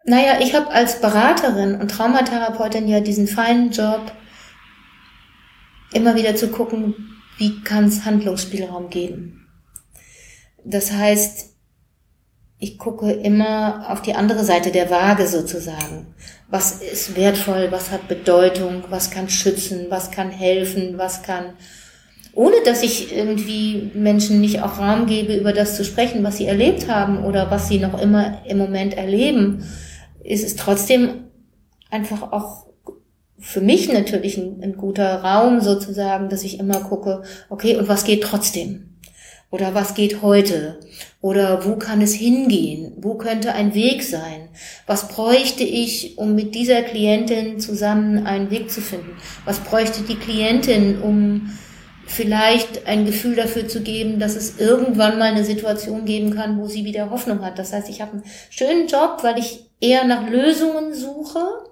Naja, 0.06 0.38
ich 0.40 0.54
habe 0.54 0.70
als 0.70 1.00
Beraterin 1.00 1.80
und 1.80 1.90
Traumatherapeutin 1.90 2.86
ja 2.86 3.00
diesen 3.00 3.26
feinen 3.26 3.72
Job, 3.72 4.12
immer 5.92 6.14
wieder 6.14 6.36
zu 6.36 6.48
gucken, 6.48 6.94
wie 7.38 7.60
kann 7.62 7.86
es 7.86 8.04
Handlungsspielraum 8.04 8.88
geben. 8.88 9.48
Das 10.64 10.92
heißt, 10.92 11.50
ich 12.58 12.78
gucke 12.78 13.10
immer 13.10 13.90
auf 13.90 14.00
die 14.00 14.14
andere 14.14 14.44
Seite 14.44 14.70
der 14.70 14.90
Waage 14.90 15.26
sozusagen. 15.26 16.14
Was 16.48 16.80
ist 16.80 17.16
wertvoll, 17.16 17.68
was 17.70 17.90
hat 17.90 18.06
Bedeutung, 18.06 18.84
was 18.88 19.10
kann 19.10 19.28
schützen, 19.28 19.86
was 19.88 20.12
kann 20.12 20.30
helfen, 20.30 20.98
was 20.98 21.22
kann, 21.22 21.54
ohne 22.32 22.56
dass 22.64 22.82
ich 22.82 23.14
irgendwie 23.14 23.90
Menschen 23.94 24.40
nicht 24.40 24.62
auch 24.62 24.78
Raum 24.78 25.06
gebe, 25.06 25.34
über 25.34 25.52
das 25.52 25.76
zu 25.76 25.84
sprechen, 25.84 26.22
was 26.22 26.36
sie 26.36 26.46
erlebt 26.46 26.88
haben 26.88 27.24
oder 27.24 27.50
was 27.50 27.68
sie 27.68 27.78
noch 27.78 28.00
immer 28.00 28.42
im 28.46 28.58
Moment 28.58 28.94
erleben, 28.94 29.66
ist 30.26 30.44
es 30.44 30.56
trotzdem 30.56 31.24
einfach 31.90 32.32
auch 32.32 32.66
für 33.38 33.60
mich 33.60 33.92
natürlich 33.92 34.36
ein, 34.38 34.60
ein 34.62 34.76
guter 34.76 35.22
Raum 35.22 35.60
sozusagen, 35.60 36.28
dass 36.28 36.42
ich 36.42 36.58
immer 36.58 36.80
gucke, 36.80 37.22
okay, 37.48 37.76
und 37.76 37.88
was 37.88 38.04
geht 38.04 38.22
trotzdem? 38.22 38.96
Oder 39.50 39.74
was 39.74 39.94
geht 39.94 40.22
heute? 40.22 40.80
Oder 41.20 41.64
wo 41.64 41.76
kann 41.76 42.02
es 42.02 42.14
hingehen? 42.14 42.94
Wo 42.96 43.14
könnte 43.14 43.52
ein 43.52 43.74
Weg 43.74 44.02
sein? 44.02 44.48
Was 44.86 45.08
bräuchte 45.08 45.62
ich, 45.62 46.18
um 46.18 46.34
mit 46.34 46.54
dieser 46.54 46.82
Klientin 46.82 47.60
zusammen 47.60 48.26
einen 48.26 48.50
Weg 48.50 48.70
zu 48.70 48.80
finden? 48.80 49.16
Was 49.44 49.60
bräuchte 49.60 50.02
die 50.02 50.16
Klientin, 50.16 51.00
um 51.00 51.50
vielleicht 52.06 52.86
ein 52.86 53.04
Gefühl 53.04 53.36
dafür 53.36 53.68
zu 53.68 53.82
geben, 53.82 54.18
dass 54.18 54.36
es 54.36 54.58
irgendwann 54.58 55.18
mal 55.18 55.30
eine 55.30 55.44
Situation 55.44 56.04
geben 56.04 56.34
kann, 56.34 56.58
wo 56.58 56.66
sie 56.66 56.84
wieder 56.84 57.10
Hoffnung 57.10 57.44
hat. 57.44 57.58
Das 57.58 57.72
heißt, 57.72 57.88
ich 57.88 58.00
habe 58.00 58.12
einen 58.12 58.24
schönen 58.48 58.86
Job, 58.86 59.18
weil 59.22 59.38
ich 59.38 59.65
eher 59.80 60.04
nach 60.04 60.28
Lösungen 60.28 60.94
suche. 60.94 61.64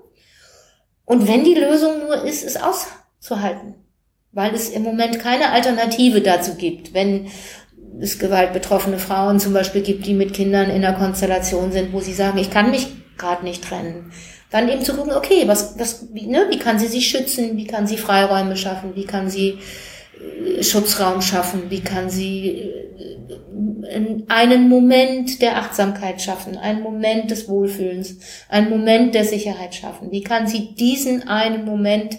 Und 1.04 1.28
wenn 1.28 1.44
die 1.44 1.54
Lösung 1.54 2.00
nur 2.00 2.24
ist, 2.24 2.44
es 2.44 2.56
auszuhalten, 2.56 3.74
weil 4.32 4.54
es 4.54 4.70
im 4.70 4.82
Moment 4.82 5.18
keine 5.20 5.50
Alternative 5.50 6.20
dazu 6.20 6.54
gibt. 6.54 6.94
Wenn 6.94 7.28
es 8.00 8.18
gewaltbetroffene 8.18 8.98
Frauen 8.98 9.38
zum 9.38 9.52
Beispiel 9.52 9.82
gibt, 9.82 10.06
die 10.06 10.14
mit 10.14 10.34
Kindern 10.34 10.70
in 10.70 10.84
einer 10.84 10.98
Konstellation 10.98 11.72
sind, 11.72 11.92
wo 11.92 12.00
sie 12.00 12.14
sagen, 12.14 12.38
ich 12.38 12.50
kann 12.50 12.70
mich 12.70 12.88
gerade 13.18 13.44
nicht 13.44 13.64
trennen. 13.64 14.12
Dann 14.50 14.68
eben 14.68 14.84
zu 14.84 14.94
gucken, 14.94 15.12
okay, 15.12 15.44
was, 15.46 15.78
was, 15.78 16.08
wie, 16.12 16.26
ne, 16.26 16.46
wie 16.50 16.58
kann 16.58 16.78
sie 16.78 16.86
sich 16.86 17.08
schützen, 17.08 17.56
wie 17.56 17.66
kann 17.66 17.86
sie 17.86 17.96
Freiräume 17.96 18.56
schaffen, 18.56 18.94
wie 18.94 19.04
kann 19.04 19.28
sie 19.28 19.58
Schutzraum 20.60 21.20
schaffen, 21.22 21.70
wie 21.70 21.80
kann 21.80 22.10
sie 22.10 22.48
äh, 22.48 24.24
einen 24.28 24.68
Moment 24.68 25.42
der 25.42 25.58
Achtsamkeit 25.58 26.20
schaffen, 26.22 26.56
einen 26.56 26.82
Moment 26.82 27.30
des 27.30 27.48
Wohlfühlens, 27.48 28.18
einen 28.48 28.70
Moment 28.70 29.14
der 29.14 29.24
Sicherheit 29.24 29.74
schaffen, 29.74 30.10
wie 30.10 30.22
kann 30.22 30.46
sie 30.46 30.74
diesen 30.74 31.28
einen 31.28 31.64
Moment 31.64 32.18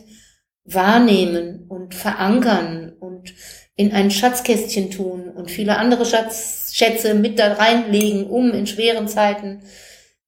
wahrnehmen 0.64 1.66
und 1.68 1.94
verankern 1.94 2.94
und 3.00 3.34
in 3.76 3.92
ein 3.92 4.10
Schatzkästchen 4.10 4.90
tun 4.90 5.30
und 5.30 5.52
viele 5.52 5.78
andere 5.78 6.06
Schatz, 6.06 6.72
Schätze 6.74 7.14
mit 7.14 7.40
da 7.40 7.54
reinlegen, 7.54 8.26
um 8.28 8.52
in 8.52 8.68
schweren 8.68 9.08
Zeiten 9.08 9.64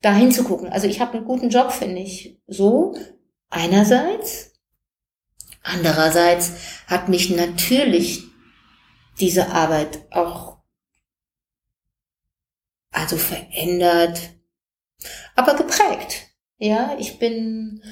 dahin 0.01 0.31
zu 0.31 0.43
gucken. 0.43 0.69
Also 0.69 0.87
ich 0.87 0.99
habe 0.99 1.17
einen 1.17 1.25
guten 1.25 1.49
Job, 1.49 1.71
finde 1.71 2.01
ich. 2.01 2.39
So, 2.47 2.95
einerseits. 3.49 4.53
Andererseits 5.67 6.53
hat 6.87 7.09
mich 7.09 7.29
natürlich 7.29 8.23
diese 9.19 9.49
Arbeit 9.49 9.99
auch 10.11 10.59
also 12.91 13.17
verändert, 13.17 14.19
aber 15.35 15.55
geprägt. 15.55 16.27
Ja, 16.57 16.95
ich 16.97 17.19
bin 17.19 17.83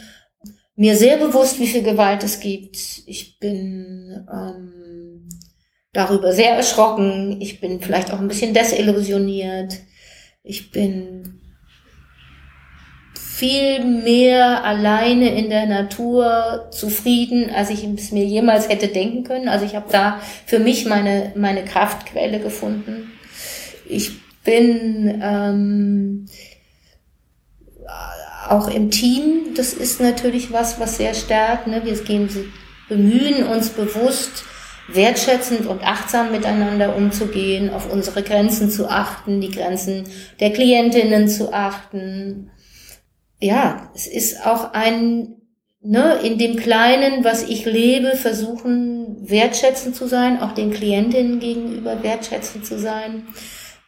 mir 0.76 0.96
sehr 0.96 1.18
bewusst, 1.18 1.60
wie 1.60 1.68
viel 1.68 1.84
Gewalt 1.84 2.24
es 2.24 2.40
gibt. 2.40 2.78
Ich 3.06 3.40
bin 3.40 4.26
ähm, 4.34 5.30
darüber 5.92 6.32
sehr 6.32 6.56
erschrocken. 6.56 7.42
Ich 7.42 7.60
bin 7.60 7.82
vielleicht 7.82 8.12
auch 8.12 8.20
ein 8.20 8.28
bisschen 8.28 8.54
desillusioniert. 8.54 9.74
Ich 10.44 10.72
bin 10.72 11.35
viel 13.36 13.84
mehr 13.84 14.64
alleine 14.64 15.38
in 15.38 15.50
der 15.50 15.66
Natur 15.66 16.70
zufrieden, 16.72 17.52
als 17.54 17.70
ich 17.70 17.84
es 17.84 18.14
mir 18.14 18.24
jemals 18.24 18.70
hätte 18.70 18.88
denken 18.88 19.26
können. 19.26 19.50
Also 19.50 19.66
ich 19.66 19.76
habe 19.76 19.92
da 19.92 20.22
für 20.46 20.60
mich 20.60 20.86
meine, 20.86 21.34
meine 21.36 21.66
Kraftquelle 21.66 22.40
gefunden. 22.40 23.12
Ich 23.90 24.12
bin 24.46 25.22
ähm, 25.22 26.28
auch 28.48 28.70
im 28.70 28.90
Team, 28.90 29.54
das 29.58 29.74
ist 29.74 30.00
natürlich 30.00 30.54
was, 30.54 30.80
was 30.80 30.96
sehr 30.96 31.14
stärkt. 31.14 31.68
Ne? 31.68 31.82
Wir 31.84 31.96
gehen, 31.96 32.30
bemühen 32.88 33.44
uns 33.48 33.68
bewusst, 33.68 34.46
wertschätzend 34.88 35.66
und 35.66 35.84
achtsam 35.84 36.32
miteinander 36.32 36.96
umzugehen, 36.96 37.70
auf 37.70 37.92
unsere 37.92 38.24
Grenzen 38.24 38.70
zu 38.70 38.90
achten, 38.90 39.42
die 39.42 39.52
Grenzen 39.52 40.06
der 40.40 40.54
Klientinnen 40.54 41.28
zu 41.28 41.52
achten. 41.52 42.50
Ja, 43.40 43.92
es 43.96 44.08
ist 44.08 44.46
auch 44.46 44.74
ein, 44.74 45.36
ne, 45.82 46.20
in 46.24 46.38
dem 46.38 46.56
Kleinen, 46.56 47.24
was 47.24 47.44
ich 47.44 47.66
lebe, 47.66 48.16
versuchen 48.16 49.30
wertschätzend 49.30 49.96
zu 49.96 50.08
sein, 50.08 50.42
auch 50.42 50.54
den 50.54 50.72
Klientinnen 50.72 51.40
gegenüber 51.40 52.02
wertschätzend 52.04 52.66
zu 52.66 52.80
sein 52.80 53.28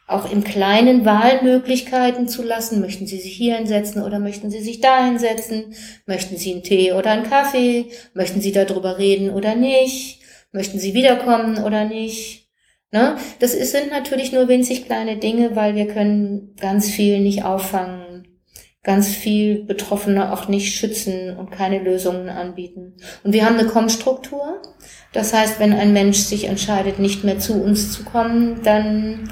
auch 0.07 0.32
im 0.32 0.44
Kleinen 0.44 1.03
Wahlmöglichkeiten 1.03 2.30
zu 2.30 2.41
lassen. 2.41 2.80
Möchten 2.80 3.06
Sie 3.06 3.19
sich 3.19 3.34
hier 3.34 3.57
hinsetzen 3.57 4.02
oder 4.02 4.19
möchten 4.19 4.49
Sie 4.49 4.61
sich 4.61 4.80
da 4.80 5.06
hinsetzen? 5.06 5.76
Möchten 6.06 6.38
Sie 6.38 6.53
einen 6.53 6.64
Tee 6.64 6.94
oder 6.94 7.11
einen 7.11 7.30
Kaffee? 7.30 7.88
Möchten 8.14 8.40
Sie 8.40 8.53
darüber 8.53 8.98
reden 8.98 9.30
oder 9.30 9.56
nicht? 9.56 10.22
Möchten 10.53 10.80
Sie 10.80 10.94
wiederkommen 10.94 11.61
oder 11.61 11.84
nicht? 11.84 12.48
Ne? 12.91 13.18
Das 13.40 13.53
ist, 13.53 13.74
sind 13.74 13.91
natürlich 13.91 14.32
nur 14.32 14.48
winzig 14.48 14.86
kleine 14.86 15.18
Dinge, 15.18 15.57
weil 15.57 15.76
wir 15.76 15.88
können 15.88 16.56
ganz 16.57 16.90
viel 16.90 17.19
nicht 17.19 17.44
auffangen, 17.44 18.06
ganz 18.84 19.10
viel 19.10 19.64
Betroffene 19.64 20.32
auch 20.32 20.48
nicht 20.48 20.76
schützen 20.76 21.36
und 21.36 21.52
keine 21.52 21.80
Lösungen 21.80 22.30
anbieten. 22.30 22.94
Und 23.24 23.34
wir 23.34 23.45
haben 23.45 23.58
eine 23.58 23.68
Kommstruktur. 23.68 24.62
Das 25.12 25.34
heißt, 25.34 25.60
wenn 25.60 25.74
ein 25.74 25.94
Mensch 25.94 26.20
sich 26.20 26.45
entscheidet, 26.45 26.99
nicht 26.99 27.24
mehr 27.24 27.40
zu 27.40 27.62
uns 27.62 27.91
zu 27.91 28.04
kommen, 28.04 28.62
dann 28.64 29.30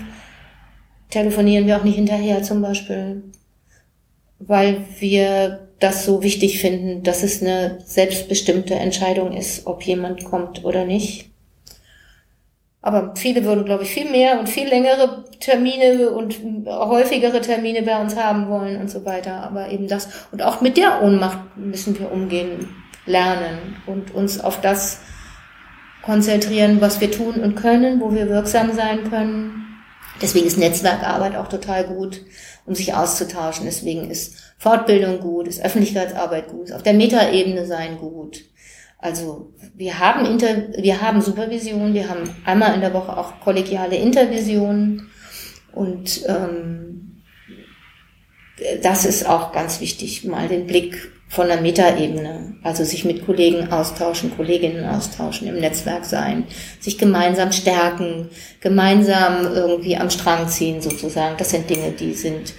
telefonieren 1.09 1.67
wir 1.67 1.77
auch 1.77 1.83
nicht 1.83 1.95
hinterher 1.95 2.43
zum 2.43 2.61
Beispiel, 2.61 3.23
weil 4.39 4.83
wir 4.99 5.69
das 5.79 6.05
so 6.05 6.23
wichtig 6.23 6.59
finden, 6.59 7.03
dass 7.03 7.23
es 7.23 7.41
eine 7.41 7.79
selbstbestimmte 7.85 8.75
Entscheidung 8.75 9.31
ist, 9.31 9.67
ob 9.67 9.83
jemand 9.83 10.25
kommt 10.25 10.63
oder 10.65 10.85
nicht. 10.85 11.34
Aber 12.85 13.13
viele 13.15 13.43
würden, 13.43 13.65
glaube 13.65 13.83
ich, 13.83 13.89
viel 13.89 14.09
mehr 14.09 14.39
und 14.39 14.47
viel 14.47 14.67
längere 14.67 15.25
Termine 15.39 16.11
und 16.11 16.35
häufigere 16.67 17.41
Termine 17.41 17.81
bei 17.81 17.99
uns 17.99 18.15
haben 18.15 18.47
wollen 18.47 18.79
und 18.79 18.89
so 18.89 19.03
weiter. 19.05 19.41
Aber 19.43 19.69
eben 19.69 19.87
das. 19.87 20.07
Und 20.31 20.43
auch 20.43 20.61
mit 20.61 20.77
der 20.77 21.01
Ohnmacht 21.01 21.39
müssen 21.57 21.97
wir 21.99 22.11
umgehen, 22.11 22.69
lernen 23.05 23.75
und 23.85 24.13
uns 24.13 24.39
auf 24.39 24.61
das 24.61 24.99
konzentrieren, 26.03 26.79
was 26.79 27.01
wir 27.01 27.11
tun 27.11 27.35
und 27.35 27.55
können, 27.55 27.99
wo 27.99 28.13
wir 28.13 28.29
wirksam 28.29 28.71
sein 28.73 29.09
können 29.09 29.65
Deswegen 30.21 30.47
ist 30.47 30.57
Netzwerkarbeit 30.57 31.35
auch 31.35 31.47
total 31.47 31.85
gut, 31.85 32.21
um 32.65 32.73
sich 32.73 32.93
auszutauschen. 32.93 33.65
Deswegen 33.65 34.09
ist 34.09 34.35
Fortbildung 34.57 35.19
gut, 35.19 35.47
ist 35.47 35.63
Öffentlichkeitsarbeit 35.63 36.47
gut, 36.47 36.69
ist 36.69 36.73
auf 36.73 36.83
der 36.83 36.93
Metaebene 36.93 37.65
sein 37.65 37.97
gut. 37.97 38.43
Also 39.05 39.53
wir 39.75 39.99
haben 39.99 40.25
Inter 40.25 40.73
wir 40.77 40.99
haben 40.99 41.21
Supervision, 41.21 41.93
wir 41.93 42.09
haben 42.09 42.27
einmal 42.43 42.73
in 42.73 42.81
der 42.81 42.91
Woche 42.91 43.15
auch 43.15 43.39
kollegiale 43.39 43.97
Intervisionen 43.97 45.11
und 45.73 46.23
ähm, 46.27 47.21
das 48.81 49.05
ist 49.05 49.29
auch 49.29 49.51
ganz 49.51 49.79
wichtig, 49.79 50.23
mal 50.23 50.47
den 50.47 50.65
Blick 50.65 51.11
von 51.27 51.47
der 51.47 51.61
Metaebene, 51.61 52.55
also 52.63 52.83
sich 52.83 53.05
mit 53.05 53.27
Kollegen 53.27 53.71
austauschen, 53.71 54.35
Kolleginnen 54.35 54.85
austauschen, 54.85 55.49
im 55.49 55.59
Netzwerk 55.59 56.05
sein, 56.05 56.45
sich 56.79 56.97
gemeinsam 56.97 57.51
stärken, 57.51 58.29
gemeinsam 58.59 59.45
irgendwie 59.53 59.97
am 59.97 60.09
Strang 60.09 60.47
ziehen 60.47 60.81
sozusagen. 60.81 61.35
Das 61.37 61.51
sind 61.51 61.69
Dinge, 61.69 61.91
die 61.91 62.13
sind 62.13 62.55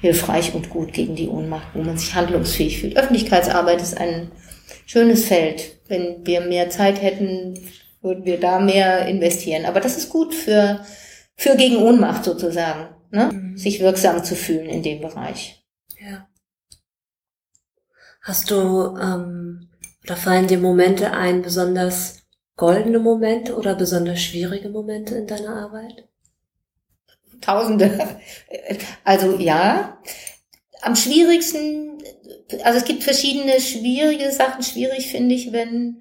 hilfreich 0.00 0.54
und 0.54 0.70
gut 0.70 0.92
gegen 0.92 1.14
die 1.14 1.28
Ohnmacht, 1.28 1.68
wo 1.72 1.82
man 1.82 1.98
sich 1.98 2.16
handlungsfähig 2.16 2.80
fühlt. 2.80 2.96
Öffentlichkeitsarbeit 2.96 3.80
ist 3.80 3.96
ein 3.96 4.32
schönes 4.86 5.24
Feld. 5.26 5.80
Wenn 5.88 6.26
wir 6.26 6.40
mehr 6.40 6.70
Zeit 6.70 7.02
hätten, 7.02 7.58
würden 8.00 8.24
wir 8.24 8.38
da 8.38 8.58
mehr 8.58 9.06
investieren. 9.06 9.64
Aber 9.66 9.80
das 9.80 9.96
ist 9.96 10.10
gut 10.10 10.34
für, 10.34 10.84
für 11.36 11.56
gegen 11.56 11.76
Ohnmacht 11.76 12.24
sozusagen, 12.24 12.94
ne? 13.10 13.30
Mhm. 13.32 13.56
sich 13.56 13.80
wirksam 13.80 14.22
zu 14.24 14.36
fühlen 14.36 14.66
in 14.66 14.82
dem 14.82 15.00
Bereich. 15.00 15.64
Ja. 15.98 16.28
Hast 18.22 18.50
du, 18.50 18.96
ähm, 18.96 19.68
oder 20.04 20.16
fallen 20.16 20.46
dir 20.46 20.58
Momente 20.58 21.12
ein, 21.12 21.42
besonders 21.42 22.24
goldene 22.56 22.98
Momente 22.98 23.56
oder 23.56 23.74
besonders 23.74 24.20
schwierige 24.20 24.68
Momente 24.68 25.14
in 25.16 25.26
deiner 25.26 25.56
Arbeit? 25.56 26.08
Tausende. 27.40 28.18
Also 29.04 29.38
ja. 29.38 29.98
Am 30.80 30.96
schwierigsten, 30.96 31.93
also 32.62 32.78
es 32.78 32.84
gibt 32.84 33.02
verschiedene 33.02 33.60
schwierige 33.60 34.30
Sachen. 34.30 34.62
Schwierig 34.62 35.08
finde 35.08 35.34
ich, 35.34 35.52
wenn 35.52 36.00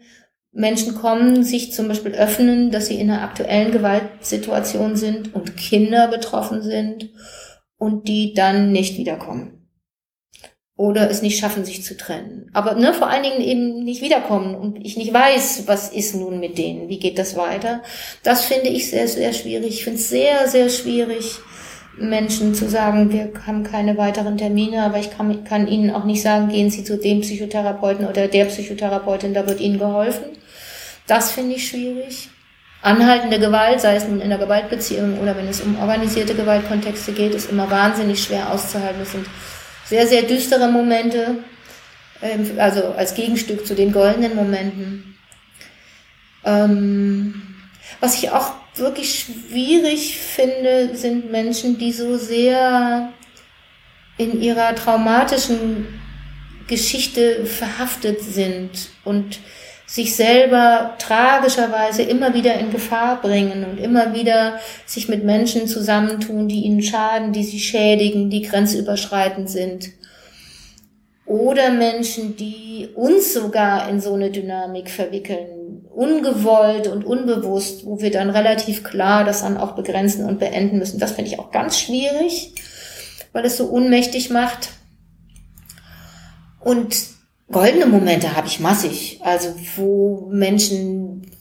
Menschen 0.52 0.96
kommen, 0.96 1.44
sich 1.44 1.74
zum 1.74 1.88
Beispiel 1.88 2.14
öffnen, 2.14 2.72
dass 2.72 2.88
sie 2.88 3.00
in 3.00 3.10
einer 3.10 3.24
aktuellen 3.24 3.72
Gewaltsituation 3.72 4.96
sind 4.96 5.34
und 5.34 5.58
Kinder 5.58 6.08
betroffen 6.08 6.62
sind 6.62 7.10
und 7.78 8.08
die 8.08 8.34
dann 8.34 8.72
nicht 8.72 8.98
wiederkommen 8.98 9.64
oder 10.76 11.10
es 11.10 11.22
nicht 11.22 11.40
schaffen, 11.40 11.66
sich 11.66 11.84
zu 11.84 11.96
trennen. 11.96 12.50
Aber 12.54 12.76
ne, 12.76 12.94
vor 12.94 13.08
allen 13.08 13.24
Dingen 13.24 13.42
eben 13.42 13.84
nicht 13.84 14.02
wiederkommen 14.02 14.56
und 14.56 14.84
ich 14.84 14.98
nicht 14.98 15.14
weiß, 15.14 15.64
was 15.68 15.90
ist 15.90 16.16
nun 16.16 16.40
mit 16.40 16.58
denen, 16.58 16.90
wie 16.90 17.00
geht 17.00 17.20
das 17.20 17.36
weiter. 17.36 17.84
Das 18.24 18.46
finde 18.46 18.70
ich 18.70 18.90
sehr, 18.90 19.08
sehr 19.08 19.34
schwierig. 19.34 19.68
Ich 19.68 19.84
finde 19.84 20.00
es 20.00 20.10
sehr, 20.10 20.48
sehr 20.48 20.70
schwierig, 20.70 21.38
Menschen 21.98 22.56
zu 22.56 22.70
sagen, 22.70 23.11
wir 23.11 23.32
haben 23.45 23.64
keine 23.64 23.98
weiteren 23.98 24.38
Termine, 24.38 24.84
aber 24.84 24.98
ich 24.98 25.15
kann, 25.15 25.44
kann 25.44 25.68
ihnen 25.68 25.91
auch 25.91 26.06
nicht 26.06 26.22
sagen, 26.22 26.49
gehen 26.49 26.70
Sie 26.70 26.84
zu 26.84 26.98
dem 26.98 27.22
Psychotherapeuten 27.22 28.07
oder 28.07 28.28
der 28.28 28.45
Psychotherapeutin, 28.45 29.34
da 29.34 29.48
wird 29.48 29.60
Ihnen 29.60 29.80
geholfen. 29.80 30.26
Das 31.06 31.32
finde 31.32 31.56
ich 31.56 31.68
schwierig. 31.68 32.30
Anhaltende 32.82 33.40
Gewalt, 33.40 33.80
sei 33.80 33.95
es 33.95 34.07
nun 34.07 34.20
in 34.20 34.30
der 34.30 34.40
Gewaltbeziehung 34.40 35.20
oder 35.20 35.38
wenn 35.38 35.48
es 35.48 35.61
um 35.61 35.80
organisierte 35.80 36.36
Gewaltkontexte 36.36 37.14
geht, 37.14 37.34
ist 37.34 37.49
immer 37.49 37.70
wahnsinnig 37.70 38.22
schwer 38.22 38.52
auszuhalten. 38.52 38.99
Das 38.99 39.11
sind 39.11 39.26
sehr, 39.86 40.07
sehr 40.07 40.24
düstere 40.24 40.70
Momente, 40.70 41.38
ähm, 42.22 42.52
also 42.57 42.94
als 42.98 43.14
Gegenstück 43.14 43.65
zu 43.65 43.76
den 43.76 43.91
goldenen 43.91 44.36
Momenten. 44.36 45.18
Ähm, 46.44 47.41
was 48.02 48.22
ich 48.22 48.32
auch 48.32 48.52
wirklich 48.76 49.20
schwierig 49.20 50.18
finde, 50.18 50.95
sind 50.95 51.32
Menschen, 51.32 51.78
die 51.78 51.91
so 51.91 52.18
sehr 52.18 53.14
in 54.18 54.41
ihrer 54.41 54.76
traumatischen 54.76 55.88
Geschichte 56.68 57.45
verhaftet 57.45 58.22
sind 58.22 58.90
und 59.04 59.40
sich 59.86 60.16
selber 60.16 60.95
tragischerweise 60.98 62.04
immer 62.04 62.34
wieder 62.34 62.56
in 62.56 62.72
Gefahr 62.72 63.22
bringen 63.22 63.66
und 63.66 63.80
immer 63.80 64.16
wieder 64.16 64.60
sich 64.86 65.08
mit 65.08 65.24
Menschen 65.24 65.68
zusammentun, 65.68 66.48
die 66.48 66.62
ihnen 66.62 66.82
schaden, 66.82 67.34
die 67.34 67.44
sie 67.44 67.60
schädigen, 67.60 68.30
die 68.30 68.41
grenzüberschreitend 68.41 69.50
sind. 69.50 69.91
Oder 71.26 71.70
Menschen, 71.72 72.36
die 72.36 72.90
uns 72.95 73.34
sogar 73.34 73.90
in 73.90 74.02
so 74.02 74.14
eine 74.14 74.32
Dynamik 74.32 74.90
verwickeln, 74.90 75.62
ungewollt 75.95 76.88
und 76.88 77.06
unbewusst, 77.06 77.86
wo 77.86 78.02
wir 78.02 78.11
dann 78.11 78.30
relativ 78.30 78.84
klar 78.84 79.24
das 79.24 79.41
dann 79.41 79.57
auch 79.57 79.74
begrenzen 79.74 80.26
und 80.26 80.40
beenden 80.40 80.80
müssen. 80.80 80.99
Das 80.99 81.11
finde 81.11 81.30
ich 81.32 81.40
auch 81.40 81.52
ganz 81.52 81.80
schwierig, 81.80 82.53
weil 83.32 83.45
es 83.45 83.57
so 83.57 83.65
unmächtig 83.65 84.30
macht. 84.30 84.70
Und 86.60 86.95
goldene 87.52 87.86
Momente 87.86 88.36
habe 88.36 88.48
ich 88.48 88.60
massig. 88.60 89.20
Also 89.24 89.53
wo 89.76 90.28
Menschen 90.32 91.32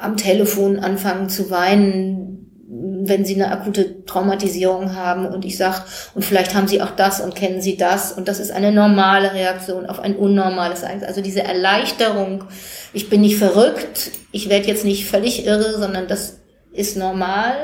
am 0.00 0.16
Telefon 0.16 0.78
anfangen 0.78 1.28
zu 1.28 1.50
weinen, 1.50 2.25
wenn 3.08 3.24
sie 3.24 3.34
eine 3.34 3.50
akute 3.50 4.04
Traumatisierung 4.04 4.94
haben 4.94 5.26
und 5.26 5.44
ich 5.44 5.56
sag, 5.56 5.84
und 6.14 6.24
vielleicht 6.24 6.54
haben 6.54 6.68
sie 6.68 6.82
auch 6.82 6.90
das 6.90 7.20
und 7.20 7.34
kennen 7.34 7.60
sie 7.60 7.76
das 7.76 8.12
und 8.12 8.28
das 8.28 8.40
ist 8.40 8.50
eine 8.50 8.72
normale 8.72 9.32
Reaktion 9.32 9.86
auf 9.86 10.00
ein 10.00 10.16
unnormales 10.16 10.82
Ereignis. 10.82 11.08
Also 11.08 11.20
diese 11.20 11.42
Erleichterung, 11.42 12.44
ich 12.92 13.08
bin 13.08 13.20
nicht 13.20 13.38
verrückt, 13.38 14.10
ich 14.32 14.48
werde 14.48 14.68
jetzt 14.68 14.84
nicht 14.84 15.06
völlig 15.06 15.46
irre, 15.46 15.78
sondern 15.78 16.08
das 16.08 16.38
ist 16.72 16.96
normal. 16.96 17.54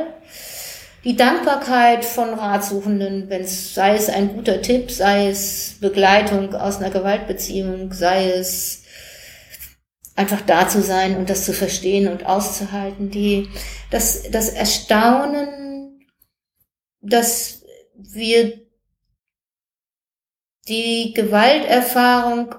die 1.05 1.17
Dankbarkeit 1.17 2.05
von 2.05 2.35
Ratsuchenden, 2.35 3.29
wenn 3.29 3.43
es 3.43 3.75
sei 3.75 3.97
es 3.97 4.09
ein 4.09 4.35
guter 4.35 4.63
Tipp, 4.63 4.91
sei 4.91 5.29
es 5.29 5.77
Begleitung 5.81 6.55
aus 6.55 6.79
einer 6.79 6.91
Gewaltbeziehung, 6.91 7.93
sei 7.93 8.31
es 8.31 8.82
einfach 10.17 10.43
da 10.43 10.69
zu 10.69 10.83
sein 10.83 11.17
und 11.17 11.31
das 11.31 11.45
zu 11.45 11.53
verstehen 11.53 12.09
und 12.09 12.27
auszuhalten, 12.27 13.11
die 13.11 13.49
das 13.91 14.31
das 14.31 14.51
Erstaunen, 14.51 16.07
dass 17.01 17.65
wir 17.95 18.61
die 20.69 21.13
Gewalterfahrung 21.15 22.55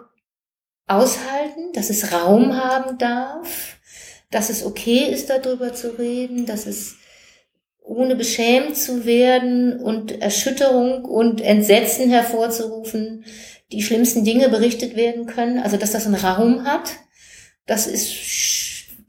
aushalten, 0.88 1.72
dass 1.74 1.90
es 1.90 2.12
Raum 2.12 2.56
haben 2.56 2.98
darf, 2.98 3.78
dass 4.32 4.50
es 4.50 4.66
okay 4.66 5.06
ist, 5.12 5.30
darüber 5.30 5.74
zu 5.74 5.98
reden, 5.98 6.46
dass 6.46 6.66
es 6.66 6.96
ohne 7.84 8.16
beschämt 8.16 8.78
zu 8.78 9.06
werden 9.06 9.80
und 9.80 10.22
Erschütterung 10.22 11.06
und 11.06 11.42
Entsetzen 11.42 12.10
hervorzurufen, 12.10 13.26
die 13.72 13.82
schlimmsten 13.82 14.24
Dinge 14.24 14.50
berichtet 14.50 14.96
werden 14.96 15.26
können, 15.26 15.60
also 15.60 15.78
dass 15.78 15.92
das 15.92 16.06
einen 16.06 16.16
Raum 16.16 16.66
hat. 16.66 16.92
Das 17.66 17.88
ist 17.88 18.12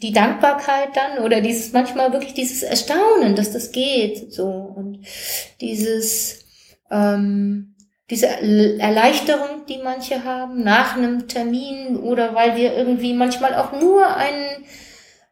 die 0.03 0.13
Dankbarkeit 0.13 0.91
dann 0.95 1.25
oder 1.25 1.41
dieses 1.41 1.73
manchmal 1.73 2.13
wirklich 2.13 2.35
dieses 2.35 2.63
Erstaunen, 2.63 3.37
dass 3.37 3.53
das 3.53 3.73
geht, 3.73 4.33
so 4.33 4.47
und 4.47 5.01
dieses 5.61 6.45
ähm, 6.91 7.75
diese 8.11 8.27
Erleichterung, 8.27 9.65
die 9.67 9.79
manche 9.83 10.25
haben 10.25 10.63
nach 10.63 10.97
einem 10.97 11.27
Termin 11.27 11.97
oder 11.97 12.35
weil 12.35 12.57
wir 12.57 12.77
irgendwie 12.77 13.15
manchmal 13.15 13.55
auch 13.55 13.73
nur 13.73 14.15
einen 14.15 14.65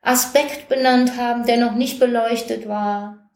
Aspekt 0.01 0.69
benannt 0.69 1.16
haben, 1.16 1.44
der 1.47 1.59
noch 1.59 1.74
nicht 1.74 2.01
beleuchtet 2.01 2.66
war. 2.66 3.31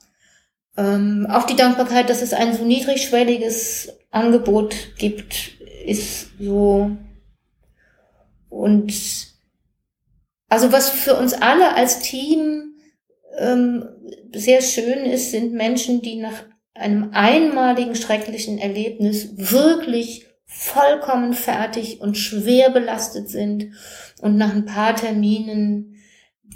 Ähm, 0.77 1.27
auch 1.31 1.45
die 1.45 1.57
Dankbarkeit, 1.57 2.09
dass 2.09 2.23
es 2.23 2.33
ein 2.33 2.55
so 2.55 2.65
niedrigschwelliges 2.65 3.93
Angebot 4.11 4.75
gibt, 4.97 5.61
ist 5.85 6.31
so. 6.41 6.91
Und 8.49 9.36
also 10.49 10.73
was 10.73 10.91
für 10.91 11.15
uns 11.15 11.33
alle 11.35 11.75
als 11.75 12.01
Team 12.01 12.75
ähm, 13.39 13.89
sehr 14.33 14.63
schön 14.63 15.05
ist, 15.05 15.31
sind 15.31 15.53
Menschen, 15.53 16.03
die 16.03 16.17
nach 16.17 16.45
einem 16.75 17.11
einmaligen 17.13 17.95
schrecklichen 17.95 18.59
Erlebnis 18.59 19.31
wirklich 19.37 20.27
vollkommen 20.45 21.33
fertig 21.33 22.01
und 22.01 22.17
schwer 22.17 22.71
belastet 22.71 23.29
sind 23.29 23.73
und 24.21 24.37
nach 24.37 24.55
ein 24.55 24.65
paar 24.65 24.95
Terminen 24.95 25.97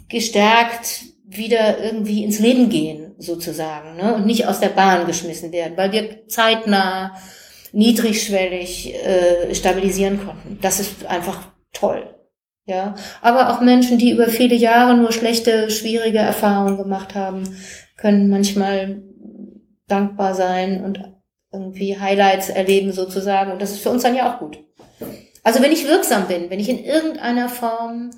gestärkt 0.08 1.02
wieder 1.24 1.82
irgendwie 1.82 2.24
ins 2.24 2.38
Leben 2.38 2.68
gehen 2.70 3.14
sozusagen, 3.18 3.96
ne? 3.96 4.14
und 4.14 4.26
nicht 4.26 4.46
aus 4.46 4.60
der 4.60 4.70
Bahn 4.70 5.06
geschmissen 5.06 5.52
werden, 5.52 5.76
weil 5.76 5.92
wir 5.92 6.26
zeitnah, 6.26 7.16
niedrigschwellig 7.72 8.94
äh, 8.94 9.54
stabilisieren 9.54 10.24
konnten. 10.24 10.58
Das 10.60 10.80
ist 10.80 11.06
einfach 11.06 11.52
toll. 11.72 12.19
Ja, 12.66 12.94
aber 13.20 13.50
auch 13.50 13.60
Menschen, 13.60 13.98
die 13.98 14.12
über 14.12 14.28
viele 14.28 14.54
Jahre 14.54 14.96
nur 14.96 15.12
schlechte, 15.12 15.70
schwierige 15.70 16.18
Erfahrungen 16.18 16.76
gemacht 16.76 17.14
haben, 17.14 17.42
können 17.96 18.28
manchmal 18.28 19.02
dankbar 19.88 20.34
sein 20.34 20.84
und 20.84 21.02
irgendwie 21.52 21.98
Highlights 21.98 22.48
erleben 22.48 22.92
sozusagen. 22.92 23.50
Und 23.50 23.60
das 23.60 23.72
ist 23.72 23.82
für 23.82 23.90
uns 23.90 24.02
dann 24.02 24.14
ja 24.14 24.32
auch 24.32 24.38
gut. 24.38 24.62
Also 25.42 25.62
wenn 25.62 25.72
ich 25.72 25.86
wirksam 25.86 26.28
bin, 26.28 26.50
wenn 26.50 26.60
ich 26.60 26.68
in 26.68 26.84
irgendeiner 26.84 27.48
Form 27.48 28.10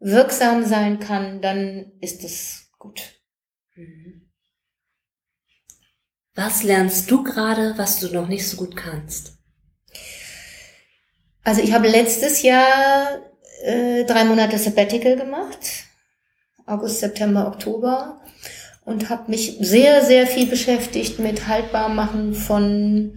wirksam 0.00 0.64
sein 0.64 0.98
kann, 0.98 1.42
dann 1.42 1.92
ist 2.00 2.24
es 2.24 2.70
gut. 2.78 3.20
Was 6.34 6.62
lernst 6.62 7.10
du 7.10 7.22
gerade, 7.22 7.74
was 7.76 8.00
du 8.00 8.08
noch 8.12 8.28
nicht 8.28 8.48
so 8.48 8.56
gut 8.56 8.74
kannst? 8.74 9.38
Also 11.44 11.60
ich 11.60 11.72
habe 11.72 11.88
letztes 11.88 12.42
Jahr 12.42 13.20
äh, 13.62 14.04
drei 14.04 14.24
Monate 14.24 14.58
Sabbatical 14.58 15.16
gemacht, 15.16 15.86
August, 16.66 17.00
September, 17.00 17.46
Oktober, 17.46 18.20
und 18.84 19.10
habe 19.10 19.30
mich 19.30 19.56
sehr, 19.60 20.04
sehr 20.04 20.26
viel 20.26 20.46
beschäftigt 20.46 21.18
mit 21.18 21.46
Haltbarmachen 21.46 22.34
von 22.34 23.12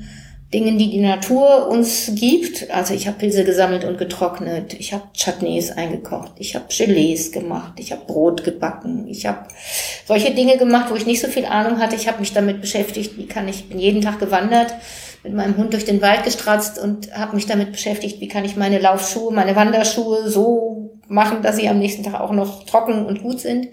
Dingen, 0.54 0.78
die 0.78 0.92
die 0.92 1.02
Natur 1.02 1.68
uns 1.68 2.12
gibt. 2.16 2.70
Also 2.70 2.94
ich 2.94 3.08
habe 3.08 3.18
Pilze 3.18 3.44
gesammelt 3.44 3.84
und 3.84 3.98
getrocknet, 3.98 4.74
ich 4.76 4.94
habe 4.94 5.04
Chutneys 5.14 5.72
eingekocht, 5.72 6.34
ich 6.38 6.56
habe 6.56 6.66
Gelees 6.70 7.32
gemacht, 7.32 7.74
ich 7.78 7.92
habe 7.92 8.06
Brot 8.06 8.44
gebacken, 8.44 9.08
ich 9.08 9.26
habe 9.26 9.48
solche 10.08 10.34
Dinge 10.34 10.58
gemacht, 10.58 10.92
wo 10.92 10.96
ich 10.96 11.06
nicht 11.06 11.20
so 11.20 11.28
viel 11.28 11.46
Ahnung 11.46 11.80
hatte. 11.80 11.96
Ich 11.96 12.08
habe 12.08 12.20
mich 12.20 12.32
damit 12.32 12.62
beschäftigt, 12.62 13.18
wie 13.18 13.26
kann 13.26 13.48
ich, 13.48 13.68
bin 13.68 13.80
jeden 13.80 14.02
Tag 14.02 14.20
gewandert, 14.20 14.74
mit 15.26 15.34
meinem 15.34 15.58
Hund 15.58 15.74
durch 15.74 15.86
den 15.86 16.02
Wald 16.02 16.24
gestratzt 16.24 16.80
und 16.80 17.12
habe 17.18 17.36
mich 17.36 17.48
damit 17.48 17.72
beschäftigt, 17.72 18.22
wie 18.22 18.28
kann 18.28 18.46
ich 18.46 18.56
meine 18.56 18.80
Laufschuhe, 18.80 19.34
meine 19.34 19.56
Wanderschuhe 19.56 20.30
so 20.30 21.00
machen, 21.08 21.42
dass 21.42 21.58
sie 21.58 21.68
am 21.68 21.80
nächsten 21.80 22.04
Tag 22.04 22.20
auch 22.20 22.32
noch 22.32 22.66
trocken 22.66 23.06
und 23.06 23.22
gut 23.24 23.40
sind. 23.40 23.68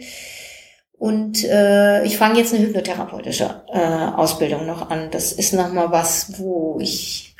Und 0.93 1.45
äh, 1.45 2.05
ich 2.05 2.17
fange 2.17 2.39
jetzt 2.39 2.55
eine 2.55 2.65
hypnotherapeutische 2.65 3.65
äh, 3.73 3.79
Ausbildung 3.79 4.67
noch 4.67 4.91
an. 4.91 5.11
Das 5.11 5.33
ist 5.33 5.53
nochmal 5.53 5.91
was, 5.91 6.39
wo 6.39 6.79
ich, 6.81 7.37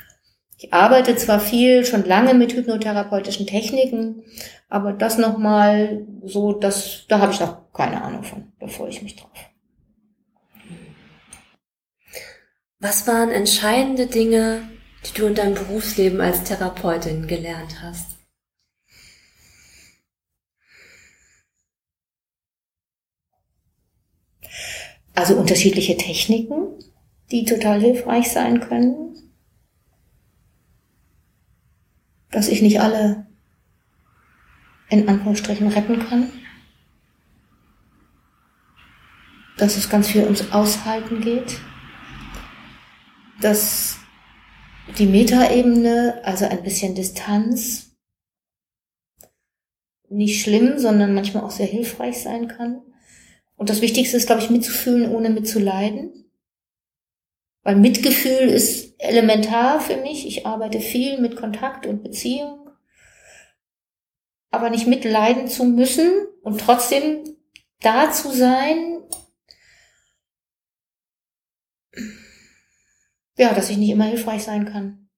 ich 0.57 0.73
arbeite 0.73 1.15
zwar 1.15 1.39
viel, 1.39 1.85
schon 1.85 2.05
lange 2.05 2.33
mit 2.33 2.53
hypnotherapeutischen 2.53 3.47
Techniken, 3.47 4.23
aber 4.69 4.93
das 4.93 5.17
nochmal 5.17 6.05
so, 6.23 6.53
das, 6.53 7.05
da 7.07 7.19
habe 7.19 7.31
ich 7.31 7.39
noch 7.39 7.71
keine 7.73 8.01
Ahnung 8.01 8.23
von. 8.23 8.51
Da 8.59 8.67
freue 8.67 8.89
ich 8.89 9.01
mich 9.01 9.15
drauf. 9.15 9.29
Was 12.83 13.07
waren 13.07 13.31
entscheidende 13.31 14.07
Dinge, 14.07 14.67
die 15.05 15.13
du 15.17 15.27
in 15.27 15.35
deinem 15.35 15.53
Berufsleben 15.53 16.19
als 16.19 16.43
Therapeutin 16.43 17.27
gelernt 17.27 17.81
hast? 17.81 18.17
Also 25.15 25.35
unterschiedliche 25.37 25.95
Techniken, 25.95 26.77
die 27.31 27.45
total 27.45 27.79
hilfreich 27.79 28.29
sein 28.29 28.59
können. 28.59 29.31
Dass 32.31 32.49
ich 32.49 32.61
nicht 32.61 32.81
alle 32.81 33.27
in 34.89 35.07
Anführungsstrichen 35.07 35.69
retten 35.69 36.05
kann. 36.05 36.33
Dass 39.55 39.77
es 39.77 39.89
ganz 39.89 40.09
viel 40.09 40.25
ums 40.25 40.51
Aushalten 40.51 41.21
geht. 41.21 41.61
Dass 43.43 43.97
die 44.97 45.05
Metaebene, 45.05 46.21
also 46.23 46.45
ein 46.45 46.63
bisschen 46.63 46.95
Distanz, 46.95 47.97
nicht 50.09 50.41
schlimm, 50.41 50.77
sondern 50.77 51.13
manchmal 51.13 51.43
auch 51.43 51.51
sehr 51.51 51.65
hilfreich 51.65 52.21
sein 52.21 52.47
kann. 52.47 52.81
Und 53.57 53.69
das 53.69 53.81
Wichtigste 53.81 54.15
ist, 54.15 54.27
glaube 54.27 54.41
ich, 54.41 54.49
mitzufühlen, 54.49 55.13
ohne 55.13 55.29
mitzuleiden. 55.29 56.31
Weil 57.63 57.75
Mitgefühl 57.75 58.47
ist 58.47 58.95
elementar 58.97 59.79
für 59.81 59.97
mich. 59.97 60.27
Ich 60.27 60.45
arbeite 60.45 60.79
viel 60.79 61.19
mit 61.19 61.35
Kontakt 61.35 61.85
und 61.85 62.03
Beziehung. 62.03 62.69
Aber 64.51 64.69
nicht 64.69 64.87
mitleiden 64.87 65.47
zu 65.47 65.65
müssen 65.65 66.11
und 66.43 66.61
trotzdem 66.61 67.23
da 67.81 68.09
zu 68.11 68.31
sein. 68.31 68.92
Ja, 73.37 73.53
dass 73.53 73.69
ich 73.69 73.77
nicht 73.77 73.89
immer 73.89 74.05
hilfreich 74.05 74.43
sein 74.43 74.65
kann. 74.65 75.09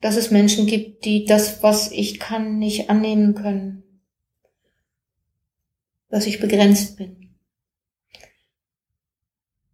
Dass 0.00 0.16
es 0.16 0.30
Menschen 0.30 0.66
gibt, 0.66 1.04
die 1.04 1.24
das, 1.24 1.62
was 1.62 1.90
ich 1.90 2.20
kann, 2.20 2.58
nicht 2.58 2.90
annehmen 2.90 3.34
können 3.34 3.82
dass 6.08 6.26
ich 6.26 6.40
begrenzt 6.40 6.96
bin. 6.96 7.34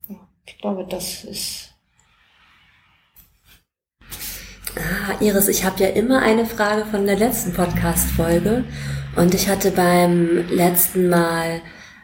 Ja, 0.09 0.17
ich 0.47 0.59
glaube, 0.59 0.87
das 0.89 1.25
ist. 1.25 1.69
Ah, 4.75 5.21
Iris, 5.21 5.49
ich 5.49 5.65
habe 5.65 5.83
ja 5.83 5.91
immer 5.91 6.23
eine 6.23 6.47
Frage 6.47 6.87
von 6.87 7.05
der 7.05 7.17
letzten 7.17 7.53
Podcast-Folge 7.53 8.65
und 9.17 9.35
ich 9.35 9.49
hatte 9.49 9.71
beim 9.71 10.49
letzten 10.49 11.11
Mal 11.11 11.61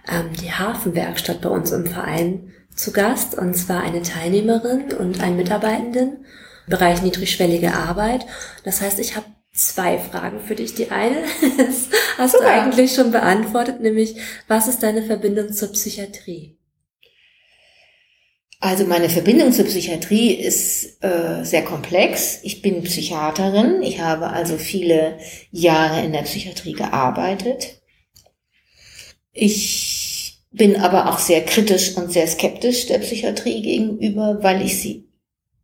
ähm, 0.06 0.32
die 0.34 0.52
Hafenwerkstatt 0.52 1.40
bei 1.40 1.48
uns 1.48 1.72
im 1.72 1.86
Verein 1.86 2.52
zu 2.78 2.92
Gast 2.92 3.36
und 3.36 3.54
zwar 3.54 3.82
eine 3.82 4.02
Teilnehmerin 4.02 4.92
und 4.94 5.20
ein 5.20 5.36
Mitarbeitenden 5.36 6.24
im 6.66 6.70
Bereich 6.70 7.02
niedrigschwellige 7.02 7.74
Arbeit. 7.74 8.24
Das 8.64 8.80
heißt, 8.80 8.98
ich 9.00 9.16
habe 9.16 9.26
zwei 9.52 9.98
Fragen 9.98 10.40
für 10.40 10.54
dich. 10.54 10.74
Die 10.74 10.90
eine 10.90 11.24
hast 12.18 12.32
Super. 12.32 12.44
du 12.44 12.50
eigentlich 12.50 12.94
schon 12.94 13.10
beantwortet, 13.10 13.80
nämlich 13.80 14.16
was 14.46 14.68
ist 14.68 14.82
deine 14.82 15.02
Verbindung 15.02 15.52
zur 15.52 15.72
Psychiatrie? 15.72 16.56
Also 18.60 18.86
meine 18.86 19.08
Verbindung 19.08 19.52
zur 19.52 19.66
Psychiatrie 19.66 20.32
ist 20.34 21.02
äh, 21.02 21.44
sehr 21.44 21.64
komplex. 21.64 22.40
Ich 22.42 22.60
bin 22.60 22.82
Psychiaterin. 22.82 23.82
Ich 23.82 24.00
habe 24.00 24.28
also 24.28 24.56
viele 24.56 25.18
Jahre 25.52 26.04
in 26.04 26.12
der 26.12 26.22
Psychiatrie 26.22 26.72
gearbeitet. 26.72 27.80
Ich 29.32 29.97
bin 30.50 30.76
aber 30.76 31.10
auch 31.10 31.18
sehr 31.18 31.44
kritisch 31.44 31.96
und 31.96 32.12
sehr 32.12 32.26
skeptisch 32.26 32.86
der 32.86 32.98
Psychiatrie 32.98 33.62
gegenüber, 33.62 34.38
weil 34.42 34.62
ich 34.62 34.80
sie 34.80 35.08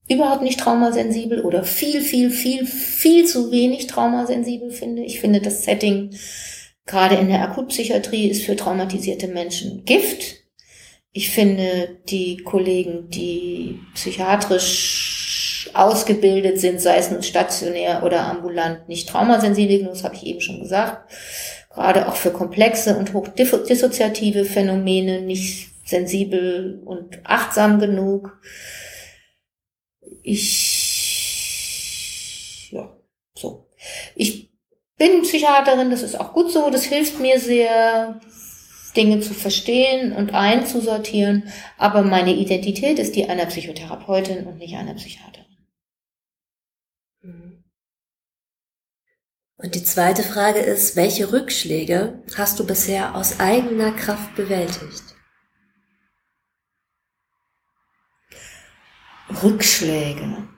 überhaupt 0.09 0.43
nicht 0.43 0.61
traumasensibel 0.61 1.40
oder 1.40 1.65
viel, 1.65 2.02
viel, 2.02 2.31
viel, 2.31 2.66
viel 2.66 3.24
zu 3.27 3.51
wenig 3.51 3.86
traumasensibel 3.86 4.70
finde. 4.70 5.02
Ich 5.02 5.20
finde, 5.20 5.40
das 5.40 5.65
Setting 5.65 6.15
gerade 6.86 7.15
in 7.16 7.28
der 7.28 7.43
Akutpsychiatrie 7.43 8.28
ist 8.28 8.44
für 8.44 8.56
traumatisierte 8.56 9.28
Menschen 9.28 9.85
Gift. 9.85 10.44
Ich 11.12 11.31
finde, 11.31 12.01
die 12.09 12.39
Kollegen, 12.39 13.09
die 13.09 13.81
psychiatrisch 13.94 15.70
ausgebildet 15.73 16.61
sind, 16.61 16.81
sei 16.81 16.97
es 16.98 17.11
nun 17.11 17.23
stationär 17.23 18.02
oder 18.05 18.27
ambulant, 18.27 18.89
nicht 18.89 19.09
traumasensibel, 19.09 19.85
das 19.85 20.05
habe 20.05 20.15
ich 20.16 20.27
eben 20.27 20.40
schon 20.40 20.61
gesagt. 20.61 21.11
Gerade 21.74 22.09
auch 22.09 22.16
für 22.16 22.30
komplexe 22.30 22.96
und 22.96 23.12
hochdissoziative 23.12 24.44
Phänomene 24.44 25.20
nicht 25.22 25.70
sensibel 25.84 26.80
und 26.84 27.20
achtsam 27.24 27.78
genug. 27.80 28.40
Ich, 30.22 31.10
ja, 32.72 32.96
so. 33.36 33.68
Ich 34.14 34.51
bin 34.96 35.22
Psychiaterin, 35.22 35.90
das 35.90 36.02
ist 36.02 36.18
auch 36.18 36.32
gut 36.32 36.52
so, 36.52 36.70
das 36.70 36.84
hilft 36.84 37.18
mir 37.20 37.40
sehr, 37.40 38.20
Dinge 38.96 39.20
zu 39.20 39.34
verstehen 39.34 40.12
und 40.12 40.34
einzusortieren, 40.34 41.52
aber 41.76 42.02
meine 42.02 42.34
Identität 42.34 42.98
ist 42.98 43.16
die 43.16 43.28
einer 43.28 43.46
Psychotherapeutin 43.46 44.46
und 44.46 44.59
nicht 44.59 44.76
einer 44.76 44.94
Psychiaterin. 44.94 45.44
Mhm. 47.22 47.64
Und 49.56 49.74
die 49.74 49.85
zweite 49.85 50.22
Frage 50.22 50.59
ist, 50.59 50.97
welche 50.97 51.32
Rückschläge 51.32 52.22
hast 52.36 52.59
du 52.59 52.66
bisher 52.66 53.14
aus 53.14 53.39
eigener 53.39 53.93
Kraft 53.93 54.35
bewältigt? 54.35 55.02
Rückschläge. 59.43 60.48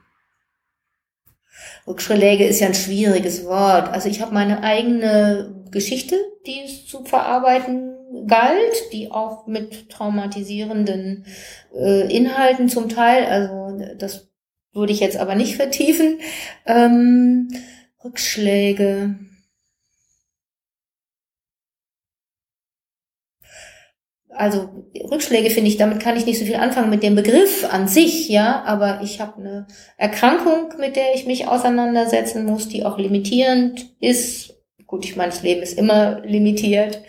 Rückschläge 1.86 2.46
ist 2.46 2.60
ja 2.60 2.68
ein 2.68 2.74
schwieriges 2.74 3.44
Wort. 3.44 3.88
Also 3.88 4.08
ich 4.08 4.20
habe 4.20 4.34
meine 4.34 4.62
eigene 4.62 5.64
Geschichte, 5.70 6.16
die 6.46 6.62
es 6.64 6.86
zu 6.86 7.04
verarbeiten 7.04 7.94
galt, 8.26 8.92
die 8.92 9.10
auch 9.10 9.46
mit 9.46 9.90
traumatisierenden 9.90 11.26
äh, 11.74 12.12
Inhalten 12.14 12.68
zum 12.68 12.88
Teil, 12.88 13.26
also 13.26 13.78
das 13.98 14.28
würde 14.72 14.92
ich 14.92 15.00
jetzt 15.00 15.16
aber 15.16 15.34
nicht 15.34 15.56
vertiefen. 15.56 16.20
Ähm, 16.66 17.48
Rückschläge. 18.06 19.16
also 24.38 24.68
Rückschläge 25.10 25.50
finde 25.50 25.70
ich, 25.70 25.76
damit 25.76 26.00
kann 26.00 26.16
ich 26.16 26.26
nicht 26.26 26.38
so 26.38 26.44
viel 26.44 26.56
anfangen 26.56 26.90
mit 26.90 27.02
dem 27.02 27.14
Begriff 27.14 27.66
an 27.72 27.88
sich, 27.88 28.28
ja, 28.28 28.62
aber 28.66 29.00
ich 29.02 29.20
habe 29.20 29.38
eine 29.38 29.66
Erkrankung, 29.96 30.74
mit 30.78 30.96
der 30.96 31.14
ich 31.14 31.26
mich 31.26 31.48
auseinandersetzen 31.48 32.44
muss, 32.44 32.68
die 32.68 32.84
auch 32.84 32.98
limitierend 32.98 33.86
ist. 34.00 34.54
Gut, 34.86 35.04
ich 35.04 35.16
meine, 35.16 35.30
das 35.30 35.42
Leben 35.42 35.62
ist 35.62 35.78
immer 35.78 36.20
limitiert. 36.20 37.00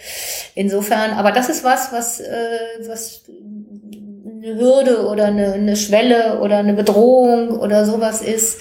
Insofern, 0.55 1.11
aber 1.11 1.31
das 1.31 1.49
ist 1.49 1.63
was, 1.63 1.91
was, 1.91 2.19
äh, 2.19 2.57
was 2.87 3.25
eine 3.29 4.55
Hürde 4.55 5.07
oder 5.07 5.25
eine, 5.25 5.53
eine 5.53 5.75
Schwelle 5.75 6.39
oder 6.39 6.57
eine 6.59 6.73
Bedrohung 6.73 7.49
oder 7.59 7.85
sowas 7.85 8.21
ist. 8.21 8.59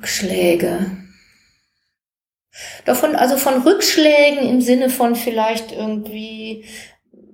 Rückschläge. 0.00 0.96
Davon, 2.86 3.14
also 3.14 3.36
von 3.36 3.62
Rückschlägen 3.62 4.48
im 4.48 4.62
Sinne 4.62 4.88
von 4.88 5.14
vielleicht 5.14 5.72
irgendwie 5.72 6.64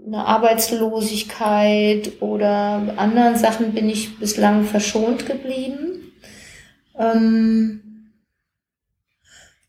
eine 0.04 0.26
Arbeitslosigkeit 0.26 2.20
oder 2.20 2.94
anderen 2.96 3.36
Sachen 3.36 3.72
bin 3.72 3.88
ich 3.88 4.18
bislang 4.18 4.64
verschont 4.64 5.26
geblieben. 5.26 6.12
Ähm, 6.98 8.12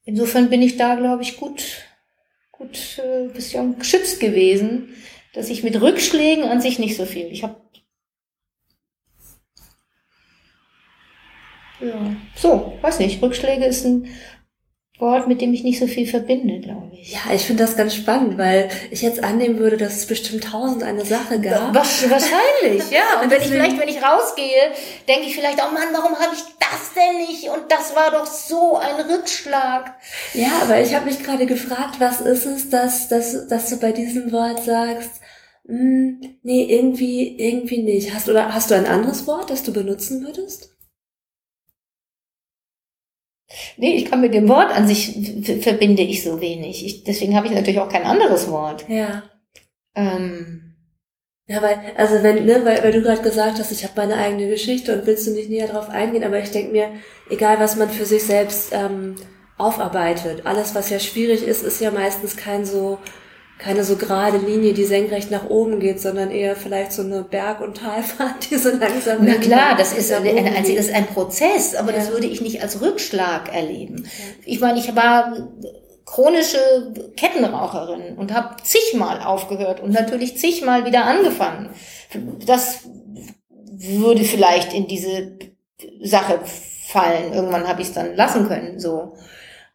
insofern 0.04 0.50
bin 0.50 0.64
ich 0.64 0.78
da, 0.78 0.96
glaube 0.96 1.22
ich, 1.22 1.38
gut, 1.38 1.64
gut 2.52 3.00
äh, 3.00 3.28
bisschen 3.28 3.78
geschützt 3.78 4.20
gewesen, 4.20 4.90
dass 5.34 5.50
ich 5.50 5.64
mit 5.64 5.80
Rückschlägen 5.80 6.46
an 6.46 6.62
sich 6.62 6.80
nicht 6.80 6.98
so 6.98 7.06
viel. 7.06 7.28
Ich 7.28 7.44
habe 7.44 7.62
ja, 11.80 12.16
so, 12.36 12.74
weiß 12.82 13.00
nicht, 13.00 13.22
Rückschläge 13.22 13.66
ist 13.66 13.86
ein 13.86 14.08
Wort, 15.00 15.28
mit 15.28 15.42
dem 15.42 15.54
ich 15.54 15.64
nicht 15.64 15.80
so 15.80 15.86
viel 15.86 16.08
verbinde, 16.08 16.60
glaube 16.60 16.90
ich. 16.94 17.12
Ja, 17.12 17.20
ich 17.32 17.44
finde 17.44 17.64
das 17.64 17.78
ganz 17.78 17.94
spannend, 17.94 18.40
weil 18.40 18.70
ich 18.90 19.04
jetzt 19.04 19.24
annehmen 19.24 19.60
würde, 19.60 19.78
dass 19.78 19.96
es 19.96 20.08
bestimmt 20.08 20.46
tausend 20.46 20.82
eine 20.82 21.06
Sache 21.06 21.40
gab. 21.40 21.76
Wahrscheinlich, 21.76 22.90
ja. 22.90 23.22
Und 23.22 23.30
wenn 23.30 23.42
ich 23.42 23.48
vielleicht, 23.48 23.80
wenn 23.80 23.90
ich 23.90 24.02
rausgehe, 24.02 24.72
denke 25.08 25.28
ich 25.28 25.36
vielleicht, 25.36 25.60
oh 25.60 25.72
Mann, 25.72 25.90
warum 25.94 26.18
habe 26.18 26.34
ich 26.34 26.42
das 26.60 26.94
denn 26.96 27.18
nicht? 27.28 27.48
Und 27.50 27.72
das 27.72 27.96
war 27.96 28.10
doch 28.10 28.26
so 28.26 28.78
ein 28.78 28.96
Rückschlag. 29.06 29.94
Ja, 30.34 30.50
aber 30.64 30.82
ich 30.82 30.96
habe 30.96 31.06
mich 31.06 31.22
gerade 31.22 31.46
gefragt, 31.46 32.00
was 32.00 32.22
ist 32.22 32.48
es, 32.48 32.70
dass, 32.72 33.08
dass, 33.08 33.48
dass 33.48 33.70
du 33.70 33.78
bei 33.78 33.92
diesem 33.92 34.32
Wort 34.32 34.64
sagst, 34.64 35.12
hm, 35.68 36.40
nee, 36.42 36.64
irgendwie, 36.64 37.38
irgendwie 37.38 37.84
nicht. 37.84 38.16
Hast, 38.16 38.30
oder 38.30 38.52
hast 38.52 38.72
du 38.72 38.76
ein 38.76 38.88
anderes 38.88 39.28
Wort, 39.28 39.52
das 39.52 39.62
du 39.62 39.74
benutzen 39.74 40.26
würdest? 40.26 40.77
Nee, 43.78 43.96
ich 43.96 44.06
kann 44.06 44.22
mit 44.22 44.34
dem 44.34 44.50
Wort 44.50 44.76
an 44.76 44.88
sich 44.88 45.14
verbinde 45.62 46.02
ich 46.02 46.24
so 46.24 46.42
wenig. 46.42 46.86
Ich, 46.86 47.04
deswegen 47.04 47.36
habe 47.36 47.48
ich 47.48 47.54
natürlich 47.54 47.80
auch 47.80 47.90
kein 47.90 48.04
anderes 48.04 48.50
Wort. 48.50 48.86
Ja. 48.90 49.24
Ähm. 49.96 50.64
Ja, 51.50 51.62
weil, 51.62 51.80
also 51.96 52.22
wenn, 52.24 52.46
ne, 52.46 52.66
weil, 52.66 52.84
weil 52.84 52.92
du 52.92 53.02
gerade 53.02 53.22
gesagt 53.22 53.58
hast, 53.58 53.72
ich 53.72 53.84
habe 53.84 53.94
meine 53.96 54.18
eigene 54.18 54.50
Geschichte 54.50 54.94
und 54.94 55.06
willst 55.06 55.28
du 55.28 55.32
nicht 55.32 55.50
näher 55.50 55.70
drauf 55.70 55.90
eingehen, 55.90 56.26
aber 56.26 56.40
ich 56.40 56.52
denke 56.52 56.74
mir, 56.74 56.92
egal 57.30 57.58
was 57.60 57.78
man 57.78 57.90
für 57.90 58.06
sich 58.06 58.24
selbst 58.24 58.74
ähm, 58.74 59.16
aufarbeitet, 59.58 60.46
alles 60.46 60.76
was 60.76 60.90
ja 60.90 61.00
schwierig 61.00 61.44
ist, 61.44 61.64
ist 61.64 61.80
ja 61.80 61.90
meistens 61.92 62.36
kein 62.36 62.66
so 62.66 63.00
keine 63.58 63.84
so 63.84 63.96
gerade 63.96 64.38
Linie, 64.38 64.74
die 64.74 64.86
senkrecht 64.86 65.32
nach 65.32 65.50
oben 65.50 65.80
geht, 65.80 66.00
sondern 66.00 66.30
eher 66.30 66.56
vielleicht 66.56 66.92
so 66.92 67.02
eine 67.02 67.24
Berg- 67.24 67.62
und 67.62 67.78
Talfahrt, 67.78 68.50
die 68.50 68.58
so 68.58 68.70
langsam. 68.70 69.18
Na 69.22 69.36
klar, 69.36 69.76
das 69.78 69.94
ist 69.94 70.12
ein, 70.12 70.26
ein, 70.26 70.54
das 70.56 70.70
ist 70.70 70.94
ein 70.94 71.08
Prozess, 71.08 71.76
aber 71.76 71.92
ja. 71.92 71.98
das 71.98 72.12
würde 72.12 72.28
ich 72.28 72.42
nicht 72.42 72.62
als 72.62 72.82
Rückschlag 72.82 73.54
erleben. 73.54 74.04
Ja. 74.04 74.26
Ich 74.46 74.60
meine, 74.60 74.80
ich 74.80 74.96
war 74.96 75.50
chronische 76.06 76.94
Kettenraucherin 77.18 78.18
und 78.18 78.34
habe 78.34 78.56
zigmal 78.64 79.22
aufgehört 79.22 79.82
und 79.82 79.92
natürlich 79.92 80.38
zigmal 80.38 80.86
wieder 80.86 81.06
angefangen. 81.06 81.70
Das 82.46 82.80
würde 83.74 84.24
vielleicht 84.24 84.74
in 84.74 84.88
diese 84.88 85.38
Sache 86.02 86.40
fallen. 86.88 87.34
Irgendwann 87.34 87.68
habe 87.68 87.82
ich 87.82 87.90
es 87.90 87.94
dann 87.94 88.16
lassen 88.16 88.48
können. 88.48 88.80
So. 88.80 89.18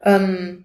Ähm, 0.02 0.64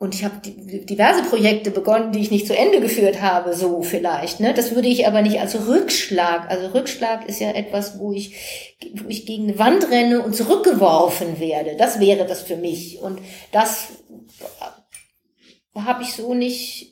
Und 0.00 0.14
ich 0.14 0.24
habe 0.24 0.40
diverse 0.40 1.22
Projekte 1.24 1.70
begonnen, 1.70 2.10
die 2.10 2.20
ich 2.20 2.30
nicht 2.30 2.46
zu 2.46 2.56
Ende 2.56 2.80
geführt 2.80 3.20
habe, 3.20 3.52
so 3.52 3.82
vielleicht. 3.82 4.40
Ne? 4.40 4.54
Das 4.54 4.74
würde 4.74 4.88
ich 4.88 5.06
aber 5.06 5.20
nicht 5.20 5.38
als 5.40 5.68
Rückschlag. 5.68 6.50
Also 6.50 6.68
Rückschlag 6.68 7.28
ist 7.28 7.38
ja 7.38 7.50
etwas, 7.50 7.98
wo 7.98 8.10
ich, 8.10 8.34
wo 8.94 9.10
ich 9.10 9.26
gegen 9.26 9.42
eine 9.42 9.58
Wand 9.58 9.90
renne 9.90 10.22
und 10.22 10.34
zurückgeworfen 10.34 11.38
werde. 11.38 11.76
Das 11.76 12.00
wäre 12.00 12.24
das 12.24 12.40
für 12.40 12.56
mich. 12.56 12.98
Und 13.02 13.18
das 13.52 13.88
habe 15.74 16.02
ich 16.02 16.14
so 16.14 16.32
nicht 16.32 16.89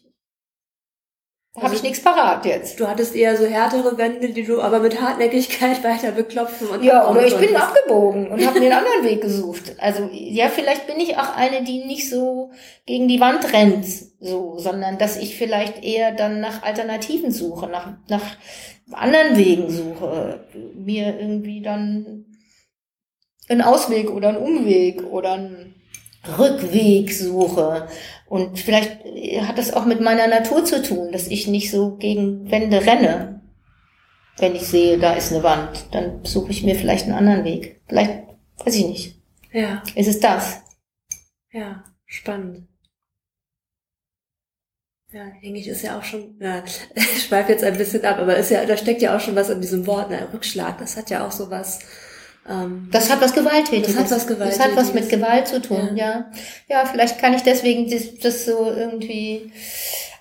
habe 1.63 1.75
ich 1.75 1.83
nichts 1.83 2.03
parat 2.03 2.45
jetzt. 2.45 2.79
Du 2.81 2.87
hattest 2.87 3.15
eher 3.15 3.37
so 3.37 3.47
härtere 3.47 3.97
Wände, 3.99 4.31
die 4.31 4.45
du 4.45 4.61
aber 4.61 4.81
mit 4.81 5.01
Hartnäckigkeit 5.01 5.83
weiter 5.85 6.13
beklopfen 6.13 6.69
und 6.69 6.83
Ja, 6.83 7.09
oder 7.09 7.27
ich 7.27 7.37
bin 7.37 7.55
abgebogen 7.57 8.29
und 8.29 8.47
habe 8.47 8.61
mir 8.61 8.67
einen 8.67 8.85
anderen 8.87 9.05
Weg 9.05 9.21
gesucht. 9.21 9.75
Also 9.79 10.09
ja, 10.13 10.49
vielleicht 10.49 10.87
bin 10.87 11.01
ich 11.01 11.17
auch 11.17 11.37
eine, 11.37 11.65
die 11.65 11.85
nicht 11.85 12.09
so 12.09 12.51
gegen 12.87 13.09
die 13.09 13.21
Wand 13.21 13.53
rennt, 13.53 13.87
so, 14.21 14.59
sondern 14.59 14.99
dass 14.99 15.17
ich 15.17 15.37
vielleicht 15.37 15.85
eher 15.85 16.13
dann 16.13 16.41
nach 16.41 16.63
Alternativen 16.63 17.31
suche, 17.31 17.67
nach 17.67 17.93
nach 18.09 18.37
anderen 18.93 19.37
Wegen 19.37 19.71
suche, 19.71 20.41
mir 20.75 21.19
irgendwie 21.19 21.61
dann 21.63 22.25
einen 23.49 23.63
Ausweg 23.63 24.11
oder 24.11 24.29
einen 24.29 24.39
Umweg 24.39 25.03
oder 25.05 25.33
einen 25.33 25.68
Rückweg 26.39 27.13
suche. 27.13 27.89
Und 28.27 28.59
vielleicht 28.59 28.99
hat 29.43 29.59
das 29.59 29.73
auch 29.73 29.87
mit 29.87 30.01
meiner 30.01 30.27
Natur 30.27 30.65
zu 30.65 30.83
tun, 30.83 31.13
dass 31.13 31.29
ich 31.29 31.47
nicht 31.47 31.71
so 31.71 31.97
gegen 31.97 32.51
Wände 32.51 32.85
renne. 32.85 33.41
Wenn 34.39 34.55
ich 34.55 34.67
sehe, 34.67 34.99
da 34.99 35.15
ist 35.15 35.33
eine 35.33 35.43
Wand, 35.43 35.87
dann 35.93 36.25
suche 36.25 36.51
ich 36.51 36.63
mir 36.63 36.75
vielleicht 36.75 37.07
einen 37.07 37.15
anderen 37.15 37.45
Weg. 37.45 37.81
Vielleicht, 37.89 38.25
weiß 38.65 38.75
ich 38.77 38.87
nicht. 38.87 39.23
Ja. 39.53 39.83
Ist 39.95 40.09
es 40.09 40.21
das? 40.21 40.63
Ja, 41.51 41.83
spannend. 42.07 42.69
Ja, 45.11 45.25
hängig 45.41 45.67
ist 45.67 45.83
ja 45.83 45.99
auch 45.99 46.05
schon, 46.05 46.37
ja, 46.39 46.63
ich 46.95 47.25
schweife 47.25 47.53
jetzt 47.53 47.65
ein 47.65 47.79
bisschen 47.79 48.05
ab, 48.05 48.19
aber 48.19 48.37
ist 48.37 48.51
ja, 48.51 48.67
da 48.67 48.77
steckt 48.77 49.01
ja 49.01 49.17
auch 49.17 49.21
schon 49.21 49.37
was 49.37 49.49
in 49.49 49.63
diesem 49.63 49.87
Wort, 49.87 50.11
ne, 50.11 50.29
Rückschlag, 50.35 50.77
das 50.79 50.99
hat 50.99 51.09
ja 51.09 51.27
auch 51.27 51.33
so 51.33 51.51
was, 51.51 51.79
das 52.91 53.11
hat 53.11 53.21
was 53.21 53.35
Gewalttätiges. 53.35 53.95
Das 53.95 54.05
hat 54.05 54.11
was 54.11 54.27
Gewalttätiges. 54.27 54.59
Das 54.59 54.67
hat 54.67 54.77
was 54.77 54.95
mit 54.95 55.09
Gewalt 55.11 55.49
zu 55.49 55.61
tun, 55.61 55.97
ja. 55.97 56.31
Ja, 56.69 56.81
ja 56.81 56.87
vielleicht 56.87 57.19
kann 57.19 57.35
ich 57.35 57.43
deswegen 57.43 57.91
das, 57.91 58.19
das 58.21 58.47
so 58.47 58.71
irgendwie, 58.71 59.53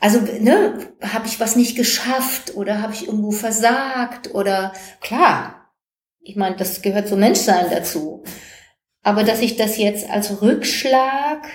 also, 0.01 0.19
ne, 0.19 0.77
habe 1.01 1.27
ich 1.27 1.39
was 1.39 1.55
nicht 1.55 1.77
geschafft 1.77 2.55
oder 2.55 2.81
habe 2.81 2.93
ich 2.93 3.07
irgendwo 3.07 3.31
versagt 3.31 4.33
oder, 4.35 4.73
klar, 4.99 5.71
ich 6.19 6.35
meine, 6.35 6.57
das 6.57 6.81
gehört 6.81 7.07
zum 7.07 7.19
Menschsein 7.19 7.67
dazu. 7.71 8.23
Aber 9.03 9.23
dass 9.23 9.41
ich 9.41 9.55
das 9.55 9.77
jetzt 9.77 10.09
als 10.09 10.41
Rückschlag, 10.41 11.47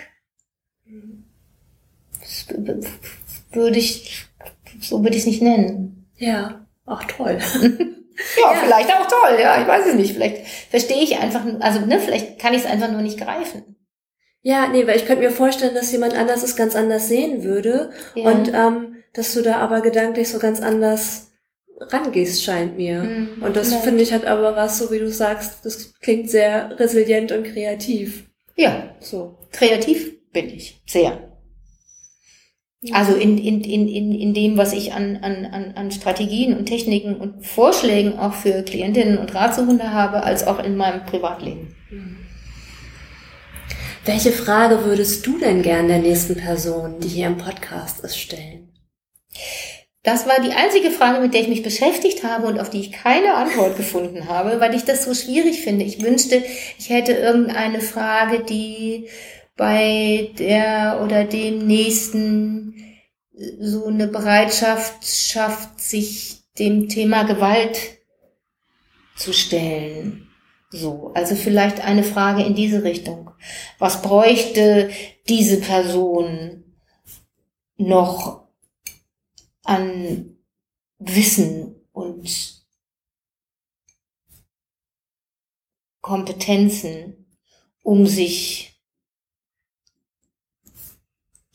würde 3.53 3.78
ich, 3.78 4.27
so 4.81 5.03
würde 5.03 5.16
ich 5.16 5.23
es 5.23 5.27
nicht 5.27 5.43
nennen. 5.43 6.09
Ja, 6.16 6.66
auch 6.86 7.05
toll. 7.05 7.39
Ja, 8.37 8.53
ja, 8.53 8.59
vielleicht 8.63 8.91
auch 8.93 9.07
toll, 9.07 9.39
ja, 9.41 9.61
ich 9.61 9.67
weiß 9.67 9.87
es 9.87 9.95
nicht. 9.95 10.15
Vielleicht 10.15 10.47
verstehe 10.71 11.03
ich 11.03 11.19
einfach, 11.19 11.43
also 11.61 11.81
ne, 11.81 11.99
vielleicht 11.99 12.39
kann 12.39 12.55
ich 12.55 12.61
es 12.61 12.67
einfach 12.67 12.91
nur 12.91 13.03
nicht 13.03 13.19
greifen. 13.19 13.77
Ja, 14.43 14.69
nee, 14.69 14.87
weil 14.87 14.97
ich 14.97 15.07
könnte 15.07 15.23
mir 15.23 15.31
vorstellen, 15.31 15.75
dass 15.75 15.93
jemand 15.93 16.15
anders 16.15 16.43
es 16.43 16.57
ganz 16.57 16.75
anders 16.75 17.09
sehen 17.09 17.45
würde 17.45 17.91
ja. 18.15 18.29
und 18.29 18.53
ähm, 18.53 18.97
dass 19.13 19.35
du 19.35 19.43
da 19.43 19.59
aber 19.59 19.83
gedanklich 19.83 20.29
so 20.29 20.39
ganz 20.39 20.61
anders 20.61 21.33
rangehst, 21.79 22.43
scheint 22.43 22.77
mir. 22.77 23.03
Mhm, 23.03 23.43
und 23.43 23.57
das 23.57 23.75
finde 23.75 24.03
ich 24.03 24.13
halt 24.13 24.27
aber 24.27 24.57
was, 24.57 24.79
so 24.79 24.91
wie 24.91 24.99
du 24.99 25.11
sagst, 25.11 25.65
das 25.65 25.95
klingt 26.01 26.31
sehr 26.31 26.79
resilient 26.79 27.33
und 27.33 27.45
kreativ. 27.45 28.25
Ja, 28.57 28.95
so. 29.01 29.39
Kreativ 29.53 30.31
bin 30.33 30.49
ich, 30.49 30.83
sehr. 30.87 31.32
Also 32.91 33.15
in, 33.15 33.39
in, 33.39 33.63
in, 33.63 33.87
in, 33.87 34.13
in 34.13 34.35
dem, 34.35 34.57
was 34.57 34.73
ich 34.73 34.93
an, 34.93 35.19
an, 35.23 35.73
an 35.77 35.93
Strategien 35.93 36.57
und 36.57 36.67
Techniken 36.67 37.15
und 37.15 37.47
Vorschlägen 37.47 38.19
auch 38.19 38.35
für 38.35 38.63
Klientinnen 38.65 39.19
und 39.19 39.33
Ratsuchende 39.35 39.93
habe, 39.93 40.25
als 40.25 40.45
auch 40.45 40.59
in 40.59 40.77
meinem 40.77 41.07
Privatleben. 41.07 41.77
Welche 44.05 44.33
Frage 44.33 44.85
würdest 44.85 45.25
du 45.25 45.39
denn 45.39 45.63
gern 45.63 45.87
der 45.87 45.99
nächsten 45.99 46.35
Person, 46.35 46.99
die 46.99 47.09
hier 47.09 47.29
im 47.29 47.39
Podcast 47.39 48.01
ist, 48.01 48.19
stellen? 48.19 48.73
Das 50.03 50.27
war 50.27 50.41
die 50.41 50.51
einzige 50.51 50.91
Frage, 50.91 51.21
mit 51.21 51.33
der 51.33 51.43
ich 51.43 51.49
mich 51.49 51.63
beschäftigt 51.63 52.25
habe 52.25 52.49
und 52.49 52.59
auf 52.59 52.71
die 52.71 52.81
ich 52.81 52.91
keine 52.91 53.35
Antwort 53.35 53.77
gefunden 53.77 54.29
habe, 54.29 54.61
weil 54.61 54.75
ich 54.75 54.83
das 54.83 55.05
so 55.05 55.15
schwierig 55.15 55.61
finde. 55.61 55.85
Ich 55.85 56.03
wünschte, 56.03 56.43
ich 56.77 56.91
hätte 56.91 57.13
irgendeine 57.13 57.81
Frage, 57.81 58.43
die 58.43 59.09
bei 59.57 60.33
der 60.39 61.01
oder 61.05 61.24
dem 61.24 61.66
nächsten 61.66 62.74
so 63.59 63.87
eine 63.87 64.09
Bereitschaft 64.09 65.07
schafft, 65.07 65.81
sich 65.81 66.43
dem 66.59 66.89
Thema 66.89 67.24
Gewalt 67.24 67.79
zu 69.16 69.33
stellen. 69.33 70.29
So, 70.70 71.12
also 71.15 71.35
vielleicht 71.35 71.81
eine 71.81 72.03
Frage 72.03 72.43
in 72.43 72.55
diese 72.55 72.83
Richtung. 72.83 73.31
Was 73.79 74.01
bräuchte 74.01 74.91
diese 75.29 75.61
Person 75.61 76.65
noch 77.77 78.49
an 79.65 80.37
Wissen 80.99 81.77
und 81.93 82.62
Kompetenzen, 86.01 87.27
um 87.83 88.07
sich 88.07 88.72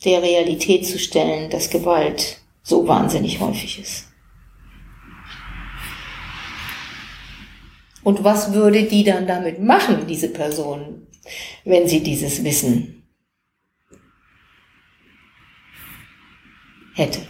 der 0.04 0.22
Realität 0.22 0.86
zu 0.86 0.98
stellen, 0.98 1.50
dass 1.50 1.70
Gewalt 1.70 2.40
so 2.62 2.86
wahnsinnig 2.86 3.40
häufig 3.40 3.80
ist. 3.80 4.08
Und 8.04 8.24
was 8.24 8.52
würde 8.52 8.84
die 8.84 9.04
dann 9.04 9.26
damit 9.26 9.60
machen, 9.60 10.06
diese 10.06 10.28
Person, 10.28 11.06
wenn 11.64 11.88
sie 11.88 12.02
dieses 12.02 12.42
Wissen 12.44 13.02
hätte? 16.94 17.20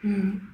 Hm. 0.00 0.48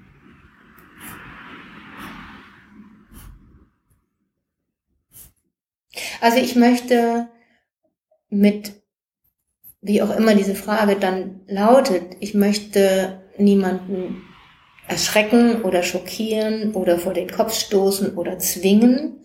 Also 6.20 6.38
ich 6.38 6.54
möchte 6.56 7.28
mit 8.28 8.79
wie 9.82 10.02
auch 10.02 10.14
immer 10.14 10.34
diese 10.34 10.54
Frage 10.54 10.96
dann 10.96 11.40
lautet, 11.46 12.02
ich 12.20 12.34
möchte 12.34 13.22
niemanden 13.38 14.22
erschrecken 14.86 15.62
oder 15.62 15.82
schockieren 15.82 16.72
oder 16.74 16.98
vor 16.98 17.14
den 17.14 17.30
Kopf 17.30 17.54
stoßen 17.54 18.16
oder 18.16 18.38
zwingen, 18.38 19.24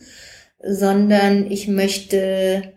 sondern 0.64 1.52
ich 1.52 1.68
möchte 1.68 2.74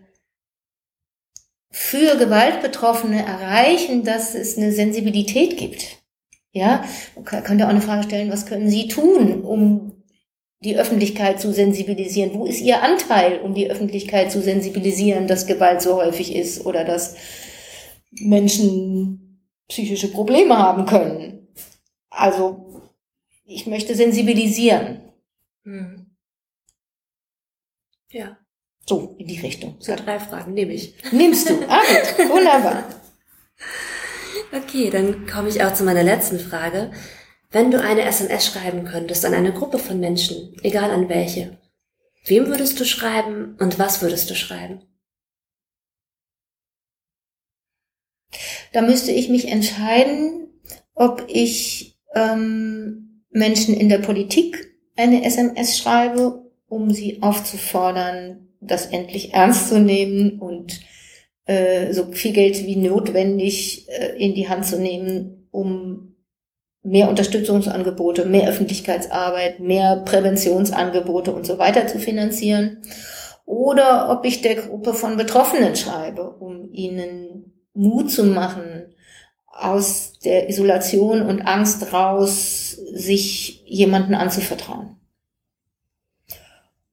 für 1.71 2.17
Gewaltbetroffene 2.17 3.23
erreichen, 3.25 4.03
dass 4.03 4.33
es 4.33 4.57
eine 4.57 4.71
Sensibilität 4.71 5.57
gibt. 5.57 5.99
Ja, 6.51 6.83
man 7.15 7.43
könnte 7.43 7.65
auch 7.65 7.69
eine 7.69 7.81
Frage 7.81 8.03
stellen, 8.03 8.31
was 8.31 8.47
können 8.47 8.69
Sie 8.69 8.87
tun, 8.87 9.41
um 9.43 10.03
die 10.61 10.77
Öffentlichkeit 10.77 11.39
zu 11.39 11.53
sensibilisieren? 11.53 12.33
Wo 12.33 12.45
ist 12.45 12.59
Ihr 12.59 12.81
Anteil, 12.81 13.39
um 13.39 13.53
die 13.53 13.69
Öffentlichkeit 13.69 14.31
zu 14.31 14.41
sensibilisieren, 14.41 15.27
dass 15.27 15.45
Gewalt 15.45 15.81
so 15.81 15.95
häufig 15.95 16.35
ist 16.35 16.65
oder 16.65 16.83
dass 16.83 17.15
Menschen 18.11 19.45
psychische 19.67 20.11
Probleme 20.11 20.57
haben 20.57 20.85
können. 20.85 21.47
Also 22.09 22.81
ich 23.45 23.67
möchte 23.67 23.95
sensibilisieren. 23.95 25.01
Hm. 25.63 26.15
Ja. 28.09 28.37
So, 28.87 29.15
in 29.19 29.27
die 29.27 29.39
Richtung. 29.39 29.75
So 29.79 29.95
drei 29.95 30.19
Fragen 30.19 30.53
nehme 30.53 30.73
ich. 30.73 30.95
Nimmst 31.11 31.49
du. 31.49 31.53
Ah, 31.69 31.81
gut. 31.81 32.29
Wunderbar. 32.29 32.83
Okay, 34.51 34.89
dann 34.89 35.27
komme 35.27 35.47
ich 35.47 35.61
auch 35.63 35.73
zu 35.73 35.83
meiner 35.83 36.01
letzten 36.01 36.39
Frage. 36.39 36.91
Wenn 37.51 37.69
du 37.69 37.79
eine 37.79 38.01
SMS 38.01 38.47
schreiben 38.47 38.83
könntest 38.83 39.23
an 39.23 39.35
eine 39.35 39.53
Gruppe 39.53 39.77
von 39.77 39.99
Menschen, 39.99 40.55
egal 40.63 40.89
an 40.89 41.07
welche, 41.07 41.59
wem 42.25 42.47
würdest 42.47 42.79
du 42.79 42.85
schreiben 42.85 43.55
und 43.59 43.77
was 43.77 44.01
würdest 44.01 44.27
du 44.29 44.35
schreiben? 44.35 44.88
Da 48.73 48.81
müsste 48.81 49.11
ich 49.11 49.29
mich 49.29 49.47
entscheiden, 49.47 50.47
ob 50.93 51.25
ich 51.27 51.97
ähm, 52.15 53.23
Menschen 53.31 53.75
in 53.75 53.89
der 53.89 53.99
Politik 53.99 54.75
eine 54.95 55.23
SMS 55.23 55.77
schreibe, 55.77 56.43
um 56.67 56.91
sie 56.91 57.21
aufzufordern, 57.21 58.49
das 58.61 58.87
endlich 58.87 59.33
ernst 59.33 59.69
zu 59.69 59.79
nehmen 59.79 60.39
und 60.39 60.81
äh, 61.45 61.93
so 61.93 62.11
viel 62.11 62.33
Geld 62.33 62.65
wie 62.65 62.75
notwendig 62.75 63.87
äh, 63.89 64.17
in 64.17 64.35
die 64.35 64.49
Hand 64.49 64.65
zu 64.65 64.79
nehmen, 64.79 65.47
um 65.51 66.15
mehr 66.83 67.09
Unterstützungsangebote, 67.09 68.25
mehr 68.25 68.47
Öffentlichkeitsarbeit, 68.47 69.59
mehr 69.59 69.97
Präventionsangebote 70.05 71.31
und 71.31 71.45
so 71.45 71.57
weiter 71.57 71.87
zu 71.87 71.99
finanzieren. 71.99 72.81
Oder 73.45 74.11
ob 74.11 74.25
ich 74.25 74.41
der 74.41 74.55
Gruppe 74.55 74.93
von 74.93 75.17
Betroffenen 75.17 75.75
schreibe, 75.75 76.29
um 76.29 76.71
ihnen 76.71 77.58
Mut 77.79 78.11
zu 78.11 78.25
machen, 78.25 78.93
aus 79.47 80.19
der 80.19 80.49
Isolation 80.49 81.21
und 81.21 81.41
Angst 81.41 81.93
raus, 81.93 82.71
sich 82.71 83.63
jemanden 83.65 84.15
anzuvertrauen. 84.15 84.99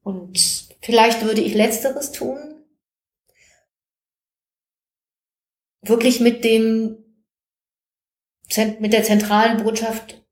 Und 0.02 0.38
vielleicht 0.80 1.24
würde 1.24 1.40
ich 1.40 1.54
letzteres 1.54 2.12
tun. 2.12 2.38
Wirklich 5.82 6.20
mit 6.20 6.44
dem, 6.44 6.98
mit 8.78 8.92
der 8.92 9.02
zentralen 9.02 9.62
Botschaft, 9.62 10.24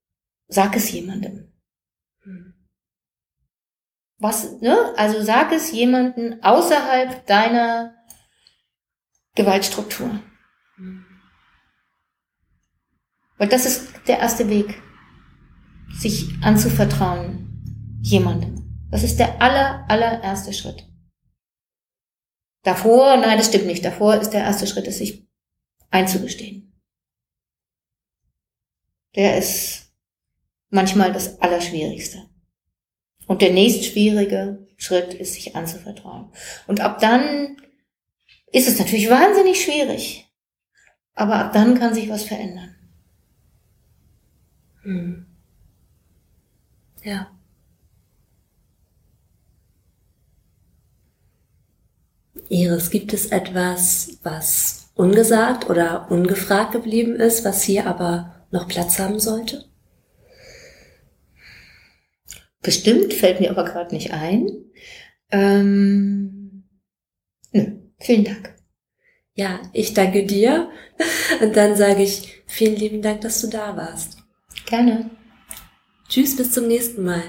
sag 0.47 0.77
es 0.77 0.91
jemandem. 0.91 1.53
Was, 4.19 4.61
ne? 4.61 4.95
Also 4.97 5.21
sag 5.23 5.53
es 5.53 5.73
jemanden 5.73 6.43
außerhalb 6.43 7.27
deiner 7.27 7.97
Gewaltstruktur. 9.35 10.21
Weil 13.37 13.49
das 13.49 13.67
ist 13.67 13.89
der 14.07 14.19
erste 14.19 14.49
Weg, 14.49 14.83
sich 15.93 16.29
anzuvertrauen 16.43 18.01
jemandem. 18.03 18.87
Das 18.91 19.03
ist 19.03 19.19
der 19.19 19.41
aller, 19.41 19.85
allererste 19.89 20.53
Schritt. 20.53 20.87
Davor, 22.63 23.17
nein, 23.17 23.39
das 23.39 23.49
stimmt 23.49 23.67
nicht. 23.67 23.85
Davor 23.85 24.17
ist 24.17 24.31
der 24.31 24.43
erste 24.43 24.67
Schritt, 24.67 24.87
es 24.87 24.99
sich 24.99 25.27
einzugestehen. 25.91 26.81
Der 29.15 29.39
ist 29.39 29.93
manchmal 30.71 31.13
das 31.13 31.41
Allerschwierigste. 31.41 32.29
Und 33.27 33.43
der 33.43 33.53
nächstschwierige 33.53 34.67
Schritt 34.77 35.15
ist, 35.15 35.35
sich 35.35 35.57
anzuvertrauen. 35.57 36.33
Und 36.67 36.81
ab 36.81 36.99
dann 37.01 37.57
ist 38.53 38.69
es 38.69 38.79
natürlich 38.79 39.09
wahnsinnig 39.09 39.63
schwierig. 39.63 40.27
Aber 41.15 41.37
ab 41.37 41.53
dann 41.53 41.79
kann 41.79 41.95
sich 41.95 42.09
was 42.09 42.25
verändern. 42.25 42.74
Hm. 44.85 45.27
Ja. 47.03 47.31
Iris, 52.49 52.91
gibt 52.91 53.13
es 53.13 53.27
etwas, 53.27 54.19
was 54.23 54.91
ungesagt 54.95 55.69
oder 55.71 56.11
ungefragt 56.11 56.73
geblieben 56.73 57.17
ist, 57.17 57.45
was 57.45 57.63
hier 57.63 57.87
aber 57.87 58.47
noch 58.51 58.69
Platz 58.69 58.99
haben 58.99 59.19
sollte? 59.19 59.65
Bestimmt, 62.63 63.13
fällt 63.13 63.41
mir 63.41 63.51
aber 63.51 63.65
gerade 63.65 63.95
nicht 63.95 64.13
ein. 64.13 64.49
Ähm, 65.31 66.65
nö, 67.53 67.67
vielen 67.99 68.25
Dank. 68.25 68.55
Ja, 69.35 69.61
ich 69.73 69.95
danke 69.95 70.25
dir. 70.25 70.71
Und 71.43 71.57
dann 71.57 71.77
sage 71.77 72.03
ich 72.03 72.43
vielen 72.47 72.77
lieben 72.77 73.03
Dank, 73.03 73.21
dass 73.23 73.41
du 73.41 73.49
da 73.49 73.77
warst. 73.77 74.14
Gerne. 74.67 75.11
Tschüss, 76.09 76.37
bis 76.37 76.53
zum 76.53 76.67
nächsten 76.69 77.05
Mal. 77.05 77.23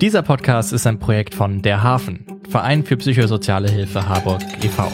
Dieser 0.00 0.22
Podcast 0.22 0.72
ist 0.72 0.86
ein 0.86 0.98
Projekt 0.98 1.34
von 1.34 1.62
Der 1.62 1.82
Hafen, 1.82 2.40
Verein 2.48 2.84
für 2.84 2.96
psychosoziale 2.96 3.70
Hilfe 3.70 4.08
Harburg 4.08 4.42
e.V. 4.62 4.90